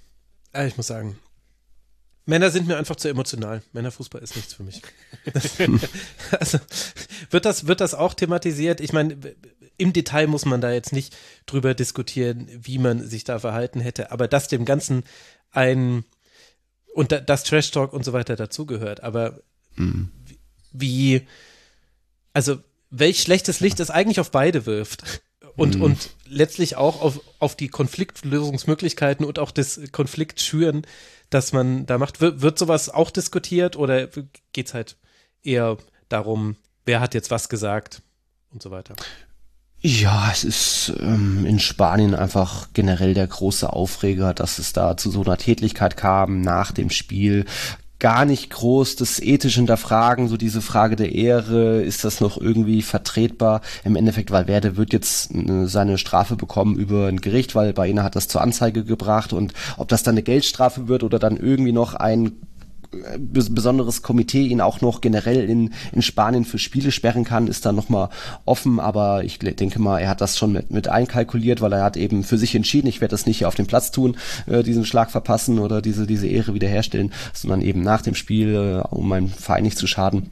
Ja, 0.54 0.64
ich 0.64 0.76
muss 0.76 0.86
sagen, 0.86 1.18
Männer 2.26 2.50
sind 2.50 2.66
mir 2.66 2.76
einfach 2.76 2.96
zu 2.96 3.08
emotional. 3.08 3.62
Männerfußball 3.72 4.22
ist 4.22 4.36
nichts 4.36 4.54
für 4.54 4.62
mich. 4.62 4.82
also 6.40 6.58
wird 7.30 7.44
das, 7.44 7.66
wird 7.66 7.80
das 7.80 7.94
auch 7.94 8.14
thematisiert? 8.14 8.80
Ich 8.80 8.92
meine, 8.92 9.16
im 9.76 9.92
Detail 9.92 10.26
muss 10.26 10.44
man 10.44 10.60
da 10.60 10.72
jetzt 10.72 10.92
nicht 10.92 11.16
drüber 11.46 11.74
diskutieren, 11.74 12.48
wie 12.50 12.78
man 12.78 13.06
sich 13.06 13.24
da 13.24 13.38
verhalten 13.38 13.80
hätte, 13.80 14.12
aber 14.12 14.28
dass 14.28 14.48
dem 14.48 14.64
Ganzen 14.64 15.04
ein 15.50 16.04
und 16.94 17.12
da, 17.12 17.20
das 17.20 17.44
Trash 17.44 17.70
Talk 17.70 17.92
und 17.92 18.04
so 18.04 18.12
weiter 18.12 18.36
dazugehört, 18.36 19.02
aber 19.02 19.40
mhm. 19.74 20.10
wie, 20.72 21.26
also 22.32 22.58
welch 22.90 23.20
schlechtes 23.20 23.60
Licht 23.60 23.80
es 23.80 23.90
eigentlich 23.90 24.20
auf 24.20 24.30
beide 24.30 24.66
wirft 24.66 25.22
und, 25.56 25.76
mhm. 25.76 25.82
und 25.82 26.10
letztlich 26.26 26.76
auch 26.76 27.00
auf, 27.00 27.20
auf 27.38 27.56
die 27.56 27.68
Konfliktlösungsmöglichkeiten 27.68 29.26
und 29.26 29.38
auch 29.38 29.50
das 29.50 29.80
Konfliktschüren, 29.92 30.86
das 31.30 31.52
man 31.52 31.86
da 31.86 31.98
macht. 31.98 32.20
Wird, 32.20 32.42
wird 32.42 32.58
sowas 32.58 32.88
auch 32.88 33.10
diskutiert 33.10 33.76
oder 33.76 34.08
geht's 34.52 34.74
halt 34.74 34.96
eher 35.42 35.76
darum, 36.08 36.56
wer 36.84 37.00
hat 37.00 37.14
jetzt 37.14 37.30
was 37.30 37.48
gesagt 37.48 38.02
und 38.52 38.62
so 38.62 38.70
weiter? 38.70 38.94
Ja, 39.86 40.30
es 40.32 40.44
ist 40.44 40.94
ähm, 40.98 41.44
in 41.44 41.58
Spanien 41.58 42.14
einfach 42.14 42.68
generell 42.72 43.12
der 43.12 43.26
große 43.26 43.70
Aufreger, 43.70 44.32
dass 44.32 44.58
es 44.58 44.72
da 44.72 44.96
zu 44.96 45.10
so 45.10 45.22
einer 45.22 45.36
Tätlichkeit 45.36 45.98
kam 45.98 46.40
nach 46.40 46.72
dem 46.72 46.88
Spiel 46.88 47.44
gar 47.98 48.24
nicht 48.24 48.48
groß 48.48 48.96
das 48.96 49.20
ethisch 49.20 49.56
hinterfragen, 49.56 50.28
so 50.28 50.38
diese 50.38 50.62
Frage 50.62 50.96
der 50.96 51.14
Ehre, 51.14 51.82
ist 51.82 52.02
das 52.02 52.22
noch 52.22 52.38
irgendwie 52.38 52.80
vertretbar? 52.80 53.60
Im 53.84 53.96
Endeffekt, 53.96 54.30
Valverde 54.30 54.78
wird 54.78 54.94
jetzt 54.94 55.34
äh, 55.34 55.66
seine 55.66 55.98
Strafe 55.98 56.36
bekommen 56.36 56.76
über 56.76 57.08
ein 57.08 57.20
Gericht, 57.20 57.54
weil 57.54 57.74
Baena 57.74 58.04
hat 58.04 58.16
das 58.16 58.26
zur 58.28 58.40
Anzeige 58.40 58.84
gebracht 58.84 59.34
und 59.34 59.52
ob 59.76 59.88
das 59.88 60.02
dann 60.02 60.14
eine 60.14 60.22
Geldstrafe 60.22 60.88
wird 60.88 61.02
oder 61.02 61.18
dann 61.18 61.36
irgendwie 61.36 61.72
noch 61.72 61.92
ein 61.92 62.32
besonderes 63.18 64.02
Komitee 64.02 64.46
ihn 64.46 64.60
auch 64.60 64.80
noch 64.80 65.00
generell 65.00 65.48
in, 65.48 65.72
in 65.92 66.02
Spanien 66.02 66.44
für 66.44 66.58
Spiele 66.58 66.90
sperren 66.90 67.24
kann, 67.24 67.46
ist 67.46 67.66
da 67.66 67.72
nochmal 67.72 68.08
offen, 68.44 68.80
aber 68.80 69.24
ich 69.24 69.38
denke 69.38 69.80
mal, 69.80 69.98
er 69.98 70.08
hat 70.08 70.20
das 70.20 70.38
schon 70.38 70.52
mit, 70.52 70.70
mit 70.70 70.88
einkalkuliert, 70.88 71.60
weil 71.60 71.72
er 71.72 71.84
hat 71.84 71.96
eben 71.96 72.24
für 72.24 72.38
sich 72.38 72.54
entschieden, 72.54 72.88
ich 72.88 73.00
werde 73.00 73.12
das 73.12 73.26
nicht 73.26 73.46
auf 73.46 73.54
dem 73.54 73.66
Platz 73.66 73.90
tun, 73.90 74.16
äh, 74.46 74.62
diesen 74.62 74.84
Schlag 74.84 75.10
verpassen 75.10 75.58
oder 75.58 75.82
diese, 75.82 76.06
diese 76.06 76.26
Ehre 76.26 76.54
wiederherstellen, 76.54 77.12
sondern 77.32 77.62
eben 77.62 77.82
nach 77.82 78.02
dem 78.02 78.14
Spiel, 78.14 78.54
äh, 78.54 78.94
um 78.94 79.08
meinem 79.08 79.28
Verein 79.28 79.64
nicht 79.64 79.78
zu 79.78 79.86
schaden 79.86 80.30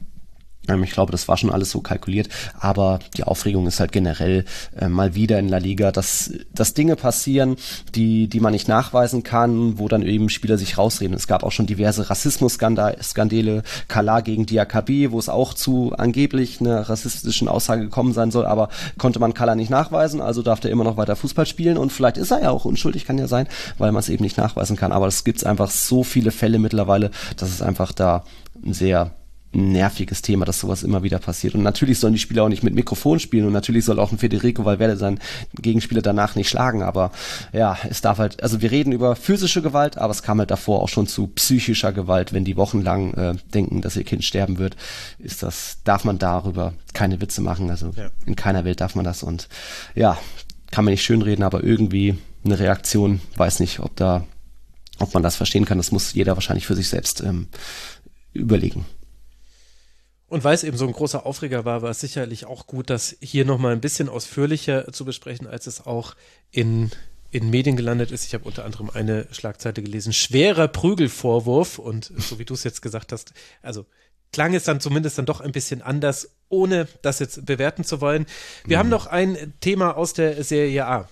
ich 0.67 0.91
glaube, 0.91 1.11
das 1.11 1.27
war 1.27 1.35
schon 1.37 1.51
alles 1.51 1.71
so 1.71 1.81
kalkuliert, 1.81 2.29
aber 2.57 2.99
die 3.17 3.25
Aufregung 3.25 3.67
ist 3.67 3.79
halt 3.79 3.91
generell 3.91 4.45
äh, 4.79 4.87
mal 4.87 5.13
wieder 5.13 5.37
in 5.39 5.49
La 5.49 5.57
Liga, 5.57 5.91
dass, 5.91 6.31
dass 6.53 6.73
Dinge 6.73 6.95
passieren, 6.95 7.57
die, 7.95 8.27
die 8.27 8.39
man 8.39 8.53
nicht 8.53 8.69
nachweisen 8.69 9.23
kann, 9.23 9.77
wo 9.77 9.89
dann 9.89 10.03
eben 10.03 10.29
Spieler 10.29 10.57
sich 10.57 10.77
rausreden. 10.77 11.15
Es 11.15 11.27
gab 11.27 11.43
auch 11.43 11.51
schon 11.51 11.65
diverse 11.65 12.09
Rassismus-Skandale, 12.09 13.63
Kala 13.89 14.21
gegen 14.21 14.45
Diakabi, 14.45 15.11
wo 15.11 15.19
es 15.19 15.27
auch 15.27 15.53
zu 15.53 15.93
angeblich 15.97 16.61
einer 16.61 16.89
rassistischen 16.89 17.49
Aussage 17.49 17.83
gekommen 17.83 18.13
sein 18.13 18.31
soll, 18.31 18.45
aber 18.45 18.69
konnte 18.97 19.19
man 19.19 19.33
Kala 19.33 19.55
nicht 19.55 19.69
nachweisen, 19.69 20.21
also 20.21 20.41
darf 20.41 20.61
der 20.61 20.71
immer 20.71 20.85
noch 20.85 20.95
weiter 20.97 21.17
Fußball 21.17 21.45
spielen. 21.45 21.77
Und 21.77 21.91
vielleicht 21.91 22.17
ist 22.17 22.31
er 22.31 22.41
ja 22.41 22.49
auch 22.51 22.63
unschuldig, 22.63 23.05
kann 23.05 23.17
ja 23.17 23.27
sein, 23.27 23.47
weil 23.77 23.91
man 23.91 23.99
es 23.99 24.09
eben 24.09 24.23
nicht 24.23 24.37
nachweisen 24.37 24.77
kann, 24.77 24.93
aber 24.93 25.07
es 25.07 25.25
gibt 25.25 25.45
einfach 25.45 25.69
so 25.69 26.03
viele 26.03 26.31
Fälle 26.31 26.57
mittlerweile, 26.57 27.11
dass 27.35 27.49
es 27.49 27.61
einfach 27.61 27.91
da 27.91 28.23
sehr 28.65 29.11
nerviges 29.53 30.21
Thema, 30.21 30.45
dass 30.45 30.59
sowas 30.59 30.83
immer 30.83 31.03
wieder 31.03 31.19
passiert. 31.19 31.55
Und 31.55 31.63
natürlich 31.63 31.99
sollen 31.99 32.13
die 32.13 32.19
Spieler 32.19 32.43
auch 32.43 32.49
nicht 32.49 32.63
mit 32.63 32.73
Mikrofon 32.73 33.19
spielen 33.19 33.45
und 33.45 33.53
natürlich 33.53 33.85
soll 33.85 33.99
auch 33.99 34.11
ein 34.11 34.17
Federico 34.17 34.65
Valverde 34.65 34.97
seinen 34.97 35.19
Gegenspieler 35.61 36.01
danach 36.01 36.35
nicht 36.35 36.49
schlagen. 36.49 36.81
Aber 36.81 37.11
ja, 37.51 37.77
es 37.89 38.01
darf 38.01 38.17
halt, 38.17 38.41
also 38.41 38.61
wir 38.61 38.71
reden 38.71 38.91
über 38.91 39.15
physische 39.15 39.61
Gewalt, 39.61 39.97
aber 39.97 40.11
es 40.11 40.23
kam 40.23 40.39
halt 40.39 40.51
davor 40.51 40.81
auch 40.81 40.89
schon 40.89 41.07
zu 41.07 41.27
psychischer 41.27 41.93
Gewalt. 41.93 42.33
Wenn 42.33 42.45
die 42.45 42.57
wochenlang 42.57 43.13
äh, 43.13 43.35
denken, 43.53 43.81
dass 43.81 43.95
ihr 43.95 44.03
Kind 44.03 44.23
sterben 44.23 44.57
wird, 44.57 44.75
ist 45.19 45.43
das, 45.43 45.77
darf 45.83 46.03
man 46.03 46.17
darüber 46.17 46.73
keine 46.93 47.21
Witze 47.21 47.41
machen. 47.41 47.69
Also 47.69 47.91
ja. 47.95 48.09
in 48.25 48.35
keiner 48.35 48.65
Welt 48.65 48.81
darf 48.81 48.95
man 48.95 49.05
das. 49.05 49.23
Und 49.23 49.47
ja, 49.95 50.17
kann 50.71 50.85
man 50.85 50.91
nicht 50.91 51.03
schönreden, 51.03 51.43
aber 51.43 51.63
irgendwie 51.63 52.17
eine 52.43 52.59
Reaktion, 52.59 53.21
weiß 53.37 53.59
nicht, 53.59 53.79
ob 53.79 53.95
da, 53.95 54.25
ob 54.99 55.13
man 55.13 55.23
das 55.23 55.35
verstehen 55.35 55.65
kann. 55.65 55.77
Das 55.77 55.91
muss 55.91 56.13
jeder 56.13 56.35
wahrscheinlich 56.35 56.65
für 56.65 56.75
sich 56.75 56.89
selbst 56.89 57.21
ähm, 57.21 57.47
überlegen. 58.33 58.85
Und 60.33 60.43
weil 60.43 60.55
es 60.55 60.63
eben 60.63 60.77
so 60.77 60.87
ein 60.87 60.93
großer 60.93 61.27
Aufreger 61.27 61.63
war, 61.63 61.83
war 61.83 61.91
es 61.91 61.99
sicherlich 61.99 62.47
auch 62.47 62.65
gut, 62.65 62.89
das 62.89 63.15
hier 63.21 63.45
nochmal 63.45 63.71
ein 63.71 63.81
bisschen 63.81 64.09
ausführlicher 64.09 64.91
zu 64.91 65.05
besprechen, 65.05 65.45
als 65.45 65.67
es 65.67 65.85
auch 65.85 66.15
in, 66.49 66.89
in 67.29 67.51
Medien 67.51 67.75
gelandet 67.75 68.09
ist. 68.09 68.25
Ich 68.25 68.33
habe 68.33 68.45
unter 68.45 68.65
anderem 68.65 68.89
eine 68.89 69.27
Schlagzeile 69.29 69.83
gelesen, 69.83 70.11
schwerer 70.11 70.67
Prügelvorwurf. 70.67 71.77
Und 71.77 72.11
so 72.17 72.39
wie 72.39 72.45
du 72.45 72.55
es 72.55 72.63
jetzt 72.63 72.81
gesagt 72.81 73.11
hast, 73.11 73.33
also 73.61 73.85
klang 74.31 74.55
es 74.55 74.63
dann 74.63 74.79
zumindest 74.79 75.19
dann 75.19 75.27
doch 75.27 75.39
ein 75.39 75.51
bisschen 75.51 75.83
anders, 75.83 76.31
ohne 76.49 76.87
das 77.03 77.19
jetzt 77.19 77.45
bewerten 77.45 77.83
zu 77.83 78.01
wollen. 78.01 78.25
Wir 78.65 78.77
mhm. 78.77 78.79
haben 78.79 78.89
noch 78.89 79.05
ein 79.05 79.53
Thema 79.59 79.95
aus 79.95 80.13
der 80.13 80.43
Serie 80.43 80.87
A. 80.87 81.09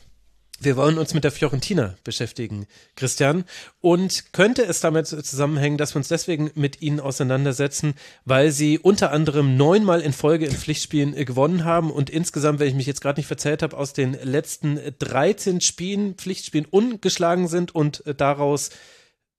Wir 0.64 0.78
wollen 0.78 1.00
uns 1.00 1.16
mit 1.16 1.24
der 1.24 1.32
Fiorentina 1.32 1.96
beschäftigen, 2.04 2.68
Christian. 2.96 3.46
Und 3.80 4.32
könnte 4.32 4.64
es 4.64 4.80
damit 4.80 5.08
zusammenhängen, 5.08 5.80
dass 5.80 5.96
wir 5.96 5.98
uns 5.98 6.08
deswegen 6.08 6.52
mit 6.54 6.84
ihnen 6.84 7.00
auseinandersetzen, 7.00 7.96
weil 8.26 8.52
sie 8.52 8.78
unter 8.78 9.12
anderem 9.12 9.58
neunmal 9.58 10.02
in 10.02 10.14
Folge 10.14 10.46
in 10.46 10.56
Pflichtspielen 10.56 11.18
äh, 11.18 11.26
gewonnen 11.26 11.66
haben 11.66 11.90
und 11.90 12.12
insgesamt, 12.12 12.60
wenn 12.60 12.68
ich 12.68 12.76
mich 12.76 12.86
jetzt 12.86 13.02
gerade 13.02 13.20
nicht 13.20 13.26
verzählt 13.26 13.64
habe, 13.64 13.76
aus 13.76 13.94
den 13.94 14.14
letzten 14.22 14.80
13 15.00 15.62
Spielen, 15.62 16.14
Pflichtspielen 16.14 16.68
ungeschlagen 16.70 17.48
sind 17.48 17.74
und 17.74 18.06
äh, 18.06 18.14
daraus 18.14 18.70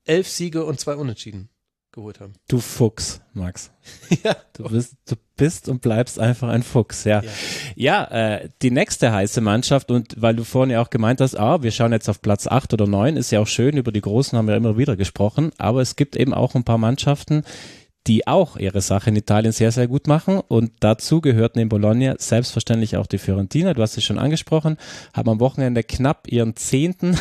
elf 0.04 0.26
Siege 0.26 0.64
und 0.64 0.80
zwei 0.80 0.96
Unentschieden 0.96 1.51
geholt 1.92 2.20
haben. 2.20 2.32
Du 2.48 2.58
Fuchs, 2.58 3.20
Max. 3.34 3.70
ja. 4.24 4.34
Du 4.54 4.64
bist, 4.64 4.96
du 5.06 5.14
bist 5.36 5.68
und 5.68 5.82
bleibst 5.82 6.18
einfach 6.18 6.48
ein 6.48 6.62
Fuchs, 6.62 7.04
ja. 7.04 7.22
Ja, 7.22 7.30
ja 8.10 8.36
äh, 8.36 8.48
die 8.62 8.70
nächste 8.70 9.12
heiße 9.12 9.40
Mannschaft 9.40 9.90
und 9.90 10.20
weil 10.20 10.34
du 10.34 10.44
vorhin 10.44 10.70
ja 10.70 10.82
auch 10.82 10.90
gemeint 10.90 11.20
hast, 11.20 11.38
ah, 11.38 11.62
wir 11.62 11.70
schauen 11.70 11.92
jetzt 11.92 12.08
auf 12.08 12.22
Platz 12.22 12.46
8 12.46 12.72
oder 12.72 12.86
9, 12.86 13.16
ist 13.16 13.30
ja 13.30 13.40
auch 13.40 13.46
schön, 13.46 13.76
über 13.76 13.92
die 13.92 14.00
Großen 14.00 14.36
haben 14.36 14.48
wir 14.48 14.56
immer 14.56 14.76
wieder 14.78 14.96
gesprochen, 14.96 15.52
aber 15.58 15.80
es 15.80 15.96
gibt 15.96 16.16
eben 16.16 16.34
auch 16.34 16.54
ein 16.54 16.64
paar 16.64 16.78
Mannschaften, 16.78 17.44
die 18.06 18.26
auch 18.26 18.56
ihre 18.56 18.80
Sache 18.80 19.10
in 19.10 19.16
Italien 19.16 19.52
sehr, 19.52 19.70
sehr 19.70 19.86
gut 19.86 20.08
machen. 20.08 20.40
Und 20.48 20.72
dazu 20.80 21.20
gehört 21.20 21.56
neben 21.56 21.68
Bologna 21.68 22.16
selbstverständlich 22.18 22.96
auch 22.96 23.06
die 23.06 23.18
Fiorentina. 23.18 23.74
Du 23.74 23.82
hast 23.82 23.96
es 23.96 24.04
schon 24.04 24.18
angesprochen, 24.18 24.76
haben 25.14 25.30
am 25.30 25.40
Wochenende 25.40 25.84
knapp 25.84 26.26
ihren 26.26 26.56
zehnten 26.56 27.16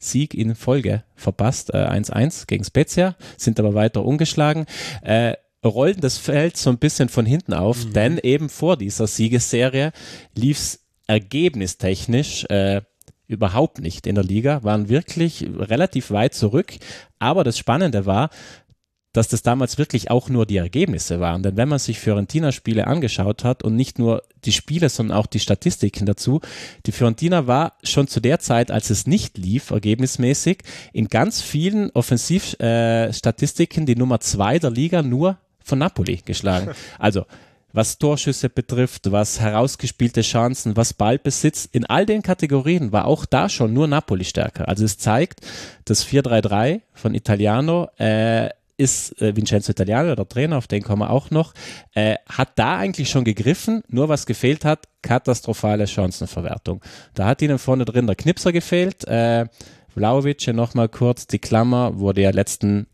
Sieg 0.00 0.34
in 0.34 0.54
Folge 0.54 1.04
verpasst, 1.14 1.74
1-1 1.74 2.42
äh, 2.42 2.46
gegen 2.46 2.64
Spezia, 2.64 3.16
sind 3.36 3.60
aber 3.60 3.74
weiter 3.74 4.04
ungeschlagen. 4.04 4.66
Äh, 5.02 5.34
rollen 5.64 6.00
das 6.00 6.16
Feld 6.16 6.56
so 6.56 6.70
ein 6.70 6.78
bisschen 6.78 7.10
von 7.10 7.26
hinten 7.26 7.52
auf, 7.52 7.84
mhm. 7.84 7.92
denn 7.92 8.18
eben 8.18 8.48
vor 8.48 8.76
dieser 8.78 9.06
Siegesserie 9.06 9.92
lief 10.34 10.58
es 10.58 10.80
ergebnistechnisch 11.06 12.44
äh, 12.46 12.80
überhaupt 13.26 13.78
nicht 13.78 14.06
in 14.06 14.14
der 14.14 14.24
Liga, 14.24 14.64
waren 14.64 14.88
wirklich 14.88 15.46
relativ 15.58 16.10
weit 16.10 16.34
zurück. 16.34 16.72
Aber 17.18 17.44
das 17.44 17.58
Spannende 17.58 18.06
war, 18.06 18.30
dass 19.12 19.28
das 19.28 19.42
damals 19.42 19.76
wirklich 19.78 20.10
auch 20.10 20.28
nur 20.28 20.46
die 20.46 20.58
Ergebnisse 20.58 21.18
waren. 21.18 21.42
Denn 21.42 21.56
wenn 21.56 21.68
man 21.68 21.78
sich 21.78 21.98
Fiorentina-Spiele 21.98 22.86
angeschaut 22.86 23.42
hat 23.44 23.62
und 23.64 23.74
nicht 23.74 23.98
nur 23.98 24.22
die 24.44 24.52
Spiele, 24.52 24.88
sondern 24.88 25.16
auch 25.16 25.26
die 25.26 25.40
Statistiken 25.40 26.06
dazu, 26.06 26.40
die 26.86 26.92
Fiorentina 26.92 27.46
war 27.46 27.74
schon 27.82 28.06
zu 28.06 28.20
der 28.20 28.38
Zeit, 28.38 28.70
als 28.70 28.90
es 28.90 29.06
nicht 29.06 29.36
lief, 29.36 29.70
ergebnismäßig, 29.70 30.58
in 30.92 31.08
ganz 31.08 31.40
vielen 31.40 31.90
Offensivstatistiken 31.90 33.82
äh, 33.82 33.86
die 33.86 33.96
Nummer 33.96 34.20
zwei 34.20 34.58
der 34.58 34.70
Liga 34.70 35.02
nur 35.02 35.38
von 35.62 35.78
Napoli 35.78 36.20
geschlagen. 36.24 36.70
Also 36.98 37.24
was 37.72 37.98
Torschüsse 37.98 38.48
betrifft, 38.48 39.12
was 39.12 39.40
herausgespielte 39.40 40.22
Chancen, 40.22 40.76
was 40.76 40.92
Ballbesitz, 40.92 41.68
in 41.70 41.86
all 41.86 42.04
den 42.04 42.22
Kategorien 42.22 42.90
war 42.90 43.04
auch 43.04 43.24
da 43.24 43.48
schon 43.48 43.72
nur 43.72 43.86
Napoli 43.86 44.24
stärker. 44.24 44.68
Also 44.68 44.84
es 44.84 44.98
zeigt, 44.98 45.40
das 45.84 46.04
4-3-3 46.06 46.80
von 46.94 47.14
Italiano 47.14 47.88
äh, 47.96 48.50
ist 48.80 49.20
äh, 49.20 49.36
Vincenzo 49.36 49.72
Italiano, 49.72 50.14
der 50.14 50.26
Trainer, 50.26 50.56
auf 50.56 50.66
den 50.66 50.82
kommen 50.82 51.02
wir 51.02 51.10
auch 51.10 51.30
noch, 51.30 51.52
äh, 51.94 52.16
hat 52.26 52.52
da 52.56 52.78
eigentlich 52.78 53.10
schon 53.10 53.24
gegriffen, 53.24 53.82
nur 53.88 54.08
was 54.08 54.24
gefehlt 54.24 54.64
hat, 54.64 54.88
katastrophale 55.02 55.86
Chancenverwertung. 55.86 56.82
Da 57.14 57.26
hat 57.26 57.42
ihnen 57.42 57.58
vorne 57.58 57.84
drin 57.84 58.06
der 58.06 58.16
Knipser 58.16 58.52
gefehlt, 58.52 59.06
äh, 59.06 59.46
Vlaovic, 59.94 60.46
nochmal 60.48 60.88
kurz, 60.88 61.26
die 61.26 61.40
Klammer 61.40 61.98
wurde 61.98 62.22
ja 62.22 62.30
letzten 62.30 62.86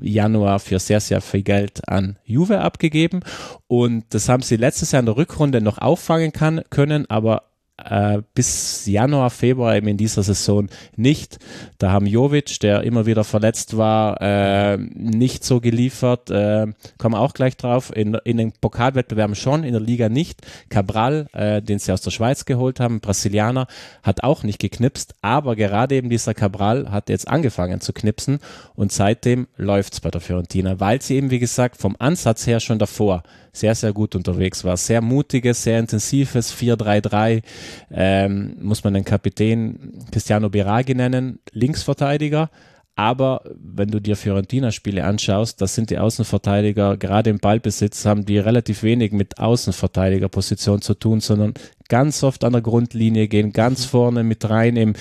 Januar 0.00 0.60
für 0.60 0.78
sehr, 0.78 1.00
sehr 1.00 1.20
viel 1.20 1.42
Geld 1.42 1.88
an 1.88 2.18
Juve 2.24 2.60
abgegeben 2.60 3.20
und 3.66 4.04
das 4.10 4.28
haben 4.28 4.42
sie 4.42 4.56
letztes 4.56 4.92
Jahr 4.92 5.00
in 5.00 5.06
der 5.06 5.16
Rückrunde 5.16 5.60
noch 5.60 5.78
auffangen 5.78 6.32
kann, 6.32 6.62
können, 6.70 7.08
aber 7.10 7.42
äh, 7.76 8.22
bis 8.34 8.86
Januar, 8.86 9.30
Februar 9.30 9.76
eben 9.76 9.88
in 9.88 9.96
dieser 9.96 10.22
Saison 10.22 10.68
nicht. 10.96 11.38
Da 11.78 11.90
haben 11.90 12.06
Jovic, 12.06 12.60
der 12.60 12.82
immer 12.82 13.06
wieder 13.06 13.24
verletzt 13.24 13.76
war, 13.76 14.20
äh, 14.20 14.76
nicht 14.76 15.44
so 15.44 15.60
geliefert. 15.60 16.30
Äh, 16.30 16.68
kommen 16.98 17.14
wir 17.14 17.20
auch 17.20 17.34
gleich 17.34 17.56
drauf. 17.56 17.94
In, 17.94 18.14
in 18.24 18.36
den 18.36 18.52
Pokalwettbewerben 18.52 19.34
schon, 19.34 19.64
in 19.64 19.72
der 19.72 19.80
Liga 19.80 20.08
nicht. 20.08 20.42
Cabral, 20.68 21.26
äh, 21.32 21.60
den 21.62 21.78
sie 21.78 21.92
aus 21.92 22.02
der 22.02 22.12
Schweiz 22.12 22.44
geholt 22.44 22.80
haben, 22.80 23.00
Brasilianer, 23.00 23.66
hat 24.02 24.22
auch 24.22 24.44
nicht 24.44 24.60
geknipst. 24.60 25.14
Aber 25.20 25.56
gerade 25.56 25.96
eben 25.96 26.10
dieser 26.10 26.34
Cabral 26.34 26.90
hat 26.90 27.08
jetzt 27.08 27.28
angefangen 27.28 27.80
zu 27.80 27.92
knipsen 27.92 28.38
und 28.76 28.92
seitdem 28.92 29.48
läuft's 29.56 30.00
bei 30.00 30.10
der 30.10 30.20
Fiorentina, 30.20 30.78
weil 30.80 31.02
sie 31.02 31.16
eben, 31.16 31.30
wie 31.30 31.38
gesagt, 31.38 31.76
vom 31.76 31.96
Ansatz 31.98 32.46
her 32.46 32.60
schon 32.60 32.78
davor 32.78 33.22
sehr, 33.54 33.74
sehr 33.74 33.92
gut 33.92 34.14
unterwegs 34.14 34.64
war. 34.64 34.76
Sehr 34.76 35.00
mutiges, 35.00 35.62
sehr 35.62 35.78
intensives 35.78 36.52
4-3-3. 36.54 37.42
Ähm, 37.90 38.56
muss 38.60 38.84
man 38.84 38.94
den 38.94 39.04
Kapitän 39.04 40.04
Cristiano 40.10 40.50
Biraghi 40.50 40.94
nennen, 40.94 41.38
Linksverteidiger. 41.52 42.50
Aber 42.96 43.42
wenn 43.56 43.90
du 43.90 44.00
dir 44.00 44.16
Fiorentina-Spiele 44.16 45.02
anschaust, 45.04 45.60
das 45.60 45.74
sind 45.74 45.90
die 45.90 45.98
Außenverteidiger, 45.98 46.96
gerade 46.96 47.30
im 47.30 47.38
Ballbesitz 47.38 48.04
haben 48.04 48.24
die 48.24 48.38
relativ 48.38 48.84
wenig 48.84 49.10
mit 49.10 49.38
Außenverteidigerposition 49.38 50.80
zu 50.80 50.94
tun, 50.94 51.20
sondern 51.20 51.54
ganz 51.88 52.22
oft 52.22 52.44
an 52.44 52.52
der 52.52 52.62
Grundlinie 52.62 53.26
gehen, 53.26 53.52
ganz 53.52 53.86
mhm. 53.86 53.90
vorne 53.90 54.22
mit 54.22 54.48
rein. 54.48 54.76
Im, 54.76 54.92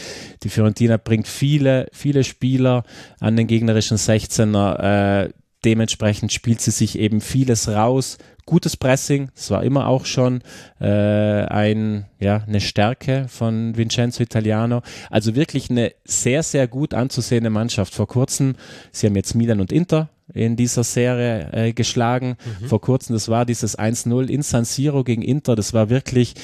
die 0.42 0.50
Fiorentina 0.50 0.98
bringt 0.98 1.28
viele, 1.28 1.88
viele 1.92 2.24
Spieler 2.24 2.84
an 3.20 3.36
den 3.36 3.46
gegnerischen 3.46 3.98
16er. 3.98 5.26
Äh, 5.26 5.30
dementsprechend 5.66 6.32
spielt 6.32 6.62
sie 6.62 6.72
sich 6.72 6.98
eben 7.00 7.22
vieles 7.22 7.68
raus, 7.68 8.18
gutes 8.46 8.78
Pressing, 8.78 9.30
das 9.36 9.52
war 9.52 9.64
immer 9.64 9.88
auch 9.88 10.06
schon 10.06 10.42
äh, 10.80 10.86
ein, 10.86 12.06
ja, 12.20 12.44
eine 12.48 12.60
Stärke 12.60 13.26
von 13.30 13.78
Vincenzo 13.78 14.22
Italiano. 14.22 14.82
Also 15.10 15.36
wirklich 15.36 15.70
eine 15.70 15.94
sehr, 16.04 16.44
sehr 16.44 16.68
gut 16.68 16.94
anzusehende 16.94 17.50
Mannschaft. 17.50 17.94
Vor 17.94 18.08
kurzem, 18.08 18.56
sie 18.92 19.08
haben 19.08 19.16
jetzt 19.16 19.36
Milan 19.36 19.62
und 19.62 19.72
Inter 19.72 20.10
in 20.34 20.56
dieser 20.56 20.84
Serie 20.84 21.50
äh, 21.52 21.74
geschlagen. 21.74 22.38
Mhm. 22.62 22.68
Vor 22.68 22.82
kurzem, 22.82 23.14
das 23.14 23.30
war 23.30 23.46
dieses 23.46 23.78
1-0 23.78 24.28
in 24.28 24.42
San 24.42 24.66
Siro 24.66 25.04
gegen 25.04 25.22
Inter. 25.22 25.56
Das 25.56 25.74
war 25.74 25.90
wirklich, 25.90 26.36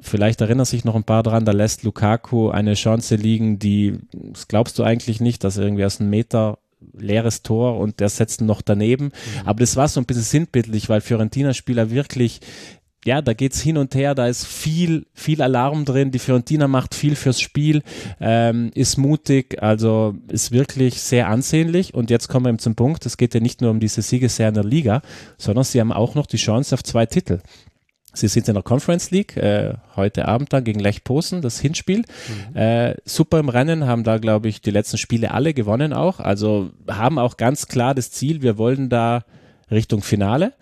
vielleicht 0.00 0.40
erinnern 0.40 0.64
sich 0.64 0.84
noch 0.84 0.94
ein 0.94 1.04
paar 1.04 1.22
dran, 1.22 1.44
da 1.44 1.52
lässt 1.52 1.82
Lukaku 1.82 2.50
eine 2.50 2.74
Chance 2.74 3.16
liegen, 3.16 3.58
die, 3.58 3.98
das 4.12 4.48
glaubst 4.48 4.78
du 4.78 4.82
eigentlich 4.82 5.20
nicht, 5.20 5.44
dass 5.44 5.58
irgendwie 5.58 5.84
aus 5.84 6.00
einem 6.00 6.10
Meter 6.10 6.58
leeres 6.92 7.42
Tor 7.42 7.78
und 7.78 8.00
der 8.00 8.08
setzt 8.08 8.40
noch 8.40 8.62
daneben. 8.62 9.06
Mhm. 9.06 9.12
Aber 9.44 9.60
das 9.60 9.76
war 9.76 9.88
so 9.88 10.00
ein 10.00 10.06
bisschen 10.06 10.22
sinnbildlich, 10.22 10.88
weil 10.88 11.00
Fiorentina-Spieler 11.00 11.90
wirklich 11.90 12.40
ja, 13.06 13.22
da 13.22 13.34
geht's 13.34 13.60
hin 13.60 13.78
und 13.78 13.94
her, 13.94 14.16
da 14.16 14.26
ist 14.26 14.44
viel, 14.44 15.06
viel 15.14 15.40
Alarm 15.40 15.84
drin. 15.84 16.10
Die 16.10 16.18
Fiorentina 16.18 16.66
macht 16.66 16.92
viel 16.92 17.14
fürs 17.14 17.40
Spiel, 17.40 17.82
ähm, 18.20 18.72
ist 18.74 18.96
mutig, 18.96 19.62
also 19.62 20.16
ist 20.28 20.50
wirklich 20.50 21.00
sehr 21.00 21.28
ansehnlich. 21.28 21.94
Und 21.94 22.10
jetzt 22.10 22.26
kommen 22.28 22.46
wir 22.46 22.50
eben 22.50 22.58
zum 22.58 22.74
Punkt, 22.74 23.06
es 23.06 23.16
geht 23.16 23.32
ja 23.32 23.40
nicht 23.40 23.60
nur 23.60 23.70
um 23.70 23.78
diese 23.78 24.02
Siegesserie 24.02 24.48
in 24.48 24.54
der 24.54 24.64
Liga, 24.64 25.02
sondern 25.38 25.64
sie 25.64 25.80
haben 25.80 25.92
auch 25.92 26.16
noch 26.16 26.26
die 26.26 26.36
Chance 26.36 26.74
auf 26.74 26.82
zwei 26.82 27.06
Titel. 27.06 27.38
Sie 28.16 28.28
sind 28.28 28.48
in 28.48 28.54
der 28.54 28.62
Conference 28.62 29.10
League, 29.10 29.36
äh, 29.36 29.74
heute 29.94 30.26
Abend 30.26 30.52
dann 30.52 30.64
gegen 30.64 30.80
Lech 30.80 31.04
Posen, 31.04 31.42
das 31.42 31.60
Hinspiel. 31.60 31.98
Mhm. 31.98 32.56
Äh, 32.56 32.94
super 33.04 33.38
im 33.38 33.48
Rennen, 33.48 33.86
haben 33.86 34.04
da, 34.04 34.18
glaube 34.18 34.48
ich, 34.48 34.62
die 34.62 34.70
letzten 34.70 34.96
Spiele 34.96 35.32
alle 35.32 35.52
gewonnen 35.52 35.92
auch. 35.92 36.18
Also 36.18 36.70
haben 36.88 37.18
auch 37.18 37.36
ganz 37.36 37.68
klar 37.68 37.94
das 37.94 38.10
Ziel, 38.10 38.40
wir 38.40 38.56
wollen 38.56 38.88
da 38.88 39.24
Richtung 39.70 40.02
Finale. 40.02 40.54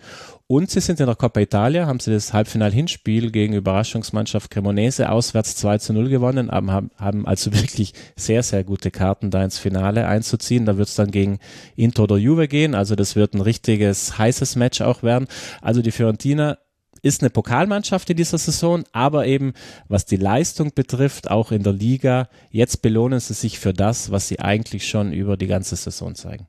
Und 0.47 0.71
sie 0.71 0.81
sind 0.81 1.01
in 1.01 1.07
der 1.07 1.15
Coppa 1.15 1.41
Italia, 1.41 1.87
haben 1.87 2.01
sie 2.01 2.13
das 2.13 2.35
Halbfinal-Hinspiel 2.35 3.31
gegen 3.31 3.55
Überraschungsmannschaft 3.55 4.51
Cremonese 4.51 5.11
auswärts 5.11 5.57
2 5.57 5.79
zu 5.79 5.93
0 5.95 6.11
gewonnen, 6.11 6.51
haben, 6.51 6.91
haben 6.99 7.27
also 7.27 7.53
wirklich 7.55 7.95
sehr, 8.15 8.43
sehr 8.43 8.63
gute 8.63 8.91
Karten 8.91 9.31
da 9.31 9.43
ins 9.43 9.59
Finale 9.59 10.07
einzuziehen. 10.07 10.67
Da 10.67 10.77
wird 10.77 10.89
es 10.89 10.97
dann 10.97 11.11
gegen 11.11 11.39
Inter 11.77 12.03
oder 12.03 12.19
Juve 12.19 12.47
gehen, 12.47 12.75
also 12.75 12.95
das 12.95 13.17
wird 13.17 13.33
ein 13.35 13.41
richtiges 13.41 14.19
heißes 14.19 14.57
Match 14.57 14.83
auch 14.83 15.03
werden. 15.03 15.29
Also 15.63 15.81
die 15.81 15.93
Fiorentina 15.93 16.59
ist 17.05 17.23
eine 17.23 17.31
Pokalmannschaft 17.31 18.09
in 18.09 18.17
dieser 18.17 18.39
Saison, 18.39 18.85
aber 18.93 19.27
eben 19.27 19.53
was 19.89 20.07
die 20.07 20.17
Leistung 20.17 20.73
betrifft, 20.75 21.31
auch 21.31 21.53
in 21.53 21.63
der 21.63 21.75
Liga, 21.75 22.29
jetzt 22.51 22.81
belohnen 22.81 23.21
sie 23.21 23.35
sich 23.35 23.59
für 23.59 23.75
das, 23.75 24.11
was 24.11 24.27
sie 24.27 24.41
eigentlich 24.41 24.89
schon 24.89 25.13
über 25.13 25.37
die 25.37 25.47
ganze 25.47 25.77
Saison 25.77 26.15
zeigen. 26.15 26.47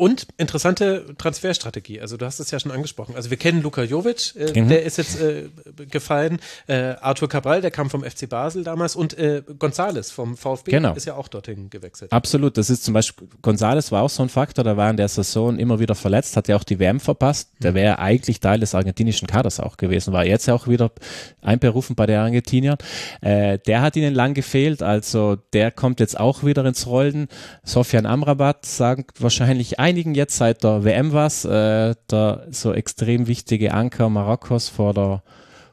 Und 0.00 0.28
interessante 0.38 1.14
Transferstrategie. 1.18 2.00
Also 2.00 2.16
du 2.16 2.24
hast 2.24 2.40
es 2.40 2.50
ja 2.50 2.58
schon 2.58 2.72
angesprochen. 2.72 3.16
Also 3.16 3.28
wir 3.28 3.36
kennen 3.36 3.60
Luka 3.60 3.82
Jovic, 3.82 4.34
äh, 4.34 4.58
mhm. 4.58 4.70
der 4.70 4.82
ist 4.84 4.96
jetzt 4.96 5.20
äh, 5.20 5.50
gefallen. 5.90 6.40
Äh, 6.68 6.94
Arthur 7.02 7.28
Cabral, 7.28 7.60
der 7.60 7.70
kam 7.70 7.90
vom 7.90 8.02
FC 8.02 8.26
Basel 8.26 8.64
damals 8.64 8.96
und 8.96 9.18
äh, 9.18 9.42
Gonzales 9.58 10.10
vom 10.10 10.38
VfB 10.38 10.70
genau. 10.70 10.94
ist 10.94 11.04
ja 11.04 11.16
auch 11.16 11.28
dorthin 11.28 11.68
gewechselt. 11.68 12.12
Absolut. 12.12 12.56
Das 12.56 12.70
ist 12.70 12.82
zum 12.82 12.94
Beispiel, 12.94 13.28
Gonzales 13.42 13.92
war 13.92 14.02
auch 14.02 14.08
so 14.08 14.22
ein 14.22 14.30
Faktor, 14.30 14.64
der 14.64 14.78
war 14.78 14.88
in 14.88 14.96
der 14.96 15.08
Saison 15.08 15.58
immer 15.58 15.80
wieder 15.80 15.94
verletzt, 15.94 16.34
hat 16.34 16.48
ja 16.48 16.56
auch 16.56 16.64
die 16.64 16.78
WM 16.78 16.98
verpasst. 16.98 17.50
Der 17.62 17.72
mhm. 17.72 17.76
wäre 17.76 17.98
eigentlich 17.98 18.40
Teil 18.40 18.58
des 18.58 18.74
argentinischen 18.74 19.28
Kaders 19.28 19.60
auch 19.60 19.76
gewesen, 19.76 20.14
war 20.14 20.24
jetzt 20.24 20.46
ja 20.46 20.54
auch 20.54 20.66
wieder 20.66 20.92
einberufen 21.42 21.94
bei 21.94 22.06
der 22.06 22.22
Argentinier. 22.22 22.78
Äh, 23.20 23.58
der 23.58 23.82
hat 23.82 23.96
ihnen 23.96 24.14
lang 24.14 24.32
gefehlt, 24.32 24.82
also 24.82 25.36
der 25.52 25.70
kommt 25.70 26.00
jetzt 26.00 26.18
auch 26.18 26.42
wieder 26.42 26.64
ins 26.64 26.86
Rollen. 26.86 27.28
Sofian 27.64 28.06
Amrabat 28.06 28.64
sagt 28.64 29.20
wahrscheinlich 29.20 29.78
ein 29.78 29.89
einigen 29.90 30.14
jetzt 30.14 30.36
seit 30.36 30.62
der 30.62 30.84
WM 30.84 31.12
was, 31.12 31.44
äh, 31.44 31.94
der 32.10 32.46
so 32.50 32.72
extrem 32.72 33.26
wichtige 33.26 33.74
Anker 33.74 34.08
Marokkos 34.08 34.68
vor 34.68 34.94
der 34.94 35.22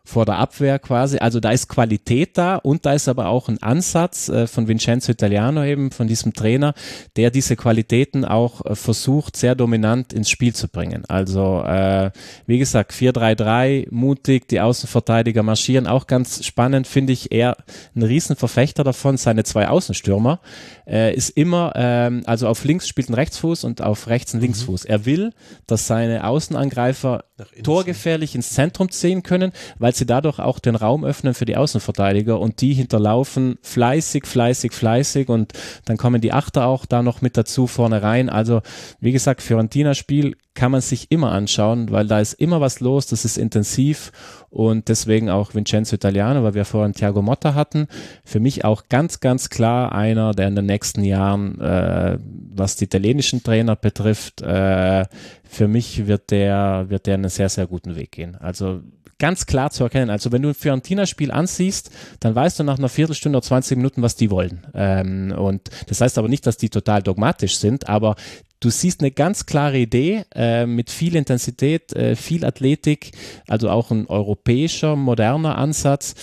vor 0.08 0.26
der 0.26 0.38
Abwehr 0.38 0.80
quasi. 0.80 1.18
Also 1.18 1.40
da 1.42 1.52
ist 1.52 1.68
Qualität 1.68 2.38
da 2.38 2.56
und 2.56 2.86
da 2.86 2.94
ist 2.94 3.10
aber 3.10 3.28
auch 3.28 3.50
ein 3.50 3.62
Ansatz 3.62 4.30
äh, 4.30 4.48
von 4.48 4.68
Vincenzo 4.68 5.12
Italiano 5.12 5.66
eben, 5.66 5.92
von 5.92 6.08
diesem 6.08 6.34
Trainer, 6.34 6.74
der 7.18 7.30
diese 7.30 7.58
Qualitäten 7.58 8.24
auch 8.24 8.66
äh, 8.66 8.76
versucht, 8.76 9.36
sehr 9.36 9.54
dominant 9.54 10.14
ins 10.14 10.30
Spiel 10.30 10.56
zu 10.56 10.70
bringen. 10.70 11.04
Also 11.10 11.62
äh, 11.62 12.12
wie 12.46 12.58
gesagt, 12.58 12.94
4-3-3, 12.94 13.88
mutig, 13.92 14.48
die 14.48 14.62
Außenverteidiger 14.62 15.44
marschieren. 15.44 15.88
Auch 15.88 16.08
ganz 16.08 16.46
spannend 16.46 16.88
finde 16.88 17.12
ich 17.12 17.34
er 17.34 17.58
ein 17.94 18.04
Riesenverfechter 18.04 18.86
davon, 18.86 19.18
seine 19.18 19.44
zwei 19.44 19.68
Außenstürmer. 19.68 20.40
Äh, 20.88 21.16
ist 21.16 21.32
immer, 21.32 21.74
ähm, 21.76 22.24
also 22.26 22.48
auf 22.48 22.64
links 22.64 22.88
spielt 22.88 23.10
ein 23.10 23.14
Rechtsfuß 23.14 23.66
und 23.66 23.82
auf 23.82 24.08
rechts 24.08 24.34
ein 24.34 24.38
mhm. 24.38 24.44
Linksfuß. 24.44 24.86
Mhm. 24.86 24.90
Er 24.90 25.06
will, 25.06 25.34
dass 25.66 25.86
seine 25.86 26.26
Außenangreifer 26.26 27.26
torgefährlich 27.62 28.36
ins 28.36 28.52
Zentrum 28.52 28.90
ziehen 28.90 29.22
können, 29.22 29.52
weil 29.78 29.94
sie 29.98 30.06
dadurch 30.06 30.40
auch 30.40 30.60
den 30.60 30.76
Raum 30.76 31.04
öffnen 31.04 31.34
für 31.34 31.46
die 31.46 31.58
Außenverteidiger 31.58 32.40
und 32.40 32.62
die 32.62 32.74
hinterlaufen 32.74 33.58
fleißig, 33.62 34.26
fleißig, 34.26 34.72
fleißig 34.72 35.30
und 35.30 35.54
dann 35.86 35.98
kommen 35.98 36.22
die 36.22 36.34
Achter 36.34 36.66
auch 36.68 36.86
da 36.86 37.02
noch 37.02 37.22
mit 37.22 37.38
dazu 37.38 37.68
vorne 37.68 38.02
rein. 38.02 38.30
Also 38.30 38.62
wie 39.00 39.12
gesagt, 39.12 39.42
Fiorentina-Spiel 39.42 40.36
kann 40.58 40.72
man 40.72 40.82
sich 40.82 41.12
immer 41.12 41.32
anschauen, 41.32 41.92
weil 41.92 42.08
da 42.08 42.20
ist 42.20 42.34
immer 42.34 42.60
was 42.60 42.80
los, 42.80 43.06
das 43.06 43.26
ist 43.26 43.38
intensiv 43.38 44.12
und 44.50 44.90
deswegen 44.90 45.30
auch 45.30 45.54
Vincenzo 45.54 45.96
Italiano, 45.96 46.44
weil 46.44 46.56
wir 46.56 46.66
vorhin 46.66 46.94
Thiago 46.94 47.22
Motta 47.22 47.54
hatten, 47.54 47.88
für 48.26 48.40
mich 48.40 48.66
auch 48.66 48.86
ganz, 48.90 49.20
ganz 49.20 49.50
klar 49.50 49.92
einer, 49.92 50.32
der 50.32 50.48
in 50.48 50.56
den 50.56 50.66
nächsten 50.66 51.04
Jahren, 51.04 51.62
äh, 51.62 52.18
was 52.56 52.76
die 52.76 52.86
italienischen 52.86 53.44
Trainer 53.44 53.76
betrifft, 53.76 54.42
äh, 54.42 55.06
für 55.44 55.68
mich 55.68 56.08
wird 56.08 56.32
der, 56.32 56.86
wird 56.90 57.06
der 57.06 57.14
einen 57.14 57.30
sehr, 57.30 57.50
sehr 57.50 57.68
guten 57.68 57.96
Weg 57.96 58.12
gehen. 58.14 58.36
Also 58.36 58.82
ganz 59.20 59.46
klar 59.46 59.72
zu 59.72 59.84
erkennen. 59.84 60.10
Also 60.10 60.32
wenn 60.32 60.42
du 60.42 60.50
ein 60.50 60.56
Fiorentina-Spiel 60.56 61.32
ansiehst, 61.32 61.92
dann 62.20 62.36
weißt 62.36 62.60
du 62.60 62.64
nach 62.64 62.78
einer 62.78 62.90
Viertelstunde 62.90 63.38
oder 63.38 63.46
20 63.46 63.78
Minuten, 63.78 64.02
was 64.02 64.16
die 64.16 64.30
wollen. 64.30 64.66
Ähm, 64.74 65.34
und 65.38 65.70
das 65.88 66.02
heißt 66.02 66.18
aber 66.18 66.28
nicht, 66.28 66.46
dass 66.46 66.58
die 66.58 66.70
total 66.70 67.02
dogmatisch 67.02 67.58
sind, 67.58 67.90
aber 67.90 68.16
du 68.60 68.70
siehst 68.70 69.02
eine 69.02 69.12
ganz 69.12 69.46
klare 69.46 69.78
Idee 69.78 70.26
äh, 70.36 70.66
mit 70.66 70.90
viel 70.90 71.16
Intensität, 71.16 71.94
äh, 71.94 72.16
viel 72.16 72.46
Athletik, 72.46 73.12
also 73.48 73.70
auch 73.70 73.92
ein 73.92 74.08
europäischer, 74.08 74.96
moderner 74.96 75.58
Ansatz. 75.58 76.16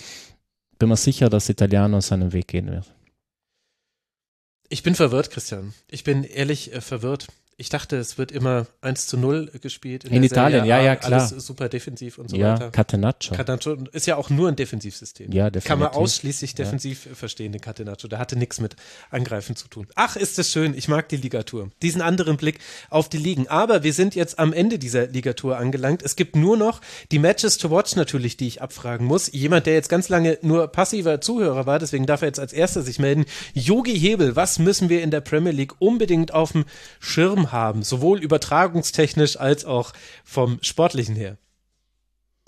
Bin 0.78 0.88
mir 0.88 0.96
sicher, 0.96 1.28
dass 1.28 1.48
Italiano 1.48 2.00
seinen 2.00 2.32
Weg 2.32 2.48
gehen 2.48 2.70
wird. 2.70 2.92
Ich 4.68 4.82
bin 4.82 4.94
verwirrt, 4.94 5.30
Christian. 5.30 5.72
Ich 5.88 6.04
bin 6.04 6.24
ehrlich 6.24 6.72
äh, 6.72 6.80
verwirrt 6.80 7.28
ich 7.56 7.68
dachte, 7.68 7.96
es 7.96 8.18
wird 8.18 8.32
immer 8.32 8.66
1 8.80 9.06
zu 9.06 9.16
0 9.16 9.50
gespielt. 9.60 10.04
In, 10.04 10.12
in 10.14 10.22
Italien, 10.24 10.64
Serie. 10.64 10.68
ja, 10.68 10.82
ja, 10.82 10.96
klar. 10.96 11.20
Alles 11.20 11.46
super 11.46 11.68
defensiv 11.68 12.18
und 12.18 12.30
so 12.30 12.36
ja, 12.36 12.54
weiter. 12.54 12.70
Catenaccio. 12.70 13.34
Catenaccio 13.34 13.76
ist 13.92 14.06
ja 14.06 14.16
auch 14.16 14.28
nur 14.28 14.48
ein 14.48 14.56
Defensivsystem. 14.56 15.30
Ja, 15.30 15.50
definitiv. 15.50 15.68
Kann 15.68 15.78
man 15.78 15.88
ausschließlich 15.88 16.54
defensiv 16.54 17.06
ja. 17.06 17.14
verstehen, 17.14 17.52
den 17.52 17.60
Catenaccio. 17.60 18.08
Der 18.08 18.18
hatte 18.18 18.36
nichts 18.36 18.60
mit 18.60 18.74
Angreifen 19.10 19.54
zu 19.54 19.68
tun. 19.68 19.86
Ach, 19.94 20.16
ist 20.16 20.38
das 20.38 20.50
schön. 20.50 20.74
Ich 20.76 20.88
mag 20.88 21.08
die 21.08 21.16
Ligatur. 21.16 21.70
Diesen 21.82 22.02
anderen 22.02 22.36
Blick 22.36 22.58
auf 22.90 23.08
die 23.08 23.18
Ligen. 23.18 23.46
Aber 23.46 23.84
wir 23.84 23.92
sind 23.92 24.16
jetzt 24.16 24.38
am 24.38 24.52
Ende 24.52 24.78
dieser 24.78 25.06
Ligatur 25.06 25.56
angelangt. 25.56 26.02
Es 26.02 26.16
gibt 26.16 26.34
nur 26.34 26.56
noch 26.56 26.80
die 27.12 27.20
Matches 27.20 27.58
to 27.58 27.70
watch 27.70 27.94
natürlich, 27.94 28.36
die 28.36 28.48
ich 28.48 28.62
abfragen 28.62 29.06
muss. 29.06 29.30
Jemand, 29.32 29.66
der 29.66 29.74
jetzt 29.74 29.88
ganz 29.88 30.08
lange 30.08 30.38
nur 30.42 30.66
passiver 30.68 31.20
Zuhörer 31.20 31.66
war, 31.66 31.78
deswegen 31.78 32.06
darf 32.06 32.22
er 32.22 32.28
jetzt 32.28 32.40
als 32.40 32.52
erster 32.52 32.82
sich 32.82 32.98
melden. 32.98 33.26
Yogi 33.52 33.98
Hebel, 33.98 34.34
was 34.34 34.58
müssen 34.58 34.88
wir 34.88 35.02
in 35.02 35.12
der 35.12 35.20
Premier 35.20 35.52
League 35.52 35.74
unbedingt 35.78 36.34
auf 36.34 36.52
dem 36.52 36.64
Schirm 36.98 37.43
haben, 37.52 37.82
sowohl 37.82 38.20
übertragungstechnisch 38.20 39.38
als 39.38 39.64
auch 39.64 39.92
vom 40.24 40.58
sportlichen 40.62 41.16
her? 41.16 41.36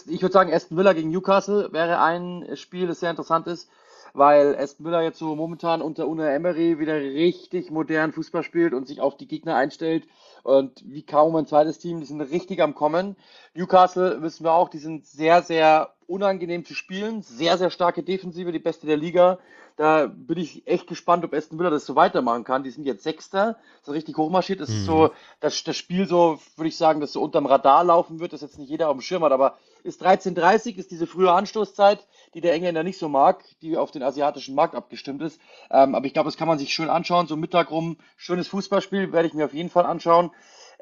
Ich 0.07 0.23
würde 0.23 0.33
sagen, 0.33 0.53
Aston 0.53 0.79
Villa 0.79 0.93
gegen 0.93 1.11
Newcastle 1.11 1.73
wäre 1.73 2.01
ein 2.01 2.47
Spiel, 2.55 2.87
das 2.87 3.01
sehr 3.01 3.11
interessant 3.11 3.47
ist, 3.47 3.69
weil 4.15 4.57
Aston 4.57 4.87
Villa 4.87 5.03
jetzt 5.03 5.19
so 5.19 5.35
momentan 5.35 5.83
unter 5.83 6.07
Una 6.07 6.31
Emery 6.31 6.79
wieder 6.79 6.95
richtig 6.95 7.71
modern 7.71 8.13
Fußball 8.13 8.43
spielt 8.43 8.73
und 8.73 8.87
sich 8.87 9.01
auf 9.01 9.17
die 9.17 9.27
Gegner 9.27 9.57
einstellt 9.57 10.07
und 10.47 10.81
wie 10.87 11.03
kaum 11.03 11.35
ein 11.35 11.47
zweites 11.47 11.81
Team, 11.81 11.99
die 11.99 12.07
sind 12.07 12.21
richtig 12.21 12.63
am 12.63 12.77
Kommen. 12.77 13.17
Newcastle 13.55 14.23
wissen 14.23 14.45
wir 14.45 14.53
auch, 14.53 14.69
die 14.69 14.79
sind 14.79 15.05
sehr, 15.05 15.43
sehr 15.43 15.95
unangenehm 16.07 16.65
zu 16.65 16.75
spielen, 16.75 17.23
sehr, 17.23 17.59
sehr 17.59 17.71
starke 17.71 18.05
Defensive, 18.05 18.53
die 18.53 18.61
beste 18.61 18.87
der 18.87 18.97
Liga. 18.97 19.41
Da 19.77 20.07
bin 20.07 20.39
ich 20.39 20.67
echt 20.67 20.87
gespannt, 20.87 21.23
ob 21.25 21.35
Aston 21.35 21.59
Villa 21.59 21.69
das 21.69 21.85
so 21.85 21.97
weitermachen 21.97 22.45
kann. 22.45 22.65
Die 22.65 22.71
sind 22.71 22.85
jetzt 22.85 23.03
Sechster, 23.03 23.59
so 23.83 23.93
richtig 23.93 24.17
hochmarschiert. 24.17 24.61
Das 24.61 24.71
mhm. 24.71 24.77
ist 24.77 24.85
so 24.87 25.11
das, 25.41 25.63
das 25.65 25.77
Spiel 25.77 26.09
so, 26.09 26.39
würde 26.57 26.69
ich 26.69 26.79
sagen, 26.79 27.01
das 27.01 27.13
so 27.13 27.23
unterm 27.23 27.45
Radar 27.45 27.85
laufen 27.85 28.19
wird, 28.19 28.33
das 28.33 28.41
jetzt 28.41 28.59
nicht 28.59 28.71
jeder 28.71 28.89
auf 28.89 28.97
dem 28.97 29.03
Schirm 29.03 29.23
hat, 29.23 29.33
aber 29.33 29.59
ist 29.83 30.05
13.30 30.05 30.77
ist 30.77 30.91
diese 30.91 31.07
frühe 31.07 31.31
Anstoßzeit, 31.31 32.07
die 32.35 32.41
der 32.41 32.55
Engländer 32.55 32.83
nicht 32.83 32.99
so 32.99 33.09
mag, 33.09 33.45
die 33.63 33.77
auf 33.77 33.91
den 33.91 34.03
asiatischen 34.03 34.55
Markt 34.55 34.75
abgestimmt 34.75 35.23
ist. 35.23 35.41
Ähm, 35.71 35.95
aber 35.95 36.07
ich 36.07 36.13
glaube, 36.13 36.29
das 36.29 36.37
kann 36.37 36.49
man 36.49 36.59
sich 36.59 36.75
schön 36.75 36.91
anschauen, 36.91 37.27
so 37.27 37.37
Mittag 37.37 37.71
rum, 37.71 37.99
schönes 38.17 38.49
Fußballspiel, 38.49 39.13
werde 39.13 39.29
ich 39.29 39.35
mir 39.35 39.45
auf 39.45 39.55
jeden 39.55 39.71
Fall 39.71 39.87
anschauen. 39.87 40.31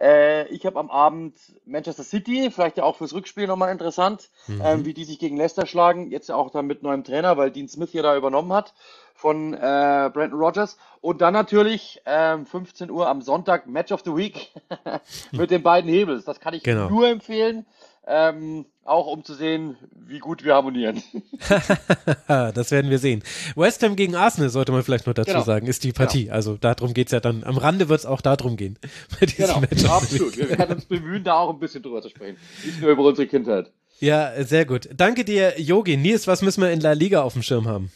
Äh, 0.01 0.49
ich 0.49 0.67
habe 0.67 0.79
am 0.79 0.91
Abend 0.91 1.35
Manchester 1.67 2.03
City, 2.03 2.51
vielleicht 2.51 2.77
ja 2.77 2.85
auch 2.85 2.97
fürs 2.97 3.15
Rückspiel 3.15 3.47
nochmal 3.47 3.71
interessant, 3.71 4.31
mhm. 4.47 4.63
ähm, 4.65 4.85
wie 4.85 4.95
die 4.95 5.05
sich 5.05 5.19
gegen 5.19 5.37
Leicester 5.37 5.67
schlagen. 5.67 6.11
Jetzt 6.11 6.29
ja 6.29 6.37
auch 6.37 6.51
dann 6.51 6.67
mit 6.67 6.83
neuem 6.83 7.05
Trainer, 7.05 7.37
weil 7.37 7.51
Dean 7.51 7.69
Smith 7.69 7.93
ja 7.93 8.03
da 8.03 8.17
übernommen 8.17 8.53
hat 8.53 8.75
von 9.15 9.55
äh, 9.55 10.11
Brandon 10.13 10.39
Rogers. 10.39 10.77
Und 11.01 11.21
dann 11.21 11.33
natürlich 11.33 12.03
ähm, 12.05 12.47
15 12.47 12.91
Uhr 12.91 13.09
am 13.09 13.23
Sonntag 13.23 13.67
Match 13.67 13.93
of 13.93 14.03
the 14.05 14.15
Week 14.15 14.53
mit 15.33 15.51
den 15.51 15.63
beiden 15.63 15.89
Hebels. 15.91 16.25
Das 16.25 16.41
kann 16.41 16.55
ich 16.55 16.63
genau. 16.63 16.89
nur 16.89 17.09
empfehlen. 17.09 17.65
Ähm, 18.07 18.67
auch 18.85 19.07
um 19.07 19.25
zu 19.25 19.35
sehen, 19.35 19.77
wie 20.07 20.19
gut 20.19 20.45
wir 20.45 20.55
harmonieren. 20.55 21.03
das 22.29 22.71
werden 22.71 22.91
wir 22.91 22.99
sehen. 22.99 23.23
West 23.57 23.83
Ham 23.83 23.97
gegen 23.97 24.15
Arsenal 24.15 24.51
sollte 24.51 24.73
man 24.73 24.83
vielleicht 24.83 25.07
noch 25.07 25.15
dazu 25.15 25.31
Genau. 25.33 25.45
sagen, 25.45 25.67
ist 25.67 25.85
die 25.85 25.93
Partie. 25.93 26.31
Also 26.31 26.57
darum 26.57 26.93
geht's 26.95 27.13
ja 27.13 27.21
dann. 27.21 27.45
Am 27.45 27.57
Rande 27.57 27.89
wird 27.89 28.01
es 28.01 28.07
auch 28.07 28.21
darum 28.21 28.57
gehen. 28.57 28.79
Bei 29.21 29.27
diesem 29.27 29.47
Genau, 29.47 29.61
Match. 29.61 29.85
absolut. 29.87 30.37
Wir 30.37 30.51
werden 30.51 30.77
uns 30.77 30.85
bemühen, 30.85 31.25
da 31.25 31.35
auch 31.39 31.51
ein 31.51 31.59
bisschen 31.59 31.83
drüber 31.83 32.03
zu 32.03 32.11
sprechen. 32.11 32.37
Nicht 32.65 32.81
nur 32.81 32.91
über 32.91 33.05
unsere 33.05 33.27
Kindheit. 33.27 33.71
Ja, 34.01 34.33
sehr 34.45 34.67
gut. 34.67 34.89
Danke 34.95 35.25
dir, 35.25 35.59
Yogi. 35.61 35.97
Nils, 35.97 36.27
was 36.27 36.43
müssen 36.43 36.61
wir 36.61 36.71
in 36.73 36.81
La 36.81 36.93
Liga 36.93 37.23
auf 37.23 37.33
dem 37.33 37.43
Schirm 37.43 37.67
haben? 37.67 37.91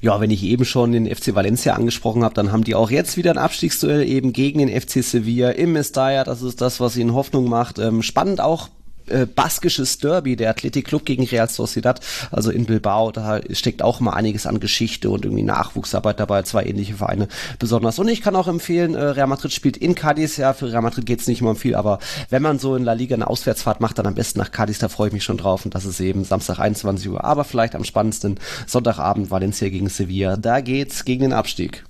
Ja, 0.00 0.20
wenn 0.20 0.30
ich 0.30 0.42
eben 0.44 0.64
schon 0.64 0.92
den 0.92 1.12
FC 1.12 1.34
Valencia 1.34 1.74
angesprochen 1.74 2.22
habe, 2.22 2.34
dann 2.34 2.52
haben 2.52 2.64
die 2.64 2.74
auch 2.74 2.90
jetzt 2.90 3.16
wieder 3.16 3.32
ein 3.32 3.38
Abstiegsduell 3.38 4.08
eben 4.08 4.32
gegen 4.32 4.60
den 4.60 4.68
FC 4.80 5.02
Sevilla 5.02 5.50
im 5.50 5.72
Mestalla. 5.72 6.22
Das 6.24 6.42
ist 6.42 6.60
das, 6.60 6.80
was 6.80 6.96
ihnen 6.96 7.12
Hoffnung 7.14 7.48
macht. 7.48 7.78
Ähm, 7.78 8.02
spannend 8.02 8.40
auch 8.40 8.68
äh, 9.08 9.26
baskisches 9.26 9.98
Derby, 9.98 10.36
der 10.36 10.50
Athletic 10.50 10.86
Club 10.86 11.04
gegen 11.04 11.24
Real 11.24 11.48
Sociedad, 11.48 12.00
also 12.30 12.50
in 12.50 12.66
Bilbao, 12.66 13.12
da 13.12 13.40
steckt 13.50 13.82
auch 13.82 14.00
mal 14.00 14.12
einiges 14.12 14.46
an 14.46 14.60
Geschichte 14.60 15.10
und 15.10 15.24
irgendwie 15.24 15.42
Nachwuchsarbeit 15.42 16.20
dabei, 16.20 16.42
zwei 16.42 16.64
ähnliche 16.64 16.94
Vereine 16.94 17.28
besonders. 17.58 17.98
Und 17.98 18.08
ich 18.08 18.22
kann 18.22 18.36
auch 18.36 18.48
empfehlen, 18.48 18.94
äh, 18.94 19.02
Real 19.02 19.26
Madrid 19.26 19.52
spielt 19.52 19.76
in 19.76 19.94
Cadiz, 19.94 20.36
ja, 20.36 20.52
für 20.52 20.70
Real 20.70 20.82
Madrid 20.82 21.06
geht's 21.06 21.26
nicht 21.26 21.40
immer 21.40 21.50
um 21.50 21.56
viel, 21.56 21.74
aber 21.74 21.98
wenn 22.30 22.42
man 22.42 22.58
so 22.58 22.76
in 22.76 22.84
La 22.84 22.92
Liga 22.92 23.14
eine 23.14 23.28
Auswärtsfahrt 23.28 23.80
macht, 23.80 23.98
dann 23.98 24.06
am 24.06 24.14
besten 24.14 24.38
nach 24.38 24.50
Cadiz, 24.50 24.78
da 24.78 24.88
freue 24.88 25.08
ich 25.08 25.14
mich 25.14 25.24
schon 25.24 25.38
drauf 25.38 25.64
und 25.64 25.74
das 25.74 25.84
ist 25.84 26.00
eben 26.00 26.24
Samstag 26.24 26.58
21 26.58 27.08
Uhr, 27.08 27.24
aber 27.24 27.44
vielleicht 27.44 27.74
am 27.74 27.84
spannendsten 27.84 28.38
Sonntagabend 28.66 29.30
Valencia 29.30 29.68
gegen 29.68 29.88
Sevilla, 29.88 30.36
da 30.36 30.60
geht's 30.60 31.04
gegen 31.04 31.22
den 31.22 31.32
Abstieg. 31.32 31.84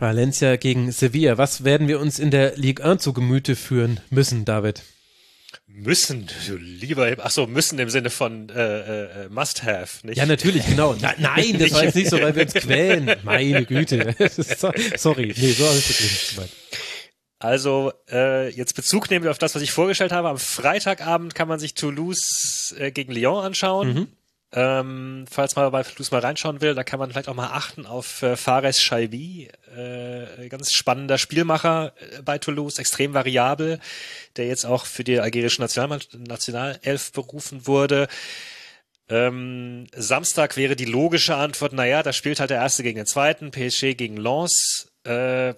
Valencia 0.00 0.56
gegen 0.56 0.92
Sevilla. 0.92 1.36
Was 1.36 1.62
werden 1.62 1.86
wir 1.86 2.00
uns 2.00 2.18
in 2.18 2.30
der 2.30 2.56
Ligue 2.56 2.84
1 2.84 3.02
zu 3.02 3.12
Gemüte 3.12 3.54
führen 3.54 4.00
müssen, 4.08 4.46
David? 4.46 4.82
Müssen, 5.72 6.28
lieber, 6.58 7.16
ach 7.22 7.30
so, 7.30 7.46
müssen 7.46 7.78
im 7.78 7.88
Sinne 7.88 8.10
von 8.10 8.48
äh, 8.50 9.24
äh, 9.24 9.28
must 9.30 9.62
have, 9.62 10.06
nicht? 10.06 10.18
Ja, 10.18 10.26
natürlich, 10.26 10.66
genau. 10.66 10.94
Na, 11.00 11.14
nein, 11.18 11.58
das 11.58 11.72
war 11.72 11.84
jetzt 11.84 11.94
nicht 11.96 12.10
so, 12.10 12.20
weil 12.20 12.34
wir 12.36 12.42
uns 12.42 12.54
quälen. 12.54 13.16
Meine 13.22 13.64
Güte. 13.64 14.14
So- 14.36 14.72
Sorry, 14.96 15.34
nee, 15.36 15.52
so 15.52 15.66
habe 15.66 15.78
ich 15.78 15.86
das 15.88 16.00
nicht 16.00 16.30
gemeint. 16.34 16.50
Also 17.38 17.92
äh, 18.10 18.50
jetzt 18.50 18.74
Bezug 18.74 19.10
nehmen 19.10 19.24
wir 19.24 19.30
auf 19.30 19.38
das, 19.38 19.54
was 19.54 19.62
ich 19.62 19.72
vorgestellt 19.72 20.12
habe. 20.12 20.28
Am 20.28 20.36
Freitagabend 20.38 21.34
kann 21.34 21.48
man 21.48 21.58
sich 21.58 21.72
Toulouse 21.74 22.74
äh, 22.78 22.90
gegen 22.90 23.12
Lyon 23.12 23.42
anschauen. 23.44 24.08
Ähm, 24.52 25.26
falls 25.30 25.54
man 25.54 25.70
bei 25.70 25.84
Toulouse 25.84 26.10
mal 26.10 26.20
reinschauen 26.20 26.60
will, 26.60 26.74
da 26.74 26.82
kann 26.82 26.98
man 26.98 27.10
vielleicht 27.10 27.28
auch 27.28 27.34
mal 27.34 27.52
achten 27.52 27.86
auf 27.86 28.22
äh, 28.22 28.36
Fares 28.36 28.82
Shaibi, 28.82 29.48
äh, 29.76 30.48
ganz 30.48 30.72
spannender 30.72 31.18
Spielmacher 31.18 31.92
äh, 31.98 32.22
bei 32.22 32.38
Toulouse, 32.38 32.78
extrem 32.80 33.14
variabel, 33.14 33.78
der 34.36 34.48
jetzt 34.48 34.66
auch 34.66 34.86
für 34.86 35.04
die 35.04 35.20
algerische 35.20 35.60
National 35.60 36.00
Nationalelf 36.16 37.12
berufen 37.12 37.68
wurde. 37.68 38.08
Ähm, 39.08 39.86
Samstag 39.94 40.56
wäre 40.56 40.74
die 40.74 40.84
logische 40.84 41.36
Antwort, 41.36 41.72
naja, 41.72 42.02
da 42.02 42.12
spielt 42.12 42.40
halt 42.40 42.50
der 42.50 42.58
Erste 42.58 42.82
gegen 42.82 42.96
den 42.96 43.06
Zweiten, 43.06 43.52
PSG 43.52 43.94
gegen 43.94 44.16
Lens. 44.16 44.90
Äh, 45.04 45.54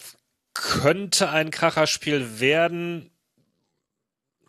könnte 0.54 1.30
ein 1.30 1.50
Kracherspiel 1.50 2.40
werden. 2.40 3.11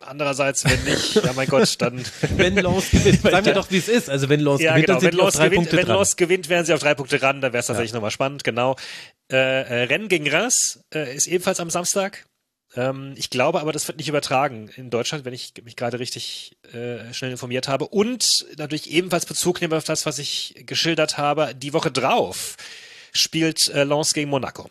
Andererseits, 0.06 0.64
wenn 0.64 0.82
nicht, 0.84 1.14
ja 1.16 1.32
mein 1.34 1.48
Gott, 1.48 1.80
dann 1.80 2.04
Wenn 2.36 2.56
Lens 2.56 2.90
gewinnt, 2.90 3.22
sagen 3.22 3.46
wir 3.46 3.54
doch, 3.54 3.70
wie 3.70 3.78
es 3.78 3.88
ist. 3.88 4.10
Also 4.10 4.28
wenn 4.28 4.40
Lens 4.40 4.60
ja, 4.60 4.72
gewinnt, 4.72 4.86
genau. 4.86 5.00
dann 5.00 5.00
sind 5.00 5.18
Wenn 5.18 5.30
drei 5.30 5.44
gewinnt, 5.44 5.54
Punkte 5.56 5.76
wenn 5.76 5.86
dran. 5.86 5.96
Los 5.96 6.16
gewinnt, 6.16 6.48
wären 6.48 6.64
sie 6.64 6.74
auf 6.74 6.80
drei 6.80 6.94
Punkte 6.94 7.22
ran. 7.22 7.40
Da 7.40 7.52
wäre 7.52 7.60
es 7.60 7.66
tatsächlich 7.66 7.92
nochmal 7.92 8.10
spannend, 8.10 8.44
genau. 8.44 8.76
Äh, 9.30 9.36
äh, 9.36 9.82
Rennen 9.84 10.08
gegen 10.08 10.28
Reims 10.28 10.84
äh, 10.94 11.14
ist 11.14 11.26
ebenfalls 11.26 11.60
am 11.60 11.70
Samstag. 11.70 12.26
Ähm, 12.76 13.14
ich 13.16 13.30
glaube 13.30 13.60
aber, 13.60 13.72
das 13.72 13.86
wird 13.88 13.98
nicht 13.98 14.08
übertragen 14.08 14.68
in 14.76 14.90
Deutschland, 14.90 15.24
wenn 15.24 15.34
ich 15.34 15.52
mich 15.62 15.76
gerade 15.76 15.98
richtig 15.98 16.56
äh, 16.72 17.12
schnell 17.12 17.30
informiert 17.30 17.68
habe. 17.68 17.88
Und 17.88 18.28
natürlich 18.56 18.90
ebenfalls 18.90 19.26
Bezug 19.26 19.60
nehmen 19.60 19.74
auf 19.74 19.84
das, 19.84 20.06
was 20.06 20.18
ich 20.18 20.54
geschildert 20.66 21.18
habe. 21.18 21.54
Die 21.54 21.72
Woche 21.72 21.90
drauf 21.90 22.56
spielt 23.12 23.68
äh, 23.68 23.84
Lens 23.84 24.12
gegen 24.12 24.30
Monaco. 24.30 24.70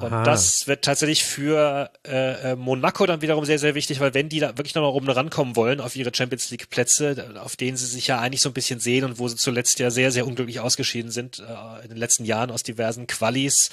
Und 0.00 0.10
das 0.24 0.66
wird 0.66 0.84
tatsächlich 0.84 1.24
für 1.24 1.90
äh, 2.06 2.52
äh, 2.52 2.56
Monaco 2.56 3.06
dann 3.06 3.22
wiederum 3.22 3.44
sehr, 3.44 3.58
sehr 3.58 3.74
wichtig, 3.74 4.00
weil 4.00 4.14
wenn 4.14 4.28
die 4.28 4.40
da 4.40 4.56
wirklich 4.58 4.74
nochmal 4.74 4.92
oben 4.92 5.08
rankommen 5.08 5.56
wollen 5.56 5.80
auf 5.80 5.96
ihre 5.96 6.14
Champions 6.14 6.50
League 6.50 6.68
Plätze, 6.70 7.34
auf 7.42 7.56
denen 7.56 7.76
sie 7.76 7.86
sich 7.86 8.06
ja 8.06 8.20
eigentlich 8.20 8.42
so 8.42 8.50
ein 8.50 8.54
bisschen 8.54 8.80
sehen 8.80 9.04
und 9.04 9.18
wo 9.18 9.28
sie 9.28 9.36
zuletzt 9.36 9.78
ja 9.78 9.90
sehr, 9.90 10.12
sehr 10.12 10.26
unglücklich 10.26 10.60
ausgeschieden 10.60 11.10
sind 11.10 11.40
äh, 11.40 11.82
in 11.82 11.88
den 11.88 11.98
letzten 11.98 12.24
Jahren 12.24 12.50
aus 12.50 12.62
diversen 12.62 13.06
Qualis, 13.06 13.70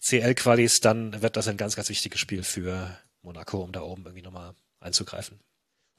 CL-Qualis, 0.00 0.80
dann 0.80 1.20
wird 1.22 1.36
das 1.36 1.48
ein 1.48 1.56
ganz, 1.56 1.76
ganz 1.76 1.88
wichtiges 1.88 2.20
Spiel 2.20 2.42
für 2.42 2.96
Monaco, 3.22 3.58
um 3.58 3.72
da 3.72 3.82
oben 3.82 4.04
irgendwie 4.04 4.22
nochmal 4.22 4.54
einzugreifen. 4.80 5.40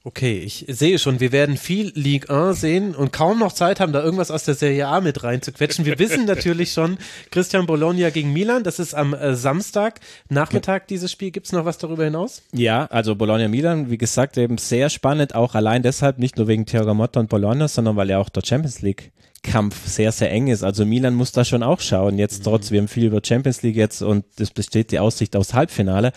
Okay, 0.04 0.40
ich 0.40 0.66
sehe 0.68 0.98
schon, 0.98 1.20
wir 1.20 1.32
werden 1.32 1.58
viel 1.58 1.92
Ligue 1.94 2.28
1 2.28 2.60
sehen 2.60 2.96
und 2.96 3.14
kaum 3.14 3.38
noch 3.38 3.52
Zeit 3.52 3.80
haben, 3.80 3.94
da 3.94 4.02
irgendwas 4.02 4.32
aus 4.32 4.44
der 4.46 4.56
Serie 4.56 4.88
A 4.88 5.00
mit 5.00 5.24
reinzuquetschen. 5.24 5.86
Wir 5.86 6.00
wissen 6.00 6.26
natürlich 6.26 6.74
schon, 6.74 6.98
Christian 7.30 7.68
Bologna 7.68 8.10
gegen 8.10 8.34
Milan, 8.34 8.64
das 8.64 8.80
ist 8.80 8.96
am 8.96 9.14
äh, 9.14 9.36
Samstag, 9.36 10.00
Nachmittag 10.28 10.88
dieses 10.88 11.12
Spiel. 11.12 11.30
Gibt's 11.30 11.52
noch 11.52 11.66
was 11.66 11.78
darüber 11.78 12.04
hinaus? 12.04 12.42
Ja, 12.52 12.88
also 12.88 13.14
Bologna 13.14 13.48
Milan, 13.48 13.92
wie 13.92 14.00
gesagt, 14.00 14.40
eben 14.40 14.58
sehr 14.58 14.90
spannend, 14.90 15.36
auch 15.36 15.54
allein 15.54 15.84
deshalb, 15.84 16.18
nicht 16.18 16.36
nur 16.36 16.48
wegen 16.48 16.66
Thiago 16.66 16.96
Motta 16.96 17.20
und 17.20 17.30
Bologna, 17.30 17.68
sondern 17.68 17.96
weil 17.96 18.10
ja 18.10 18.18
auch 18.18 18.30
der 18.30 18.42
Champions 18.44 18.82
League 18.82 19.12
Kampf 19.44 19.88
sehr, 19.88 20.12
sehr 20.12 20.32
eng 20.32 20.48
ist. 20.48 20.64
Also 20.64 20.86
Milan 20.86 21.16
muss 21.16 21.32
da 21.32 21.44
schon 21.44 21.64
auch 21.64 21.80
schauen. 21.80 22.20
Jetzt 22.20 22.44
trotz, 22.44 22.70
wir 22.70 22.80
haben 22.80 22.88
viel 22.88 23.06
über 23.06 23.22
Champions 23.24 23.64
League 23.64 23.76
jetzt 23.76 24.02
und 24.02 24.24
es 24.40 24.52
besteht 24.52 24.92
die 24.92 25.00
Aussicht 25.00 25.36
aufs 25.36 25.54
Halbfinale. 25.54 26.12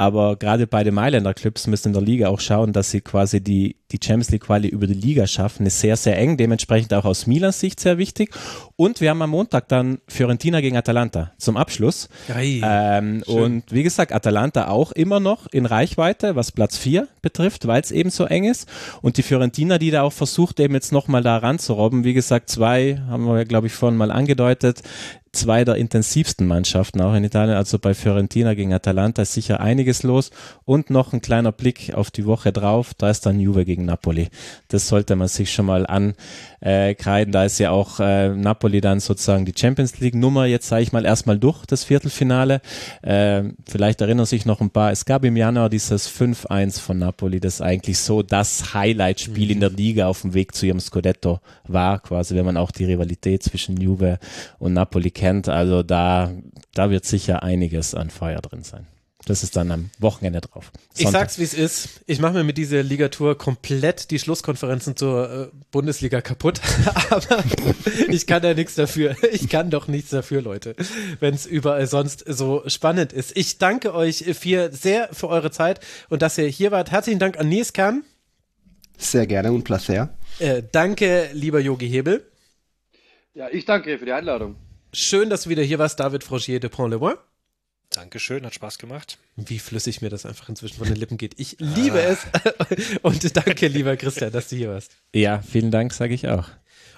Aber 0.00 0.36
gerade 0.36 0.66
beide 0.66 0.92
Mailänder 0.92 1.34
Clubs 1.34 1.66
müssen 1.66 1.88
in 1.88 1.92
der 1.92 2.00
Liga 2.00 2.28
auch 2.28 2.40
schauen, 2.40 2.72
dass 2.72 2.90
sie 2.90 3.02
quasi 3.02 3.42
die, 3.42 3.76
die 3.92 3.98
Champions 4.02 4.30
League 4.30 4.44
Quali 4.44 4.66
über 4.66 4.86
die 4.86 4.94
Liga 4.94 5.26
schaffen. 5.26 5.66
Ist 5.66 5.80
sehr, 5.80 5.94
sehr 5.94 6.16
eng. 6.16 6.38
Dementsprechend 6.38 6.94
auch 6.94 7.04
aus 7.04 7.26
Milans 7.26 7.60
Sicht 7.60 7.80
sehr 7.80 7.98
wichtig. 7.98 8.30
Und 8.76 9.02
wir 9.02 9.10
haben 9.10 9.20
am 9.20 9.28
Montag 9.28 9.68
dann 9.68 9.98
Fiorentina 10.08 10.62
gegen 10.62 10.78
Atalanta 10.78 11.32
zum 11.36 11.58
Abschluss. 11.58 12.08
Ähm, 12.64 13.22
und 13.26 13.64
wie 13.72 13.82
gesagt, 13.82 14.14
Atalanta 14.14 14.68
auch 14.68 14.92
immer 14.92 15.20
noch 15.20 15.46
in 15.52 15.66
Reichweite, 15.66 16.34
was 16.34 16.50
Platz 16.50 16.78
4 16.78 17.06
betrifft, 17.20 17.66
weil 17.66 17.82
es 17.82 17.90
eben 17.90 18.08
so 18.08 18.24
eng 18.24 18.44
ist. 18.44 18.66
Und 19.02 19.18
die 19.18 19.22
Fiorentina, 19.22 19.76
die 19.76 19.90
da 19.90 20.00
auch 20.00 20.14
versucht, 20.14 20.60
eben 20.60 20.72
jetzt 20.72 20.92
nochmal 20.92 21.22
da 21.22 21.36
ranzurobben. 21.36 22.04
Wie 22.04 22.14
gesagt, 22.14 22.48
zwei 22.48 23.02
haben 23.06 23.26
wir, 23.26 23.44
glaube 23.44 23.66
ich, 23.66 23.74
vorhin 23.74 23.98
mal 23.98 24.10
angedeutet. 24.10 24.82
Zwei 25.32 25.64
der 25.64 25.76
intensivsten 25.76 26.48
Mannschaften 26.48 27.00
auch 27.00 27.14
in 27.14 27.22
Italien, 27.22 27.56
also 27.56 27.78
bei 27.78 27.94
Fiorentina 27.94 28.54
gegen 28.54 28.74
Atalanta 28.74 29.22
ist 29.22 29.32
sicher 29.32 29.60
einiges 29.60 30.02
los. 30.02 30.32
Und 30.64 30.90
noch 30.90 31.12
ein 31.12 31.22
kleiner 31.22 31.52
Blick 31.52 31.94
auf 31.94 32.10
die 32.10 32.26
Woche 32.26 32.52
drauf, 32.52 32.94
da 32.98 33.10
ist 33.10 33.26
dann 33.26 33.38
Juve 33.38 33.64
gegen 33.64 33.84
Napoli. 33.84 34.28
Das 34.66 34.88
sollte 34.88 35.14
man 35.14 35.28
sich 35.28 35.52
schon 35.52 35.66
mal 35.66 35.86
ankreiden. 35.86 37.30
Da 37.30 37.44
ist 37.44 37.60
ja 37.60 37.70
auch 37.70 38.00
äh, 38.00 38.30
Napoli 38.30 38.80
dann 38.80 38.98
sozusagen 38.98 39.44
die 39.44 39.54
Champions 39.56 40.00
League 40.00 40.16
Nummer, 40.16 40.46
jetzt 40.46 40.66
sage 40.66 40.82
ich 40.82 40.90
mal 40.90 41.04
erstmal 41.04 41.38
durch 41.38 41.64
das 41.64 41.84
Viertelfinale. 41.84 42.60
Äh, 43.02 43.44
vielleicht 43.68 44.00
erinnern 44.00 44.26
sich 44.26 44.46
noch 44.46 44.60
ein 44.60 44.70
paar, 44.70 44.90
es 44.90 45.04
gab 45.04 45.24
im 45.24 45.36
Januar 45.36 45.70
dieses 45.70 46.10
5-1 46.10 46.80
von 46.80 46.98
Napoli, 46.98 47.38
das 47.38 47.60
eigentlich 47.60 48.00
so 48.00 48.24
das 48.24 48.74
Highlight-Spiel 48.74 49.52
in 49.52 49.60
der 49.60 49.70
Liga 49.70 50.08
auf 50.08 50.22
dem 50.22 50.34
Weg 50.34 50.56
zu 50.56 50.66
ihrem 50.66 50.80
Scudetto 50.80 51.38
war, 51.68 52.00
quasi, 52.00 52.34
wenn 52.34 52.46
man 52.46 52.56
auch 52.56 52.72
die 52.72 52.86
Rivalität 52.86 53.44
zwischen 53.44 53.80
Juve 53.80 54.18
und 54.58 54.72
Napoli 54.72 55.12
kennt. 55.20 55.48
Also 55.48 55.82
da, 55.82 56.32
da 56.74 56.90
wird 56.90 57.04
sicher 57.04 57.42
einiges 57.42 57.94
an 57.94 58.10
Feuer 58.10 58.40
drin 58.40 58.64
sein. 58.64 58.86
Das 59.26 59.42
ist 59.42 59.54
dann 59.54 59.70
am 59.70 59.90
Wochenende 59.98 60.40
drauf. 60.40 60.72
ich 60.94 61.02
Sonntag. 61.02 61.20
sag's 61.20 61.38
wie 61.38 61.42
es 61.42 61.52
ist. 61.52 62.00
Ich 62.06 62.20
mache 62.20 62.32
mir 62.32 62.42
mit 62.42 62.56
dieser 62.56 62.82
Ligatur 62.82 63.36
komplett 63.36 64.10
die 64.10 64.18
Schlusskonferenzen 64.18 64.96
zur 64.96 65.30
äh, 65.30 65.56
Bundesliga 65.70 66.22
kaputt. 66.22 66.62
Aber 67.10 67.44
ich 68.08 68.26
kann 68.26 68.42
ja 68.42 68.54
nichts 68.54 68.76
dafür. 68.76 69.14
Ich 69.30 69.50
kann 69.50 69.68
doch 69.68 69.88
nichts 69.88 70.08
dafür, 70.08 70.40
Leute, 70.40 70.74
wenn 71.20 71.34
es 71.34 71.44
überall 71.44 71.86
sonst 71.86 72.24
so 72.26 72.62
spannend 72.66 73.12
ist. 73.12 73.36
Ich 73.36 73.58
danke 73.58 73.94
euch 73.94 74.24
vier 74.38 74.72
sehr 74.72 75.10
für 75.12 75.28
eure 75.28 75.50
Zeit 75.50 75.80
und 76.08 76.22
dass 76.22 76.38
ihr 76.38 76.46
hier 76.46 76.70
wart. 76.70 76.90
Herzlichen 76.90 77.18
Dank 77.18 77.38
an 77.38 77.50
Nils 77.50 77.74
Kahn. 77.74 78.04
Sehr 78.96 79.26
gerne 79.26 79.52
und 79.52 79.64
Placer. 79.64 80.16
Äh, 80.38 80.62
danke, 80.72 81.28
lieber 81.34 81.60
Yogi 81.60 81.90
Hebel. 81.90 82.26
Ja, 83.34 83.48
ich 83.50 83.66
danke 83.66 83.98
für 83.98 84.06
die 84.06 84.12
Einladung. 84.12 84.56
Schön, 84.92 85.30
dass 85.30 85.44
du 85.44 85.50
wieder 85.50 85.62
hier 85.62 85.78
warst, 85.78 86.00
David 86.00 86.24
Frogier 86.24 86.58
de 86.58 86.68
Pont-le-Bois. 86.68 87.16
Dankeschön, 87.90 88.44
hat 88.44 88.54
Spaß 88.54 88.78
gemacht. 88.78 89.18
Wie 89.36 89.60
flüssig 89.60 90.00
mir 90.00 90.10
das 90.10 90.26
einfach 90.26 90.48
inzwischen 90.48 90.78
von 90.78 90.88
den 90.88 90.96
Lippen 90.96 91.16
geht. 91.16 91.34
Ich 91.38 91.56
liebe 91.60 92.00
es. 92.00 92.26
Und 93.02 93.36
danke, 93.36 93.68
lieber 93.68 93.96
Christian, 93.96 94.32
dass 94.32 94.48
du 94.48 94.56
hier 94.56 94.70
warst. 94.70 94.96
Ja, 95.14 95.42
vielen 95.42 95.70
Dank, 95.70 95.92
sage 95.92 96.14
ich 96.14 96.28
auch. 96.28 96.48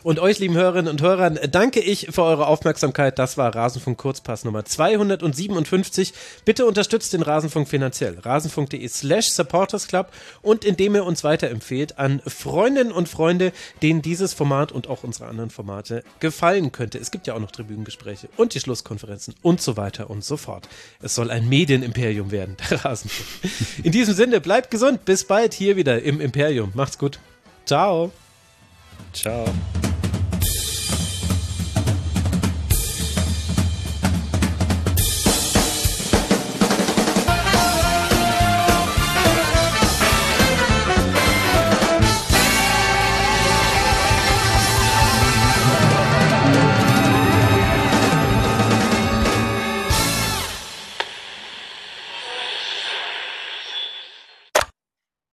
Und 0.02 0.18
euch, 0.18 0.40
lieben 0.40 0.54
Hörerinnen 0.54 0.90
und 0.90 1.00
Hörern, 1.00 1.38
danke 1.50 1.80
ich 1.80 2.08
für 2.10 2.24
eure 2.24 2.48
Aufmerksamkeit. 2.48 3.18
Das 3.20 3.36
war 3.36 3.54
Rasenfunk 3.54 3.98
Kurzpass 3.98 4.44
Nummer 4.44 4.64
257. 4.64 6.12
Bitte 6.44 6.66
unterstützt 6.66 7.12
den 7.12 7.22
Rasenfunk 7.22 7.68
finanziell. 7.68 8.18
Rasenfunk.de 8.18 8.88
slash 8.88 9.28
supportersclub 9.28 10.08
und 10.42 10.64
indem 10.64 10.96
ihr 10.96 11.04
uns 11.04 11.22
weiterempfehlt 11.22 11.98
an 11.98 12.20
Freundinnen 12.26 12.90
und 12.90 13.08
Freunde, 13.08 13.52
denen 13.80 14.02
dieses 14.02 14.32
Format 14.32 14.72
und 14.72 14.88
auch 14.88 15.04
unsere 15.04 15.26
anderen 15.26 15.50
Formate 15.50 16.02
gefallen 16.18 16.72
könnte. 16.72 16.98
Es 16.98 17.12
gibt 17.12 17.28
ja 17.28 17.34
auch 17.34 17.40
noch 17.40 17.52
Tribünengespräche 17.52 18.28
und 18.36 18.54
die 18.54 18.60
Schlusskonferenzen 18.60 19.34
und 19.42 19.60
so 19.60 19.76
weiter 19.76 20.10
und 20.10 20.24
so 20.24 20.36
fort. 20.36 20.68
Es 21.00 21.14
soll 21.14 21.30
ein 21.30 21.48
Medienimperium 21.48 22.32
werden, 22.32 22.56
der 22.70 22.84
Rasenfunk. 22.84 23.52
In 23.84 23.92
diesem 23.92 24.14
Sinne, 24.14 24.40
bleibt 24.40 24.72
gesund. 24.72 25.04
Bis 25.04 25.24
bald 25.24 25.54
hier 25.54 25.76
wieder 25.76 26.02
im 26.02 26.20
Imperium. 26.20 26.72
Macht's 26.74 26.98
gut. 26.98 27.20
Ciao. 27.66 28.10
Ciao. 29.12 29.44